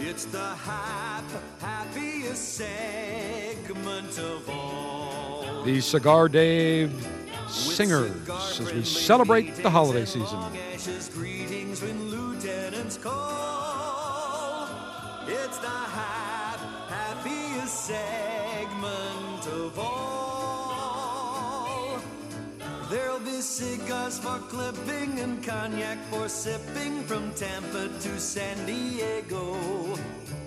It's 0.00 0.26
the 0.26 0.38
hap, 0.38 1.24
happiest 1.60 2.54
segment 2.54 4.18
of 4.18 4.48
all. 4.48 5.62
The 5.64 5.80
Cigar 5.80 6.28
Dave 6.28 6.92
Singers 7.48 8.12
as 8.60 8.72
we 8.72 8.84
celebrate 8.84 9.56
the 9.56 9.70
holiday 9.70 10.04
season. 10.04 10.38
Greetings 11.14 11.82
when 11.82 12.10
lieutenants 12.10 12.96
call. 12.96 14.68
It's 15.26 15.58
the 15.58 15.68
hap, 15.68 16.60
happiest 16.88 17.86
segment 17.86 19.46
of 19.52 19.78
all. 19.78 20.07
There'll 22.90 23.20
be 23.20 23.42
cigars 23.42 24.18
for 24.18 24.38
clipping 24.48 25.18
and 25.18 25.44
cognac 25.44 25.98
for 26.10 26.26
sipping 26.26 27.02
from 27.02 27.34
Tampa 27.34 27.90
to 28.00 28.18
San 28.18 28.64
Diego. 28.64 29.98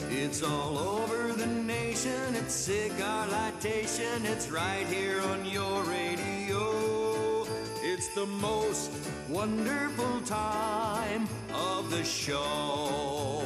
It's 0.10 0.42
all 0.42 0.80
over 0.80 1.34
the 1.34 1.46
nation. 1.46 2.34
It's 2.34 2.56
cigar 2.56 3.28
lightation. 3.28 4.26
It's 4.26 4.50
right 4.50 4.88
here 4.88 5.22
on 5.22 5.46
your 5.46 5.84
radio. 5.84 7.46
It's 7.84 8.08
the 8.16 8.26
most 8.26 8.92
wonderful 9.30 10.22
time 10.22 11.28
of 11.54 11.92
the 11.92 12.04
show. 12.04 13.44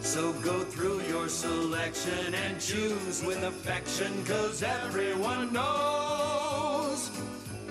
So 0.00 0.32
go 0.42 0.64
through 0.64 1.02
your 1.02 1.28
selection 1.28 2.34
and 2.34 2.60
choose 2.60 3.22
with 3.24 3.40
affection, 3.44 4.12
cause 4.24 4.64
everyone 4.64 5.52
knows 5.52 6.73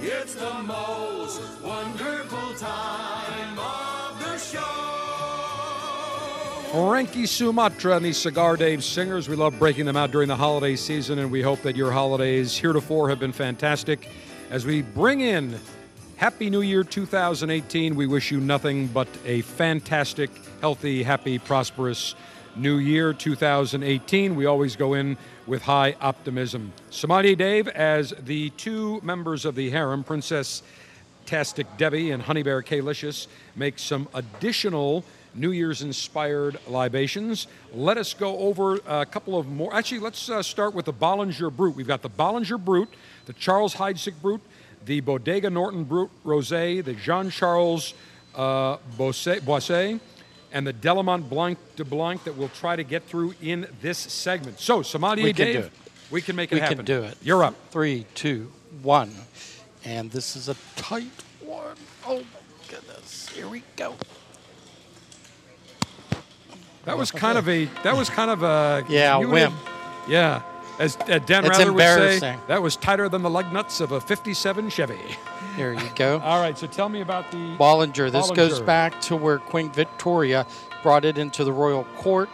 it's 0.06 0.36
the 0.36 0.54
most 0.64 1.42
wonderful 1.62 2.54
time 2.56 3.58
of 3.58 4.20
the 4.20 4.38
show. 4.38 4.60
Frankie 6.72 7.26
Sumatra 7.26 7.96
and 7.96 8.06
the 8.06 8.12
Cigar 8.12 8.58
Dave 8.58 8.84
Singers. 8.84 9.30
We 9.30 9.38
love 9.38 9.58
breaking 9.58 9.86
them 9.86 9.96
out 9.96 10.12
during 10.12 10.28
the 10.28 10.36
holiday 10.36 10.76
season, 10.76 11.20
and 11.20 11.32
we 11.32 11.42
hope 11.42 11.62
that 11.62 11.78
your 11.78 11.92
holidays 11.92 12.58
heretofore 12.58 13.08
have 13.10 13.20
been 13.20 13.32
fantastic. 13.32 14.10
As 14.50 14.66
we 14.66 14.82
bring 14.82 15.22
in 15.22 15.58
Happy 16.18 16.50
New 16.50 16.62
Year 16.62 16.84
2018, 16.84 17.96
we 17.96 18.06
wish 18.06 18.30
you 18.30 18.42
nothing 18.42 18.88
but 18.88 19.08
a 19.26 19.42
fantastic, 19.42 20.32
healthy, 20.60 21.04
happy, 21.04 21.40
prosperous 21.40 22.16
New 22.56 22.78
Year 22.78 23.14
2018. 23.14 24.36
We 24.36 24.46
always 24.46 24.76
go 24.76 24.96
in 24.96 25.18
with 25.46 25.64
high 25.64 25.96
optimism. 26.02 26.74
Sommelier 26.90 27.36
Dave, 27.36 27.68
as 27.68 28.14
the 28.26 28.50
two 28.52 29.02
members 29.02 29.46
of 29.46 29.56
the 29.56 29.70
harem, 29.70 30.04
Princess 30.04 30.64
Tastic 31.26 31.68
Debbie 31.78 32.12
and 32.12 32.22
Honey 32.24 32.44
Bear 32.44 32.62
K-licious, 32.62 33.28
make 33.56 33.80
some 33.80 34.08
additional 34.14 35.04
New 35.36 35.52
Year's 35.52 35.82
inspired 35.82 36.60
libations. 36.68 37.48
Let 37.74 37.98
us 37.98 38.14
go 38.14 38.38
over 38.38 38.80
a 38.86 39.06
couple 39.06 39.38
of 39.38 39.48
more. 39.48 39.74
Actually, 39.74 40.00
let's 40.00 40.30
uh, 40.30 40.44
start 40.44 40.74
with 40.74 40.86
the 40.86 40.94
Bollinger 40.94 41.52
Brut. 41.52 41.76
We've 41.76 41.88
got 41.88 42.02
the 42.02 42.10
Bollinger 42.10 42.64
Brut, 42.64 42.88
the 43.26 43.34
Charles 43.34 43.76
Heidsieck 43.76 44.22
Brut, 44.22 44.42
the 44.86 45.00
Bodega 45.00 45.50
Norton 45.50 45.86
Brut 45.86 46.10
Rosé, 46.26 46.84
the 46.84 46.94
Jean 46.94 47.30
Charles 47.30 47.94
uh, 48.36 48.78
Boisset, 48.98 49.42
and 50.54 50.66
the 50.66 50.72
Delamotte 50.74 51.28
Blanc 51.28 51.58
de 51.76 51.84
Blanc 51.84 52.24
that 52.24 52.38
we'll 52.38 52.50
try 52.50 52.76
to 52.76 52.84
get 52.84 53.04
through 53.04 53.34
in 53.42 53.68
this 53.82 53.98
segment. 53.98 54.60
So, 54.60 54.82
Sommelier 54.84 55.26
We 55.26 55.34
can 55.34 55.46
Dave, 55.48 55.56
do 55.56 55.66
it. 55.66 55.72
we 56.12 56.22
can 56.22 56.36
make 56.36 56.52
it 56.52 56.56
we 56.56 56.62
happen. 56.62 56.78
can 56.78 56.86
do 56.86 57.04
it. 57.04 57.18
You're 57.22 57.44
up. 57.44 57.56
Three, 57.72 58.06
two, 58.14 58.52
one. 58.82 59.12
And 59.84 60.12
this 60.12 60.36
is 60.36 60.48
a 60.48 60.56
tight 60.76 61.10
one. 61.42 61.76
Oh, 62.06 62.20
my 62.20 62.24
goodness. 62.70 63.28
Here 63.30 63.48
we 63.50 63.64
go. 63.76 63.96
That 66.86 66.98
was 66.98 67.12
kind 67.12 67.38
of 67.38 67.48
a. 67.50 67.66
That 67.84 67.96
was 67.96 68.10
kind 68.10 68.30
of 68.30 68.44
a. 68.44 68.86
Yeah, 68.90 69.18
whim. 69.18 69.54
Yeah, 70.08 70.42
as 70.80 70.98
uh, 70.98 71.20
Dan 71.20 71.46
It's 71.46 71.58
Rather 71.58 71.72
would 71.72 72.20
say, 72.20 72.36
that 72.50 72.62
was 72.62 72.76
tighter 72.76 73.08
than 73.08 73.22
the 73.22 73.30
lug 73.30 73.54
nuts 73.54 73.80
of 73.80 73.94
a 73.94 74.02
'57 74.02 74.70
Chevy. 74.70 74.96
Here 75.56 75.74
you 75.74 75.90
go. 75.96 76.20
All 76.20 76.42
right, 76.42 76.58
so 76.58 76.66
tell 76.66 76.90
me 76.90 77.02
about 77.02 77.30
the 77.30 77.38
Bollinger. 77.58 78.12
This 78.12 78.32
goes 78.32 78.60
back 78.60 79.00
to 79.02 79.16
where 79.16 79.38
Queen 79.38 79.72
Victoria 79.72 80.48
brought 80.82 81.06
it 81.06 81.20
into 81.20 81.44
the 81.44 81.54
royal 81.54 81.84
court. 81.96 82.30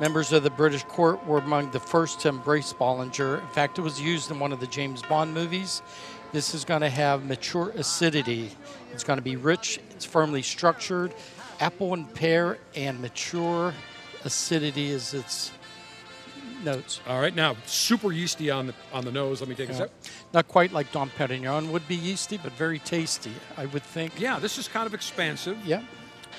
Members 0.00 0.32
of 0.32 0.42
the 0.42 0.50
British 0.50 0.82
court 0.84 1.24
were 1.24 1.38
among 1.38 1.70
the 1.70 1.78
first 1.78 2.18
to 2.20 2.28
embrace 2.28 2.72
Bollinger. 2.72 3.40
In 3.40 3.46
fact, 3.48 3.78
it 3.78 3.82
was 3.82 4.00
used 4.00 4.32
in 4.32 4.40
one 4.40 4.52
of 4.52 4.58
the 4.58 4.66
James 4.66 5.02
Bond 5.02 5.32
movies. 5.32 5.82
This 6.32 6.52
is 6.52 6.64
going 6.64 6.80
to 6.80 6.90
have 6.90 7.24
mature 7.24 7.70
acidity. 7.76 8.50
It's 8.92 9.04
going 9.04 9.18
to 9.18 9.22
be 9.22 9.36
rich, 9.36 9.78
it's 9.90 10.04
firmly 10.04 10.42
structured. 10.42 11.14
Apple 11.60 11.94
and 11.94 12.12
pear 12.12 12.58
and 12.74 13.00
mature 13.00 13.72
acidity 14.24 14.90
is 14.90 15.14
its 15.14 15.52
notes. 16.64 17.00
All 17.06 17.20
right, 17.20 17.34
now 17.34 17.56
super 17.66 18.12
yeasty 18.12 18.50
on 18.50 18.66
the 18.68 18.74
on 18.92 19.04
the 19.04 19.12
nose. 19.12 19.40
Let 19.40 19.48
me 19.48 19.54
take 19.54 19.70
a 19.70 19.74
sip. 19.74 19.90
Not 20.32 20.48
quite 20.48 20.72
like 20.72 20.90
Dom 20.92 21.10
Perignon 21.18 21.70
would 21.70 21.86
be 21.88 21.96
yeasty, 21.96 22.38
but 22.38 22.52
very 22.52 22.78
tasty, 22.78 23.32
I 23.56 23.66
would 23.66 23.82
think. 23.82 24.18
Yeah, 24.18 24.38
this 24.38 24.58
is 24.58 24.68
kind 24.68 24.86
of 24.86 24.94
expansive. 24.94 25.56
Yeah. 25.64 25.82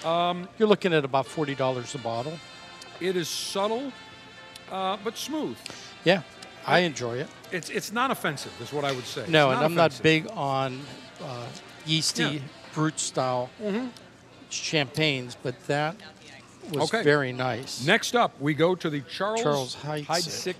Um, 0.04 0.48
You're 0.58 0.68
looking 0.68 0.94
at 0.94 1.06
about 1.06 1.26
forty 1.28 1.56
dollars 1.56 1.96
a 1.96 2.00
bottle. 2.00 2.38
it 3.00 3.16
is 3.16 3.28
subtle, 3.30 3.92
uh, 4.72 4.98
but 5.04 5.18
smooth. 5.18 5.58
Yeah, 6.04 6.22
I 6.66 6.80
enjoy 6.80 7.18
it. 7.18 7.28
It's 7.52 7.70
it's 7.70 7.92
not 7.92 8.12
offensive, 8.12 8.52
is 8.62 8.74
what 8.74 8.84
I 8.86 8.92
would 8.92 9.06
say. 9.06 9.26
No, 9.28 9.52
and 9.52 9.60
I'm 9.60 9.76
not 9.76 10.00
big 10.04 10.28
on 10.32 10.82
uh, 11.22 11.46
yeasty 11.86 12.24
Yeah. 12.24 12.40
brut 12.74 13.00
style 13.00 13.50
Mhm. 13.62 13.90
champagnes, 14.50 15.36
but 15.42 15.56
that 15.68 15.96
was 16.72 16.84
Okay. 16.94 17.04
very 17.04 17.32
nice. 17.34 17.86
Next 17.86 18.16
up, 18.16 18.40
we 18.40 18.54
go 18.54 18.76
to 18.76 18.90
the 18.90 19.02
Charles, 19.02 19.42
Charles 19.42 19.76
Heidsieck. 19.78 20.06
Heidsieck 20.06 20.56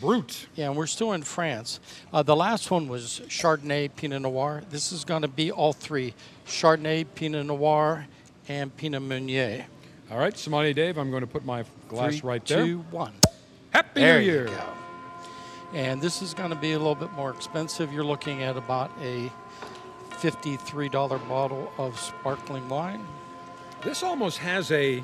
Brut. 0.00 0.46
Yeah, 0.56 0.66
and 0.68 0.76
we're 0.76 0.86
still 0.86 1.12
in 1.12 1.22
France. 1.22 1.80
Uh, 2.12 2.22
the 2.22 2.34
last 2.36 2.70
one 2.70 2.88
was 2.88 3.20
Chardonnay 3.28 3.90
Pinot 3.96 4.22
Noir. 4.22 4.62
This 4.70 4.90
is 4.92 5.04
going 5.04 5.22
to 5.22 5.28
be 5.28 5.50
all 5.52 5.72
three 5.72 6.14
Chardonnay, 6.46 7.06
Pinot 7.14 7.46
Noir, 7.46 8.06
and 8.48 8.76
Pinot 8.76 9.02
Meunier. 9.02 9.66
All 10.10 10.18
right, 10.18 10.36
Sommelier 10.36 10.72
Dave, 10.74 10.98
I'm 10.98 11.10
going 11.10 11.22
to 11.22 11.26
put 11.26 11.44
my 11.44 11.64
glass 11.88 12.18
Three, 12.18 12.28
right 12.28 12.44
there. 12.44 12.64
two, 12.64 12.78
one. 12.90 13.12
Happy 13.70 14.00
There 14.00 14.18
New 14.20 14.26
Year. 14.26 14.48
And 15.72 16.00
this 16.00 16.22
is 16.22 16.34
going 16.34 16.50
to 16.50 16.56
be 16.56 16.72
a 16.72 16.78
little 16.78 16.94
bit 16.94 17.12
more 17.12 17.30
expensive. 17.30 17.92
You're 17.92 18.04
looking 18.04 18.42
at 18.42 18.56
about 18.56 18.90
a 19.02 19.30
$53 20.12 21.28
bottle 21.28 21.72
of 21.78 21.98
sparkling 21.98 22.68
wine. 22.68 23.04
This 23.82 24.02
almost 24.02 24.38
has 24.38 24.70
a, 24.70 25.02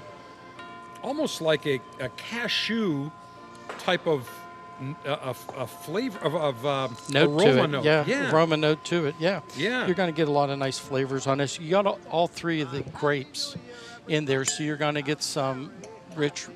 almost 1.02 1.40
like 1.40 1.66
a, 1.66 1.80
a 1.98 2.08
cashew 2.10 3.10
type 3.78 4.06
of 4.06 4.28
a 5.04 5.66
flavor 5.66 6.18
of, 6.20 6.34
of 6.34 6.64
um, 6.66 6.96
note 7.10 7.28
aroma 7.30 7.44
to 7.52 7.64
it. 7.64 7.68
note. 7.68 7.84
Yeah, 7.84 8.04
yeah. 8.06 8.32
aroma 8.32 8.56
note 8.56 8.82
to 8.86 9.04
it. 9.06 9.14
Yeah, 9.18 9.40
Yeah. 9.54 9.84
You're 9.86 9.94
going 9.94 10.10
to 10.10 10.16
get 10.16 10.26
a 10.26 10.30
lot 10.30 10.48
of 10.48 10.58
nice 10.58 10.78
flavors 10.78 11.26
on 11.26 11.36
this. 11.38 11.60
You 11.60 11.70
got 11.70 11.98
all, 12.10 12.26
three 12.28 12.62
of 12.62 12.70
the 12.70 12.80
grapes 12.80 13.56
in 14.08 14.24
there, 14.24 14.42
so 14.46 14.62
you're 14.62 14.78
going 14.78 14.94
to 14.94 15.02
get 15.02 15.22
some 15.22 15.70
rich 16.16 16.46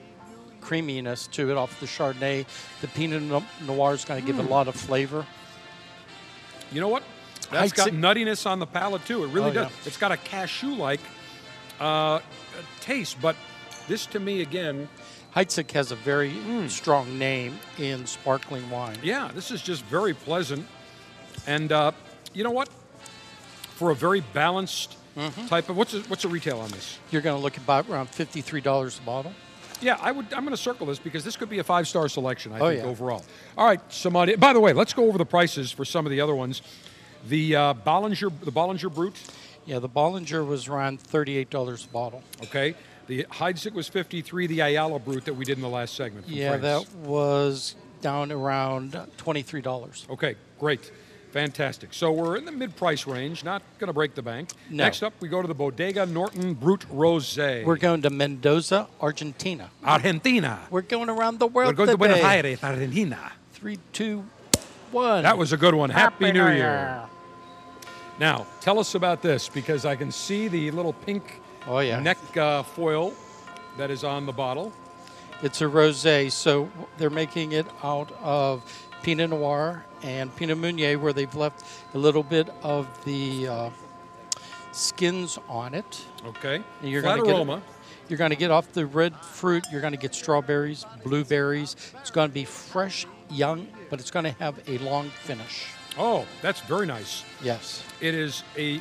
creaminess 0.63 1.27
to 1.29 1.51
it 1.51 1.57
off 1.59 1.79
the 1.81 1.87
Chardonnay. 1.87 2.47
The 2.81 2.89
Pinot 2.89 3.43
Noir 3.67 3.93
is 3.93 4.07
going 4.07 4.23
to 4.23 4.27
give 4.27 4.37
Mm. 4.37 4.47
a 4.47 4.49
lot 4.49 4.69
of 4.69 4.75
flavor. 4.75 5.27
You 6.73 6.81
know 6.81 6.89
what? 6.89 7.03
That's 7.51 7.73
got 7.75 7.89
Heidsieck- 7.91 8.01
nuttiness 8.01 8.47
on 8.47 8.59
the 8.59 8.67
palate 8.67 9.05
too. 9.05 9.23
It 9.25 9.29
really 9.29 9.51
Oh, 9.51 9.55
does. 9.55 9.71
yeah. 9.71 9.77
It's 9.87 9.99
got 9.99 10.13
a 10.13 10.17
cashew-like 10.17 11.01
uh, 11.79 12.21
taste, 12.81 13.21
but 13.21 13.37
this 13.89 14.07
to 14.07 14.21
me 14.21 14.41
again, 14.41 14.89
Heidsieck 15.35 15.71
has 15.73 15.91
a 15.91 15.97
very 15.97 16.31
Hmm. 16.31 16.69
strong 16.69 17.19
name 17.19 17.59
in 17.79 18.07
sparkling 18.07 18.69
wine. 18.71 18.99
yeah, 19.03 19.31
this 19.35 19.51
is 19.51 19.61
just 19.63 19.85
very 19.87 20.15
pleasant. 20.15 20.67
And 21.47 21.73
uh, 21.73 21.93
you 22.33 22.45
know 22.45 22.51
what? 22.53 22.69
For 23.77 23.91
a 23.91 23.95
very 23.95 24.21
balanced 24.33 24.97
Mm-hmm. 25.17 25.47
type 25.47 25.69
of 25.69 25.77
what's 25.77 25.93
the, 25.93 26.01
what's 26.09 26.23
the 26.23 26.29
retail 26.29 26.59
on 26.59 26.69
this? 26.73 26.99
You're 27.13 27.23
going 27.23 27.37
to 27.37 27.43
look 27.43 27.57
about 27.57 27.89
around 27.89 28.09
fifty-three 28.09 28.61
dollars 28.61 28.99
a 28.99 29.03
bottle. 29.03 29.33
Yeah, 29.81 29.97
I 30.01 30.11
would. 30.11 30.25
I'm 30.35 30.41
going 30.45 30.57
to 30.57 30.57
circle 30.61 30.87
this 30.89 30.99
because 30.99 31.23
this 31.23 31.37
could 31.37 31.49
be 31.49 31.61
a 31.61 31.63
five 31.63 31.87
star 31.87 32.09
selection. 32.09 32.53
I 32.53 32.59
Oh, 32.59 32.69
think 32.71 32.83
yeah. 32.83 32.89
overall. 32.89 33.25
All 33.57 33.65
right, 33.65 33.81
somebody. 33.93 34.35
By 34.35 34.53
the 34.53 34.59
way, 34.59 34.73
let's 34.73 34.93
go 34.93 35.07
over 35.07 35.17
the 35.17 35.25
prices 35.25 35.71
for 35.71 35.85
some 35.85 36.05
of 36.05 36.11
the 36.11 36.21
other 36.21 36.35
ones. 36.35 36.63
The 37.29 37.55
uh, 37.55 37.75
Bollinger, 37.75 38.33
the 38.41 38.51
Bollinger 38.51 38.93
Brut. 38.93 39.13
Yeah, 39.67 39.79
the 39.79 39.89
Bollinger 39.89 40.45
was 40.45 40.67
around 40.67 41.01
thirty-eight 41.01 41.49
dollars 41.49 41.85
a 41.85 41.89
bottle. 41.93 42.21
Okay. 42.43 42.75
The 43.07 43.25
Heidsieck 43.25 43.73
was 43.73 43.89
53. 43.89 44.47
The 44.47 44.61
Ayala 44.61 44.99
Brut 44.99 45.25
that 45.27 45.35
we 45.35 45.45
did 45.45 45.57
in 45.59 45.63
the 45.63 45.69
last 45.69 45.95
segment. 45.95 46.29
Yeah, 46.29 46.57
France. 46.59 46.89
that 46.89 46.97
was 46.99 47.77
down 48.01 48.33
around 48.33 48.99
twenty-three 49.17 49.61
dollars. 49.63 50.07
Okay, 50.11 50.37
great. 50.59 50.91
Fantastic. 51.33 51.93
So 51.93 52.13
we're 52.13 52.37
in 52.37 52.45
the 52.45 52.53
mid 52.53 52.77
price 52.77 53.09
range, 53.09 53.43
not 53.43 53.61
going 53.81 53.89
to 53.89 53.93
break 53.93 54.15
the 54.15 54.23
bank. 54.23 54.51
No. 54.71 54.85
Next 54.85 55.03
up, 55.03 55.13
we 55.19 55.29
go 55.29 55.43
to 55.43 55.49
the 55.49 55.55
Bodega 55.55 56.07
Norton 56.07 56.55
Brut 56.55 56.85
Rose. 56.89 57.37
We're 57.37 57.77
going 57.77 58.03
to 58.03 58.11
Mendoza, 58.11 58.87
Argentina. 59.01 59.69
Argentina. 59.83 60.61
We're 60.71 60.83
going 60.83 61.09
around 61.09 61.41
the 61.41 61.49
world 61.49 61.77
We're 61.77 61.87
going 61.87 61.89
to. 61.89 61.97
Buenos 61.99 62.19
Aires, 62.21 62.63
Argentina. 62.63 63.33
Three, 63.53 63.81
two, 63.93 64.25
one. 64.93 65.25
That 65.25 65.37
was 65.37 65.53
a 65.53 65.57
good 65.57 65.75
one. 65.75 65.91
Happy, 65.91 66.31
New 66.31 66.47
Year. 66.47 67.03
Now, 68.21 68.47
tell 68.61 68.79
us 68.79 68.95
about 68.95 69.21
this 69.21 69.49
because 69.49 69.85
I 69.85 69.97
can 69.97 70.13
see 70.13 70.47
the 70.47 70.71
little 70.71 70.93
pink 70.93 71.41
Oh 71.67 71.79
yeah. 71.79 72.01
neck 72.01 72.19
uh, 72.37 72.63
foil 72.63 73.15
that 73.77 73.91
is 73.91 74.05
on 74.05 74.27
the 74.27 74.33
bottle. 74.33 74.73
It's 75.43 75.61
a 75.61 75.65
rosé, 75.65 76.31
so 76.31 76.71
they're 76.97 77.11
making 77.11 77.53
it 77.53 77.67
out 77.83 78.11
of 78.23 78.63
Pinot 79.03 79.31
Noir 79.31 79.85
and 80.03 80.35
Pinot 80.37 80.59
Meunier, 80.59 80.99
where 80.99 81.13
they've 81.13 81.35
left 81.35 81.65
a 81.95 81.99
little 81.99 82.23
bit 82.23 82.49
of 82.63 82.87
the 83.05 83.49
uh, 83.49 83.71
skins 84.73 85.39
on 85.49 85.75
it. 85.75 86.05
Okay. 86.27 86.63
And 86.83 86.91
you're 86.91 87.03
Flat 87.03 87.19
gonna 87.19 87.29
get 87.29 87.37
aroma. 87.37 87.63
You're 88.09 88.19
going 88.19 88.31
to 88.31 88.37
get 88.37 88.51
off 88.51 88.71
the 88.73 88.85
red 88.87 89.17
fruit. 89.17 89.65
You're 89.73 89.81
going 89.81 89.95
to 89.95 89.99
get 89.99 90.15
strawberries, 90.15 90.85
blueberries. 91.05 91.75
It's 92.01 92.11
going 92.11 92.29
to 92.29 92.35
be 92.35 92.45
fresh, 92.45 93.07
young, 93.31 93.67
but 93.89 93.99
it's 93.99 94.11
going 94.11 94.27
to 94.27 94.33
have 94.33 94.61
a 94.69 94.79
long 94.79 95.09
finish. 95.09 95.67
Oh, 95.97 96.27
that's 96.43 96.61
very 96.61 96.87
nice. 96.87 97.25
Yes. 97.43 97.83
It 98.01 98.15
is 98.15 98.43
a 98.59 98.81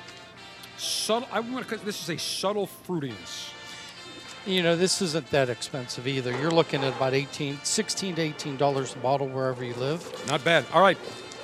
subtle. 0.77 1.27
I 1.31 1.39
want 1.39 1.67
to. 1.67 1.75
Cut 1.75 1.85
this 1.85 2.01
is 2.01 2.09
a 2.09 2.17
subtle 2.17 2.67
fruitiness. 2.87 3.51
You 4.45 4.61
know, 4.61 4.75
this 4.75 5.01
isn't 5.01 5.29
that 5.29 5.49
expensive 5.49 6.05
either. 6.05 6.37
You're 6.37 6.51
looking 6.51 6.83
at 6.83 6.93
about 6.95 7.13
18, 7.13 7.59
16 7.63 8.15
to 8.15 8.21
18 8.21 8.57
dollars 8.57 8.93
a 8.93 8.97
bottle 8.97 9.27
wherever 9.27 9.63
you 9.63 9.73
live. 9.75 10.03
Not 10.27 10.43
bad. 10.43 10.65
All 10.73 10.81
right, 10.81 10.97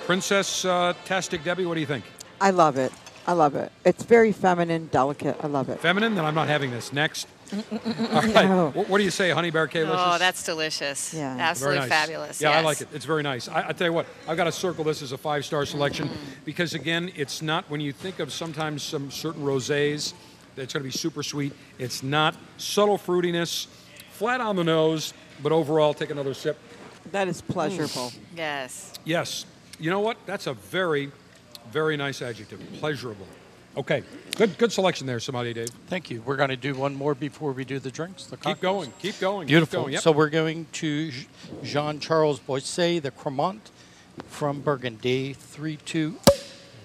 Princess 0.05 0.65
uh, 0.65 0.93
Tastic 1.05 1.43
Debbie, 1.43 1.65
what 1.65 1.75
do 1.75 1.79
you 1.79 1.85
think? 1.85 2.03
I 2.41 2.49
love 2.49 2.77
it. 2.77 2.91
I 3.27 3.33
love 3.33 3.55
it. 3.55 3.71
It's 3.85 4.03
very 4.03 4.31
feminine, 4.31 4.87
delicate. 4.91 5.37
I 5.43 5.47
love 5.47 5.69
it. 5.69 5.79
Feminine? 5.79 6.15
Then 6.15 6.25
I'm 6.25 6.33
not 6.33 6.47
having 6.47 6.71
this. 6.71 6.91
Next. 6.91 7.27
All 7.53 8.21
right. 8.21 8.33
No. 8.33 8.71
What, 8.73 8.89
what 8.89 8.97
do 8.97 9.03
you 9.03 9.11
say, 9.11 9.31
Honey 9.31 9.49
Bear 9.49 9.67
K? 9.67 9.83
Oh, 9.83 10.17
that's 10.17 10.43
delicious. 10.43 11.13
Yeah. 11.13 11.35
Absolutely 11.39 11.79
Very 11.79 11.89
nice. 11.89 11.99
fabulous. 11.99 12.41
Yeah, 12.41 12.51
I 12.51 12.61
like 12.61 12.81
it. 12.81 12.89
It's 12.93 13.05
very 13.05 13.23
nice. 13.23 13.47
I, 13.47 13.69
I 13.69 13.73
tell 13.73 13.87
you 13.87 13.93
what, 13.93 14.05
I've 14.27 14.37
got 14.37 14.45
to 14.45 14.51
circle 14.51 14.83
this 14.83 15.01
as 15.01 15.11
a 15.11 15.17
five 15.17 15.45
star 15.45 15.65
selection 15.65 16.07
mm-hmm. 16.07 16.43
because 16.45 16.73
again, 16.73 17.11
it's 17.15 17.41
not 17.41 17.69
when 17.69 17.81
you 17.81 17.91
think 17.91 18.19
of 18.19 18.31
sometimes 18.31 18.83
some 18.83 19.11
certain 19.11 19.43
rosés 19.43 20.13
that's 20.55 20.73
going 20.73 20.83
to 20.83 20.87
be 20.87 20.91
super 20.91 21.23
sweet. 21.23 21.53
It's 21.77 22.03
not 22.03 22.35
subtle 22.57 22.97
fruitiness, 22.97 23.67
flat 24.11 24.41
on 24.41 24.55
the 24.55 24.63
nose, 24.63 25.13
but 25.41 25.51
overall, 25.51 25.93
take 25.93 26.09
another 26.09 26.33
sip. 26.33 26.57
That 27.11 27.27
is 27.27 27.41
pleasurable. 27.41 28.09
Mm. 28.09 28.19
Yes. 28.35 28.93
Yes. 29.05 29.45
You 29.79 29.89
know 29.89 30.01
what? 30.01 30.17
That's 30.25 30.47
a 30.47 30.53
very, 30.53 31.11
very 31.71 31.95
nice 31.97 32.21
adjective. 32.21 32.61
Pleasurable. 32.73 33.27
Okay, 33.77 34.03
good 34.35 34.57
good 34.57 34.71
selection 34.71 35.05
there, 35.07 35.19
Sommelier, 35.19 35.53
Dave. 35.53 35.69
Thank 35.87 36.09
you. 36.09 36.21
We're 36.25 36.35
going 36.35 36.49
to 36.49 36.57
do 36.57 36.73
one 36.75 36.95
more 36.95 37.15
before 37.15 37.51
we 37.51 37.63
do 37.63 37.79
the 37.79 37.91
drinks. 37.91 38.25
The 38.25 38.35
Keep 38.37 38.59
going, 38.61 38.91
keep 38.99 39.19
going, 39.19 39.41
keep 39.47 39.53
Beautiful. 39.53 39.81
going, 39.83 39.93
yep. 39.93 40.01
So 40.01 40.11
we're 40.11 40.29
going 40.29 40.65
to 40.73 41.11
Jean 41.63 41.99
Charles 41.99 42.39
Boisset, 42.39 43.03
the 43.03 43.11
Cremant 43.11 43.59
from 44.27 44.61
Burgundy. 44.61 45.33
Three, 45.33 45.77
two, 45.77 46.17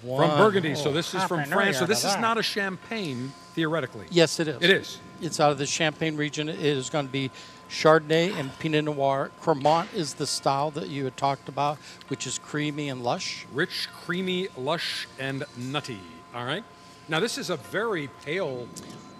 one. 0.03 0.29
From 0.29 0.37
Burgundy, 0.37 0.75
so 0.75 0.91
Oh, 0.91 0.93
this 0.93 1.13
is 1.13 1.23
from 1.23 1.43
France. 1.45 1.79
So 1.79 1.85
this 1.85 2.05
is 2.05 2.13
that. 2.13 2.21
not 2.21 2.37
a 2.37 2.43
champagne, 2.43 3.33
theoretically. 3.55 4.05
Yes, 4.11 4.39
it 4.39 4.47
is. 4.47 4.61
It 4.61 4.69
is. 4.69 4.99
It's 5.21 5.39
out 5.39 5.51
of 5.51 5.57
the 5.57 5.65
Champagne 5.65 6.15
region. 6.17 6.49
It 6.49 6.59
is 6.59 6.89
going 6.89 7.07
to 7.07 7.11
be 7.11 7.31
Chardonnay 7.69 8.37
and 8.37 8.57
Pinot 8.59 8.85
Noir. 8.85 9.31
Cremant 9.41 9.87
is 9.93 10.13
the 10.13 10.27
style 10.27 10.71
that 10.71 10.89
you 10.89 11.03
had 11.05 11.17
talked 11.17 11.49
about, 11.49 11.77
which 12.09 12.27
is 12.27 12.37
creamy 12.37 12.89
and 12.89 13.03
lush. 13.03 13.45
Rich, 13.53 13.87
creamy, 14.05 14.49
lush, 14.57 15.07
and 15.19 15.43
nutty. 15.57 15.99
All 16.33 16.45
right. 16.45 16.63
Now 17.07 17.19
this 17.19 17.37
is 17.37 17.49
a 17.49 17.57
very 17.57 18.09
pale, 18.25 18.67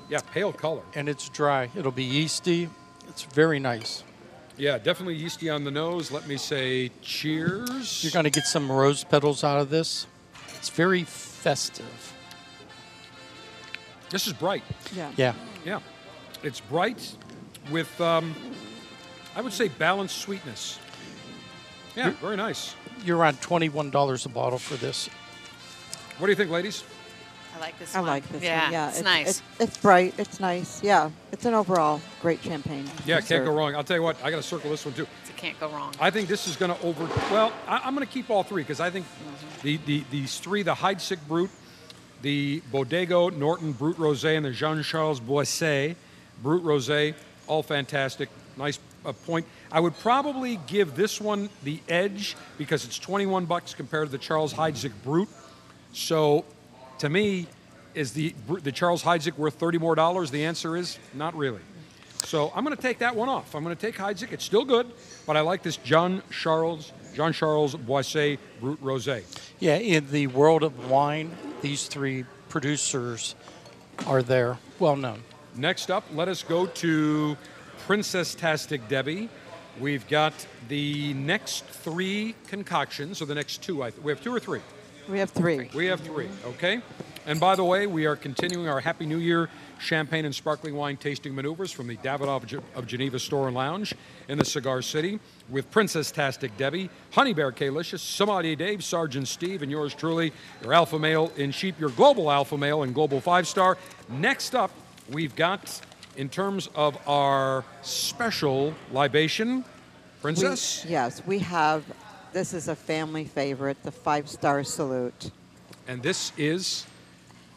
yeah, 0.10 0.20
pale 0.32 0.52
color. 0.54 0.82
And 0.96 1.08
it's 1.08 1.30
dry. 1.30 1.70
It'll 1.76 1.92
be 1.92 2.04
yeasty. 2.04 2.70
It's 3.10 3.24
very 3.24 3.60
nice. 3.60 4.04
Yeah, 4.58 4.78
definitely 4.78 5.16
yeasty 5.16 5.50
on 5.50 5.64
the 5.64 5.72
nose. 5.72 6.12
Let 6.12 6.28
me 6.28 6.38
say 6.38 6.90
cheers. 7.02 8.04
You're 8.04 8.12
going 8.14 8.24
to 8.24 8.30
get 8.30 8.46
some 8.46 8.72
rose 8.72 9.04
petals 9.04 9.44
out 9.44 9.60
of 9.60 9.70
this. 9.70 10.08
It's 10.56 10.70
very 10.70 11.04
festive. 11.04 12.14
This 14.10 14.28
is 14.28 14.34
bright. 14.34 14.64
Yeah. 14.96 15.12
Yeah. 15.18 15.34
Yeah. 15.66 15.80
It's 16.44 16.62
bright 16.62 17.16
with, 17.72 18.00
um, 18.00 18.34
I 19.36 19.42
would 19.42 19.54
say, 19.54 19.68
balanced 19.68 20.20
sweetness. 20.20 20.80
Yeah, 21.96 22.06
You're- 22.06 22.18
very 22.22 22.38
nice. 22.38 22.76
You're 23.04 23.24
on 23.26 23.36
$21 23.36 24.26
a 24.26 24.30
bottle 24.30 24.58
for 24.60 24.76
this. 24.76 25.10
What 26.18 26.28
do 26.28 26.32
you 26.32 26.36
think, 26.36 26.50
ladies? 26.50 26.84
I 27.56 27.60
like 27.60 27.80
this 27.80 27.96
I 27.96 28.00
one. 28.02 28.08
like 28.10 28.28
this 28.30 28.44
yeah, 28.44 28.64
one. 28.64 28.74
Yeah, 28.74 28.90
it's, 28.90 29.04
nice. 29.04 29.28
It's, 29.30 29.42
it's 29.60 29.78
bright. 29.78 30.14
It's 30.18 30.40
nice. 30.40 30.84
Yeah, 30.84 31.10
it's 31.32 31.46
an 31.46 31.54
overall 31.54 32.02
great 32.22 32.42
champagne. 32.44 32.86
Yeah, 33.06 33.16
can't 33.16 33.28
dessert. 33.28 33.46
go 33.46 33.54
wrong. 33.56 33.76
I'll 33.76 33.84
tell 33.84 33.96
you 33.98 34.04
what, 34.04 34.18
I 34.24 34.30
got 34.30 34.38
to 34.38 34.44
circle 34.44 34.70
this 34.70 34.84
one 34.86 34.94
too. 34.94 35.04
it 35.04 35.38
can't 35.38 35.60
go 35.60 35.70
wrong. 35.70 35.94
I 36.00 36.10
think 36.10 36.28
this 36.28 36.48
is 36.48 36.56
going 36.58 36.76
to 36.76 36.82
over. 36.86 37.06
Well, 37.32 37.54
I, 37.68 37.82
I'm 37.86 37.96
going 37.96 38.06
to 38.06 38.12
keep 38.14 38.30
all 38.30 38.44
three 38.44 38.64
because 38.64 38.80
I 38.80 38.90
think 38.90 39.06
Mm-hmm. 39.06 39.68
the, 39.68 39.78
the 39.86 40.04
these 40.12 40.40
three, 40.40 40.64
the 40.64 40.74
Heidsieck 40.74 41.20
Brut, 41.28 41.50
the 42.22 42.62
Bodega 42.72 43.32
Norton 43.32 43.72
Brut 43.72 43.96
Rosé, 43.98 44.36
and 44.36 44.46
the 44.46 44.52
Jean 44.52 44.82
Charles 44.84 45.20
Boisset 45.20 45.96
Brut 46.44 46.64
Rosé, 46.64 47.14
all 47.48 47.64
fantastic. 47.64 48.30
Nice 48.58 48.80
uh, 49.06 49.12
point. 49.14 49.46
I 49.72 49.80
would 49.80 49.98
probably 50.00 50.58
give 50.68 50.96
this 50.96 51.20
one 51.22 51.50
the 51.64 51.80
edge 51.90 52.36
because 52.58 52.86
it's 52.86 52.98
21 53.00 53.46
bucks 53.46 53.74
compared 53.74 54.08
to 54.08 54.12
the 54.12 54.18
Charles 54.18 54.54
Heidsieck 54.54 54.92
Brut. 55.04 55.28
So, 55.94 56.44
to 57.00 57.10
me, 57.10 57.48
is 57.94 58.12
the 58.14 58.36
the 58.64 58.72
Charles 58.72 59.04
Heidsieck 59.04 59.38
worth 59.38 59.56
30 59.56 59.78
more 59.78 59.96
dollars? 59.96 60.32
The 60.32 60.46
answer 60.46 60.76
is 60.76 61.00
not 61.14 61.36
really. 61.36 61.62
So 62.26 62.52
I'm 62.56 62.64
going 62.64 62.76
to 62.76 62.82
take 62.82 63.00
that 63.00 63.16
one 63.16 63.30
off. 63.30 63.56
I'm 63.56 63.64
going 63.64 63.76
to 63.76 63.82
take 63.82 63.96
Heidsieck. 63.96 64.32
It's 64.32 64.44
still 64.44 64.66
good, 64.66 64.92
but 65.28 65.38
I 65.38 65.42
like 65.42 65.62
this 65.64 65.78
John 65.78 66.24
Charles 66.32 66.92
John 67.16 67.32
Charles 67.32 67.76
Boisset 67.76 68.40
Brut 68.60 68.84
Rosé. 68.84 69.24
Yeah, 69.60 69.78
in 69.78 70.12
the 70.12 70.28
world 70.28 70.64
of 70.64 70.90
wine, 70.90 71.32
these 71.62 71.88
three 71.88 72.26
producers 72.50 73.36
are 74.06 74.22
there, 74.22 74.58
well 74.80 74.98
known. 74.98 75.24
Next 75.56 75.90
up, 75.90 76.04
let 76.14 76.28
us 76.28 76.44
go 76.44 76.66
to 76.66 77.38
Princess 77.86 78.36
Tastic 78.36 78.90
Debbie. 78.90 79.30
We've 79.80 80.06
got 80.10 80.34
the 80.68 81.14
next 81.14 81.64
three 81.66 82.36
concoctions, 82.48 83.22
or 83.22 83.26
the 83.26 83.36
next 83.36 83.62
two. 83.62 83.82
I 83.82 83.92
th- 83.92 84.04
we 84.04 84.12
have 84.12 84.22
two 84.22 84.34
or 84.36 84.40
three. 84.40 84.62
We 85.08 85.20
have 85.20 85.30
three. 85.30 85.70
We 85.76 85.86
have 85.86 86.02
three, 86.02 86.30
okay? 86.46 86.82
And 87.28 87.40
by 87.40 87.56
the 87.56 87.64
way, 87.64 87.88
we 87.88 88.06
are 88.06 88.16
continuing 88.16 88.68
our 88.68 88.80
Happy 88.80 89.06
New 89.06 89.18
Year 89.18 89.50
champagne 89.80 90.26
and 90.26 90.34
sparkling 90.34 90.76
wine 90.76 90.98
tasting 90.98 91.36
maneuvers 91.36 91.72
from 91.72 91.88
the 91.88 91.98
Davidoff 91.98 92.62
of 92.76 92.88
Geneva 92.88 93.20
Store 93.20 93.48
and 93.48 93.56
Lounge 93.56 93.94
in 94.28 94.38
the 94.38 94.46
Cigar 94.46 94.82
City 94.82 95.20
with 95.50 95.70
Princess 95.70 96.12
Tastic 96.12 96.56
Debbie, 96.58 96.90
Honey 97.12 97.34
Bear 97.34 97.52
K-licious, 97.52 98.02
Sommelier 98.02 98.56
Dave, 98.56 98.84
Sergeant 98.84 99.28
Steve, 99.28 99.62
and 99.62 99.72
yours 99.72 99.94
truly, 99.94 100.34
your 100.64 100.74
alpha 100.74 100.98
male 100.98 101.32
in 101.36 101.52
sheep, 101.52 101.80
your 101.80 101.90
global 101.90 102.32
alpha 102.32 102.58
male 102.58 102.84
and 102.84 102.94
global 102.94 103.20
five 103.22 103.48
star. 103.48 103.78
Next 104.10 104.56
up, 104.56 104.72
we've 105.12 105.36
got, 105.36 105.82
in 106.18 106.30
terms 106.30 106.70
of 106.76 106.98
our 107.08 107.64
special 107.82 108.74
libation, 108.92 109.66
Princess. 110.22 110.84
We, 110.86 110.92
yes, 110.92 111.22
we 111.26 111.40
have. 111.40 111.84
This 112.36 112.54
is 112.54 112.68
a 112.68 112.76
family 112.76 113.24
favorite, 113.24 113.82
the 113.84 113.94
five 113.94 114.28
star 114.28 114.62
salute. 114.66 115.32
And 115.88 116.04
this 116.04 116.34
is, 116.38 116.86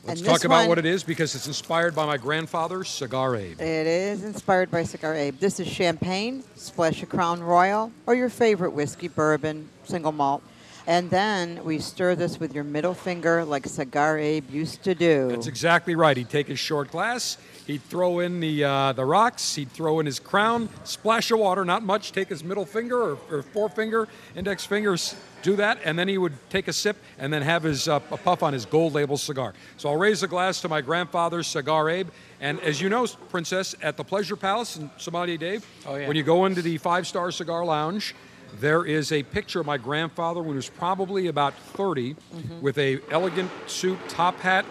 let's 0.05 0.23
talk 0.23 0.45
about 0.45 0.59
one- 0.59 0.69
what 0.69 0.79
it 0.79 0.87
is 0.87 1.03
because 1.03 1.35
it's 1.35 1.49
inspired 1.49 1.97
by 1.97 2.07
my 2.07 2.17
grandfather, 2.17 2.85
Cigar 2.85 3.35
Abe. 3.35 3.61
It 3.61 3.89
is 3.89 4.23
inspired 4.23 4.71
by 4.71 4.85
Cigar 4.85 5.17
Abe. 5.17 5.37
This 5.41 5.59
is 5.59 5.67
champagne, 5.67 6.45
splash 6.55 7.03
of 7.03 7.09
Crown 7.09 7.43
Royal, 7.43 7.91
or 8.07 8.15
your 8.15 8.29
favorite 8.29 8.71
whiskey, 8.71 9.09
bourbon, 9.09 9.69
single 9.83 10.13
malt. 10.13 10.45
And 10.87 11.11
then 11.11 11.65
we 11.65 11.81
stir 11.81 12.15
this 12.15 12.39
with 12.39 12.55
your 12.55 12.63
middle 12.63 12.95
finger 12.95 13.45
like 13.45 13.67
Cigar 13.67 14.17
Abe 14.17 14.49
used 14.49 14.85
to 14.85 14.95
do. 14.95 15.27
That's 15.29 15.49
exactly 15.49 15.97
right. 15.97 16.17
He'd 16.17 16.31
take 16.31 16.47
his 16.47 16.61
short 16.61 16.93
glass, 16.93 17.37
he'd 17.69 17.83
throw 17.85 18.19
in 18.19 18.41
the 18.41 18.65
uh, 18.65 18.93
the 18.93 19.05
rocks, 19.05 19.55
he'd 19.55 19.71
throw 19.71 20.01
in 20.01 20.07
his 20.07 20.19
crown, 20.19 20.69
splash 20.83 21.31
of 21.31 21.39
water, 21.39 21.65
not 21.65 21.85
much. 21.85 22.11
Take 22.11 22.29
his 22.31 22.43
middle 22.43 22.65
finger 22.65 23.01
or, 23.01 23.19
or 23.31 23.43
forefinger, 23.43 24.09
index 24.35 24.65
fingers, 24.67 25.15
do 25.43 25.55
that, 25.57 25.79
and 25.85 25.97
then 25.97 26.09
he 26.09 26.19
would 26.19 26.33
take 26.51 26.67
a 26.67 26.73
sip 26.73 26.97
and 27.19 27.33
then 27.33 27.43
have 27.43 27.63
his 27.63 27.87
uh, 27.87 28.01
a 28.11 28.17
puff 28.17 28.43
on 28.43 28.53
his 28.53 28.67
gold 28.67 28.95
label 28.95 29.17
cigar. 29.17 29.55
So 29.77 29.89
I'll 29.91 29.97
raise 29.97 30.25
a 30.25 30.27
glass 30.29 30.61
to 30.63 30.69
my 30.69 30.81
grandfather's 30.81 31.47
Cigar 31.47 31.89
Abe. 31.89 32.09
And 32.41 32.59
as 32.61 32.81
you 32.81 32.89
know, 32.89 33.07
Princess, 33.31 33.75
at 33.83 33.97
the 33.97 34.05
Pleasure 34.05 34.35
Palace 34.37 34.77
in 34.77 34.91
Sommelier 34.97 35.37
Dave, 35.37 35.65
Oh, 35.87 35.95
yeah. 35.95 36.09
when 36.09 36.17
you 36.17 36.23
go 36.25 36.47
into 36.47 36.63
the 36.63 36.77
five 36.79 37.07
star 37.07 37.31
cigar 37.31 37.65
lounge. 37.65 38.15
There 38.61 38.87
is 38.87 39.13
a 39.13 39.23
picture 39.25 39.61
of 39.61 39.67
my 39.67 39.77
grandfather 39.77 40.41
when 40.41 40.53
he 40.53 40.57
was 40.57 40.71
probably 40.71 41.27
about 41.27 41.53
30 41.75 42.15
Mhm. 42.35 42.63
with 42.63 42.79
a 42.79 42.99
elegant 43.11 43.51
suit, 43.67 43.99
top 44.09 44.41
hat, 44.41 44.65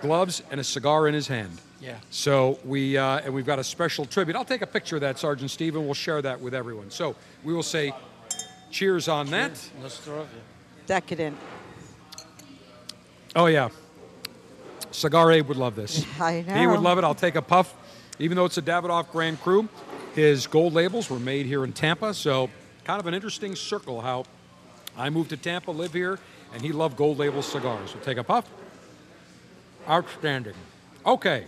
gloves, 0.00 0.42
and 0.50 0.58
a 0.58 0.64
cigar 0.64 1.06
in 1.06 1.12
his 1.12 1.28
hand. 1.28 1.58
Yeah. 1.82 1.96
So 2.10 2.60
we 2.64 2.96
uh, 2.96 3.18
and 3.18 3.34
we've 3.34 3.44
got 3.44 3.58
a 3.58 3.64
special 3.64 4.04
tribute. 4.04 4.36
I'll 4.36 4.44
take 4.44 4.62
a 4.62 4.66
picture 4.66 4.96
of 4.96 5.00
that, 5.00 5.18
Sergeant 5.18 5.50
Steve, 5.50 5.74
and 5.74 5.84
We'll 5.84 5.94
share 5.94 6.22
that 6.22 6.40
with 6.40 6.54
everyone. 6.54 6.90
So 6.92 7.16
we 7.42 7.52
will 7.52 7.64
say, 7.64 7.92
cheers 8.70 9.08
on 9.08 9.26
that. 9.30 9.50
Decadent. 10.86 11.36
Oh 13.34 13.46
yeah, 13.46 13.70
Cigar 14.92 15.32
Abe 15.32 15.48
would 15.48 15.56
love 15.56 15.74
this. 15.74 16.06
I 16.20 16.44
know. 16.46 16.54
He 16.54 16.66
would 16.68 16.80
love 16.80 16.98
it. 16.98 17.04
I'll 17.04 17.16
take 17.16 17.34
a 17.34 17.42
puff, 17.42 17.74
even 18.20 18.36
though 18.36 18.44
it's 18.44 18.58
a 18.58 18.62
Davidoff 18.62 19.10
Grand 19.10 19.40
Cru. 19.40 19.68
His 20.14 20.46
gold 20.46 20.74
labels 20.74 21.10
were 21.10 21.18
made 21.18 21.46
here 21.46 21.64
in 21.64 21.72
Tampa, 21.72 22.14
so 22.14 22.48
kind 22.84 23.00
of 23.00 23.06
an 23.08 23.14
interesting 23.14 23.56
circle. 23.56 24.00
How 24.00 24.24
I 24.96 25.10
moved 25.10 25.30
to 25.30 25.36
Tampa, 25.36 25.72
live 25.72 25.92
here, 25.92 26.20
and 26.52 26.62
he 26.62 26.70
loved 26.70 26.96
gold 26.96 27.18
label 27.18 27.42
cigars. 27.42 27.92
We'll 27.92 28.04
take 28.04 28.18
a 28.18 28.24
puff. 28.24 28.48
Outstanding. 29.88 30.54
Okay, 31.04 31.46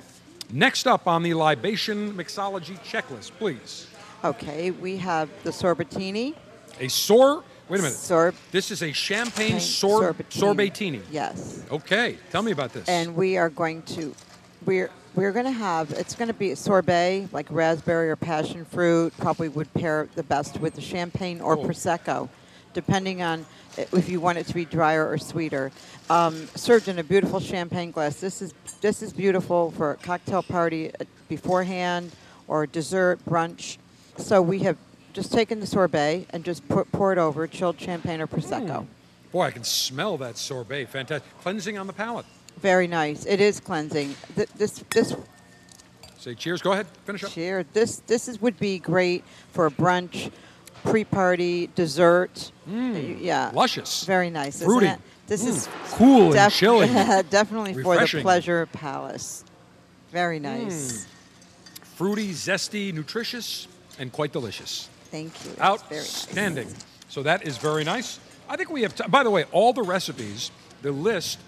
next 0.52 0.86
up 0.86 1.06
on 1.06 1.22
the 1.22 1.34
libation 1.34 2.14
mixology 2.14 2.78
checklist, 2.80 3.32
please. 3.38 3.86
Okay, 4.24 4.70
we 4.70 4.96
have 4.96 5.28
the 5.42 5.50
sorbetini. 5.50 6.34
A 6.80 6.88
sor. 6.88 7.44
Wait 7.68 7.80
a 7.80 7.82
minute. 7.82 7.96
Sorb. 7.96 8.34
This 8.50 8.70
is 8.70 8.82
a 8.82 8.92
champagne 8.92 9.60
sor- 9.60 10.12
sorbatini. 10.12 10.30
sorbatini. 10.30 11.00
Yes. 11.10 11.62
Okay, 11.70 12.18
tell 12.30 12.42
me 12.42 12.52
about 12.52 12.72
this. 12.72 12.88
And 12.88 13.14
we 13.14 13.36
are 13.36 13.48
going 13.48 13.82
to, 13.82 14.14
we're 14.66 14.90
we're 15.14 15.32
going 15.32 15.46
to 15.46 15.52
have. 15.52 15.92
It's 15.92 16.14
going 16.14 16.28
to 16.28 16.34
be 16.34 16.54
sorbet, 16.54 17.28
like 17.32 17.46
raspberry 17.50 18.10
or 18.10 18.16
passion 18.16 18.64
fruit. 18.64 19.12
Probably 19.18 19.48
would 19.48 19.72
pair 19.72 20.08
the 20.14 20.24
best 20.24 20.58
with 20.58 20.74
the 20.74 20.80
champagne 20.80 21.40
or 21.40 21.56
prosecco, 21.56 22.28
depending 22.72 23.22
on 23.22 23.46
if 23.76 24.08
you 24.08 24.20
want 24.20 24.38
it 24.38 24.46
to 24.46 24.54
be 24.54 24.64
drier 24.64 25.08
or 25.08 25.18
sweeter. 25.18 25.72
Um, 26.10 26.46
served 26.54 26.88
in 26.88 26.98
a 26.98 27.04
beautiful 27.04 27.40
champagne 27.40 27.90
glass. 27.90 28.20
This 28.20 28.42
is 28.42 28.54
this 28.80 29.02
is 29.02 29.12
beautiful 29.12 29.70
for 29.72 29.92
a 29.92 29.96
cocktail 29.96 30.42
party 30.42 30.90
uh, 31.00 31.04
beforehand 31.28 32.12
or 32.48 32.66
dessert 32.66 33.24
brunch. 33.24 33.78
So 34.18 34.42
we 34.42 34.60
have 34.60 34.76
just 35.12 35.32
taken 35.32 35.60
the 35.60 35.66
sorbet 35.66 36.26
and 36.30 36.44
just 36.44 36.66
pour, 36.68 36.84
pour 36.84 37.12
it 37.12 37.18
over 37.18 37.46
chilled 37.46 37.80
champagne 37.80 38.20
or 38.20 38.26
prosecco. 38.26 38.86
Boy, 39.32 39.42
I 39.44 39.50
can 39.50 39.64
smell 39.64 40.16
that 40.18 40.36
sorbet. 40.36 40.86
Fantastic. 40.86 41.28
Cleansing 41.40 41.78
on 41.78 41.86
the 41.86 41.92
palate. 41.92 42.26
Very 42.60 42.86
nice. 42.86 43.24
It 43.26 43.40
is 43.40 43.58
cleansing. 43.60 44.14
Th- 44.36 44.48
this 44.56 44.84
this 44.90 45.14
Say 46.18 46.34
cheers. 46.34 46.62
Go 46.62 46.72
ahead. 46.72 46.86
Finish 47.04 47.24
up. 47.24 47.30
cheer. 47.32 47.64
This 47.72 47.96
this 48.06 48.28
is 48.28 48.40
would 48.40 48.58
be 48.58 48.78
great 48.78 49.24
for 49.52 49.66
a 49.66 49.70
brunch, 49.70 50.30
pre-party, 50.84 51.68
dessert. 51.74 52.52
Y- 52.66 53.16
yeah. 53.20 53.50
Mm. 53.50 53.54
Luscious. 53.54 54.04
Very 54.04 54.30
nice. 54.30 54.56
isn't 54.56 54.66
Fruity. 54.66 54.86
it? 54.86 54.98
This 55.26 55.42
Mm. 55.44 55.48
is 55.48 55.68
Cool 55.92 56.34
and 56.36 56.52
chilling. 56.52 56.92
definitely 57.30 57.74
for 57.82 57.96
the 57.98 58.20
pleasure 58.22 58.66
palace. 58.66 59.44
Very 60.12 60.38
nice. 60.38 61.06
Fruity, 61.96 62.30
zesty, 62.32 62.92
nutritious, 62.92 63.66
and 63.98 64.12
quite 64.12 64.32
delicious. 64.32 64.88
Thank 65.10 65.32
you. 65.44 65.50
Very 65.52 65.56
nice. 65.56 65.70
Outstanding. 65.70 66.68
So 67.08 67.22
that 67.22 67.46
is 67.46 67.56
very 67.56 67.84
nice. 67.84 68.18
I 68.48 68.56
think 68.56 68.70
we 68.70 68.82
have. 68.82 68.94
T- 68.94 69.04
by 69.08 69.22
the 69.22 69.30
way, 69.30 69.44
all 69.52 69.72
the 69.72 69.82
recipes, 69.82 70.50
the 70.82 70.92
list 70.92 71.38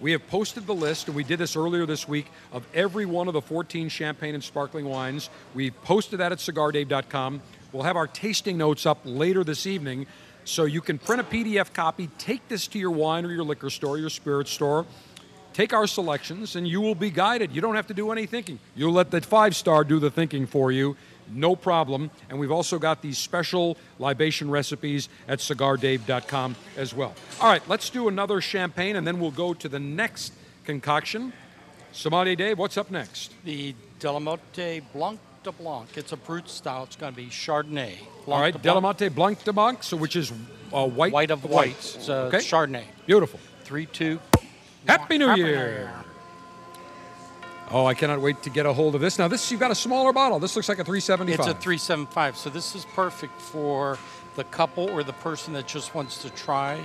We 0.00 0.10
have 0.10 0.26
posted 0.26 0.66
the 0.66 0.74
list, 0.74 1.06
and 1.06 1.14
we 1.14 1.22
did 1.22 1.38
this 1.38 1.54
earlier 1.54 1.86
this 1.86 2.08
week, 2.08 2.26
of 2.52 2.66
every 2.74 3.06
one 3.06 3.28
of 3.28 3.34
the 3.34 3.40
14 3.40 3.88
champagne 3.88 4.34
and 4.34 4.42
sparkling 4.42 4.84
wines. 4.84 5.30
We 5.54 5.70
posted 5.70 6.18
that 6.18 6.32
at 6.32 6.38
cigardave.com. 6.38 7.40
We'll 7.72 7.84
have 7.84 7.96
our 7.96 8.06
tasting 8.06 8.58
notes 8.58 8.84
up 8.84 9.00
later 9.04 9.44
this 9.44 9.66
evening, 9.66 10.06
so 10.44 10.64
you 10.64 10.82
can 10.82 10.98
print 10.98 11.22
a 11.22 11.24
PDF 11.24 11.72
copy, 11.72 12.08
take 12.18 12.46
this 12.48 12.66
to 12.68 12.78
your 12.78 12.90
wine 12.90 13.24
or 13.24 13.32
your 13.32 13.44
liquor 13.44 13.70
store, 13.70 13.96
your 13.98 14.10
spirit 14.10 14.46
store, 14.46 14.84
take 15.54 15.72
our 15.72 15.86
selections, 15.86 16.54
and 16.54 16.68
you 16.68 16.82
will 16.82 16.94
be 16.94 17.10
guided. 17.10 17.52
You 17.52 17.62
don't 17.62 17.74
have 17.74 17.86
to 17.86 17.94
do 17.94 18.10
any 18.10 18.26
thinking. 18.26 18.58
You'll 18.74 18.92
let 18.92 19.10
the 19.10 19.22
five 19.22 19.56
star 19.56 19.84
do 19.84 19.98
the 19.98 20.10
thinking 20.10 20.46
for 20.46 20.70
you. 20.70 20.96
No 21.30 21.56
problem. 21.56 22.10
And 22.28 22.38
we've 22.38 22.52
also 22.52 22.78
got 22.78 23.00
these 23.00 23.16
special 23.16 23.78
libation 23.98 24.50
recipes 24.50 25.08
at 25.26 25.38
cigardave.com 25.38 26.56
as 26.76 26.92
well. 26.92 27.14
All 27.40 27.48
right, 27.48 27.66
let's 27.68 27.88
do 27.88 28.08
another 28.08 28.40
champagne 28.42 28.96
and 28.96 29.06
then 29.06 29.18
we'll 29.18 29.30
go 29.30 29.54
to 29.54 29.68
the 29.68 29.78
next 29.78 30.34
concoction. 30.64 31.32
Sommelier 31.92 32.36
Dave, 32.36 32.58
what's 32.58 32.76
up 32.76 32.90
next? 32.90 33.32
The 33.44 33.74
Delamotte 34.00 34.82
Blanc 34.92 35.20
de 35.42 35.52
Blanc. 35.52 35.88
It's 35.96 36.12
a 36.12 36.16
brut 36.16 36.48
style. 36.48 36.84
It's 36.84 36.96
going 36.96 37.12
to 37.12 37.16
be 37.16 37.26
Chardonnay. 37.26 37.98
Blanc 38.24 38.28
All 38.28 38.40
right, 38.40 38.52
de 38.52 38.58
Blanc. 38.58 38.98
Delamotte 38.98 39.14
Blanc 39.14 39.44
de 39.44 39.52
Blanc, 39.52 39.82
so 39.82 39.96
which 39.96 40.16
is 40.16 40.32
uh, 40.72 40.86
white. 40.86 41.12
White 41.12 41.30
of 41.30 41.44
whites. 41.44 41.96
It's, 41.96 42.08
uh, 42.08 42.24
okay. 42.24 42.38
Chardonnay. 42.38 42.84
Beautiful. 43.06 43.40
Three, 43.64 43.86
two. 43.86 44.20
Happy 44.86 45.18
New 45.18 45.28
Happy 45.28 45.42
New 45.42 45.48
Year. 45.48 45.68
Year. 45.68 45.92
Oh, 47.70 47.86
I 47.86 47.94
cannot 47.94 48.20
wait 48.20 48.42
to 48.42 48.50
get 48.50 48.66
a 48.66 48.72
hold 48.72 48.94
of 48.94 49.00
this. 49.00 49.18
Now, 49.18 49.28
this 49.28 49.50
you've 49.50 49.60
got 49.60 49.70
a 49.70 49.74
smaller 49.74 50.12
bottle. 50.12 50.38
This 50.38 50.56
looks 50.56 50.68
like 50.68 50.78
a 50.78 50.84
375. 50.84 51.40
It's 51.40 51.48
a 51.48 51.58
375. 51.58 52.36
So 52.36 52.50
this 52.50 52.74
is 52.74 52.84
perfect 52.94 53.40
for 53.40 53.98
the 54.36 54.44
couple 54.44 54.90
or 54.90 55.02
the 55.02 55.14
person 55.14 55.54
that 55.54 55.66
just 55.66 55.94
wants 55.94 56.20
to 56.22 56.30
try 56.30 56.78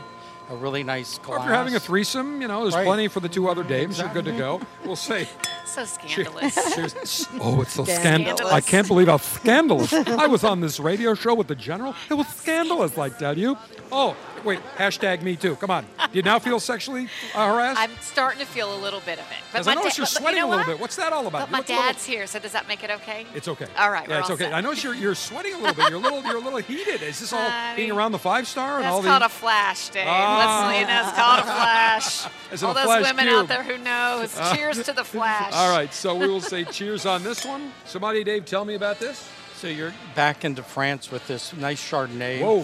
a 0.50 0.56
really 0.56 0.84
nice 0.84 1.18
glass. 1.20 1.30
Or 1.30 1.40
if 1.40 1.46
you're 1.46 1.54
having 1.56 1.76
a 1.76 1.80
threesome, 1.80 2.42
you 2.42 2.48
know, 2.48 2.62
there's 2.64 2.74
Right. 2.76 2.86
plenty 2.86 3.08
for 3.08 3.20
the 3.20 3.30
two 3.30 3.50
other 3.50 3.64
dames. 3.64 4.00
You're 4.00 4.08
good 4.10 4.26
to 4.26 4.32
go. 4.32 4.62
We'll 4.86 4.96
see. 4.96 5.28
So 5.68 5.84
scandalous. 5.84 6.56
Cheers. 6.76 7.28
Oh, 7.42 7.62
it's 7.62 7.74
so 7.74 7.84
scandalous. 7.84 8.38
Scandalous. 8.40 8.54
I 8.54 8.62
can't 8.62 8.88
believe 8.88 9.08
how 9.10 9.18
scandalous. 9.18 9.92
I 9.94 10.26
was 10.26 10.44
on 10.46 10.62
this 10.62 10.80
radio 10.80 11.14
show 11.14 11.36
with 11.36 11.48
the 11.48 11.56
general. 11.56 11.94
It 12.10 12.14
was 12.16 12.26
scandalous, 12.30 12.98
I 12.98 13.10
tell 13.10 13.38
you. 13.38 13.58
Oh, 13.92 14.16
wait, 14.44 14.60
hashtag 14.78 15.22
me 15.22 15.36
too. 15.36 15.56
Come 15.56 15.72
on. 15.72 15.84
Do 15.84 16.10
you 16.14 16.22
now 16.22 16.40
feel 16.40 16.60
sexually 16.60 17.08
uh, 17.36 17.48
harassed? 17.54 17.80
I'm 17.80 17.92
starting 18.02 18.40
to 18.40 18.46
feel 18.46 18.74
a 18.74 18.80
little 18.80 19.00
bit 19.02 19.20
of 19.20 19.26
it. 19.26 19.38
But 19.52 19.64
Because 19.64 19.68
I 19.68 19.72
my 19.76 19.82
notice 19.82 19.96
da- 19.96 20.02
you're 20.02 20.06
but- 20.06 20.14
but 20.14 20.20
sweating 20.22 20.38
you 20.38 20.42
know 20.44 20.48
a 20.48 20.50
little 20.52 20.66
what? 20.66 20.74
bit. 20.74 20.80
What's 20.82 20.96
that 20.98 21.14
all 21.14 21.28
about? 21.28 21.40
But 21.42 21.48
You 21.48 21.52
my 21.52 21.58
look 21.60 21.70
a 21.70 21.72
little- 21.74 21.86
dad's 21.88 22.06
here, 22.06 22.28
so 22.28 22.40
does 22.40 22.52
that 22.54 22.68
make 22.68 22.84
it 22.84 22.90
okay? 22.92 23.26
It's 23.36 23.48
okay. 23.48 23.68
All 23.78 23.90
right, 23.92 24.08
Yeah, 24.08 24.16
we're 24.16 24.20
it's 24.22 24.30
all 24.30 24.36
okay. 24.36 24.44
set. 24.46 24.54
I 24.54 24.62
notice 24.62 24.84
you're 24.84 24.96
you're 24.96 25.16
sweating 25.16 25.54
a 25.54 25.58
little 25.58 25.74
bit. 25.76 25.90
You're 25.90 26.00
a 26.00 26.02
little 26.02 26.22
you're 26.24 26.38
a 26.38 26.40
little 26.40 26.60
heated. 26.60 27.02
Is 27.02 27.20
this 27.20 27.34
all 27.34 27.50
being 27.76 27.92
around 27.92 28.12
the 28.14 28.20
five 28.20 28.48
star 28.48 28.76
and 28.78 28.84
That's 28.86 28.94
all 28.94 29.02
the? 29.02 29.10
called 29.10 29.24
a 29.24 29.30
flash, 29.30 29.90
Dave. 29.90 30.06
Ah. 30.08 30.68
Let's, 30.70 30.80
you 30.82 30.88
know, 30.88 31.02
it's 31.08 31.18
called 31.18 31.40
a 31.40 31.44
flash. 31.44 32.26
Is 32.52 32.64
it 32.64 32.66
all 32.66 32.72
a 32.72 32.76
those 32.76 32.84
flash 32.86 33.04
women 33.04 33.26
cube? 33.26 33.36
out 33.40 33.48
there 33.50 33.64
who 33.64 33.78
knows. 33.78 34.36
Ah. 34.40 34.56
Cheers 34.56 34.84
to 34.84 34.94
the 34.94 35.04
flash. 35.16 35.52
All 35.54 35.70
right, 35.76 35.94
so 35.94 36.16
we 36.16 36.28
will 36.28 36.40
say 36.42 36.64
cheers 36.64 37.06
on 37.06 37.24
this 37.24 37.46
one. 37.46 37.72
Sommelier, 37.86 38.24
Dave, 38.24 38.46
tell 38.46 38.64
me 38.66 38.76
about 38.76 39.00
this. 39.00 39.28
So 39.56 39.68
you're 39.68 39.94
back 40.16 40.46
into 40.46 40.62
France 40.64 41.12
with 41.12 41.26
this 41.28 41.54
nice 41.56 41.82
Chardonnay. 41.82 42.42
Whoa. 42.42 42.64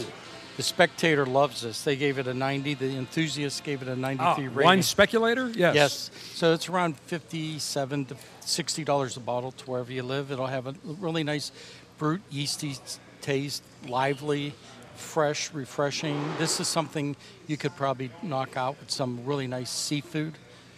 The 0.58 0.64
spectator 0.64 1.26
loves 1.26 1.62
this. 1.62 1.82
They 1.84 1.96
gave 1.96 2.20
it 2.20 2.28
a 2.28 2.34
90. 2.34 2.76
The 2.76 2.96
enthusiasts 2.98 3.60
gave 3.62 3.82
it 3.82 3.88
a 3.88 3.96
93 3.96 4.26
Ah, 4.28 4.36
rating. 4.36 4.54
wine 4.66 4.84
speculator? 4.84 5.48
Yes. 5.50 5.76
Yes. 5.76 6.12
So 6.36 6.54
it's 6.54 6.70
around 6.70 6.96
57 6.98 8.06
to 8.06 8.16
60 8.42 8.84
dollars 8.84 9.18
a 9.18 9.20
bottle 9.20 9.52
to 9.54 9.66
wherever 9.66 9.92
you 9.92 10.04
live. 10.04 10.32
It'll 10.32 10.48
have 10.48 10.68
a 10.68 10.76
really 10.84 11.24
nice 11.24 11.52
brut 11.98 12.20
yeasty 12.30 12.76
taste, 13.22 13.64
lively, 13.88 14.54
fresh, 14.96 15.52
refreshing. 15.54 16.24
This 16.38 16.60
is 16.60 16.68
something 16.68 17.16
you 17.48 17.58
could 17.58 17.76
probably 17.76 18.12
knock 18.22 18.56
out 18.56 18.80
with 18.80 18.92
some 18.92 19.26
really 19.26 19.48
nice 19.48 19.72
seafood, 19.72 20.34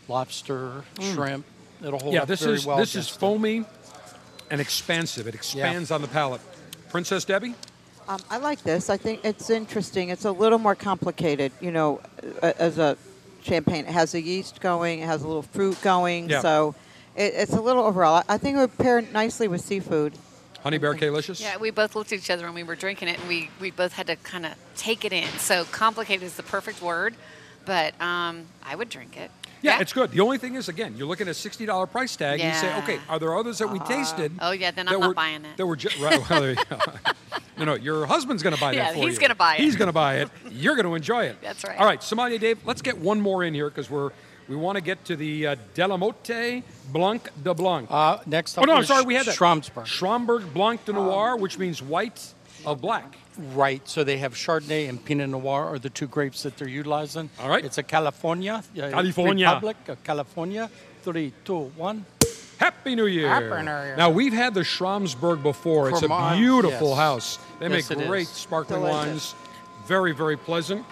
lobster, 0.08 0.84
Mm. 0.96 1.14
shrimp. 1.14 1.46
It'll 1.84 2.00
hold 2.00 2.14
Yeah, 2.14 2.22
up 2.22 2.28
this 2.30 2.42
very 2.42 2.56
is 2.56 2.66
well. 2.66 2.78
this 2.78 2.90
is 2.92 2.96
against 2.96 3.16
it. 3.16 3.20
foamy 3.20 3.66
and 4.50 4.62
expansive. 4.62 5.28
It 5.28 5.36
expands 5.36 5.92
on 5.92 6.02
the 6.02 6.08
palate. 6.08 6.40
Princess 6.90 7.26
Debbie. 7.26 7.56
Um, 8.08 8.20
I 8.30 8.38
like 8.38 8.62
this. 8.62 8.90
I 8.90 8.98
think 8.98 9.22
it's 9.24 9.50
interesting. 9.50 10.10
It's 10.10 10.26
a 10.26 10.32
little 10.32 10.60
more 10.60 10.76
complicated, 10.76 11.52
you 11.60 11.72
know, 11.72 12.02
uh, 12.42 12.54
as 12.60 12.78
a 12.78 12.98
champagne. 13.42 13.86
It 13.86 13.92
has 13.92 14.12
the 14.12 14.22
yeast 14.22 14.62
going, 14.62 15.00
it 15.00 15.06
has 15.06 15.24
a 15.24 15.28
little 15.28 15.42
fruit 15.42 15.80
going, 15.82 16.30
Yeah. 16.30 16.42
so 16.42 16.76
it, 17.16 17.34
it's 17.36 17.54
a 17.54 17.62
little 17.62 17.84
overall. 17.84 18.24
I 18.28 18.38
think 18.38 18.58
it 18.58 18.60
would 18.60 18.78
pair 18.78 19.02
nicely 19.02 19.48
with 19.48 19.62
seafood. 19.62 20.14
Honey 20.62 20.78
Bear 20.80 20.96
K-licious. 20.96 21.40
Yeah, 21.40 21.58
we 21.58 21.70
both 21.70 21.96
looked 21.96 22.12
at 22.12 22.18
each 22.18 22.32
other 22.32 22.46
when 22.46 22.56
we 22.56 22.64
were 22.64 22.76
drinking 22.76 23.08
it, 23.08 23.20
and 23.20 23.28
we, 23.30 23.50
we 23.60 23.70
both 23.70 23.94
had 23.94 24.08
to 24.08 24.16
kind 24.16 24.48
of 24.48 24.54
take 24.76 25.06
it 25.06 25.14
in. 25.14 25.28
So 25.38 25.64
complicated 25.66 26.24
is 26.24 26.36
the 26.38 26.44
perfect 26.44 26.82
word, 26.82 27.14
but 27.66 28.00
um, 28.02 28.46
I 28.64 28.76
would 28.76 28.90
drink 28.90 29.16
it. 29.16 29.30
Yeah, 29.66 29.82
it's 29.82 29.94
good. 29.94 30.12
The 30.12 30.20
only 30.22 30.38
thing 30.38 30.56
is, 30.56 30.70
again, 30.70 30.96
you're 30.98 31.08
looking 31.08 31.28
at 31.28 31.32
a 31.32 31.34
sixty 31.34 31.66
dollar 31.66 31.86
price 31.88 32.16
tag. 32.16 32.40
And 32.40 32.54
you 32.54 32.60
say, 32.60 32.78
okay, 32.80 33.00
are 33.10 33.20
there 33.20 33.36
others 33.36 33.58
that 33.60 33.70
we 33.70 33.80
tasted? 33.80 34.32
Oh 34.40 34.52
yeah, 34.52 34.72
then 34.72 34.88
I'm 34.88 35.00
not 35.00 35.08
were- 35.10 35.14
buying 35.14 35.44
it. 35.46 35.58
That 35.58 35.66
were 35.66 35.76
ju- 35.76 35.90
right. 36.04 36.20
Well, 36.30 36.42
there 36.42 36.52
you 36.52 36.58
go. 36.70 36.78
no, 37.58 37.66
no, 37.66 37.74
your 37.76 38.06
husband's 38.06 38.44
going 38.44 38.56
to 38.56 38.62
buy 38.62 38.72
Yeah, 38.74 38.86
that 38.86 38.94
for 38.96 39.02
he's 39.02 39.16
you. 39.16 39.22
gonna 39.22 39.36
buy 39.36 39.56
it. 39.56 39.62
He's 39.62 39.76
going 39.76 39.88
to 39.88 39.94
buy 39.94 40.18
it. 40.18 40.30
You're 40.52 40.76
going 40.76 40.86
to 40.86 40.96
enjoy 40.96 41.26
it. 41.26 41.42
That's 41.42 41.64
right. 41.64 41.78
All 41.78 41.86
right, 41.86 42.02
Sommelier 42.02 42.38
Dave. 42.38 42.60
Let's 42.66 42.82
get 42.82 42.98
one 42.98 43.20
more 43.22 43.44
in 43.44 43.54
here 43.54 43.70
because 43.70 43.90
we're 43.90 44.12
we 44.48 44.56
want 44.56 44.76
to 44.76 44.82
get 44.82 45.04
to 45.06 45.16
the 45.16 45.48
uh, 45.48 45.56
Delamotte 45.74 46.62
Blanc 46.92 47.28
de 47.44 47.54
Blanc. 47.54 47.88
Uh, 47.90 48.20
next 48.28 48.58
oh 48.58 48.62
up 48.62 48.68
no, 48.68 48.74
I'm 48.76 48.86
sorry, 48.86 49.04
we 49.04 49.16
had 49.16 49.26
that. 49.26 49.36
Schramsberg. 49.36 49.86
Schramberg 49.86 50.54
Blanc 50.54 50.86
de 50.86 50.94
Noir, 50.94 51.36
which 51.38 51.58
means 51.58 51.82
white 51.82 52.34
of 52.66 52.80
black. 52.82 53.18
Right. 53.38 53.88
So 53.88 54.04
they 54.04 54.18
have 54.18 54.34
Chardonnay 54.34 54.88
and 54.90 55.04
Pinot 55.04 55.30
Noir 55.30 55.66
are 55.66 55.80
the 55.80 55.90
two 55.90 56.08
grapes 56.08 56.44
that 56.44 56.58
they're 56.58 56.68
utilizing. 56.68 57.30
All 57.40 57.50
right. 57.50 57.64
It's 57.66 57.78
a 57.78 57.84
California. 57.84 58.64
uh, 58.78 58.90
California. 58.90 59.48
Republic 59.48 59.78
of 59.88 60.04
California. 60.04 60.70
Three, 61.04 61.34
two, 61.44 61.72
one. 61.76 62.06
Happy 62.58 62.96
New 62.96 63.06
Year. 63.08 63.28
Happy 63.28 63.46
New 63.64 63.72
Year. 63.72 63.96
Now, 63.98 64.10
we've 64.10 64.32
had 64.34 64.54
the 64.54 64.62
Schramsberg 64.62 65.44
before. 65.44 65.90
It's 65.90 66.02
a 66.02 66.08
Cremant, 66.08 66.38
beautiful 66.38 66.90
yes. 66.90 66.98
house. 66.98 67.40
They 67.60 67.68
Yes, 67.70 67.90
make 67.90 68.08
great 68.08 68.22
is. 68.24 68.30
sparkling 68.30 68.80
Delicious. 68.82 69.34
wines. 69.34 69.36
Very, 69.88 70.14
very 70.14 70.38
pleasant. 70.38 70.86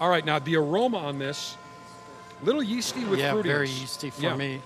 All 0.00 0.08
right, 0.08 0.24
now 0.24 0.38
the 0.40 0.56
aroma 0.56 0.98
on 0.98 1.18
this, 1.18 1.56
little 2.42 2.62
yeasty 2.62 3.04
with 3.04 3.20
yeah, 3.20 3.32
fruitiness. 3.32 3.42
very 3.44 3.68
yeasty 3.68 4.10
for 4.10 4.22
Yeah. 4.22 4.34
me. 4.36 4.60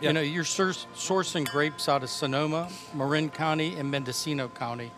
Yeah. 0.00 0.08
You 0.08 0.12
know, 0.14 0.20
you're 0.22 0.44
sourcing 0.44 1.48
grapes 1.48 1.88
out 1.88 2.02
of 2.02 2.10
Sonoma, 2.10 2.68
Marin 2.94 3.30
County, 3.30 3.76
and 3.76 3.90
Mendocino 3.90 4.48
County. 4.48 4.90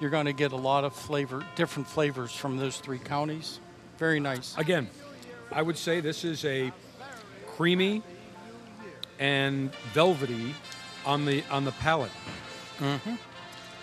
You're 0.00 0.10
going 0.10 0.26
to 0.26 0.32
get 0.32 0.52
a 0.52 0.56
lot 0.56 0.84
of 0.84 0.94
flavor, 0.94 1.44
different 1.56 1.88
flavors 1.88 2.32
from 2.32 2.56
those 2.56 2.78
three 2.78 2.98
counties. 2.98 3.60
Very 3.98 4.20
nice. 4.20 4.56
Again, 4.56 4.88
I 5.50 5.62
would 5.62 5.76
say 5.76 6.00
this 6.00 6.24
is 6.24 6.44
a 6.44 6.72
creamy 7.56 8.02
and 9.18 9.74
velvety 9.92 10.54
on 11.04 11.24
the 11.24 11.42
on 11.50 11.64
the 11.64 11.72
palate. 11.72 12.12
Mm-hmm. 12.78 13.14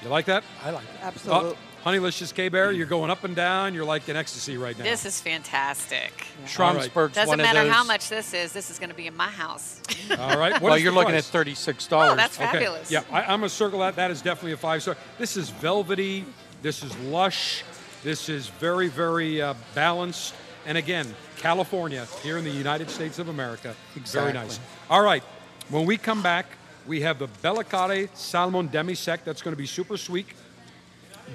You 0.04 0.10
like 0.10 0.26
that? 0.26 0.44
I 0.64 0.70
like 0.70 0.84
it. 0.84 1.02
Absolutely. 1.02 1.52
Oh, 1.52 1.58
Honeylicious 1.86 2.34
K 2.34 2.50
Bear, 2.50 2.72
you're 2.72 2.88
going 2.88 3.12
up 3.12 3.24
and 3.26 3.36
down. 3.36 3.76
You're 3.76 3.86
like 3.86 4.10
in 4.10 4.16
ecstasy 4.16 4.58
right 4.58 4.76
now. 4.76 4.84
This 4.84 5.06
is 5.06 5.22
fantastic. 5.22 6.26
Schramsberg's 6.46 7.14
Doesn't 7.14 7.28
one 7.28 7.40
of 7.40 7.44
matter 7.44 7.70
how 7.70 7.84
much 7.84 8.10
this 8.10 8.34
is. 8.34 8.52
This 8.54 8.72
is 8.72 8.80
going 8.80 8.90
to 8.90 8.96
be 8.96 9.06
in 9.06 9.16
my 9.16 9.28
house. 9.28 9.82
All 10.20 10.40
right. 10.40 10.54
What 10.54 10.64
well, 10.64 10.74
is 10.74 10.82
you're 10.82 10.92
the 10.92 10.98
looking 10.98 11.12
price? 11.12 11.28
at 11.28 11.32
thirty-six 11.32 11.86
dollars. 11.86 12.14
Oh, 12.14 12.16
that's 12.16 12.38
fabulous. 12.38 12.90
Yeah, 12.90 13.04
I, 13.12 13.22
I'm 13.22 13.40
gonna 13.40 13.50
circle 13.50 13.80
that. 13.80 13.98
That 13.98 14.10
is 14.10 14.24
definitely 14.24 14.54
a 14.54 14.58
five 14.58 14.82
star. 14.82 14.98
This 15.20 15.38
is 15.38 15.52
velvety. 15.52 16.26
This 16.64 16.84
is 16.84 16.98
lush. 17.02 17.64
This 18.04 18.30
is 18.30 18.48
very, 18.48 18.88
very 18.88 19.40
uh, 19.40 19.54
balanced. 19.76 20.34
And 20.66 20.80
again, 20.80 21.14
California 21.38 22.08
here 22.24 22.40
in 22.40 22.44
the 22.44 22.50
United 22.50 22.90
States 22.90 23.20
of 23.20 23.30
America. 23.30 23.76
Exactly. 23.96 24.32
Very 24.32 24.46
nice. 24.46 24.60
All 24.90 25.04
right. 25.04 25.22
When 25.70 25.86
we 25.86 25.98
come 25.98 26.24
back, 26.24 26.48
we 26.88 27.02
have 27.02 27.20
the 27.20 27.28
Billecart-Salmon 27.44 28.68
Demi 28.68 28.96
Sec 28.96 29.24
That's 29.24 29.42
going 29.42 29.54
to 29.54 29.58
be 29.58 29.68
super 29.68 29.98
sweet. 29.98 30.28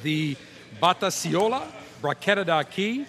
The 0.03 0.37
Bataciola 0.83 1.67
Brachetto 2.03 2.45
d'Acqui. 2.45 3.07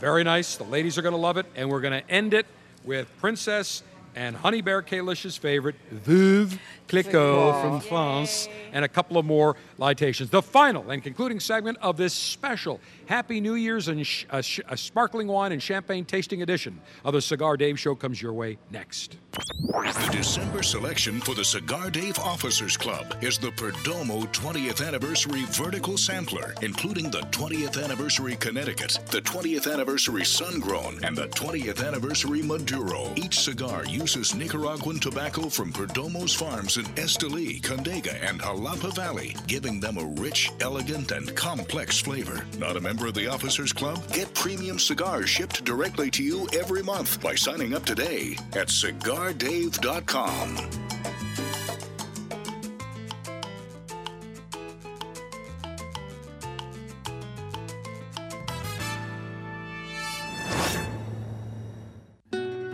Very 0.00 0.24
nice. 0.24 0.56
The 0.56 0.64
ladies 0.64 0.98
are 0.98 1.02
going 1.02 1.14
to 1.14 1.20
love 1.20 1.36
it. 1.36 1.46
And 1.56 1.70
we're 1.70 1.80
going 1.80 2.00
to 2.00 2.10
end 2.10 2.34
it 2.34 2.46
with 2.84 3.08
Princess 3.18 3.82
and 4.16 4.36
Honey 4.36 4.60
Bear 4.60 4.82
Kalish's 4.82 5.36
favorite, 5.36 5.74
Veuve 5.92 6.58
Clicquot 6.88 7.60
from 7.62 7.80
France, 7.80 8.48
and 8.72 8.84
a 8.84 8.88
couple 8.88 9.18
of 9.18 9.24
more 9.24 9.56
litations. 9.78 10.30
The 10.30 10.42
final 10.42 10.90
and 10.90 11.02
concluding 11.02 11.40
segment 11.40 11.78
of 11.80 11.96
this 11.96 12.12
special 12.14 12.80
Happy 13.06 13.40
New 13.40 13.54
Year's 13.54 13.88
and 13.88 14.06
sh- 14.06 14.24
a, 14.30 14.42
sh- 14.42 14.60
a 14.68 14.76
sparkling 14.76 15.26
wine 15.28 15.52
and 15.52 15.62
champagne 15.62 16.04
tasting 16.04 16.42
edition 16.42 16.80
of 17.04 17.12
the 17.12 17.20
Cigar 17.20 17.56
Dave 17.56 17.78
Show 17.78 17.94
comes 17.94 18.20
your 18.20 18.32
way 18.32 18.56
next. 18.70 19.16
The 19.32 20.08
December 20.12 20.62
selection 20.62 21.20
for 21.20 21.34
the 21.34 21.44
Cigar 21.44 21.90
Dave 21.90 22.18
Officers 22.18 22.76
Club 22.76 23.16
is 23.20 23.36
the 23.38 23.50
Perdomo 23.50 24.26
20th 24.32 24.86
Anniversary 24.86 25.44
Vertical 25.50 25.98
Sampler, 25.98 26.54
including 26.62 27.10
the 27.10 27.20
20th 27.32 27.82
Anniversary 27.82 28.36
Connecticut, 28.36 28.98
the 29.10 29.20
20th 29.20 29.70
Anniversary 29.70 30.24
Sun 30.24 30.60
Grown, 30.60 31.02
and 31.04 31.16
the 31.16 31.28
20th 31.28 31.84
Anniversary 31.86 32.42
Maduro. 32.42 33.12
Each 33.16 33.40
cigar 33.40 33.84
uses 33.86 34.34
Nicaraguan 34.34 34.98
tobacco 34.98 35.48
from 35.48 35.72
Perdomo's 35.72 36.34
farms 36.34 36.73
in 36.76 36.84
Esteli, 36.96 37.60
Condega, 37.60 38.16
and 38.22 38.40
Jalapa 38.40 38.94
Valley, 38.94 39.36
giving 39.46 39.80
them 39.80 39.98
a 39.98 40.04
rich, 40.20 40.50
elegant, 40.60 41.12
and 41.12 41.34
complex 41.36 42.00
flavor. 42.00 42.44
Not 42.58 42.76
a 42.76 42.80
member 42.80 43.06
of 43.06 43.14
the 43.14 43.28
Officers 43.28 43.72
Club? 43.72 44.02
Get 44.12 44.32
premium 44.34 44.78
cigars 44.78 45.28
shipped 45.28 45.64
directly 45.64 46.10
to 46.12 46.22
you 46.22 46.48
every 46.52 46.82
month 46.82 47.20
by 47.22 47.34
signing 47.34 47.74
up 47.74 47.84
today 47.84 48.36
at 48.52 48.68
cigardave.com. 48.68 51.03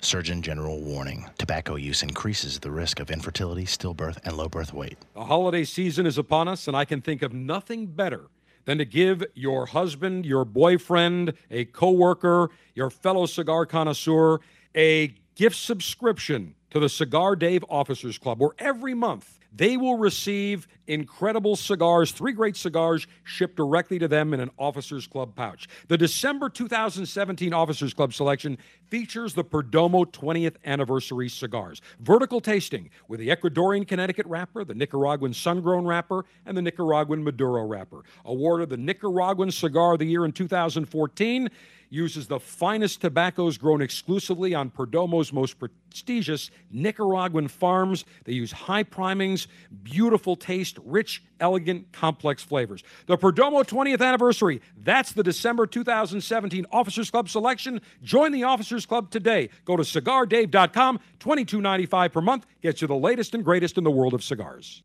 Surgeon 0.00 0.42
General 0.42 0.80
warning 0.80 1.28
tobacco 1.38 1.74
use 1.74 2.02
increases 2.02 2.60
the 2.60 2.70
risk 2.70 3.00
of 3.00 3.10
infertility, 3.10 3.64
stillbirth, 3.64 4.18
and 4.24 4.36
low 4.36 4.48
birth 4.48 4.72
weight. 4.72 4.96
The 5.14 5.24
holiday 5.24 5.64
season 5.64 6.06
is 6.06 6.18
upon 6.18 6.46
us, 6.46 6.68
and 6.68 6.76
I 6.76 6.84
can 6.84 7.00
think 7.00 7.22
of 7.22 7.32
nothing 7.32 7.86
better 7.86 8.26
than 8.64 8.78
to 8.78 8.84
give 8.84 9.24
your 9.34 9.66
husband, 9.66 10.24
your 10.24 10.44
boyfriend, 10.44 11.32
a 11.50 11.64
coworker, 11.64 12.50
your 12.74 12.90
fellow 12.90 13.26
cigar 13.26 13.66
connoisseur 13.66 14.40
a 14.74 15.14
gift 15.34 15.56
subscription 15.56 16.54
to 16.70 16.78
the 16.78 16.88
Cigar 16.88 17.34
Dave 17.34 17.64
Officers 17.68 18.18
Club, 18.18 18.40
where 18.40 18.50
every 18.58 18.94
month 18.94 19.37
they 19.52 19.76
will 19.76 19.96
receive 19.96 20.68
incredible 20.86 21.56
cigars, 21.56 22.12
three 22.12 22.32
great 22.32 22.56
cigars 22.56 23.06
shipped 23.24 23.56
directly 23.56 23.98
to 23.98 24.08
them 24.08 24.34
in 24.34 24.40
an 24.40 24.50
Officers 24.58 25.06
Club 25.06 25.34
pouch. 25.34 25.68
The 25.88 25.96
December 25.96 26.48
2017 26.48 27.52
Officers 27.52 27.94
Club 27.94 28.12
selection 28.12 28.58
features 28.88 29.34
the 29.34 29.44
Perdomo 29.44 30.06
20th 30.06 30.56
anniversary 30.64 31.28
cigars. 31.28 31.80
Vertical 32.00 32.40
tasting 32.40 32.90
with 33.08 33.20
the 33.20 33.28
Ecuadorian 33.28 33.86
Connecticut 33.86 34.26
wrapper, 34.26 34.64
the 34.64 34.74
Nicaraguan 34.74 35.32
sun 35.32 35.60
grown 35.60 35.86
wrapper, 35.86 36.24
and 36.46 36.56
the 36.56 36.62
Nicaraguan 36.62 37.24
Maduro 37.24 37.64
wrapper. 37.64 38.02
Awarded 38.24 38.70
the 38.70 38.76
Nicaraguan 38.76 39.50
Cigar 39.50 39.94
of 39.94 39.98
the 39.98 40.06
Year 40.06 40.24
in 40.24 40.32
2014 40.32 41.48
uses 41.90 42.26
the 42.26 42.40
finest 42.40 43.00
tobaccos 43.00 43.58
grown 43.58 43.82
exclusively 43.82 44.54
on 44.54 44.70
Perdomo's 44.70 45.32
most 45.32 45.58
prestigious 45.58 46.50
Nicaraguan 46.70 47.48
farms. 47.48 48.04
They 48.24 48.32
use 48.32 48.52
high 48.52 48.82
primings, 48.82 49.48
beautiful 49.82 50.36
taste, 50.36 50.78
rich, 50.84 51.22
elegant, 51.40 51.92
complex 51.92 52.42
flavors. 52.42 52.82
The 53.06 53.16
Perdomo 53.16 53.64
20th 53.64 54.04
anniversary, 54.04 54.60
that's 54.76 55.12
the 55.12 55.22
December 55.22 55.66
2017 55.66 56.66
Officers 56.72 57.10
Club 57.10 57.28
selection. 57.28 57.80
Join 58.02 58.32
the 58.32 58.44
Officers 58.44 58.86
Club 58.86 59.10
today. 59.10 59.50
Go 59.64 59.76
to 59.76 59.82
cigardave.com, 59.82 61.00
$22.95 61.20 62.12
per 62.12 62.20
month, 62.20 62.46
gets 62.62 62.82
you 62.82 62.88
the 62.88 62.94
latest 62.94 63.34
and 63.34 63.44
greatest 63.44 63.78
in 63.78 63.84
the 63.84 63.90
world 63.90 64.14
of 64.14 64.22
cigars. 64.22 64.82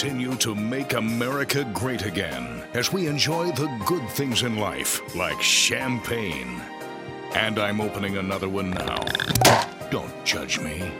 Continue 0.00 0.34
to 0.36 0.54
make 0.54 0.94
America 0.94 1.62
great 1.74 2.06
again 2.06 2.64
as 2.72 2.90
we 2.90 3.06
enjoy 3.06 3.52
the 3.52 3.66
good 3.84 4.08
things 4.08 4.44
in 4.44 4.56
life, 4.56 5.14
like 5.14 5.42
champagne. 5.42 6.58
And 7.34 7.58
I'm 7.58 7.82
opening 7.82 8.16
another 8.16 8.48
one 8.48 8.70
now. 8.70 9.04
Don't 9.90 10.24
judge 10.24 10.58
me. 10.58 10.90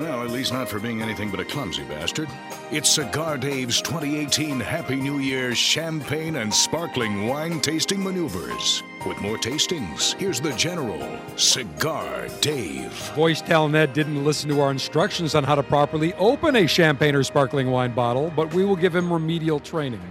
Well, 0.00 0.22
at 0.22 0.30
least 0.30 0.54
not 0.54 0.70
for 0.70 0.80
being 0.80 1.02
anything 1.02 1.30
but 1.30 1.40
a 1.40 1.44
clumsy 1.44 1.84
bastard. 1.84 2.30
It's 2.70 2.88
Cigar 2.88 3.36
Dave's 3.36 3.82
2018 3.82 4.58
Happy 4.58 4.96
New 4.96 5.18
Year 5.18 5.54
champagne 5.54 6.36
and 6.36 6.54
sparkling 6.54 7.26
wine 7.26 7.60
tasting 7.60 8.02
maneuvers. 8.02 8.82
With 9.06 9.18
more 9.22 9.38
tastings, 9.38 10.14
here's 10.18 10.42
the 10.42 10.52
General, 10.52 11.18
Cigar 11.36 12.28
Dave. 12.42 12.92
Voice 13.14 13.40
telling 13.40 13.74
Ed 13.74 13.94
didn't 13.94 14.26
listen 14.26 14.50
to 14.50 14.60
our 14.60 14.70
instructions 14.70 15.34
on 15.34 15.42
how 15.42 15.54
to 15.54 15.62
properly 15.62 16.12
open 16.14 16.54
a 16.54 16.66
champagne 16.66 17.14
or 17.14 17.22
sparkling 17.22 17.70
wine 17.70 17.92
bottle, 17.92 18.30
but 18.36 18.52
we 18.52 18.62
will 18.62 18.76
give 18.76 18.94
him 18.94 19.10
remedial 19.10 19.58
training. 19.58 20.02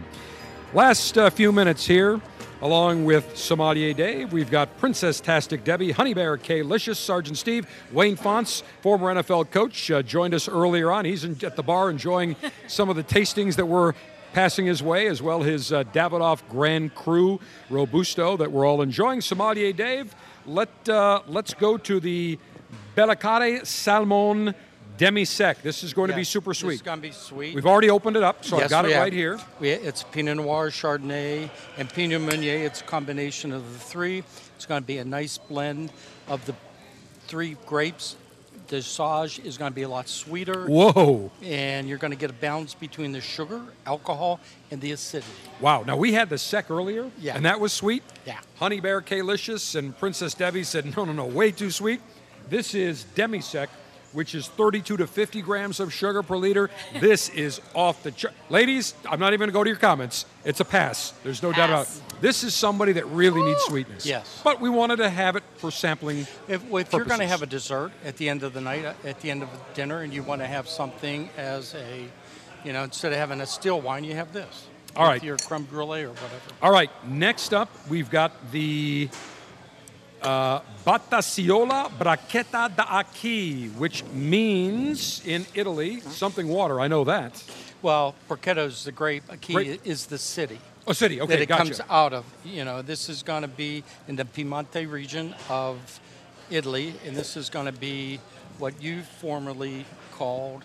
Last 0.74 1.20
uh, 1.20 1.30
few 1.30 1.52
minutes 1.52 1.86
here, 1.86 2.20
along 2.64 3.06
with 3.06 3.38
Sommelier 3.38 3.94
Dave, 3.94 4.34
we've 4.34 4.50
got 4.50 4.76
Princess 4.80 5.22
Tastic 5.22 5.64
Debbie, 5.64 5.92
Honey 5.92 6.16
Bear. 6.16 6.38
Licious, 6.38 6.98
Sergeant 6.98 7.38
Steve, 7.38 7.68
Wayne 7.92 8.16
Fontes, 8.16 8.64
former 8.82 9.14
NFL 9.14 9.52
coach, 9.52 9.92
uh, 9.92 10.02
joined 10.02 10.34
us 10.34 10.50
earlier 10.50 10.92
on. 10.92 11.06
He's 11.06 11.24
in, 11.24 11.38
at 11.44 11.56
the 11.56 11.64
bar 11.64 11.92
enjoying 11.92 12.36
some 12.68 12.90
of 12.90 12.96
the 12.96 13.04
tastings 13.04 13.56
that 13.58 13.68
were 13.68 13.94
passing 14.34 14.66
his 14.66 14.82
way, 14.84 15.08
as 15.08 15.22
well 15.22 15.42
his 15.42 15.72
uh, 15.72 15.84
Davidoff 15.86 16.42
Grand 16.50 16.94
Cru 16.96 17.40
Robusto 17.70 18.38
that 18.38 18.52
we're 18.52 18.66
all 18.66 18.82
enjoying. 18.82 19.22
Sommelier 19.22 19.74
Dave, 19.74 20.16
let 20.46 20.70
uh, 20.90 21.22
let's 21.28 21.54
go 21.54 21.78
to 21.78 22.00
the 22.00 22.38
Bellicate 22.96 23.66
Salmon 23.66 24.54
Demi 24.98 25.26
Sec. 25.26 25.62
This 25.62 25.84
is 25.84 25.94
going 25.94 26.10
to 26.10 26.16
be 26.16 26.22
Yes, 26.22 26.30
super 26.30 26.52
This 26.52 26.60
sweet. 26.60 26.74
is 26.76 26.82
going 26.82 26.98
to 26.98 27.02
be 27.02 27.12
sweet. 27.12 27.56
We've 27.56 27.66
already 27.66 27.90
opened 27.90 28.18
it 28.18 28.24
up, 28.24 28.44
so 28.44 28.60
I've 28.60 28.70
got 28.70 28.86
it 28.86 28.92
have. 28.92 29.04
right 29.04 29.14
here. 29.14 29.40
We, 29.60 29.70
it's 29.70 30.04
Pinot 30.04 30.38
Noir, 30.38 30.70
Chardonnay, 30.70 31.50
and 31.78 31.90
Pinot 31.90 32.22
Meunier. 32.22 32.66
It's 32.66 32.82
a 32.82 32.84
combination 32.84 33.52
of 33.54 33.72
the 33.74 33.80
three. 33.80 34.24
It's 34.58 34.66
going 34.66 34.82
to 34.84 34.88
be 34.88 34.98
a 34.98 35.06
nice 35.06 35.38
blend 35.38 35.92
of 36.28 36.46
the 36.46 36.54
three 37.28 37.56
grapes. 37.66 38.18
The 38.70 38.82
Sage 38.84 39.40
is 39.40 39.58
going 39.58 39.72
to 39.72 39.76
be 39.76 39.82
a 39.82 39.90
lot 39.90 40.08
sweeter. 40.08 40.66
Whoa. 40.66 41.32
And 41.44 41.90
you're 41.90 41.98
going 41.98 42.12
to 42.12 42.18
get 42.18 42.30
a 42.30 42.34
balance 42.34 42.76
between 42.76 43.12
the 43.12 43.20
sugar, 43.20 43.62
alcohol, 43.86 44.40
and 44.72 44.80
the 44.80 44.92
acidity. 44.92 45.32
Wow. 45.60 45.84
Now 45.84 45.98
we 45.98 46.14
had 46.14 46.30
the 46.30 46.38
sec 46.38 46.70
earlier, 46.70 47.10
Yeah. 47.20 47.36
and 47.36 47.46
that 47.46 47.60
was 47.60 47.74
sweet. 47.74 48.04
Yeah. 48.26 48.40
Honey 48.60 48.80
Bear 48.80 49.02
K-licious 49.02 49.74
and 49.76 49.98
Princess 49.98 50.36
Debbie 50.36 50.64
said, 50.64 50.96
no, 50.96 51.04
no, 51.04 51.14
no, 51.14 51.26
way 51.26 51.52
too 51.52 51.72
sweet. 51.72 52.00
This 52.48 52.76
is 52.76 53.06
demi 53.16 53.42
sec, 53.42 53.70
which 54.14 54.34
is 54.36 54.48
32 54.50 54.98
to 54.98 55.08
50 55.08 55.42
grams 55.42 55.80
of 55.80 55.92
sugar 55.92 56.22
per 56.22 56.36
liter. 56.38 56.70
This 57.00 57.30
is 57.30 57.62
off 57.74 58.04
the 58.04 58.12
chart. 58.12 58.34
Ladies, 58.50 58.94
I'm 59.10 59.20
not 59.20 59.34
even 59.34 59.40
going 59.40 59.50
to 59.50 59.54
go 59.54 59.64
to 59.64 59.70
your 59.70 59.78
comments. 59.80 60.26
It's 60.46 60.60
a 60.60 60.66
pass. 60.66 61.12
There's 61.24 61.42
no 61.44 61.52
doubt 61.52 61.70
about 61.70 61.88
it. 61.88 62.02
This 62.22 62.44
is 62.44 62.54
somebody 62.54 62.94
that 62.94 63.06
really 63.08 63.42
needs 63.42 63.62
sweetness. 63.62 64.06
Yes. 64.06 64.42
But 64.44 64.60
we 64.60 64.70
wanted 64.70 64.98
to 64.98 65.10
have 65.10 65.36
it 65.36 65.44
for 65.56 65.72
sampling. 65.72 66.28
If, 66.48 66.64
if 66.72 66.94
you're 66.94 67.06
going 67.06 67.20
to 67.20 67.28
have 67.28 67.42
a 67.42 67.46
dessert 67.46 67.92
at 68.04 68.18
the 68.18 68.28
end 68.28 68.44
of 68.44 68.54
the 68.54 68.62
night, 68.62 68.86
uh, 68.86 68.94
at 69.06 69.22
the 69.22 69.32
end 69.32 69.44
of 69.44 69.50
dinner, 69.74 70.02
and 70.02 70.14
you 70.14 70.24
want 70.24 70.42
to 70.42 70.48
have 70.48 70.68
something 70.68 71.30
as 71.38 71.76
a, 71.76 72.06
you 72.66 72.74
know, 72.74 72.84
instead 72.84 73.14
of 73.14 73.18
having 73.18 73.42
a 73.42 73.46
still 73.46 73.80
wine, 73.80 74.04
you 74.04 74.16
have 74.16 74.34
this. 74.34 74.68
All 74.96 75.06
right. 75.06 75.24
Your 75.24 75.38
creme 75.38 75.64
brulee 75.64 76.04
or 76.04 76.10
whatever. 76.10 76.42
All 76.62 76.72
right, 76.72 76.90
next 77.08 77.54
up, 77.54 77.70
we've 77.90 78.10
got 78.10 78.52
the 78.52 79.10
uh, 80.22 80.60
Batasiolo 80.86 81.90
Brachetto 81.98 82.76
d'Acqui, 82.76 83.70
which 83.78 84.04
means 84.06 85.22
in 85.26 85.46
Italy 85.54 86.02
something 86.02 86.48
water. 86.48 86.82
I 86.82 86.88
know 86.88 87.04
that. 87.06 87.44
Well, 87.82 88.14
Brachetto 88.28 88.66
is 88.66 88.84
the 88.84 88.92
grape. 88.92 89.24
Acqui 89.28 89.54
Grape. 89.54 89.82
is 89.86 90.08
the 90.08 90.18
city. 90.18 90.60
Oh, 90.88 90.94
city. 90.94 91.22
Okay, 91.22 91.34
that 91.36 91.42
it 91.42 91.46
gotcha. 91.48 91.64
comes 91.64 91.82
out 91.90 92.14
of. 92.14 92.26
You 92.44 92.66
know, 92.66 92.82
this 92.82 93.10
is 93.10 93.22
going 93.24 93.44
to 93.44 93.48
be 93.48 93.84
in 94.08 94.16
the 94.16 94.26
Piemonte 94.26 94.90
region 94.90 95.36
of 95.50 96.00
Italy, 96.50 96.94
and 97.06 97.16
this 97.16 97.38
is 97.38 97.50
going 97.50 97.66
to 97.68 97.72
be 97.72 98.20
what 98.58 98.82
you 98.82 99.02
formerly 99.02 99.86
called 100.14 100.64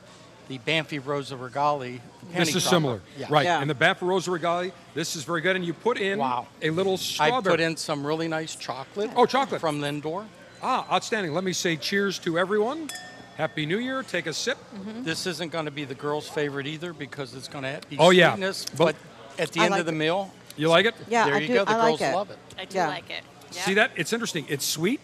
the 0.49 0.59
Banfi 0.59 1.05
Rosa 1.05 1.37
Regale. 1.37 2.01
This 2.33 2.49
is 2.49 2.53
dropper. 2.55 2.61
similar, 2.61 3.01
Yeah. 3.19 3.27
right? 3.31 3.47
And 3.47 3.69
the 3.69 3.75
Banfi 3.75 4.03
Rosa 4.03 4.31
Regale, 4.31 4.73
this 4.95 5.17
is 5.17 5.25
very 5.25 5.41
good. 5.41 5.57
And 5.57 5.65
you 5.65 5.73
put 5.75 5.99
in 5.99 6.19
Wow. 6.19 6.47
a 6.63 6.71
little 6.71 6.99
I 7.21 7.31
put 7.41 7.61
in 7.61 7.77
some 7.77 8.07
really 8.07 8.29
nice 8.29 8.55
chocolate. 8.55 9.11
Oh, 9.17 9.27
chocolate 9.27 9.61
from 9.61 9.81
Lindor. 9.81 10.27
Ah, 10.63 10.87
outstanding. 10.93 11.33
Let 11.35 11.45
me 11.45 11.53
say 11.53 11.77
cheers 11.77 12.19
to 12.21 12.39
everyone. 12.39 12.91
Happy 13.37 13.67
New 13.67 13.79
Year. 13.79 14.03
Take 14.03 14.27
a 14.27 14.33
sip. 14.33 14.59
This 15.03 15.27
isn't 15.27 15.51
going 15.51 15.65
to 15.65 15.71
be 15.71 15.85
the 15.85 15.95
girls' 15.95 16.29
favorite 16.29 16.67
either 16.67 16.93
because 16.93 17.35
it's 17.35 17.49
going 17.49 17.65
to 17.65 17.81
be 17.89 17.97
Oh, 17.99 18.11
yeah. 18.11 18.37
But- 18.37 18.67
But 18.77 18.97
at 19.39 19.51
the 19.53 19.61
I 19.61 19.65
end 19.65 19.73
like 19.73 19.81
of 19.81 19.87
the 19.87 19.93
it. 19.93 19.97
meal, 19.97 20.31
You 20.57 20.69
like 20.69 20.87
it? 20.87 20.95
Yeah, 21.09 21.25
there 21.27 21.35
I 21.35 21.39
you 21.39 21.47
do- 21.49 21.55
go. 21.55 21.65
The 21.65 21.71
I 21.73 21.77
like 21.77 21.99
girls 21.99 22.01
it. 22.01 22.15
love 22.15 22.31
it. 22.31 22.39
I 22.59 22.65
do 22.65 22.77
Yeah. 22.77 22.89
like 22.89 23.11
it. 23.11 23.23
See 23.51 23.75
that? 23.75 23.93
It's 23.97 24.13
interesting. 24.13 24.47
It's 24.49 24.65
sweet, 24.67 25.01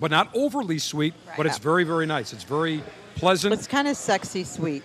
but 0.00 0.10
not 0.10 0.28
overly 0.34 0.78
sweet, 0.78 1.14
but 1.36 1.46
it's 1.46 1.56
Yeah. 1.58 1.62
very, 1.62 1.84
very 1.84 2.06
nice. 2.06 2.32
It's 2.32 2.44
very 2.44 2.82
pleasant. 3.14 3.54
It's 3.54 3.66
kind 3.66 3.88
of 3.88 3.96
sexy 3.96 4.44
sweet. 4.44 4.82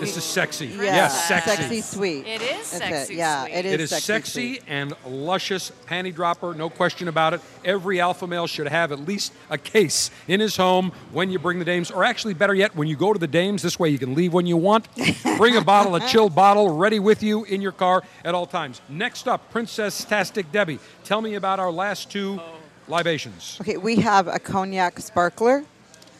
This 0.00 0.16
is 0.16 0.24
sexy. 0.24 0.66
Yeah, 0.66 0.82
Yes, 0.82 1.28
sexy. 1.28 1.50
Sexy 1.50 1.80
sweet. 1.82 2.26
It 2.26 2.40
is 2.40 2.70
That's 2.70 2.70
sexy 2.70 3.14
It. 3.14 3.16
Yeah, 3.18 3.44
sweet. 3.44 3.52
it 3.54 3.64
is. 3.66 3.72
It 3.72 3.80
is 3.80 3.90
sexy, 3.90 4.04
sexy 4.04 4.54
sweet. 4.54 4.62
and 4.66 4.94
luscious 5.06 5.72
panty 5.86 6.14
dropper, 6.14 6.54
no 6.54 6.70
question 6.70 7.08
about 7.08 7.34
it. 7.34 7.40
Every 7.64 8.00
alpha 8.00 8.26
male 8.26 8.46
should 8.46 8.68
have 8.68 8.92
at 8.92 9.00
least 9.00 9.32
a 9.50 9.58
case 9.58 10.10
in 10.26 10.40
his 10.40 10.56
home 10.56 10.92
when 11.12 11.30
you 11.30 11.38
bring 11.38 11.58
the 11.58 11.64
dames, 11.64 11.90
or 11.90 12.04
actually, 12.04 12.34
better 12.34 12.54
yet, 12.54 12.74
when 12.74 12.88
you 12.88 12.96
go 12.96 13.12
to 13.12 13.18
the 13.18 13.26
dames. 13.26 13.62
This 13.62 13.78
way 13.78 13.90
you 13.90 13.98
can 13.98 14.14
leave 14.14 14.32
when 14.32 14.46
you 14.46 14.56
want. 14.56 14.88
bring 15.36 15.56
a 15.56 15.60
bottle, 15.60 15.94
a 15.94 16.00
chilled 16.00 16.34
bottle, 16.34 16.76
ready 16.76 16.98
with 16.98 17.22
you 17.22 17.44
in 17.44 17.60
your 17.60 17.72
car 17.72 18.02
at 18.24 18.34
all 18.34 18.46
times. 18.46 18.80
Next 18.88 19.28
up, 19.28 19.50
Princess 19.50 20.04
Tastic 20.04 20.50
Debbie. 20.50 20.78
Tell 21.04 21.20
me 21.20 21.34
about 21.34 21.60
our 21.60 21.70
last 21.70 22.10
two 22.10 22.40
oh. 22.40 22.54
libations. 22.88 23.58
Okay, 23.60 23.76
we 23.76 23.96
have 23.96 24.28
a 24.28 24.38
cognac 24.38 24.98
sparkler, 24.98 25.64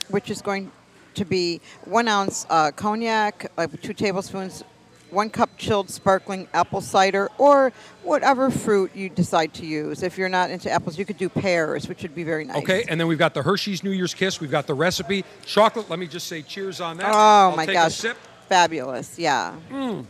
which 0.09 0.31
is 0.31 0.43
going 0.43 0.71
to 1.15 1.25
be 1.25 1.61
one 1.85 2.09
ounce 2.09 2.47
uh, 2.51 2.71
cognac, 2.71 3.51
uh, 3.59 3.67
two 3.83 3.93
tablespoons, 3.93 4.65
one 5.11 5.29
cup 5.29 5.51
chilled 5.59 5.91
sparkling 5.91 6.49
apple 6.55 6.81
cider, 6.81 7.31
or 7.39 7.73
whatever 8.03 8.51
fruit 8.51 8.95
you 8.95 9.09
decide 9.09 9.53
to 9.55 9.67
use. 9.67 10.03
If 10.03 10.17
you're 10.17 10.29
not 10.29 10.51
into 10.51 10.71
apples, 10.71 10.99
you 10.99 11.05
could 11.05 11.19
do 11.19 11.29
pears, 11.29 11.89
which 11.89 12.03
would 12.03 12.15
be 12.15 12.25
very 12.25 12.45
nice. 12.45 12.59
Okay, 12.59 12.85
and 12.89 13.01
then 13.01 13.09
we've 13.09 13.19
got 13.19 13.35
the 13.35 13.43
Hershey's 13.43 13.83
New 13.83 13.91
Year's 13.91 14.15
Kiss. 14.15 14.41
We've 14.41 14.51
got 14.51 14.67
the 14.67 14.75
recipe. 14.75 15.25
Chocolate, 15.45 15.91
let 15.91 15.99
me 15.99 16.07
just 16.07 16.27
say 16.27 16.43
cheers 16.43 16.81
on 16.81 16.97
that. 16.99 17.11
Oh 17.13 17.19
I'll 17.19 17.57
my 17.57 17.67
gosh, 17.67 18.05
fabulous! 18.49 19.19
Yeah. 19.19 19.57
Mm. 19.71 20.07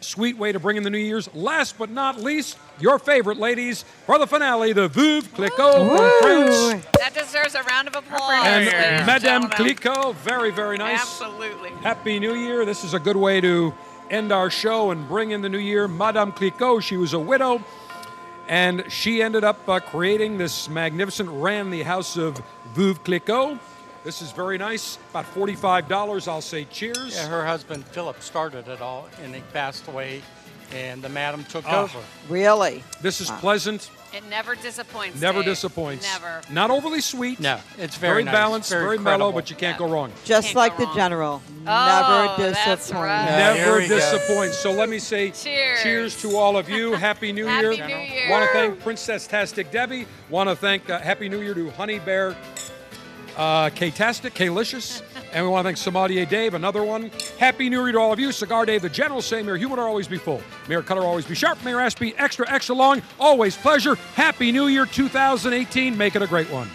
Sweet 0.00 0.38
way 0.38 0.50
to 0.50 0.58
bring 0.58 0.78
in 0.78 0.82
the 0.82 0.90
New 0.90 0.98
Year's. 0.98 1.32
Last 1.34 1.76
but 1.76 1.90
not 1.90 2.18
least, 2.18 2.56
your 2.78 2.98
favorite 2.98 3.36
ladies 3.38 3.84
for 4.06 4.18
the 4.18 4.26
finale, 4.26 4.72
the 4.72 4.88
Veuve 4.88 5.30
Clicquot 5.34 5.96
from 5.96 6.10
France. 6.22 6.86
That 6.98 7.12
deserves 7.14 7.54
a 7.54 7.62
round 7.64 7.86
of 7.86 7.94
applause. 7.94 8.46
And 8.46 8.64
ladies 8.64 9.06
Madame 9.06 9.50
gentlemen. 9.50 9.76
Clicquot, 9.76 10.14
very, 10.16 10.50
very 10.50 10.78
nice. 10.78 11.00
Absolutely. 11.02 11.70
Happy 11.82 12.18
New 12.18 12.34
Year. 12.34 12.64
This 12.64 12.82
is 12.82 12.94
a 12.94 12.98
good 12.98 13.16
way 13.16 13.42
to 13.42 13.74
end 14.10 14.32
our 14.32 14.48
show 14.48 14.90
and 14.90 15.06
bring 15.06 15.32
in 15.32 15.42
the 15.42 15.50
new 15.50 15.58
year. 15.58 15.86
Madame 15.86 16.32
Clicquot, 16.32 16.80
she 16.80 16.96
was 16.96 17.12
a 17.12 17.20
widow, 17.20 17.62
and 18.48 18.90
she 18.90 19.22
ended 19.22 19.44
up 19.44 19.68
uh, 19.68 19.80
creating 19.80 20.38
this 20.38 20.68
magnificent, 20.68 21.28
ran 21.30 21.70
the 21.70 21.82
house 21.82 22.16
of 22.16 22.42
Veuve 22.74 23.04
Clicquot. 23.04 23.58
This 24.04 24.22
is 24.22 24.32
very 24.32 24.56
nice. 24.58 24.98
About 25.10 25.26
$45. 25.34 26.26
I'll 26.28 26.40
say 26.40 26.64
cheers. 26.64 27.14
Yeah, 27.14 27.26
her 27.28 27.44
husband 27.44 27.84
Philip 27.86 28.22
started 28.22 28.66
it 28.68 28.80
all, 28.80 29.08
and 29.22 29.34
he 29.34 29.42
passed 29.52 29.86
away, 29.88 30.22
and 30.74 31.02
the 31.02 31.08
madam 31.10 31.44
took 31.44 31.64
Ah. 31.66 31.82
over. 31.82 31.98
Really? 32.28 32.82
This 33.02 33.20
is 33.20 33.30
pleasant. 33.30 33.90
It 34.12 34.24
never 34.28 34.56
disappoints. 34.56 35.20
Never 35.20 35.38
Dave. 35.40 35.50
disappoints. 35.52 36.04
Never. 36.14 36.40
Not 36.50 36.70
overly 36.72 37.00
sweet. 37.00 37.38
No, 37.38 37.60
it's 37.78 37.94
very 37.96 38.24
nice, 38.24 38.34
balanced, 38.34 38.68
very 38.70 38.82
very, 38.84 38.98
mellow, 38.98 39.30
but 39.30 39.50
you 39.50 39.54
can't 39.54 39.78
go 39.78 39.86
wrong. 39.86 40.10
Just 40.24 40.56
like 40.56 40.76
the 40.78 40.86
general, 40.96 41.40
Oh, 41.64 42.34
never 42.36 42.50
that's 42.50 42.64
disappoint. 42.82 43.04
right. 43.04 43.24
Never 43.26 43.56
here 43.58 43.76
we 43.78 43.86
go. 43.86 43.96
disappoint. 43.96 44.52
So 44.54 44.72
let 44.72 44.88
me 44.88 44.98
say 44.98 45.30
Cheers. 45.82 46.20
to 46.22 46.36
all 46.36 46.56
of 46.56 46.68
you. 46.68 46.92
Happy 47.08 47.30
New 47.32 47.46
Happy 47.46 47.76
Year. 47.76 47.86
New 47.86 47.94
Year. 47.96 48.30
Want 48.30 48.44
to 48.46 48.52
thank 48.52 48.80
Princess 48.80 49.28
Tastic 49.28 49.70
Debbie. 49.70 50.06
Want 50.28 50.48
to 50.48 50.56
thank 50.56 50.90
uh, 50.90 50.98
Happy 50.98 51.28
New 51.28 51.40
Year 51.42 51.54
to 51.54 51.70
Honey 51.70 52.00
Bear 52.00 52.34
uh, 53.40 53.70
K-Tastic, 53.70 54.34
K-Licious. 54.34 55.02
And 55.32 55.44
we 55.44 55.50
want 55.50 55.64
to 55.64 55.68
thank 55.68 55.78
Sommelier 55.78 56.26
Dave, 56.26 56.54
another 56.54 56.84
one. 56.84 57.10
Happy 57.38 57.70
New 57.70 57.82
Year 57.84 57.92
to 57.92 57.98
all 57.98 58.12
of 58.12 58.20
you. 58.20 58.32
Cigar 58.32 58.66
Dave, 58.66 58.82
the 58.82 58.88
General 58.88 59.22
say, 59.22 59.40
may 59.40 59.48
your 59.48 59.56
humidor 59.56 59.88
always 59.88 60.06
be 60.06 60.18
full. 60.18 60.42
Mayor 60.68 60.82
cutter 60.82 61.02
always 61.02 61.24
be 61.24 61.34
sharp. 61.34 61.62
Mayor 61.64 61.88
be 61.98 62.14
extra, 62.16 62.48
extra 62.50 62.74
long. 62.74 63.00
Always 63.18 63.56
pleasure. 63.56 63.94
Happy 64.14 64.52
New 64.52 64.66
Year 64.66 64.84
2018. 64.84 65.96
Make 65.96 66.16
it 66.16 66.22
a 66.22 66.26
great 66.26 66.50
one. 66.50 66.68